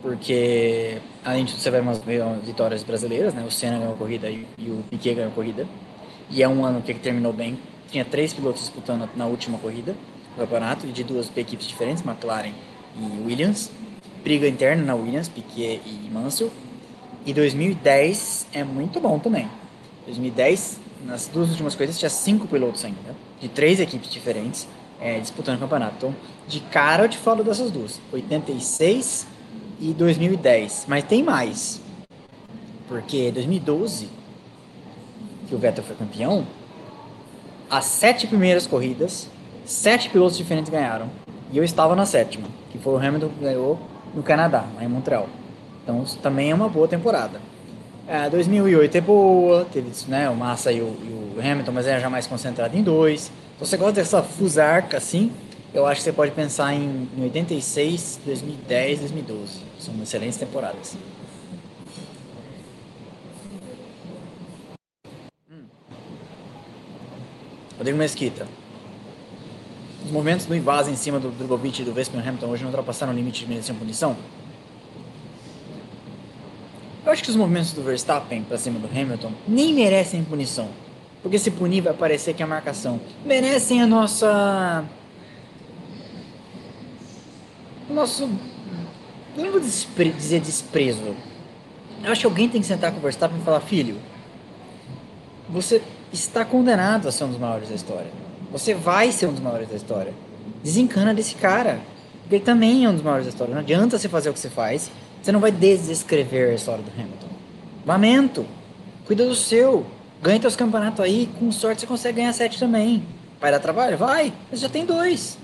porque 0.00 0.98
além 1.24 1.44
disso 1.44 1.58
você 1.58 1.72
ver 1.72 1.82
vitórias 2.44 2.84
brasileiras, 2.84 3.34
né? 3.34 3.42
O 3.44 3.50
Senna 3.50 3.78
ganhou 3.78 3.94
a 3.94 3.96
corrida 3.96 4.30
e 4.30 4.46
o 4.60 4.84
Piquet 4.88 5.14
ganhou 5.14 5.32
a 5.32 5.34
corrida. 5.34 5.66
E 6.30 6.40
é 6.40 6.48
um 6.48 6.64
ano 6.64 6.80
que 6.82 6.94
terminou 6.94 7.32
bem. 7.32 7.58
Tinha 7.90 8.04
três 8.04 8.32
pilotos 8.32 8.60
disputando 8.60 9.08
na 9.16 9.26
última 9.26 9.58
corrida 9.58 9.96
campeonato, 10.38 10.86
de 10.86 11.04
duas 11.04 11.30
equipes 11.36 11.66
diferentes, 11.66 12.04
McLaren 12.04 12.52
e 12.96 13.26
Williams. 13.26 13.70
Briga 14.22 14.48
interna 14.48 14.82
na 14.82 14.94
Williams, 14.94 15.28
Piquet 15.28 15.80
e 15.84 16.10
Mansell. 16.10 16.50
E 17.24 17.32
2010 17.32 18.46
é 18.52 18.64
muito 18.64 19.00
bom 19.00 19.18
também. 19.18 19.48
2010, 20.06 20.80
nas 21.04 21.28
duas 21.28 21.50
últimas 21.50 21.74
corridas, 21.74 21.98
tinha 21.98 22.08
cinco 22.08 22.46
pilotos 22.46 22.84
ainda, 22.84 23.14
de 23.40 23.48
três 23.48 23.80
equipes 23.80 24.10
diferentes, 24.10 24.66
é, 25.00 25.20
disputando 25.20 25.56
o 25.56 25.60
campeonato. 25.60 25.94
Então, 25.96 26.14
de 26.46 26.60
cara 26.60 27.04
eu 27.04 27.08
te 27.08 27.18
falo 27.18 27.44
dessas 27.44 27.70
duas. 27.70 28.00
86 28.12 29.26
e 29.80 29.92
2010. 29.92 30.86
Mas 30.88 31.04
tem 31.04 31.22
mais. 31.22 31.80
Porque 32.88 33.30
2012, 33.30 34.08
que 35.48 35.54
o 35.54 35.58
Vettel 35.58 35.84
foi 35.84 35.94
campeão, 35.94 36.46
as 37.70 37.84
sete 37.84 38.26
primeiras 38.26 38.66
corridas, 38.66 39.28
sete 39.68 40.08
pilotos 40.08 40.36
diferentes 40.36 40.70
ganharam. 40.70 41.10
E 41.52 41.58
eu 41.58 41.62
estava 41.62 41.94
na 41.94 42.06
sétima, 42.06 42.48
que 42.70 42.78
foi 42.78 42.94
o 42.94 42.96
Hamilton 42.96 43.28
que 43.28 43.44
ganhou 43.44 43.78
no 44.14 44.22
Canadá, 44.22 44.64
lá 44.74 44.82
em 44.82 44.88
Montreal. 44.88 45.28
Então 45.82 46.04
também 46.22 46.50
é 46.50 46.54
uma 46.54 46.68
boa 46.68 46.88
temporada. 46.88 47.40
É, 48.06 48.30
2008 48.30 48.96
é 48.96 49.00
boa, 49.02 49.66
teve 49.70 49.90
né, 50.08 50.30
o 50.30 50.34
Massa 50.34 50.72
e 50.72 50.80
o, 50.80 50.86
e 50.86 51.36
o 51.36 51.40
Hamilton, 51.40 51.72
mas 51.72 51.86
é 51.86 52.00
já 52.00 52.08
mais 52.08 52.26
concentrado 52.26 52.76
em 52.76 52.82
dois. 52.82 53.30
Então 53.54 53.66
você 53.66 53.76
gosta 53.76 53.92
dessa 53.92 54.22
fusarca 54.22 54.96
assim, 54.96 55.30
eu 55.74 55.86
acho 55.86 56.00
que 56.00 56.04
você 56.04 56.12
pode 56.12 56.32
pensar 56.32 56.72
em, 56.72 57.06
em 57.16 57.22
86, 57.24 58.20
2010, 58.24 59.00
2012. 59.00 59.60
São 59.78 59.94
excelentes 60.02 60.38
temporadas. 60.38 60.96
Hum. 65.50 65.64
Rodrigo 67.76 67.98
Mesquita. 67.98 68.46
Os 70.04 70.10
momentos 70.10 70.46
do 70.46 70.54
invase 70.54 70.90
em 70.90 70.96
cima 70.96 71.18
do 71.18 71.30
Drogovic 71.30 71.82
e 71.82 71.84
do 71.84 71.92
Vesper 71.92 72.20
Hamilton 72.20 72.46
hoje 72.46 72.62
não 72.62 72.70
ultrapassaram 72.70 73.12
o 73.12 73.16
limite 73.16 73.40
de 73.40 73.48
merecer 73.48 73.74
punição? 73.74 74.16
Eu 77.04 77.12
acho 77.12 77.22
que 77.22 77.30
os 77.30 77.36
movimentos 77.36 77.72
do 77.72 77.82
Verstappen 77.82 78.42
para 78.42 78.58
cima 78.58 78.78
do 78.78 78.86
Hamilton 78.86 79.32
nem 79.46 79.72
merecem 79.72 80.22
punição. 80.22 80.68
Porque 81.22 81.38
se 81.38 81.50
punir 81.50 81.80
vai 81.80 81.94
parecer 81.94 82.34
que 82.34 82.42
é 82.42 82.46
marcação. 82.46 83.00
Merecem 83.24 83.82
a 83.82 83.86
nossa 83.86 84.84
nosso. 87.88 88.28
Não 89.36 89.50
vou 89.50 89.60
despre 89.60 90.10
dizer 90.10 90.40
desprezo. 90.40 91.16
Eu 92.02 92.12
acho 92.12 92.20
que 92.20 92.26
alguém 92.26 92.48
tem 92.48 92.60
que 92.60 92.66
sentar 92.66 92.92
com 92.92 92.98
o 92.98 93.00
Verstappen 93.00 93.38
e 93.38 93.42
falar: 93.42 93.60
filho, 93.60 93.98
você 95.48 95.82
está 96.12 96.44
condenado 96.44 97.08
a 97.08 97.12
ser 97.12 97.24
um 97.24 97.28
dos 97.28 97.38
maiores 97.38 97.68
da 97.68 97.74
história. 97.74 98.27
Você 98.50 98.74
vai 98.74 99.12
ser 99.12 99.26
um 99.26 99.32
dos 99.32 99.42
maiores 99.42 99.68
da 99.68 99.76
história. 99.76 100.12
Desencana 100.62 101.14
desse 101.14 101.34
cara. 101.34 101.80
Porque 102.22 102.36
ele 102.36 102.44
também 102.44 102.84
é 102.84 102.88
um 102.88 102.94
dos 102.94 103.02
maiores 103.02 103.26
da 103.26 103.30
história. 103.30 103.54
Não 103.54 103.60
adianta 103.60 103.98
você 103.98 104.08
fazer 104.08 104.30
o 104.30 104.32
que 104.32 104.38
você 104.38 104.50
faz. 104.50 104.90
Você 105.22 105.32
não 105.32 105.40
vai 105.40 105.50
desescrever 105.50 106.50
a 106.50 106.54
história 106.54 106.82
do 106.82 106.90
Hamilton. 106.90 107.28
Lamento. 107.86 108.46
Cuida 109.06 109.26
do 109.26 109.34
seu. 109.34 109.86
Ganha 110.22 110.40
teus 110.40 110.56
campeonatos 110.56 111.00
aí. 111.00 111.28
Com 111.38 111.50
sorte 111.52 111.80
você 111.80 111.86
consegue 111.86 112.16
ganhar 112.16 112.32
sete 112.32 112.58
também. 112.58 113.04
Vai 113.40 113.50
dar 113.50 113.60
trabalho? 113.60 113.96
Vai. 113.96 114.32
Mas 114.50 114.60
já 114.60 114.68
tem 114.68 114.84
dois. 114.84 115.38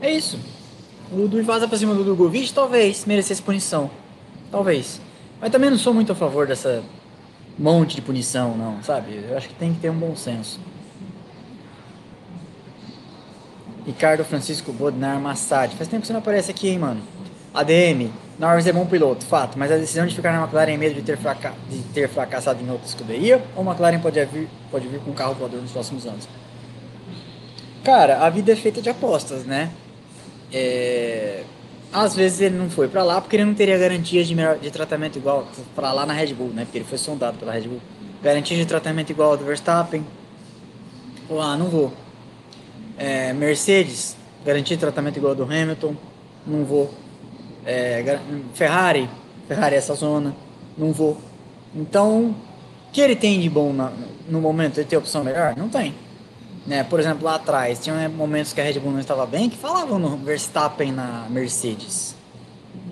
É 0.00 0.10
isso. 0.10 0.38
O 1.12 1.26
do 1.26 1.42
vaza 1.42 1.66
pra 1.66 1.76
cima 1.76 1.94
do 1.94 2.04
Drogovic 2.04 2.52
talvez 2.52 3.04
merecesse 3.04 3.42
punição. 3.42 3.90
Talvez. 4.50 5.00
Mas 5.40 5.50
também 5.50 5.70
não 5.70 5.78
sou 5.78 5.92
muito 5.92 6.12
a 6.12 6.14
favor 6.14 6.46
dessa 6.46 6.82
monte 7.58 7.96
de 7.96 8.02
punição, 8.02 8.56
não, 8.56 8.82
sabe? 8.82 9.22
Eu 9.28 9.36
acho 9.36 9.48
que 9.48 9.54
tem 9.54 9.74
que 9.74 9.80
ter 9.80 9.90
um 9.90 9.98
bom 9.98 10.16
senso. 10.16 10.58
Ricardo 13.90 14.24
Francisco 14.24 14.72
Bodnar 14.72 15.20
Massad. 15.20 15.74
Faz 15.74 15.88
tempo 15.88 16.02
que 16.02 16.06
você 16.06 16.12
não 16.12 16.20
aparece 16.20 16.50
aqui, 16.52 16.68
hein, 16.68 16.78
mano? 16.78 17.02
ADM, 17.52 18.08
Norris 18.38 18.64
é 18.68 18.72
bom 18.72 18.86
piloto, 18.86 19.26
fato, 19.26 19.58
mas 19.58 19.72
a 19.72 19.76
decisão 19.76 20.06
de 20.06 20.14
ficar 20.14 20.32
na 20.32 20.40
McLaren 20.40 20.74
é 20.74 20.76
medo 20.76 20.94
de 20.94 21.02
ter, 21.02 21.18
fraca 21.18 21.52
de 21.68 21.82
ter 21.92 22.08
fracassado 22.08 22.62
em 22.62 22.70
outra 22.70 22.86
escuderia 22.86 23.42
ou 23.56 23.62
a 23.62 23.72
McLaren 23.72 23.98
pode 23.98 24.24
vir, 24.26 24.48
pode 24.70 24.86
vir 24.86 25.00
com 25.00 25.10
um 25.10 25.14
carro 25.14 25.34
voador 25.34 25.60
nos 25.60 25.72
próximos 25.72 26.06
anos? 26.06 26.28
Cara, 27.82 28.24
a 28.24 28.30
vida 28.30 28.52
é 28.52 28.56
feita 28.56 28.80
de 28.80 28.88
apostas, 28.88 29.44
né? 29.44 29.72
É... 30.52 31.42
Às 31.92 32.14
vezes 32.14 32.40
ele 32.40 32.56
não 32.56 32.70
foi 32.70 32.86
para 32.86 33.02
lá 33.02 33.20
porque 33.20 33.34
ele 33.34 33.44
não 33.44 33.54
teria 33.54 33.76
garantias 33.76 34.28
de, 34.28 34.36
melhor, 34.36 34.56
de 34.56 34.70
tratamento 34.70 35.18
igual 35.18 35.48
para 35.74 35.92
lá 35.92 36.06
na 36.06 36.12
Red 36.12 36.32
Bull, 36.34 36.50
né? 36.50 36.64
Porque 36.64 36.78
ele 36.78 36.84
foi 36.84 36.98
sondado 36.98 37.38
pela 37.38 37.50
Red 37.50 37.62
Bull. 37.62 37.80
Garantias 38.22 38.60
de 38.60 38.66
tratamento 38.66 39.10
igual 39.10 39.32
ao 39.32 39.36
do 39.36 39.44
Verstappen. 39.44 40.06
Ou, 41.28 41.42
ah, 41.42 41.56
não 41.56 41.66
vou. 41.66 41.92
É, 43.00 43.32
Mercedes, 43.32 44.14
garantia 44.44 44.76
de 44.76 44.80
tratamento 44.80 45.16
igual 45.16 45.30
ao 45.30 45.36
do 45.36 45.44
Hamilton. 45.44 45.96
Não 46.46 46.66
vou. 46.66 46.92
É, 47.64 48.18
Ferrari, 48.52 49.08
Ferrari 49.48 49.74
essa 49.74 49.94
zona, 49.94 50.36
não 50.76 50.92
vou. 50.92 51.16
Então, 51.74 52.34
o 52.88 52.92
que 52.92 53.00
ele 53.00 53.16
tem 53.16 53.40
de 53.40 53.48
bom 53.48 53.72
na, 53.72 53.90
no 54.28 54.38
momento? 54.38 54.76
Ele 54.76 54.86
tem 54.86 54.98
opção 54.98 55.24
melhor? 55.24 55.56
Não 55.56 55.70
tem. 55.70 55.94
Né? 56.66 56.84
Por 56.84 57.00
exemplo, 57.00 57.24
lá 57.24 57.36
atrás, 57.36 57.78
tinha 57.78 58.06
momentos 58.06 58.52
que 58.52 58.60
a 58.60 58.64
Red 58.64 58.78
Bull 58.78 58.92
não 58.92 59.00
estava 59.00 59.24
bem, 59.24 59.48
que 59.48 59.56
falavam 59.56 59.98
no 59.98 60.18
Verstappen 60.18 60.92
na 60.92 61.26
Mercedes. 61.30 62.14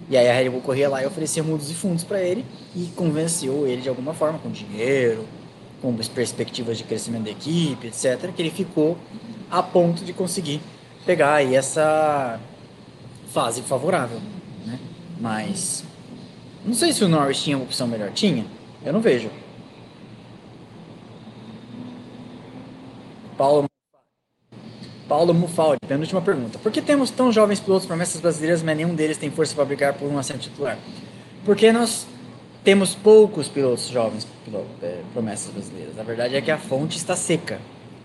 E 0.09 0.16
aí 0.16 0.26
a 0.26 0.32
Red 0.32 0.48
Bull 0.48 0.62
corria 0.62 0.89
lá 0.89 1.02
e 1.02 1.06
oferecia 1.06 1.43
mundos 1.43 1.70
e 1.70 1.74
fundos 1.74 2.02
para 2.02 2.18
ele 2.22 2.47
e 2.74 2.86
convenceu 2.97 3.66
ele 3.66 3.82
de 3.82 3.90
alguma 3.90 4.14
forma, 4.14 4.39
com 4.39 4.51
dinheiro, 4.51 5.26
com 5.81 5.95
perspectivas 5.95 6.79
de 6.79 6.85
crescimento 6.85 7.25
da 7.25 7.31
equipe, 7.31 7.87
etc., 7.87 8.33
que 8.35 8.43
ele 8.43 8.51
ficou 8.51 8.99
a 9.51 9.63
ponto 9.63 10.05
de 10.05 10.13
conseguir 10.13 10.61
pegar 11.07 11.35
aí 11.35 11.55
essa 11.55 12.41
fase 13.33 13.63
favorável. 13.63 14.21
Mas 15.21 15.85
não 16.65 16.75
sei 16.75 16.93
se 16.93 17.03
o 17.03 17.09
Norris 17.09 17.43
tinha 17.43 17.57
uma 17.57 17.65
opção 17.65 17.87
melhor. 17.87 18.11
Tinha? 18.13 18.45
Eu 18.85 18.93
não 18.93 19.01
vejo. 19.01 19.31
Paulo 23.37 23.67
Paulo 25.09 25.33
Mufaldi, 25.33 25.79
penúltima 25.87 26.21
pergunta. 26.21 26.59
Por 26.59 26.71
que 26.71 26.83
temos 26.83 27.11
tão 27.11 27.33
jovens 27.33 27.59
pilotos 27.59 27.87
promessas 27.87 28.21
brasileiras, 28.21 28.63
mas 28.63 28.77
nenhum 28.77 28.95
deles 28.95 29.17
tem 29.17 29.31
força 29.31 29.55
para 29.55 29.65
brigar 29.65 29.95
por 29.95 30.07
um 30.07 30.19
assento 30.19 30.41
titular? 30.41 30.77
Porque 31.47 31.73
nós 31.73 32.07
temos 32.69 32.95
poucos 32.95 33.49
pilotos 33.49 33.89
jovens 33.89 34.28
é, 34.82 35.01
promessas 35.15 35.51
brasileiras. 35.51 35.99
A 35.99 36.03
verdade 36.03 36.36
é 36.36 36.43
que 36.43 36.51
a 36.51 36.59
fonte 36.59 36.99
está 36.99 37.16
seca. 37.16 37.59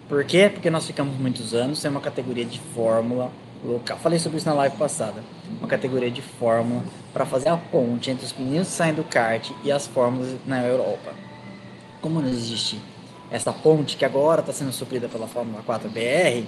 Por 0.07 0.23
quê? 0.23 0.49
Porque 0.49 0.69
nós 0.69 0.87
ficamos 0.87 1.17
muitos 1.17 1.53
anos 1.53 1.79
sem 1.79 1.91
uma 1.91 1.99
categoria 1.99 2.45
de 2.45 2.61
Fórmula 2.73 3.29
local. 3.61 3.97
Falei 3.97 4.19
sobre 4.19 4.37
isso 4.37 4.47
na 4.47 4.53
live 4.53 4.77
passada. 4.77 5.21
Uma 5.59 5.67
categoria 5.67 6.09
de 6.09 6.21
Fórmula 6.21 6.81
para 7.11 7.25
fazer 7.25 7.49
a 7.49 7.57
ponte 7.57 8.09
entre 8.09 8.25
os 8.25 8.31
meninos 8.31 8.69
que 8.69 8.73
saem 8.75 8.93
do 8.93 9.03
kart 9.03 9.51
e 9.65 9.69
as 9.69 9.85
fórmulas 9.85 10.33
na 10.47 10.65
Europa. 10.65 11.13
Como 11.99 12.21
não 12.21 12.29
existe 12.29 12.79
essa 13.29 13.51
ponte 13.51 13.97
que 13.97 14.05
agora 14.05 14.39
está 14.39 14.53
sendo 14.53 14.71
suprida 14.71 15.09
pela 15.09 15.27
Fórmula 15.27 15.61
4 15.65 15.89
BR, 15.89 16.47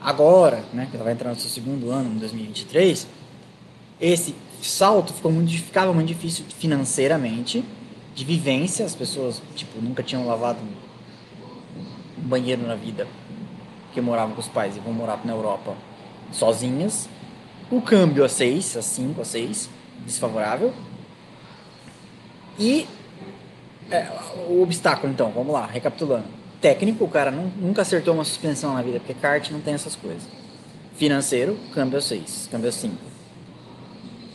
agora, 0.00 0.62
né, 0.72 0.86
que 0.88 0.96
ela 0.96 1.02
vai 1.02 1.12
entrar 1.12 1.30
no 1.30 1.36
seu 1.40 1.50
segundo 1.50 1.90
ano, 1.90 2.08
em 2.08 2.18
2023, 2.18 3.04
esse 4.00 4.32
salto 4.68 5.12
ficou 5.12 5.32
muito, 5.32 5.50
ficava 5.50 5.92
muito 5.92 6.08
difícil 6.08 6.44
financeiramente, 6.58 7.64
de 8.14 8.24
vivência, 8.24 8.84
as 8.84 8.94
pessoas 8.94 9.42
tipo, 9.54 9.80
nunca 9.80 10.02
tinham 10.02 10.26
lavado 10.26 10.58
um 10.60 12.28
banheiro 12.28 12.66
na 12.66 12.74
vida, 12.74 13.06
porque 13.86 14.00
moravam 14.00 14.34
com 14.34 14.40
os 14.40 14.48
pais 14.48 14.76
e 14.76 14.80
vão 14.80 14.92
morar 14.92 15.20
na 15.24 15.32
Europa 15.32 15.74
sozinhas. 16.30 17.08
O 17.70 17.80
câmbio 17.80 18.24
a 18.24 18.28
6, 18.28 18.76
a 18.76 18.82
5, 18.82 19.20
a 19.20 19.24
6, 19.24 19.70
desfavorável. 20.04 20.72
E 22.58 22.86
é, 23.90 24.08
o 24.48 24.62
obstáculo, 24.62 25.12
então, 25.12 25.30
vamos 25.30 25.52
lá, 25.52 25.66
recapitulando. 25.66 26.24
Técnico, 26.60 27.04
o 27.04 27.08
cara 27.08 27.30
nunca 27.30 27.82
acertou 27.82 28.14
uma 28.14 28.24
suspensão 28.24 28.74
na 28.74 28.82
vida, 28.82 29.00
porque 29.00 29.14
kart 29.14 29.50
não 29.50 29.60
tem 29.60 29.74
essas 29.74 29.96
coisas. 29.96 30.22
Financeiro, 30.94 31.58
câmbio 31.74 32.00
6, 32.00 32.48
câmbio 32.50 32.70
5. 32.70 33.11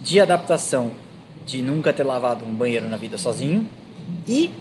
De 0.08 0.22
adaptação, 0.22 0.92
de 1.46 1.62
nunca 1.62 1.92
ter 1.92 2.04
lavado 2.04 2.46
um 2.46 2.54
banheiro 2.54 2.88
na 2.88 2.96
vida 2.96 3.18
sozinho. 3.18 3.68
E 4.26 4.52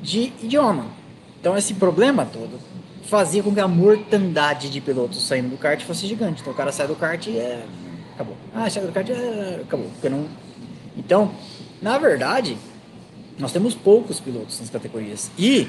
de 0.00 0.32
idioma. 0.42 0.86
Então, 1.38 1.56
esse 1.56 1.74
problema 1.74 2.24
todo 2.24 2.58
fazia 3.04 3.42
com 3.42 3.52
que 3.52 3.60
a 3.60 3.68
mortandade 3.68 4.70
de 4.70 4.80
pilotos 4.80 5.22
saindo 5.26 5.50
do 5.50 5.58
kart 5.58 5.82
fosse 5.82 6.06
gigante. 6.06 6.40
Então 6.40 6.52
o 6.52 6.56
cara 6.56 6.70
sai 6.70 6.86
do 6.86 6.94
kart 6.94 7.26
e 7.26 7.36
é. 7.36 7.64
Acabou. 8.14 8.36
Ah, 8.54 8.70
sai 8.70 8.86
do 8.86 8.92
kart 8.92 9.08
é. 9.10 9.60
Acabou. 9.62 9.86
Porque 9.90 10.08
não... 10.08 10.26
Então, 10.96 11.32
na 11.82 11.98
verdade, 11.98 12.56
nós 13.38 13.52
temos 13.52 13.74
poucos 13.74 14.20
pilotos 14.20 14.60
nas 14.60 14.70
categorias. 14.70 15.30
E 15.38 15.68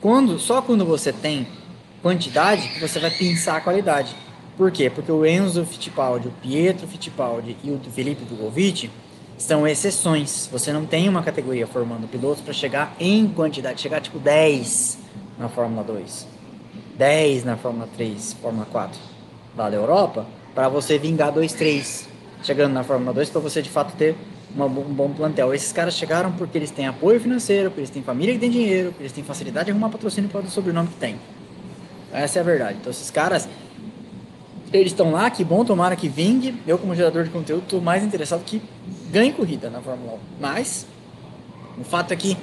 quando, 0.00 0.38
só 0.38 0.60
quando 0.60 0.84
você 0.84 1.12
tem 1.12 1.48
quantidade, 2.02 2.78
você 2.78 2.98
vai 3.00 3.10
pensar 3.10 3.56
a 3.56 3.60
qualidade. 3.60 4.14
Por 4.56 4.70
quê? 4.70 4.88
Porque 4.88 5.10
o 5.10 5.26
Enzo 5.26 5.64
Fittipaldi, 5.64 6.28
o 6.28 6.32
Pietro 6.42 6.86
Fittipaldi 6.86 7.56
e 7.64 7.70
o 7.70 7.80
Felipe 7.92 8.24
Dugovic 8.24 8.90
são 9.36 9.66
exceções. 9.66 10.48
Você 10.52 10.72
não 10.72 10.86
tem 10.86 11.08
uma 11.08 11.22
categoria 11.22 11.66
formando 11.66 12.08
pilotos 12.08 12.42
para 12.42 12.52
chegar 12.52 12.94
em 13.00 13.26
quantidade, 13.26 13.80
chegar 13.80 14.00
tipo 14.00 14.18
10 14.18 14.98
na 15.38 15.48
Fórmula 15.48 15.82
2. 15.82 16.26
10 16.96 17.44
na 17.44 17.56
Fórmula 17.56 17.88
3, 17.96 18.36
Fórmula 18.40 18.66
4 18.70 19.00
lá 19.56 19.68
da 19.68 19.76
Europa, 19.76 20.26
para 20.54 20.68
você 20.68 20.98
vingar 20.98 21.32
2-3 21.32 22.06
chegando 22.44 22.72
na 22.72 22.84
Fórmula 22.84 23.12
2, 23.12 23.30
para 23.30 23.40
você 23.40 23.62
de 23.62 23.70
fato 23.70 23.96
ter 23.96 24.14
uma, 24.54 24.66
um 24.66 24.94
bom 24.94 25.10
plantel. 25.10 25.52
Esses 25.54 25.72
caras 25.72 25.94
chegaram 25.94 26.30
porque 26.32 26.56
eles 26.58 26.70
têm 26.70 26.86
apoio 26.86 27.18
financeiro, 27.18 27.70
porque 27.70 27.80
eles 27.80 27.90
têm 27.90 28.02
família 28.02 28.34
que 28.34 28.40
tem 28.40 28.50
dinheiro, 28.50 28.90
porque 28.90 29.02
eles 29.02 29.12
têm 29.12 29.24
facilidade 29.24 29.66
de 29.66 29.70
arrumar 29.72 29.88
patrocínio 29.88 30.30
para 30.30 30.42
o 30.42 30.50
sobrenome 30.50 30.88
que 30.88 30.96
tem. 30.96 31.18
Essa 32.12 32.38
é 32.38 32.42
a 32.42 32.44
verdade. 32.44 32.78
Então 32.80 32.90
esses 32.90 33.10
caras, 33.10 33.48
eles 34.80 34.92
estão 34.92 35.12
lá, 35.12 35.30
que 35.30 35.44
bom, 35.44 35.64
tomara 35.64 35.94
que 35.94 36.08
vingue. 36.08 36.60
Eu 36.66 36.76
como 36.78 36.94
gerador 36.94 37.24
de 37.24 37.30
conteúdo 37.30 37.62
estou 37.62 37.80
mais 37.80 38.02
interessado 38.02 38.42
que 38.44 38.60
ganhe 39.10 39.32
corrida 39.32 39.70
na 39.70 39.80
Fórmula 39.80 40.14
1. 40.14 40.18
Mas 40.40 40.86
o 41.78 41.84
fato 41.84 42.12
é 42.12 42.16
que 42.16 42.36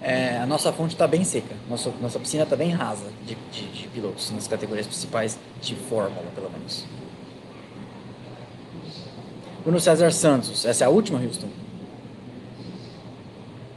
é, 0.00 0.38
a 0.38 0.46
nossa 0.46 0.72
fonte 0.72 0.94
está 0.94 1.06
bem 1.06 1.24
seca, 1.24 1.54
nossa, 1.68 1.92
nossa 2.00 2.18
piscina 2.18 2.44
está 2.44 2.54
bem 2.54 2.70
rasa 2.70 3.06
de, 3.26 3.36
de, 3.50 3.66
de, 3.66 3.88
pilotos 3.88 4.30
nas 4.30 4.46
categorias 4.46 4.86
principais 4.86 5.38
de 5.60 5.74
Fórmula, 5.74 6.26
pelo 6.34 6.50
menos. 6.50 6.86
Bruno 9.62 9.80
César 9.80 10.12
Santos, 10.12 10.64
essa 10.64 10.84
é 10.84 10.86
a 10.86 10.90
última, 10.90 11.20
Houston? 11.20 11.48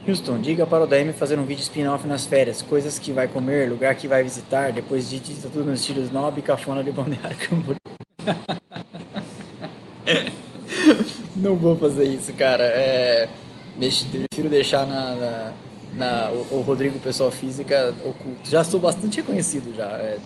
Houston, 0.07 0.39
diga 0.39 0.65
para 0.65 0.83
o 0.83 0.87
DM 0.87 1.11
fazer 1.11 1.37
um 1.39 1.45
vídeo 1.45 1.61
spin-off 1.61 2.07
nas 2.07 2.25
férias, 2.25 2.61
coisas 2.61 2.97
que 2.99 3.11
vai 3.11 3.27
comer, 3.27 3.69
lugar 3.69 3.95
que 3.95 4.07
vai 4.07 4.23
visitar, 4.23 4.71
depois 4.71 5.09
de 5.09 5.19
tudo 5.19 5.65
nos 5.65 5.81
estilos 5.81 6.05
snob 6.05 6.39
e 6.39 6.41
cafona 6.41 6.83
de 6.83 6.91
Balneário 6.91 7.37
Camboriú. 7.37 7.80
Não 11.35 11.55
vou 11.55 11.75
fazer 11.75 12.05
isso, 12.05 12.31
cara. 12.33 12.63
É, 12.63 13.27
prefiro 13.77 14.49
deixar 14.49 14.85
na, 14.85 15.15
na 15.15 15.53
na, 15.93 16.29
o, 16.31 16.57
o, 16.57 16.61
Rodrigo 16.61 16.99
Pessoal 16.99 17.31
Física 17.31 17.93
oculto. 18.03 18.49
Já 18.49 18.63
sou 18.63 18.79
bastante 18.79 19.17
reconhecido 19.17 19.75
já. 19.75 19.85
É, 19.85 20.17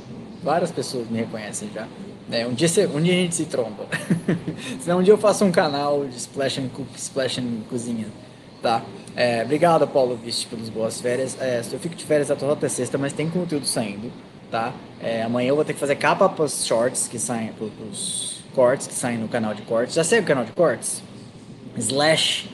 várias 0.43 0.71
pessoas 0.71 1.09
me 1.09 1.19
reconhecem 1.19 1.69
já. 1.73 1.87
É, 2.31 2.45
um, 2.45 2.53
dia 2.53 2.67
um 2.93 3.01
dia 3.01 3.13
a 3.13 3.17
gente 3.17 3.35
se 3.35 3.45
tromba. 3.45 3.85
Senão 4.79 4.99
um 4.99 5.03
dia 5.03 5.13
eu 5.13 5.17
faço 5.17 5.45
um 5.45 5.51
canal 5.51 6.05
de 6.05 6.17
Splash 6.17 6.59
and 6.59 6.69
Cook, 6.69 6.87
Splash 6.95 7.39
and 7.39 7.61
Cozinha. 7.69 8.07
Tá? 8.61 8.83
É, 9.15 9.43
obrigado, 9.43 9.87
Paulo 9.87 10.15
Viste, 10.15 10.47
pelas 10.47 10.69
boas 10.69 10.99
férias. 10.99 11.37
É, 11.39 11.61
eu 11.71 11.79
fico 11.79 11.95
de 11.95 12.03
férias 12.03 12.31
até 12.31 12.69
sexta, 12.69 12.97
mas 12.97 13.13
tem 13.13 13.29
conteúdo 13.29 13.65
saindo. 13.65 14.11
Tá? 14.51 14.73
É, 15.01 15.23
amanhã 15.23 15.49
eu 15.49 15.55
vou 15.55 15.65
ter 15.65 15.73
que 15.73 15.79
fazer 15.79 15.95
capa 15.95 16.29
para 16.29 16.45
os 16.45 16.65
shorts 16.65 17.07
que 17.07 17.19
saem, 17.19 17.51
para 17.53 17.65
os 17.65 18.43
cortes 18.53 18.87
que 18.87 18.93
saem 18.93 19.17
no 19.17 19.27
canal 19.27 19.53
de 19.53 19.61
cortes. 19.63 19.95
Já 19.95 20.03
segue 20.03 20.23
o 20.23 20.27
canal 20.27 20.45
de 20.45 20.51
cortes? 20.51 21.01
Slash 21.77 22.49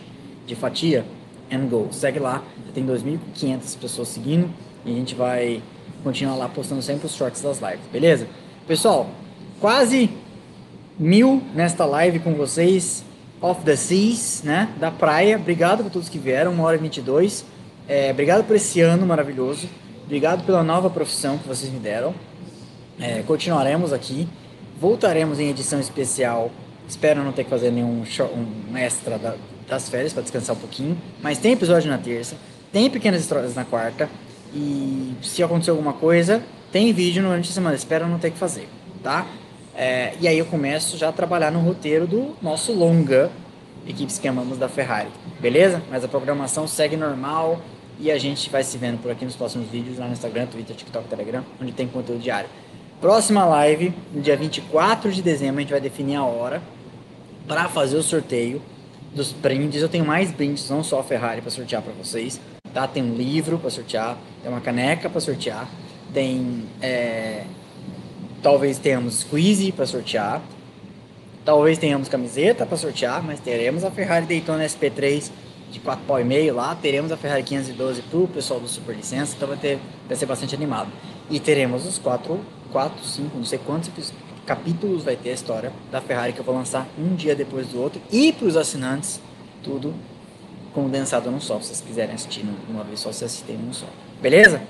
de 0.47 0.55
fatia 0.55 1.05
and 1.51 1.67
go. 1.67 1.89
Segue 1.91 2.19
lá, 2.19 2.43
tem 2.73 2.85
2.500 2.85 3.77
pessoas 3.77 4.07
seguindo 4.07 4.49
e 4.85 4.91
a 4.91 4.95
gente 4.95 5.13
vai 5.13 5.61
continuar 6.03 6.35
lá 6.35 6.49
postando 6.49 6.81
sempre 6.81 7.05
os 7.05 7.15
shorts 7.15 7.41
das 7.41 7.59
lives, 7.59 7.85
beleza? 7.91 8.27
Pessoal, 8.67 9.09
quase 9.59 10.09
mil 10.97 11.41
nesta 11.53 11.85
live 11.85 12.19
com 12.19 12.33
vocês, 12.33 13.03
off 13.41 13.63
the 13.63 13.75
seas, 13.75 14.41
né, 14.43 14.69
da 14.79 14.89
praia. 14.89 15.37
Obrigado 15.37 15.83
por 15.83 15.91
todos 15.91 16.09
que 16.09 16.17
vieram, 16.17 16.51
uma 16.51 16.63
hora 16.63 16.77
e 16.77 16.79
22. 16.79 17.45
É, 17.87 18.11
obrigado 18.11 18.45
por 18.45 18.55
esse 18.55 18.81
ano 18.81 19.05
maravilhoso. 19.05 19.67
Obrigado 20.11 20.45
pela 20.45 20.61
nova 20.61 20.89
profissão 20.89 21.37
que 21.37 21.47
vocês 21.47 21.71
me 21.71 21.79
deram. 21.79 22.13
É, 22.99 23.23
continuaremos 23.25 23.93
aqui. 23.93 24.27
Voltaremos 24.77 25.39
em 25.39 25.49
edição 25.49 25.79
especial. 25.79 26.51
Espero 26.85 27.23
não 27.23 27.31
ter 27.31 27.45
que 27.45 27.49
fazer 27.49 27.71
nenhum 27.71 28.03
show, 28.05 28.27
um 28.27 28.75
extra 28.75 29.17
da, 29.17 29.35
das 29.69 29.87
férias 29.87 30.11
para 30.11 30.21
descansar 30.21 30.53
um 30.53 30.59
pouquinho. 30.59 30.97
Mas 31.21 31.37
tem 31.37 31.53
episódio 31.53 31.89
na 31.89 31.97
terça, 31.97 32.35
tem 32.73 32.89
pequenas 32.89 33.21
histórias 33.21 33.55
na 33.55 33.63
quarta. 33.63 34.09
E 34.53 35.15
se 35.21 35.41
acontecer 35.41 35.71
alguma 35.71 35.93
coisa, 35.93 36.43
tem 36.73 36.91
vídeo 36.91 37.23
durante 37.23 37.49
a 37.49 37.53
semana. 37.53 37.73
Espero 37.73 38.05
não 38.05 38.19
ter 38.19 38.31
que 38.31 38.37
fazer, 38.37 38.67
tá? 39.01 39.25
É, 39.73 40.11
e 40.19 40.27
aí 40.27 40.37
eu 40.37 40.45
começo 40.45 40.97
já 40.97 41.07
a 41.07 41.13
trabalhar 41.13 41.51
no 41.51 41.61
roteiro 41.61 42.05
do 42.05 42.35
nosso 42.41 42.73
longa, 42.73 43.31
equipes 43.87 44.19
que 44.19 44.27
amamos 44.27 44.57
da 44.57 44.67
Ferrari, 44.67 45.07
beleza? 45.39 45.81
Mas 45.89 46.03
a 46.03 46.09
programação 46.09 46.67
segue 46.67 46.97
normal 46.97 47.61
e 48.01 48.09
a 48.11 48.17
gente 48.17 48.49
vai 48.49 48.63
se 48.63 48.75
vendo 48.79 48.99
por 48.99 49.11
aqui 49.11 49.23
nos 49.23 49.35
próximos 49.35 49.69
vídeos 49.69 49.99
lá 49.99 50.07
no 50.07 50.13
Instagram, 50.13 50.47
Twitter, 50.47 50.75
TikTok, 50.75 51.07
Telegram, 51.07 51.45
onde 51.61 51.71
tem 51.71 51.87
conteúdo 51.87 52.19
diário. 52.19 52.49
Próxima 52.99 53.45
live, 53.45 53.93
no 54.11 54.21
dia 54.21 54.35
24 54.35 55.11
de 55.11 55.21
dezembro, 55.21 55.57
a 55.57 55.61
gente 55.61 55.69
vai 55.69 55.79
definir 55.79 56.15
a 56.15 56.23
hora 56.23 56.63
para 57.47 57.69
fazer 57.69 57.97
o 57.97 58.03
sorteio 58.03 58.59
dos 59.13 59.31
brindes. 59.31 59.83
Eu 59.83 59.89
tenho 59.89 60.03
mais 60.03 60.31
brindes, 60.31 60.67
não 60.67 60.83
só 60.83 60.99
a 60.99 61.03
Ferrari 61.03 61.41
para 61.41 61.51
sortear 61.51 61.83
para 61.83 61.93
vocês, 61.93 62.41
tá? 62.73 62.87
Tem 62.87 63.03
um 63.03 63.15
livro 63.15 63.59
para 63.59 63.69
sortear, 63.69 64.17
tem 64.41 64.51
uma 64.51 64.61
caneca 64.61 65.07
para 65.07 65.21
sortear, 65.21 65.69
tem 66.11 66.63
é, 66.81 67.43
talvez 68.41 68.79
tenhamos 68.79 69.19
squeeze 69.19 69.71
para 69.71 69.85
sortear, 69.85 70.41
talvez 71.45 71.77
tenhamos 71.77 72.09
camiseta 72.09 72.65
para 72.65 72.77
sortear, 72.77 73.23
mas 73.23 73.39
teremos 73.39 73.83
a 73.83 73.91
Ferrari 73.91 74.25
Daytona 74.25 74.65
SP3 74.65 75.31
de 75.71 75.79
4 75.79 76.05
pau 76.05 76.19
e 76.19 76.23
meio 76.23 76.53
lá, 76.53 76.75
teremos 76.75 77.11
a 77.11 77.17
Ferrari 77.17 77.43
512 77.43 78.01
para 78.01 78.19
o 78.19 78.27
pessoal 78.27 78.59
do 78.59 78.67
Super 78.67 78.95
Licença, 78.95 79.33
então 79.35 79.47
vai, 79.47 79.57
ter, 79.57 79.79
vai 80.07 80.17
ser 80.17 80.25
bastante 80.25 80.53
animado. 80.53 80.91
E 81.29 81.39
teremos 81.39 81.85
os 81.85 81.97
quatro, 81.97 82.39
quatro, 82.71 83.03
cinco, 83.05 83.37
não 83.37 83.45
sei 83.45 83.59
quantos 83.59 83.89
capítulos 84.45 85.03
vai 85.03 85.15
ter 85.15 85.29
a 85.29 85.33
história 85.33 85.71
da 85.91 86.01
Ferrari 86.01 86.33
que 86.33 86.39
eu 86.39 86.43
vou 86.43 86.53
lançar 86.53 86.87
um 86.97 87.15
dia 87.15 87.35
depois 87.35 87.67
do 87.67 87.81
outro. 87.81 88.01
E 88.11 88.33
para 88.33 88.47
os 88.47 88.57
assinantes, 88.57 89.21
tudo 89.63 89.93
condensado 90.73 91.29
num 91.31 91.39
só. 91.39 91.59
Se 91.59 91.67
vocês 91.67 91.81
quiserem 91.81 92.15
assistir 92.15 92.45
numa 92.67 92.83
vez 92.83 92.99
só, 92.99 93.11
vocês 93.11 93.31
assistem 93.31 93.57
num 93.57 93.73
só. 93.73 93.85
Beleza? 94.21 94.61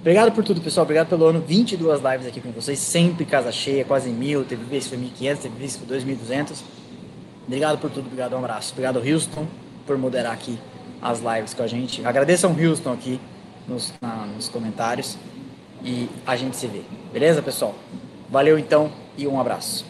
Obrigado 0.00 0.32
por 0.32 0.44
tudo, 0.44 0.60
pessoal. 0.60 0.84
Obrigado 0.84 1.08
pelo 1.08 1.26
ano. 1.26 1.40
22 1.40 2.00
lives 2.00 2.26
aqui 2.26 2.40
com 2.40 2.52
vocês. 2.52 2.78
Sempre 2.78 3.24
casa 3.24 3.50
cheia, 3.50 3.84
quase 3.84 4.10
mil. 4.10 4.44
Teve 4.44 4.64
vez 4.64 4.84
que 4.84 4.96
foi 4.96 4.98
1.500, 4.98 5.36
teve 5.38 5.58
vez 5.58 5.76
que 5.76 5.86
foi 5.86 5.98
2.200. 5.98 6.62
Obrigado 7.46 7.78
por 7.78 7.90
tudo. 7.90 8.06
Obrigado, 8.06 8.34
um 8.34 8.38
abraço. 8.38 8.72
Obrigado, 8.72 8.98
Houston, 8.98 9.46
por 9.88 9.96
moderar 9.96 10.34
aqui 10.34 10.58
as 11.00 11.20
lives 11.20 11.54
com 11.54 11.62
a 11.62 11.66
gente. 11.66 12.06
Agradeço 12.06 12.46
ao 12.46 12.52
Houston 12.52 12.92
aqui 12.92 13.18
nos, 13.66 13.94
na, 14.00 14.26
nos 14.26 14.48
comentários. 14.48 15.16
E 15.82 16.10
a 16.26 16.36
gente 16.36 16.56
se 16.56 16.66
vê. 16.66 16.82
Beleza, 17.12 17.40
pessoal? 17.40 17.74
Valeu 18.28 18.58
então 18.58 18.92
e 19.16 19.26
um 19.26 19.40
abraço. 19.40 19.86